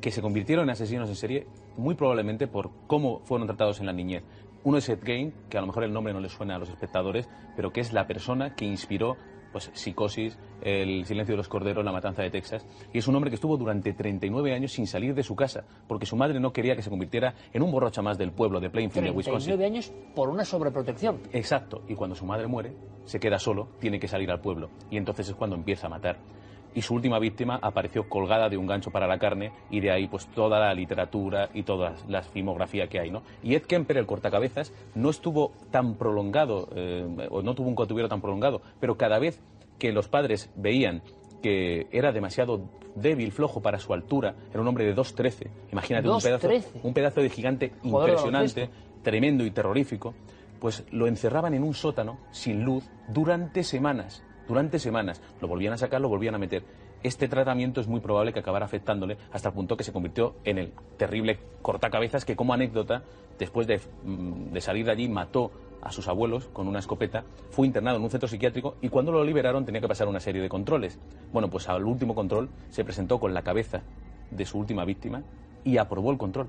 que 0.00 0.10
se 0.10 0.22
convirtieron 0.22 0.64
en 0.64 0.70
asesinos 0.70 1.08
en 1.08 1.16
serie 1.16 1.46
muy 1.76 1.94
probablemente 1.94 2.46
por 2.48 2.70
cómo 2.86 3.20
fueron 3.24 3.46
tratados 3.46 3.80
en 3.80 3.86
la 3.86 3.92
niñez. 3.92 4.24
Uno 4.64 4.78
es 4.78 4.88
Ed 4.88 4.98
Gein, 5.04 5.32
que 5.48 5.56
a 5.56 5.60
lo 5.60 5.68
mejor 5.68 5.84
el 5.84 5.92
nombre 5.92 6.12
no 6.12 6.20
le 6.20 6.28
suena 6.28 6.56
a 6.56 6.58
los 6.58 6.68
espectadores, 6.68 7.28
pero 7.54 7.72
que 7.72 7.80
es 7.80 7.92
la 7.92 8.06
persona 8.06 8.54
que 8.54 8.64
inspiró 8.64 9.16
pues 9.52 9.70
Psicosis, 9.74 10.38
El 10.62 11.04
silencio 11.04 11.32
de 11.32 11.36
los 11.36 11.48
corderos, 11.48 11.84
La 11.84 11.92
matanza 11.92 12.22
de 12.22 12.30
Texas. 12.30 12.66
Y 12.92 12.98
es 12.98 13.08
un 13.08 13.14
hombre 13.14 13.30
que 13.30 13.36
estuvo 13.36 13.56
durante 13.56 13.92
39 13.92 14.54
años 14.54 14.72
sin 14.72 14.86
salir 14.86 15.14
de 15.14 15.22
su 15.22 15.34
casa, 15.36 15.64
porque 15.86 16.06
su 16.06 16.16
madre 16.16 16.40
no 16.40 16.52
quería 16.52 16.76
que 16.76 16.82
se 16.82 16.90
convirtiera 16.90 17.34
en 17.52 17.62
un 17.62 17.70
borracho 17.70 18.02
más 18.02 18.18
del 18.18 18.32
pueblo 18.32 18.60
de 18.60 18.70
Plainfield, 18.70 19.06
de 19.06 19.10
Wisconsin. 19.12 19.56
39 19.56 19.64
años 19.64 19.92
por 20.14 20.28
una 20.28 20.44
sobreprotección. 20.44 21.20
Exacto, 21.32 21.82
y 21.88 21.94
cuando 21.94 22.16
su 22.16 22.26
madre 22.26 22.46
muere, 22.46 22.72
se 23.04 23.20
queda 23.20 23.38
solo, 23.38 23.68
tiene 23.80 23.98
que 23.98 24.08
salir 24.08 24.30
al 24.30 24.40
pueblo, 24.40 24.70
y 24.90 24.96
entonces 24.96 25.28
es 25.28 25.34
cuando 25.34 25.56
empieza 25.56 25.86
a 25.86 25.90
matar. 25.90 26.18
Y 26.78 26.82
su 26.82 26.94
última 26.94 27.18
víctima 27.18 27.58
apareció 27.60 28.08
colgada 28.08 28.48
de 28.48 28.56
un 28.56 28.68
gancho 28.68 28.92
para 28.92 29.08
la 29.08 29.18
carne, 29.18 29.50
y 29.68 29.80
de 29.80 29.90
ahí 29.90 30.06
pues 30.06 30.28
toda 30.28 30.60
la 30.60 30.72
literatura 30.72 31.48
y 31.52 31.64
toda 31.64 31.96
la 32.06 32.22
filmografía 32.22 32.86
que 32.86 33.00
hay, 33.00 33.10
¿no? 33.10 33.24
Y 33.42 33.56
Ed 33.56 33.62
Kemper, 33.62 33.96
el 33.96 34.06
cortacabezas, 34.06 34.72
no 34.94 35.10
estuvo 35.10 35.50
tan 35.72 35.96
prolongado, 35.96 36.68
eh, 36.76 37.26
o 37.30 37.42
no 37.42 37.56
tuvo 37.56 37.66
un 37.66 37.74
cautiverio 37.74 38.08
tan 38.08 38.20
prolongado, 38.20 38.62
pero 38.78 38.96
cada 38.96 39.18
vez 39.18 39.40
que 39.80 39.90
los 39.90 40.06
padres 40.06 40.52
veían 40.54 41.02
que 41.42 41.88
era 41.90 42.12
demasiado 42.12 42.60
débil, 42.94 43.32
flojo 43.32 43.60
para 43.60 43.80
su 43.80 43.92
altura, 43.92 44.36
era 44.52 44.60
un 44.60 44.68
hombre 44.68 44.84
de 44.84 44.94
2'13, 44.94 45.48
imagínate, 45.72 46.08
un 46.08 46.20
pedazo, 46.20 46.48
2'13. 46.48 46.64
un 46.84 46.94
pedazo 46.94 47.20
de 47.22 47.28
gigante 47.28 47.72
impresionante, 47.82 48.70
tremendo 49.02 49.44
y 49.44 49.50
terrorífico, 49.50 50.14
pues 50.60 50.84
lo 50.92 51.08
encerraban 51.08 51.54
en 51.54 51.64
un 51.64 51.74
sótano 51.74 52.20
sin 52.30 52.62
luz 52.62 52.88
durante 53.08 53.64
semanas, 53.64 54.22
durante 54.48 54.78
semanas. 54.78 55.20
Lo 55.40 55.48
volvían 55.48 55.74
a 55.74 55.78
sacar, 55.78 56.00
lo 56.00 56.08
volvían 56.08 56.34
a 56.34 56.38
meter. 56.38 56.64
Este 57.02 57.28
tratamiento 57.28 57.80
es 57.80 57.86
muy 57.86 58.00
probable 58.00 58.32
que 58.32 58.40
acabara 58.40 58.66
afectándole 58.66 59.18
hasta 59.30 59.50
el 59.50 59.54
punto 59.54 59.76
que 59.76 59.84
se 59.84 59.92
convirtió 59.92 60.34
en 60.44 60.58
el 60.58 60.72
terrible 60.96 61.38
cortacabezas 61.62 62.24
que 62.24 62.34
como 62.34 62.54
anécdota, 62.54 63.02
después 63.38 63.66
de, 63.68 63.80
mm, 64.04 64.52
de 64.52 64.60
salir 64.60 64.84
de 64.86 64.92
allí, 64.92 65.08
mató 65.08 65.52
a 65.80 65.92
sus 65.92 66.08
abuelos 66.08 66.46
con 66.52 66.66
una 66.66 66.80
escopeta, 66.80 67.22
fue 67.50 67.66
internado 67.66 67.98
en 67.98 68.02
un 68.02 68.10
centro 68.10 68.28
psiquiátrico 68.28 68.74
y 68.82 68.88
cuando 68.88 69.12
lo 69.12 69.22
liberaron 69.22 69.64
tenía 69.64 69.80
que 69.80 69.86
pasar 69.86 70.08
una 70.08 70.18
serie 70.18 70.42
de 70.42 70.48
controles. 70.48 70.98
Bueno, 71.32 71.48
pues 71.48 71.68
al 71.68 71.84
último 71.84 72.16
control 72.16 72.48
se 72.70 72.84
presentó 72.84 73.20
con 73.20 73.32
la 73.32 73.42
cabeza 73.42 73.82
de 74.30 74.44
su 74.44 74.58
última 74.58 74.84
víctima 74.84 75.22
y 75.64 75.76
aprobó 75.76 76.10
el 76.10 76.18
control. 76.18 76.48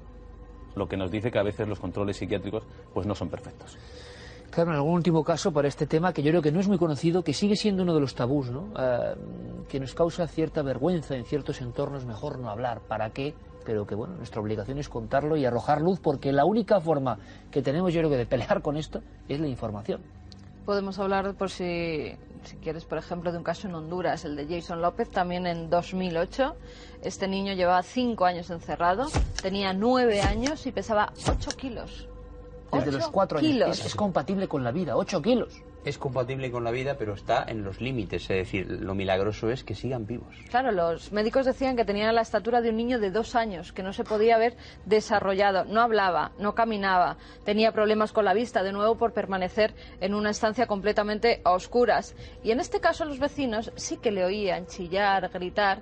Lo 0.75 0.87
que 0.87 0.97
nos 0.97 1.11
dice 1.11 1.31
que 1.31 1.39
a 1.39 1.43
veces 1.43 1.67
los 1.67 1.79
controles 1.79 2.17
psiquiátricos 2.17 2.63
pues 2.93 3.05
no 3.05 3.13
son 3.13 3.29
perfectos. 3.29 3.77
Carmen, 4.49 4.75
algún 4.75 4.93
último 4.93 5.23
caso 5.23 5.51
para 5.51 5.67
este 5.67 5.85
tema 5.85 6.11
que 6.11 6.23
yo 6.23 6.31
creo 6.31 6.41
que 6.41 6.51
no 6.51 6.59
es 6.59 6.67
muy 6.67 6.77
conocido, 6.77 7.23
que 7.23 7.33
sigue 7.33 7.55
siendo 7.55 7.83
uno 7.83 7.93
de 7.93 8.01
los 8.01 8.15
tabús, 8.15 8.49
¿no? 8.49 8.67
Eh, 8.77 9.15
que 9.67 9.79
nos 9.79 9.93
causa 9.93 10.27
cierta 10.27 10.61
vergüenza 10.61 11.15
en 11.15 11.25
ciertos 11.25 11.61
entornos, 11.61 12.05
mejor 12.05 12.39
no 12.39 12.49
hablar. 12.49 12.81
¿Para 12.81 13.11
qué? 13.11 13.33
Pero 13.65 13.85
que 13.85 13.95
bueno, 13.95 14.15
nuestra 14.15 14.41
obligación 14.41 14.79
es 14.79 14.89
contarlo 14.89 15.37
y 15.37 15.45
arrojar 15.45 15.81
luz, 15.81 15.99
porque 15.99 16.31
la 16.31 16.45
única 16.45 16.81
forma 16.81 17.19
que 17.51 17.61
tenemos, 17.61 17.93
yo 17.93 18.01
creo 18.01 18.09
que 18.09 18.17
de 18.17 18.25
pelear 18.25 18.61
con 18.61 18.77
esto 18.77 19.01
es 19.27 19.39
la 19.39 19.47
información. 19.47 20.01
Podemos 20.65 20.99
hablar, 20.99 21.33
por 21.35 21.49
si, 21.49 22.15
si 22.43 22.57
quieres, 22.57 22.85
por 22.85 22.97
ejemplo, 22.97 23.31
de 23.31 23.37
un 23.37 23.43
caso 23.43 23.67
en 23.67 23.75
Honduras, 23.75 24.25
el 24.25 24.35
de 24.35 24.47
Jason 24.47 24.81
López, 24.81 25.09
también 25.09 25.47
en 25.47 25.69
2008. 25.69 26.55
Este 27.03 27.27
niño 27.27 27.53
llevaba 27.53 27.81
cinco 27.83 28.25
años 28.25 28.49
encerrado, 28.49 29.07
tenía 29.41 29.73
nueve 29.73 30.21
años 30.21 30.65
y 30.65 30.71
pesaba 30.71 31.13
ocho 31.27 31.51
kilos. 31.55 32.08
Desde 32.71 32.91
los 32.91 33.07
cuatro 33.09 33.39
kilos. 33.39 33.67
años. 33.67 33.79
Es, 33.79 33.85
es 33.87 33.95
compatible 33.95 34.47
con 34.47 34.63
la 34.63 34.71
vida, 34.71 34.95
ocho 34.95 35.21
kilos. 35.21 35.61
Es 35.85 35.97
compatible 35.97 36.51
con 36.51 36.65
la 36.65 36.71
vida, 36.71 36.95
pero 36.97 37.13
está 37.13 37.45
en 37.47 37.63
los 37.63 37.79
límites. 37.79 38.23
Es 38.23 38.27
decir, 38.29 38.67
lo 38.69 38.95
milagroso 38.95 39.49
es 39.49 39.63
que 39.63 39.75
sigan 39.75 40.05
vivos. 40.05 40.35
Claro, 40.49 40.71
los 40.71 41.13
médicos 41.13 41.45
decían 41.45 41.77
que 41.77 41.85
tenía 41.85 42.11
la 42.11 42.21
estatura 42.21 42.59
de 42.61 42.69
un 42.69 42.77
niño 42.77 42.99
de 42.99 43.11
dos 43.11 43.33
años, 43.33 43.71
que 43.71 43.81
no 43.81 43.93
se 43.93 44.03
podía 44.03 44.35
haber 44.35 44.57
desarrollado. 44.85 45.63
No 45.65 45.81
hablaba, 45.81 46.33
no 46.37 46.53
caminaba, 46.53 47.17
tenía 47.45 47.71
problemas 47.71 48.11
con 48.11 48.25
la 48.25 48.33
vista, 48.33 48.61
de 48.61 48.73
nuevo 48.73 48.97
por 48.97 49.13
permanecer 49.13 49.73
en 50.01 50.13
una 50.13 50.31
estancia 50.31 50.67
completamente 50.67 51.41
a 51.45 51.51
oscuras. 51.51 52.13
Y 52.43 52.51
en 52.51 52.59
este 52.59 52.81
caso 52.81 53.05
los 53.05 53.19
vecinos 53.19 53.71
sí 53.75 53.97
que 53.97 54.11
le 54.11 54.25
oían 54.25 54.67
chillar, 54.67 55.29
gritar. 55.29 55.81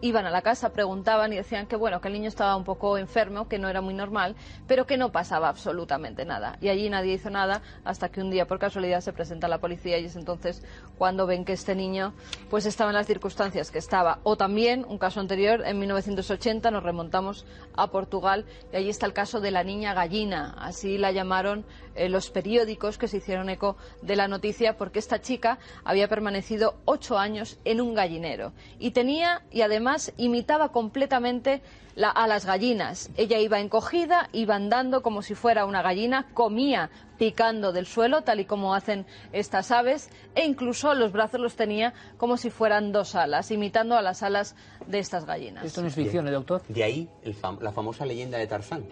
Iban 0.00 0.26
a 0.26 0.30
la 0.30 0.42
casa, 0.42 0.72
preguntaban 0.72 1.32
y 1.32 1.36
decían 1.36 1.66
que 1.66 1.74
bueno, 1.74 2.00
que 2.00 2.06
el 2.06 2.14
niño 2.14 2.28
estaba 2.28 2.54
un 2.54 2.62
poco 2.62 2.98
enfermo, 2.98 3.48
que 3.48 3.58
no 3.58 3.68
era 3.68 3.80
muy 3.80 3.94
normal, 3.94 4.36
pero 4.68 4.86
que 4.86 4.96
no 4.96 5.10
pasaba 5.10 5.48
absolutamente 5.48 6.24
nada. 6.24 6.56
Y 6.60 6.68
allí 6.68 6.88
nadie 6.88 7.14
hizo 7.14 7.30
nada 7.30 7.62
hasta 7.84 8.08
que 8.08 8.20
un 8.20 8.30
día 8.30 8.46
por 8.46 8.60
casualidad 8.60 9.00
se 9.00 9.12
presenta 9.12 9.48
la 9.48 9.58
policía 9.58 9.98
y 9.98 10.04
es 10.04 10.14
entonces 10.14 10.62
cuando 10.96 11.26
ven 11.26 11.44
que 11.44 11.52
este 11.52 11.74
niño 11.74 12.14
pues 12.48 12.64
estaba 12.64 12.90
en 12.90 12.96
las 12.96 13.08
circunstancias 13.08 13.72
que 13.72 13.78
estaba. 13.78 14.20
O 14.22 14.36
también 14.36 14.84
un 14.88 14.98
caso 14.98 15.18
anterior, 15.18 15.62
en 15.66 15.80
1980 15.80 16.70
nos 16.70 16.84
remontamos 16.84 17.44
a 17.74 17.88
Portugal 17.88 18.44
y 18.72 18.76
allí 18.76 18.90
está 18.90 19.06
el 19.06 19.12
caso 19.12 19.40
de 19.40 19.50
la 19.50 19.64
niña 19.64 19.94
gallina, 19.94 20.54
así 20.58 20.96
la 20.96 21.10
llamaron 21.10 21.64
eh, 21.96 22.08
los 22.08 22.30
periódicos 22.30 22.98
que 22.98 23.08
se 23.08 23.16
hicieron 23.16 23.50
eco 23.50 23.76
de 24.02 24.14
la 24.14 24.28
noticia 24.28 24.76
porque 24.76 25.00
esta 25.00 25.20
chica 25.20 25.58
había 25.82 26.06
permanecido 26.06 26.76
ocho 26.84 27.18
años 27.18 27.58
en 27.64 27.80
un 27.80 27.94
gallinero 27.94 28.52
y 28.78 28.92
tenía 28.92 29.42
y 29.50 29.62
además 29.62 29.87
imitaba 30.16 30.70
completamente 30.70 31.62
la- 31.94 32.10
a 32.10 32.26
las 32.26 32.44
gallinas. 32.46 33.10
Ella 33.16 33.38
iba 33.38 33.58
encogida, 33.60 34.28
iba 34.32 34.54
andando 34.54 35.02
como 35.02 35.22
si 35.22 35.34
fuera 35.34 35.64
una 35.66 35.82
gallina, 35.82 36.26
comía 36.34 36.90
picando 37.18 37.72
del 37.72 37.86
suelo, 37.86 38.22
tal 38.22 38.38
y 38.40 38.44
como 38.44 38.74
hacen 38.74 39.04
estas 39.32 39.70
aves, 39.72 40.10
e 40.36 40.44
incluso 40.44 40.94
los 40.94 41.10
brazos 41.12 41.40
los 41.40 41.56
tenía 41.56 41.92
como 42.16 42.36
si 42.36 42.50
fueran 42.50 42.92
dos 42.92 43.14
alas, 43.16 43.50
imitando 43.50 43.96
a 43.96 44.02
las 44.02 44.22
alas 44.22 44.54
de 44.86 44.98
estas 45.00 45.24
gallinas. 45.24 45.64
Esto 45.64 45.80
no 45.82 45.88
es 45.88 45.94
ficción, 45.94 46.28
¿eh, 46.28 46.30
doctor? 46.30 46.62
De 46.68 46.84
ahí 46.84 47.08
el 47.22 47.34
fam- 47.34 47.60
la 47.60 47.72
famosa 47.72 48.06
leyenda 48.06 48.38
de 48.38 48.46
Tarzán, 48.46 48.84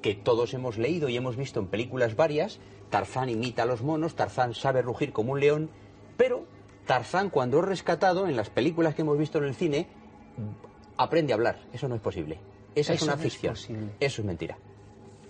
que 0.00 0.14
todos 0.14 0.54
hemos 0.54 0.78
leído 0.78 1.08
y 1.10 1.16
hemos 1.18 1.36
visto 1.36 1.60
en 1.60 1.66
películas 1.66 2.16
varias. 2.16 2.58
Tarzán 2.88 3.28
imita 3.28 3.64
a 3.64 3.66
los 3.66 3.82
monos, 3.82 4.14
Tarzán 4.14 4.54
sabe 4.54 4.80
rugir 4.80 5.12
como 5.12 5.32
un 5.32 5.40
león, 5.40 5.70
pero 6.16 6.46
Tarzán 6.86 7.28
cuando 7.30 7.58
es 7.60 7.64
rescatado 7.66 8.26
en 8.26 8.34
las 8.36 8.48
películas 8.48 8.94
que 8.94 9.02
hemos 9.02 9.18
visto 9.18 9.36
en 9.38 9.44
el 9.44 9.54
cine, 9.54 9.86
aprende 10.96 11.32
a 11.32 11.36
hablar. 11.36 11.58
Eso 11.72 11.88
no 11.88 11.94
es 11.94 12.00
posible. 12.00 12.38
Esa 12.74 12.94
es 12.94 13.02
una 13.02 13.16
no 13.16 13.22
ficción. 13.22 13.54
Eso 13.54 14.22
es 14.22 14.24
mentira. 14.24 14.56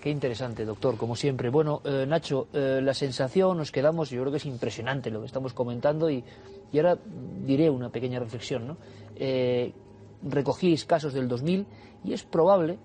Qué 0.01 0.11
interesante, 0.11 0.65
doctor, 0.65 0.97
como 0.97 1.15
siempre. 1.15 1.51
Bueno, 1.51 1.83
eh, 1.85 2.07
Nacho, 2.07 2.49
eh, 2.53 2.81
la 2.83 2.95
sensación, 2.95 3.59
nos 3.59 3.71
quedamos, 3.71 4.09
yo 4.09 4.21
creo 4.23 4.31
que 4.31 4.39
es 4.39 4.47
impresionante 4.47 5.11
lo 5.11 5.21
que 5.21 5.27
estamos 5.27 5.53
comentando 5.53 6.09
y, 6.09 6.25
y 6.73 6.79
ahora 6.79 6.99
diré 7.45 7.69
una 7.69 7.91
pequeña 7.91 8.19
reflexión. 8.19 8.67
¿no? 8.67 8.77
Eh, 9.17 9.75
recogís 10.23 10.85
casos 10.87 11.13
del 11.13 11.29
2000 11.29 11.67
y 12.05 12.13
es 12.15 12.25
probable 12.25 12.79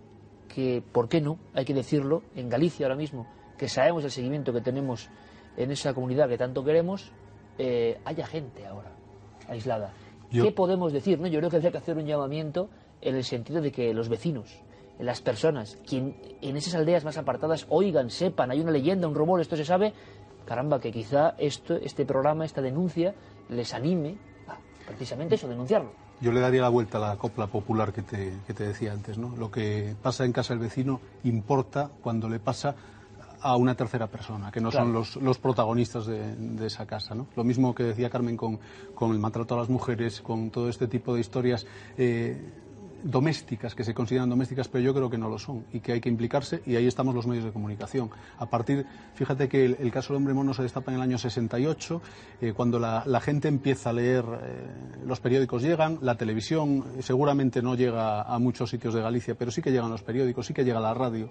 que, 0.53 0.83
¿por 0.91 1.07
qué 1.07 1.21
no? 1.21 1.39
Hay 1.53 1.65
que 1.65 1.73
decirlo, 1.73 2.23
en 2.35 2.49
Galicia 2.49 2.85
ahora 2.85 2.97
mismo, 2.97 3.27
que 3.57 3.69
sabemos 3.69 4.03
el 4.03 4.11
seguimiento 4.11 4.51
que 4.51 4.61
tenemos 4.61 5.09
en 5.57 5.71
esa 5.71 5.93
comunidad 5.93 6.27
que 6.27 6.37
tanto 6.37 6.63
queremos, 6.63 7.11
eh, 7.57 7.99
haya 8.03 8.25
gente 8.27 8.65
ahora 8.65 8.91
aislada. 9.47 9.93
Yo- 10.31 10.43
¿Qué 10.43 10.51
podemos 10.51 10.91
decir? 10.93 11.19
No? 11.19 11.27
Yo 11.27 11.39
creo 11.39 11.49
que 11.49 11.55
habría 11.57 11.71
que 11.71 11.77
hacer 11.77 11.97
un 11.97 12.05
llamamiento 12.05 12.69
en 13.01 13.15
el 13.15 13.23
sentido 13.23 13.61
de 13.61 13.71
que 13.71 13.93
los 13.93 14.09
vecinos, 14.09 14.61
las 14.99 15.21
personas, 15.21 15.77
quien 15.87 16.15
en 16.41 16.57
esas 16.57 16.75
aldeas 16.75 17.03
más 17.03 17.17
apartadas 17.17 17.65
oigan, 17.69 18.09
sepan, 18.09 18.51
hay 18.51 18.59
una 18.61 18.71
leyenda, 18.71 19.07
un 19.07 19.15
rumor, 19.15 19.41
esto 19.41 19.55
se 19.57 19.65
sabe, 19.65 19.93
caramba, 20.45 20.79
que 20.79 20.91
quizá 20.91 21.35
esto, 21.37 21.75
este 21.75 22.05
programa, 22.05 22.45
esta 22.45 22.61
denuncia, 22.61 23.13
les 23.49 23.73
anime 23.73 24.15
a 24.47 24.57
precisamente 24.87 25.35
eso, 25.35 25.47
denunciarlo. 25.47 25.91
Yo 26.21 26.31
le 26.31 26.39
daría 26.39 26.61
la 26.61 26.69
vuelta 26.69 26.97
a 26.97 27.01
la 27.09 27.17
copla 27.17 27.47
popular 27.47 27.91
que 27.91 28.01
te, 28.01 28.31
que 28.47 28.53
te 28.53 28.65
decía 28.65 28.93
antes. 28.93 29.17
¿no? 29.17 29.35
Lo 29.37 29.51
que 29.51 29.95
pasa 30.01 30.23
en 30.23 30.31
casa 30.31 30.53
del 30.53 30.63
vecino 30.63 31.01
importa 31.25 31.89
cuando 32.01 32.29
le 32.29 32.39
pasa 32.39 32.75
a 33.47 33.55
una 33.57 33.75
tercera 33.75 34.07
persona, 34.07 34.51
que 34.51 34.59
no 34.59 34.71
Claro. 34.71 34.85
son 34.85 34.93
los, 34.93 35.15
los 35.17 35.37
protagonistas 35.37 36.07
de, 36.07 36.35
de 36.35 36.65
esa 36.65 36.85
casa. 36.87 37.13
¿no? 37.13 37.27
Lo 37.35 37.43
mismo 37.43 37.75
que 37.75 37.83
decía 37.83 38.09
Carmen 38.09 38.35
con, 38.37 38.59
con 38.95 39.11
el 39.11 39.19
maltrato 39.19 39.53
a 39.53 39.57
las 39.59 39.69
mujeres, 39.69 40.19
con 40.21 40.49
todo 40.49 40.67
este 40.67 40.87
tipo 40.87 41.13
de 41.13 41.21
historias. 41.21 41.65
eh, 41.97 42.41
domésticas, 43.03 43.75
que 43.75 43.83
se 43.83 43.93
consideran 43.93 44.29
domésticas, 44.29 44.67
pero 44.67 44.83
yo 44.83 44.91
creo 44.91 45.11
que 45.11 45.17
no 45.19 45.29
lo 45.29 45.37
son 45.37 45.63
y 45.71 45.79
que 45.79 45.91
hay 45.91 46.01
que 46.01 46.09
implicarse 46.09 46.63
y 46.65 46.75
ahí 46.75 46.87
estamos 46.87 47.13
los 47.13 47.27
medios 47.27 47.45
de 47.45 47.51
comunicación. 47.51 48.09
A 48.39 48.47
partir, 48.47 48.83
fíjate 49.13 49.47
que 49.47 49.63
el, 49.63 49.77
el 49.79 49.91
caso 49.91 50.07
del 50.13 50.17
hombre 50.17 50.33
mono 50.33 50.55
se 50.55 50.63
destapa 50.63 50.89
en 50.91 50.95
el 50.97 51.03
año 51.03 51.19
68, 51.19 52.01
eh, 52.41 52.53
cuando 52.53 52.79
la, 52.79 53.03
la 53.05 53.21
gente 53.21 53.47
empieza 53.47 53.91
a 53.91 53.93
leer, 53.93 54.25
eh, 54.41 54.67
los 55.05 55.19
periódicos 55.19 55.61
llegan, 55.61 55.99
la 56.01 56.15
televisión 56.17 56.83
seguramente 57.01 57.61
no 57.61 57.75
llega 57.75 58.23
a 58.23 58.39
muchos 58.39 58.71
sitios 58.71 58.95
de 58.95 59.01
Galicia, 59.01 59.35
pero 59.35 59.51
sí 59.51 59.61
que 59.61 59.71
llegan 59.71 59.91
los 59.91 60.01
periódicos, 60.01 60.47
sí 60.47 60.55
que 60.55 60.63
llega 60.65 60.79
la 60.79 60.95
radio 60.95 61.29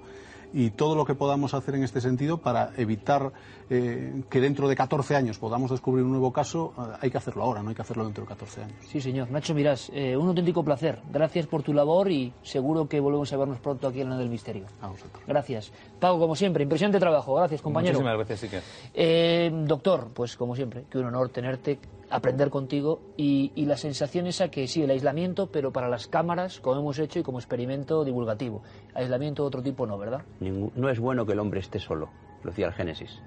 y 0.54 0.70
todo 0.70 0.94
lo 0.94 1.04
que 1.04 1.16
podamos 1.16 1.52
hacer 1.52 1.74
en 1.74 1.82
este 1.82 2.00
sentido 2.00 2.38
para 2.38 2.70
evitar 2.76 3.32
eh, 3.68 4.22
que 4.30 4.40
dentro 4.40 4.68
de 4.68 4.76
14 4.76 5.16
años 5.16 5.38
podamos 5.38 5.70
descubrir 5.72 6.04
un 6.04 6.12
nuevo 6.12 6.32
caso, 6.32 6.72
eh, 6.78 6.96
hay 7.00 7.10
que 7.10 7.18
hacerlo 7.18 7.42
ahora, 7.42 7.62
no 7.62 7.70
hay 7.70 7.74
que 7.74 7.82
hacerlo 7.82 8.04
dentro 8.04 8.22
de 8.22 8.28
14 8.28 8.62
años. 8.62 8.76
Sí, 8.88 9.00
señor. 9.00 9.30
Nacho 9.32 9.52
Mirás, 9.52 9.90
eh, 9.92 10.16
un 10.16 10.28
auténtico 10.28 10.64
placer. 10.64 11.00
Gracias 11.12 11.48
por 11.48 11.64
tu 11.64 11.74
labor 11.74 12.10
y 12.10 12.32
seguro 12.42 12.88
que 12.88 13.00
volvemos 13.00 13.32
a 13.32 13.36
vernos 13.36 13.58
pronto 13.58 13.88
aquí 13.88 14.00
en 14.00 14.10
la 14.10 14.16
del 14.16 14.28
Misterio. 14.28 14.66
A 14.80 14.88
vosotros. 14.88 15.24
Gracias. 15.26 15.72
Pago, 15.98 16.20
como 16.20 16.36
siempre, 16.36 16.62
impresionante 16.62 17.00
trabajo. 17.00 17.34
Gracias, 17.34 17.60
compañero. 17.60 17.94
Muchísimas 17.94 18.16
gracias, 18.16 18.44
Iker. 18.44 18.62
Eh, 18.94 19.50
doctor, 19.66 20.10
pues 20.14 20.36
como 20.36 20.54
siempre, 20.54 20.84
que 20.88 20.98
un 20.98 21.06
honor 21.06 21.30
tenerte, 21.30 21.80
aprender 22.14 22.50
contigo 22.50 23.00
y, 23.16 23.52
y 23.54 23.66
la 23.66 23.76
sensación 23.76 24.26
esa 24.26 24.48
que 24.48 24.66
sí, 24.68 24.82
el 24.82 24.90
aislamiento, 24.90 25.48
pero 25.50 25.72
para 25.72 25.88
las 25.88 26.06
cámaras, 26.06 26.60
como 26.60 26.80
hemos 26.80 26.98
hecho 26.98 27.18
y 27.18 27.22
como 27.22 27.38
experimento 27.38 28.04
divulgativo. 28.04 28.62
Aislamiento 28.94 29.42
de 29.42 29.48
otro 29.48 29.62
tipo 29.62 29.86
no, 29.86 29.98
¿verdad? 29.98 30.22
Ningú- 30.40 30.70
no 30.74 30.88
es 30.90 30.98
bueno 31.00 31.26
que 31.26 31.32
el 31.32 31.38
hombre 31.40 31.60
esté 31.60 31.78
solo. 31.78 32.10
lo 32.42 32.50
decía 32.50 32.66
el 32.66 32.72
Génesis. 32.72 33.18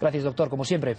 Gracias, 0.00 0.24
doctor, 0.24 0.48
como 0.48 0.64
siempre. 0.64 0.96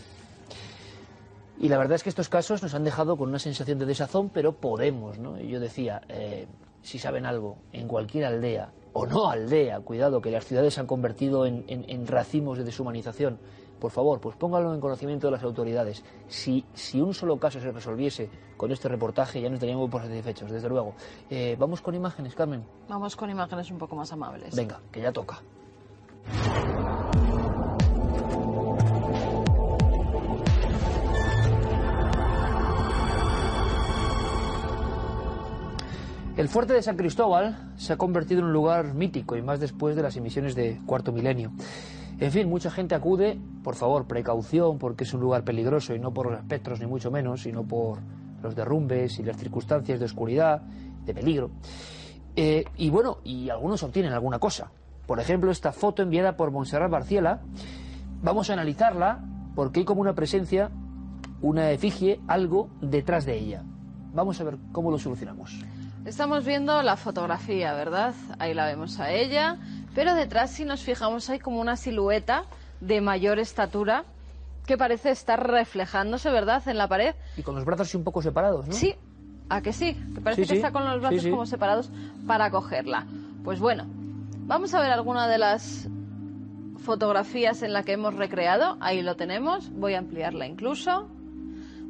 Y 1.60 1.68
la 1.68 1.78
verdad 1.78 1.96
es 1.96 2.04
que 2.04 2.10
estos 2.10 2.30
casos 2.30 2.64
nos 2.64 2.74
han 2.74 2.84
dejado 2.86 3.18
con 3.18 3.28
una 3.30 3.40
sensación 3.40 3.80
de 3.80 3.86
desazón, 3.86 4.30
pero 4.30 4.54
podemos, 4.54 5.20
¿no? 5.20 5.40
Y 5.42 5.50
yo 5.50 5.60
decía, 5.60 6.02
eh, 6.08 6.48
si 6.82 7.00
saben 7.00 7.26
algo, 7.26 7.58
en 7.74 7.88
cualquier 7.88 8.26
aldea, 8.26 8.72
o 8.94 9.06
no 9.06 9.30
aldea, 9.30 9.82
cuidado, 9.82 10.22
que 10.22 10.32
las 10.32 10.46
ciudades 10.46 10.76
se 10.76 10.80
han 10.80 10.88
convertido 10.88 11.46
en, 11.46 11.66
en 11.68 12.08
racimos 12.08 12.58
de 12.58 12.64
deshumanización, 12.64 13.40
por 13.80 13.92
favor, 13.92 14.20
pues 14.20 14.36
póngalo 14.36 14.74
en 14.74 14.82
conocimiento 14.82 15.28
de 15.28 15.32
las 15.32 15.44
autoridades. 15.44 16.04
Si, 16.28 16.66
si 16.74 17.02
un 17.02 17.14
solo 17.14 17.38
caso 17.38 17.60
se 17.60 17.72
resolviese 17.72 18.30
con 18.58 18.72
este 18.72 18.90
reportaje, 18.90 19.42
ya 19.42 19.50
nos 19.50 19.56
estaríamos 19.56 19.90
por 19.90 20.02
satisfechos, 20.02 20.52
desde 20.52 20.70
luego. 20.70 20.94
Eh, 21.30 21.56
vamos 21.58 21.82
con 21.82 21.96
imágenes, 21.96 22.36
Carmen. 22.36 22.64
Vamos 22.88 23.16
con 23.16 23.30
imágenes 23.30 23.72
un 23.72 23.78
poco 23.78 23.96
más 23.96 24.12
amables. 24.12 24.56
Venga, 24.56 24.80
que 24.92 25.02
ya 25.02 25.12
toca. 25.12 25.42
El 36.40 36.48
fuerte 36.48 36.72
de 36.72 36.82
San 36.82 36.96
Cristóbal 36.96 37.74
se 37.76 37.92
ha 37.92 37.98
convertido 37.98 38.40
en 38.40 38.46
un 38.46 38.54
lugar 38.54 38.94
mítico 38.94 39.36
y 39.36 39.42
más 39.42 39.60
después 39.60 39.98
de 39.98 40.04
las 40.04 40.16
emisiones 40.16 40.56
de 40.56 40.80
cuarto 40.86 41.12
milenio. 41.12 41.52
En 42.20 42.32
fin, 42.34 42.50
mucha 42.50 42.70
gente 42.70 42.96
acude, 42.96 43.40
por 43.64 43.76
favor, 43.76 44.06
precaución, 44.06 44.78
porque 44.78 45.06
es 45.06 45.14
un 45.14 45.22
lugar 45.22 45.46
peligroso 45.46 45.96
y 45.96 46.00
no 46.00 46.14
por 46.14 46.30
los 46.30 46.40
espectros 46.40 46.82
ni 46.82 46.86
mucho 46.86 47.12
menos, 47.12 47.44
sino 47.44 47.64
por 47.64 48.00
los 48.44 48.56
derrumbes 48.56 49.20
y 49.20 49.24
las 49.24 49.38
circunstancias 49.38 50.00
de 50.00 50.06
oscuridad, 50.06 50.62
de 51.06 51.14
peligro. 51.14 51.52
Eh, 52.36 52.66
y 52.76 52.90
bueno, 52.90 53.20
y 53.24 53.50
algunos 53.50 53.84
obtienen 53.84 54.12
alguna 54.12 54.38
cosa. 54.38 54.70
Por 55.08 55.22
ejemplo, 55.22 55.50
esta 55.50 55.72
foto 55.72 56.02
enviada 56.02 56.36
por 56.36 56.52
Montserrat 56.52 56.92
Barciela, 56.92 57.40
vamos 58.22 58.50
a 58.50 58.54
analizarla 58.54 59.24
porque 59.56 59.80
hay 59.80 59.86
como 59.86 60.02
una 60.02 60.14
presencia, 60.14 60.72
una 61.42 61.72
efigie, 61.72 62.20
algo 62.28 62.70
detrás 62.82 63.26
de 63.26 63.38
ella. 63.38 63.64
Vamos 64.14 64.42
a 64.42 64.44
ver 64.44 64.58
cómo 64.74 64.92
lo 64.92 65.00
solucionamos. 65.00 65.64
Estamos 66.04 66.46
viendo 66.46 66.82
la 66.82 66.98
fotografía, 66.98 67.74
¿verdad? 67.74 68.14
Ahí 68.40 68.54
la 68.54 68.66
vemos 68.66 69.00
a 69.00 69.12
ella 69.12 69.58
pero 69.96 70.14
detrás, 70.16 70.52
si 70.52 70.66
nos 70.66 70.82
fijamos, 70.82 71.30
hay 71.30 71.40
como 71.40 71.60
una 71.60 71.76
silueta 71.76 72.44
de 72.82 73.02
mayor 73.02 73.40
estatura 73.40 74.06
que 74.66 74.78
parece 74.78 75.10
estar 75.10 75.50
reflejándose, 75.50 76.30
¿verdad?, 76.30 76.68
en 76.68 76.78
la 76.78 76.88
pared. 76.88 77.16
Y 77.38 77.42
con 77.42 77.56
los 77.56 77.66
brazos 77.66 77.94
un 77.96 78.04
poco 78.04 78.22
separados, 78.22 78.68
¿no? 78.68 78.74
Sí, 78.74 78.96
¿a 79.50 79.62
que 79.62 79.74
sí? 79.74 79.96
Que 80.14 80.22
parece 80.22 80.46
que 80.46 80.56
está 80.56 80.72
con 80.72 80.86
los 80.86 81.02
brazos 81.02 81.26
como 81.28 81.46
separados 81.46 81.90
para 82.28 82.52
cogerla. 82.52 83.08
Pues 83.44 83.60
bueno, 83.60 83.86
vamos 84.46 84.74
a 84.74 84.80
ver 84.80 84.92
alguna 84.92 85.28
de 85.28 85.40
las 85.40 85.88
fotografías 86.84 87.64
en 87.64 87.74
la 87.74 87.84
que 87.84 87.94
hemos 87.94 88.14
recreado. 88.16 88.78
Ahí 88.80 89.02
lo 89.02 89.16
tenemos. 89.16 89.72
Voy 89.72 89.96
a 89.96 90.00
ampliarla 90.00 90.46
incluso. 90.46 91.08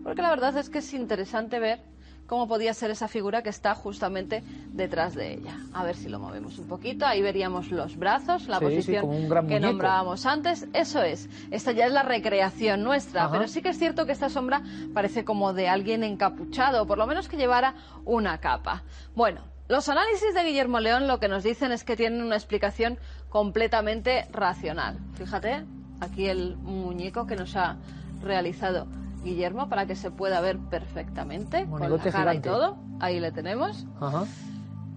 Porque 0.03 0.21
la 0.21 0.29
verdad 0.29 0.57
es 0.57 0.69
que 0.69 0.79
es 0.79 0.93
interesante 0.93 1.59
ver 1.59 1.81
cómo 2.29 2.47
podía 2.47 2.75
ser 2.75 2.91
esa 2.91 3.07
figura 3.07 3.41
que 3.41 3.49
está 3.49 3.73
justamente 3.73 4.43
detrás 4.67 5.15
de 5.15 5.33
ella. 5.33 5.57
A 5.73 5.83
ver 5.83 5.95
si 5.95 6.09
lo 6.09 6.19
movemos 6.19 6.59
un 6.59 6.67
poquito. 6.67 7.07
Ahí 7.07 7.23
veríamos 7.23 7.71
los 7.71 7.97
brazos, 7.97 8.47
la 8.47 8.59
posición 8.59 9.27
que 9.47 9.59
nombrábamos 9.59 10.27
antes. 10.27 10.67
Eso 10.73 11.01
es. 11.01 11.27
Esta 11.49 11.71
ya 11.71 11.87
es 11.87 11.91
la 11.91 12.03
recreación 12.03 12.83
nuestra. 12.83 13.31
Pero 13.31 13.47
sí 13.47 13.63
que 13.63 13.69
es 13.69 13.79
cierto 13.79 14.05
que 14.05 14.11
esta 14.11 14.29
sombra 14.29 14.61
parece 14.93 15.25
como 15.25 15.53
de 15.53 15.69
alguien 15.69 16.03
encapuchado, 16.03 16.83
o 16.83 16.85
por 16.85 16.99
lo 16.99 17.07
menos 17.07 17.27
que 17.27 17.35
llevara 17.35 17.73
una 18.05 18.37
capa. 18.37 18.83
Bueno, 19.15 19.41
los 19.67 19.89
análisis 19.89 20.35
de 20.35 20.43
Guillermo 20.43 20.79
León 20.79 21.07
lo 21.07 21.19
que 21.19 21.29
nos 21.29 21.43
dicen 21.43 21.71
es 21.71 21.83
que 21.83 21.95
tienen 21.95 22.21
una 22.21 22.35
explicación 22.35 22.99
completamente 23.29 24.27
racional. 24.31 24.99
Fíjate, 25.15 25.65
aquí 25.99 26.27
el 26.27 26.57
muñeco 26.57 27.25
que 27.25 27.35
nos 27.35 27.55
ha 27.55 27.77
realizado 28.21 28.87
Guillermo 29.23 29.69
para 29.69 29.85
que 29.85 29.95
se 29.95 30.11
pueda 30.11 30.41
ver 30.41 30.57
perfectamente 30.57 31.65
con 31.69 31.81
la 31.81 31.97
cara 32.11 32.33
y 32.33 32.39
todo. 32.39 32.77
Ahí 32.99 33.19
le 33.19 33.31
tenemos. 33.31 33.85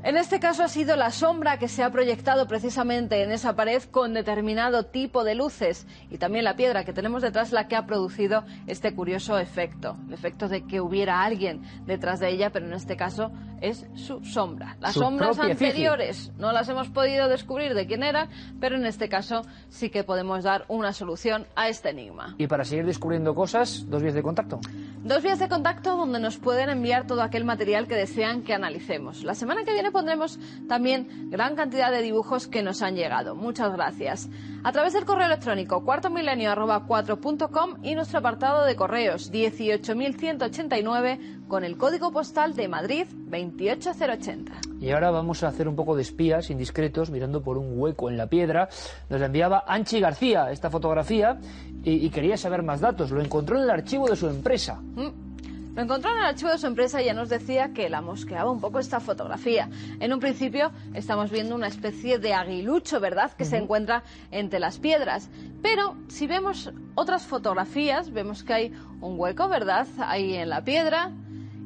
En 0.04 0.16
este 0.16 0.40
caso 0.40 0.64
ha 0.64 0.68
sido 0.68 0.96
la 0.96 1.12
sombra 1.12 1.58
que 1.58 1.68
se 1.68 1.84
ha 1.84 1.90
proyectado 1.90 2.48
precisamente 2.48 3.22
en 3.22 3.30
esa 3.30 3.54
pared 3.54 3.80
con 3.84 4.14
determinado 4.14 4.86
tipo 4.86 5.22
de 5.22 5.36
luces 5.36 5.86
y 6.10 6.18
también 6.18 6.44
la 6.44 6.56
piedra 6.56 6.84
que 6.84 6.92
tenemos 6.92 7.22
detrás 7.22 7.52
la 7.52 7.68
que 7.68 7.76
ha 7.76 7.86
producido 7.86 8.42
este 8.66 8.96
curioso 8.96 9.38
efecto. 9.38 9.96
El 10.08 10.14
efecto 10.14 10.48
de 10.48 10.66
que 10.66 10.80
hubiera 10.80 11.22
alguien 11.22 11.62
detrás 11.86 12.18
de 12.18 12.30
ella, 12.30 12.50
pero 12.50 12.66
en 12.66 12.72
este 12.72 12.96
caso 12.96 13.30
es 13.60 13.86
su 13.94 14.24
sombra. 14.24 14.76
Las 14.80 14.94
sombras 14.94 15.38
anteriores 15.38 16.32
no 16.36 16.50
las 16.50 16.68
hemos 16.68 16.88
podido 16.88 17.28
descubrir 17.28 17.74
de 17.74 17.86
quién 17.86 18.02
eran, 18.02 18.28
pero 18.58 18.74
en 18.74 18.86
este 18.86 19.08
caso 19.08 19.42
sí 19.68 19.88
que 19.88 20.02
podemos 20.02 20.42
dar 20.42 20.64
una 20.66 20.92
solución 20.92 21.46
a 21.54 21.68
este 21.68 21.90
enigma. 21.90 22.34
Y 22.38 22.48
para 22.48 22.64
seguir 22.64 22.86
descubriendo 22.86 23.36
cosas, 23.36 23.88
dos 23.88 24.02
vías 24.02 24.14
de 24.14 24.22
contacto. 24.22 24.58
Dos 25.04 25.22
vías 25.22 25.38
de 25.38 25.48
contacto 25.48 25.96
donde 25.96 26.18
nos 26.18 26.38
pueden 26.38 26.70
enviar 26.70 27.06
todo 27.06 27.22
aquel 27.22 27.44
material 27.44 27.86
que 27.86 27.94
desean 27.94 28.42
que 28.42 28.52
analicemos. 28.52 29.22
La 29.22 29.34
semana 29.34 29.62
que 29.62 29.72
viene 29.72 29.91
pondremos 29.93 30.40
también 30.69 31.31
gran 31.31 31.55
cantidad 31.55 31.93
de 31.93 32.02
dibujos 32.02 32.48
que 32.48 32.62
nos 32.62 32.82
han 32.82 32.97
llegado. 32.97 33.36
Muchas 33.36 33.73
gracias. 33.73 34.28
A 34.64 34.73
través 34.73 34.93
del 34.93 35.05
correo 35.05 35.27
electrónico 35.27 35.85
cuartomilenio.com 35.85 37.77
y 37.82 37.94
nuestro 37.94 38.19
apartado 38.19 38.64
de 38.64 38.74
correos 38.74 39.31
18189 39.31 41.20
con 41.48 41.64
el 41.64 41.77
código 41.77 42.10
postal 42.10 42.55
de 42.55 42.69
Madrid 42.69 43.06
28080. 43.31 44.52
Y 44.81 44.90
ahora 44.90 45.10
vamos 45.10 45.43
a 45.43 45.48
hacer 45.48 45.69
un 45.69 45.77
poco 45.77 45.94
de 45.94 46.02
espías 46.02 46.51
indiscretos 46.51 47.10
mirando 47.10 47.43
por 47.43 47.59
un 47.59 47.78
hueco 47.78 48.09
en 48.10 48.16
la 48.16 48.27
piedra. 48.27 48.69
Nos 49.09 49.20
la 49.20 49.27
enviaba 49.27 49.64
Anchi 49.66 50.01
García 50.01 50.51
esta 50.51 50.70
fotografía 50.70 51.39
y, 51.85 52.09
quería 52.10 52.36
saber 52.36 52.62
más 52.62 52.81
datos. 52.81 53.10
Lo 53.10 53.20
encontró 53.20 53.56
en 53.56 53.64
el 53.64 53.70
archivo 53.70 54.09
de 54.09 54.16
su 54.16 54.28
empresa. 54.28 54.81
Mm. 54.81 55.31
Lo 55.74 55.81
encontró 55.81 56.11
en 56.11 56.19
el 56.19 56.24
archivo 56.24 56.51
de 56.51 56.59
su 56.59 56.66
empresa 56.66 57.01
y 57.01 57.07
ya 57.07 57.15
nos 57.15 57.31
decía 57.31 57.73
que 57.73 57.89
la 57.89 58.03
mosqueaba 58.03 58.51
un 58.51 58.61
poco 58.61 58.78
esta 58.78 59.01
fotografía. 59.01 59.70
En 60.01 60.12
un 60.12 60.20
principio 60.20 60.70
estamos 60.93 61.31
viendo 61.31 61.55
una 61.55 61.66
especie 61.66 62.19
de 62.19 62.35
aguilucho, 62.35 63.01
¿verdad?, 63.01 63.32
que 63.32 63.47
se 63.47 63.57
encuentra 63.57 64.03
entre 64.31 64.61
las 64.61 64.78
piedras. 64.78 65.31
Pero 65.62 65.97
si 66.09 66.27
vemos 66.27 66.70
otras 66.94 67.27
fotografías, 67.27 68.12
vemos 68.12 68.44
que 68.44 68.53
hay 68.53 68.73
un 69.01 69.19
hueco, 69.19 69.49
¿verdad?, 69.49 69.86
ahí 69.99 70.35
en 70.35 70.51
la 70.51 70.62
piedra. 70.62 71.11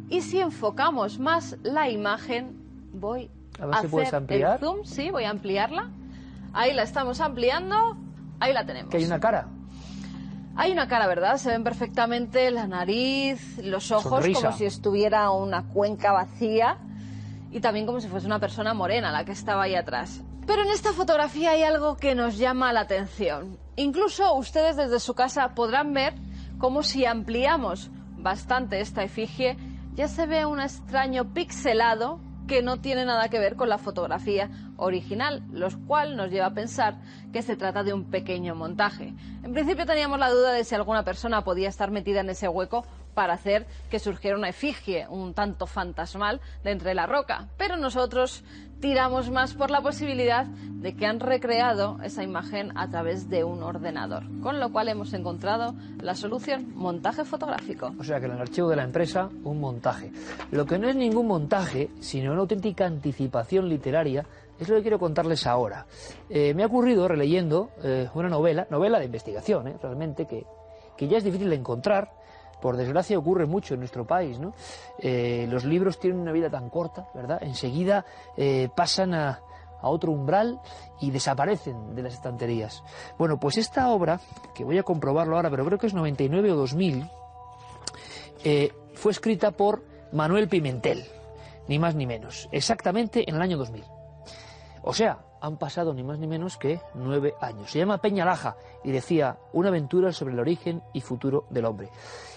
Y 0.08 0.20
si 0.20 0.38
enfocamos 0.38 1.18
más 1.18 1.56
la 1.64 1.90
imagen, 1.90 2.56
voy 2.92 3.28
a, 3.58 3.66
ver 3.66 3.74
hacer 3.74 3.90
puedes 3.90 4.14
ampliar. 4.14 4.52
el 4.52 4.58
zoom, 4.60 4.84
sí, 4.84 5.10
voy 5.10 5.24
a 5.24 5.30
ampliarla. 5.30 5.90
Ahí 6.52 6.72
la 6.74 6.84
estamos 6.84 7.20
ampliando, 7.20 7.96
ahí 8.38 8.52
la 8.52 8.64
tenemos. 8.64 8.92
Que 8.92 8.98
hay 8.98 9.04
una 9.04 9.18
cara. 9.18 9.48
Hay 10.58 10.72
una 10.72 10.88
cara, 10.88 11.06
¿verdad? 11.06 11.36
Se 11.36 11.50
ven 11.50 11.64
perfectamente 11.64 12.50
la 12.50 12.66
nariz, 12.66 13.58
los 13.58 13.90
ojos, 13.90 14.26
como 14.26 14.52
si 14.52 14.64
estuviera 14.64 15.30
una 15.30 15.68
cuenca 15.68 16.12
vacía 16.12 16.78
y 17.50 17.60
también 17.60 17.84
como 17.84 18.00
si 18.00 18.08
fuese 18.08 18.26
una 18.26 18.40
persona 18.40 18.72
morena 18.72 19.12
la 19.12 19.24
que 19.26 19.32
estaba 19.32 19.64
ahí 19.64 19.74
atrás. 19.74 20.22
Pero 20.46 20.62
en 20.62 20.70
esta 20.70 20.92
fotografía 20.92 21.50
hay 21.50 21.62
algo 21.62 21.96
que 21.96 22.14
nos 22.14 22.38
llama 22.38 22.72
la 22.72 22.80
atención. 22.80 23.58
Incluso 23.76 24.34
ustedes 24.34 24.76
desde 24.76 24.98
su 24.98 25.14
casa 25.14 25.54
podrán 25.54 25.92
ver 25.92 26.14
como 26.58 26.82
si 26.82 27.04
ampliamos 27.04 27.90
bastante 28.16 28.80
esta 28.80 29.02
efigie, 29.02 29.58
ya 29.94 30.08
se 30.08 30.26
ve 30.26 30.46
un 30.46 30.60
extraño 30.60 31.34
pixelado 31.34 32.18
que 32.46 32.62
no 32.62 32.80
tiene 32.80 33.04
nada 33.04 33.28
que 33.28 33.38
ver 33.38 33.56
con 33.56 33.68
la 33.68 33.78
fotografía 33.78 34.50
original, 34.76 35.42
lo 35.50 35.68
cual 35.86 36.16
nos 36.16 36.30
lleva 36.30 36.46
a 36.46 36.54
pensar 36.54 36.96
que 37.32 37.42
se 37.42 37.56
trata 37.56 37.82
de 37.82 37.92
un 37.92 38.04
pequeño 38.04 38.54
montaje. 38.54 39.14
En 39.42 39.52
principio 39.52 39.86
teníamos 39.86 40.18
la 40.18 40.30
duda 40.30 40.52
de 40.52 40.64
si 40.64 40.74
alguna 40.74 41.04
persona 41.04 41.44
podía 41.44 41.68
estar 41.68 41.90
metida 41.90 42.20
en 42.20 42.30
ese 42.30 42.48
hueco 42.48 42.84
para 43.16 43.32
hacer 43.32 43.66
que 43.90 43.98
surgiera 43.98 44.36
una 44.36 44.50
efigie 44.50 45.06
un 45.08 45.32
tanto 45.32 45.66
fantasmal 45.66 46.42
de 46.62 46.72
entre 46.72 46.94
la 46.94 47.06
roca, 47.06 47.48
pero 47.56 47.78
nosotros 47.78 48.44
tiramos 48.78 49.30
más 49.30 49.54
por 49.54 49.70
la 49.70 49.80
posibilidad 49.80 50.44
de 50.44 50.94
que 50.94 51.06
han 51.06 51.18
recreado 51.18 51.96
esa 52.04 52.22
imagen 52.22 52.76
a 52.76 52.90
través 52.90 53.30
de 53.30 53.42
un 53.42 53.62
ordenador, 53.62 54.24
con 54.42 54.60
lo 54.60 54.70
cual 54.70 54.90
hemos 54.90 55.14
encontrado 55.14 55.74
la 56.02 56.14
solución 56.14 56.74
montaje 56.76 57.24
fotográfico. 57.24 57.94
O 57.98 58.04
sea 58.04 58.20
que 58.20 58.26
en 58.26 58.32
el 58.32 58.40
archivo 58.40 58.68
de 58.68 58.76
la 58.76 58.84
empresa, 58.84 59.30
un 59.44 59.60
montaje. 59.60 60.12
Lo 60.50 60.66
que 60.66 60.78
no 60.78 60.86
es 60.86 60.94
ningún 60.94 61.26
montaje, 61.26 61.88
sino 62.00 62.32
una 62.32 62.42
auténtica 62.42 62.84
anticipación 62.84 63.66
literaria, 63.66 64.26
es 64.60 64.68
lo 64.68 64.76
que 64.76 64.82
quiero 64.82 64.98
contarles 64.98 65.46
ahora. 65.46 65.86
Eh, 66.28 66.52
me 66.52 66.62
ha 66.62 66.66
ocurrido 66.66 67.08
releyendo 67.08 67.70
eh, 67.82 68.10
una 68.12 68.28
novela, 68.28 68.66
novela 68.70 68.98
de 68.98 69.06
investigación, 69.06 69.68
eh, 69.68 69.76
realmente, 69.82 70.26
que, 70.26 70.44
que 70.98 71.08
ya 71.08 71.16
es 71.16 71.24
difícil 71.24 71.48
de 71.48 71.56
encontrar, 71.56 72.10
por 72.66 72.76
desgracia 72.76 73.16
ocurre 73.16 73.46
mucho 73.46 73.74
en 73.74 73.78
nuestro 73.78 74.04
país, 74.04 74.40
¿no? 74.40 74.52
Eh, 74.98 75.46
los 75.48 75.64
libros 75.64 76.00
tienen 76.00 76.18
una 76.18 76.32
vida 76.32 76.50
tan 76.50 76.68
corta, 76.68 77.06
¿verdad? 77.14 77.38
Enseguida 77.40 78.04
eh, 78.36 78.68
pasan 78.74 79.14
a, 79.14 79.40
otro 79.82 80.10
umbral 80.10 80.60
y 81.00 81.12
desaparecen 81.12 81.94
de 81.94 82.02
las 82.02 82.14
estanterías. 82.14 82.82
Bueno, 83.18 83.38
pues 83.38 83.56
esta 83.56 83.88
obra, 83.90 84.18
que 84.52 84.64
voy 84.64 84.78
a 84.78 84.82
comprobarlo 84.82 85.36
ahora, 85.36 85.48
pero 85.48 85.64
creo 85.64 85.78
que 85.78 85.86
es 85.86 85.94
99 85.94 86.50
o 86.50 86.56
2000, 86.56 87.08
eh, 88.42 88.72
fue 88.94 89.12
escrita 89.12 89.52
por 89.52 89.84
Manuel 90.10 90.48
Pimentel, 90.48 91.04
ni 91.68 91.78
más 91.78 91.94
ni 91.94 92.04
menos, 92.04 92.48
exactamente 92.50 93.30
en 93.30 93.36
el 93.36 93.42
año 93.42 93.58
2000. 93.58 93.84
O 94.82 94.92
sea, 94.92 95.20
han 95.40 95.56
pasado 95.56 95.94
ni 95.94 96.02
más 96.02 96.18
ni 96.18 96.26
menos 96.26 96.56
que 96.56 96.80
nueve 96.94 97.34
años. 97.40 97.70
Se 97.70 97.78
llama 97.78 97.98
Peñalaja 97.98 98.56
y 98.82 98.90
decía 98.90 99.38
una 99.52 99.68
aventura 99.68 100.12
sobre 100.12 100.34
el 100.34 100.40
origen 100.40 100.82
y 100.92 101.00
futuro 101.00 101.46
del 101.50 101.66
hombre. 101.66 101.90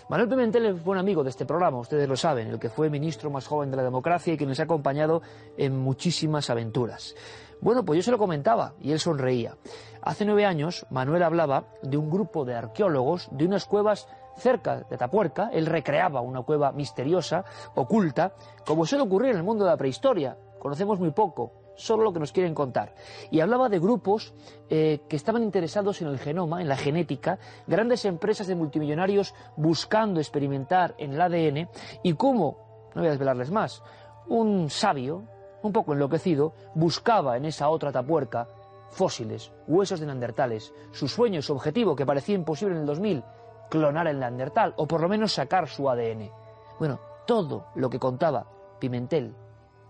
Manuel 0.09 0.27
Pimentel 0.27 0.65
es 0.65 0.83
buen 0.83 0.97
amigo 0.97 1.23
de 1.23 1.29
este 1.29 1.45
programa, 1.45 1.77
ustedes 1.77 2.09
lo 2.09 2.17
saben, 2.17 2.47
el 2.47 2.57
que 2.57 2.69
fue 2.71 2.89
ministro 2.89 3.29
más 3.29 3.45
joven 3.45 3.69
de 3.69 3.77
la 3.77 3.83
democracia 3.83 4.33
y 4.33 4.37
que 4.37 4.45
nos 4.47 4.59
ha 4.59 4.63
acompañado 4.63 5.21
en 5.55 5.77
muchísimas 5.77 6.49
aventuras. 6.49 7.15
Bueno, 7.61 7.85
pues 7.85 7.97
yo 7.97 8.01
se 8.01 8.09
lo 8.09 8.17
comentaba 8.17 8.73
y 8.81 8.91
él 8.91 8.99
sonreía. 8.99 9.55
Hace 10.01 10.25
nueve 10.25 10.47
años, 10.47 10.87
Manuel 10.89 11.21
hablaba 11.21 11.65
de 11.83 11.97
un 11.97 12.09
grupo 12.09 12.43
de 12.43 12.55
arqueólogos 12.55 13.29
de 13.31 13.45
unas 13.45 13.65
cuevas 13.65 14.07
cerca 14.35 14.77
de 14.89 14.97
Tapuerca. 14.97 15.51
Él 15.53 15.67
recreaba 15.67 16.21
una 16.21 16.41
cueva 16.41 16.71
misteriosa, 16.71 17.45
oculta, 17.75 18.33
como 18.65 18.87
suele 18.87 19.03
ocurrir 19.03 19.29
en 19.29 19.37
el 19.37 19.43
mundo 19.43 19.63
de 19.63 19.69
la 19.69 19.77
prehistoria. 19.77 20.35
Conocemos 20.57 20.99
muy 20.99 21.11
poco, 21.11 21.58
solo 21.79 22.03
lo 22.03 22.13
que 22.13 22.19
nos 22.19 22.31
quieren 22.31 22.53
contar. 22.53 22.93
Y 23.31 23.39
hablaba 23.39 23.69
de 23.69 23.79
grupos 23.79 24.33
eh, 24.69 24.99
que 25.07 25.15
estaban 25.15 25.41
interesados 25.41 26.01
en 26.01 26.09
el 26.09 26.19
genoma, 26.19 26.61
en 26.61 26.67
la 26.67 26.75
genética, 26.75 27.39
grandes 27.67 28.05
empresas 28.05 28.47
de 28.47 28.55
multimillonarios 28.55 29.33
buscando 29.55 30.19
experimentar 30.19 30.93
en 30.97 31.13
el 31.13 31.21
ADN 31.21 31.69
y 32.03 32.13
cómo, 32.13 32.89
no 32.93 33.01
voy 33.01 33.07
a 33.07 33.11
desvelarles 33.11 33.49
más, 33.49 33.81
un 34.27 34.69
sabio, 34.69 35.23
un 35.63 35.71
poco 35.71 35.93
enloquecido, 35.93 36.53
buscaba 36.75 37.37
en 37.37 37.45
esa 37.45 37.69
otra 37.69 37.91
tapuerca 37.91 38.47
fósiles, 38.89 39.51
huesos 39.67 39.99
de 39.99 40.05
neandertales. 40.05 40.73
Su 40.91 41.07
sueño, 41.07 41.41
su 41.41 41.53
objetivo, 41.53 41.95
que 41.95 42.05
parecía 42.05 42.35
imposible 42.35 42.75
en 42.75 42.81
el 42.81 42.87
2000, 42.87 43.23
clonar 43.69 44.07
el 44.07 44.19
neandertal, 44.19 44.73
o 44.77 44.87
por 44.87 45.01
lo 45.01 45.09
menos 45.09 45.33
sacar 45.33 45.67
su 45.67 45.89
ADN. 45.89 46.29
Bueno, 46.77 46.99
todo 47.25 47.67
lo 47.75 47.89
que 47.89 47.99
contaba 47.99 48.47
Pimentel 48.79 49.35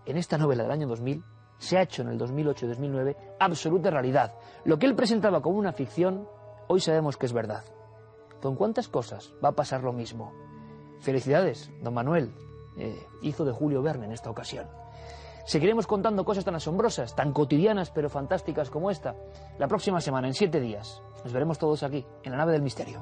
en 0.06 0.16
esta 0.16 0.38
novela 0.38 0.62
del 0.64 0.72
año 0.72 0.88
2000 0.88 1.24
se 1.60 1.76
ha 1.76 1.82
hecho 1.82 2.02
en 2.02 2.08
el 2.08 2.18
2008 2.18 2.64
y 2.64 2.68
2009 2.70 3.16
absoluta 3.38 3.90
realidad. 3.90 4.34
Lo 4.64 4.78
que 4.78 4.86
él 4.86 4.96
presentaba 4.96 5.42
como 5.42 5.58
una 5.58 5.72
ficción, 5.72 6.26
hoy 6.68 6.80
sabemos 6.80 7.16
que 7.16 7.26
es 7.26 7.32
verdad. 7.32 7.64
¿Con 8.40 8.56
cuántas 8.56 8.88
cosas 8.88 9.34
va 9.44 9.50
a 9.50 9.54
pasar 9.54 9.84
lo 9.84 9.92
mismo? 9.92 10.32
Felicidades, 11.00 11.70
don 11.82 11.94
Manuel. 11.94 12.32
Eh, 12.76 13.06
hizo 13.20 13.44
de 13.44 13.52
Julio 13.52 13.82
Verne 13.82 14.06
en 14.06 14.12
esta 14.12 14.30
ocasión. 14.30 14.66
Seguiremos 15.44 15.86
contando 15.86 16.24
cosas 16.24 16.44
tan 16.44 16.54
asombrosas, 16.54 17.14
tan 17.14 17.32
cotidianas 17.32 17.90
pero 17.90 18.08
fantásticas 18.08 18.70
como 18.70 18.90
esta, 18.90 19.14
la 19.58 19.68
próxima 19.68 20.00
semana, 20.00 20.28
en 20.28 20.34
siete 20.34 20.60
días. 20.60 21.02
Nos 21.24 21.32
veremos 21.32 21.58
todos 21.58 21.82
aquí, 21.82 22.06
en 22.22 22.32
la 22.32 22.38
nave 22.38 22.52
del 22.52 22.62
misterio. 22.62 23.00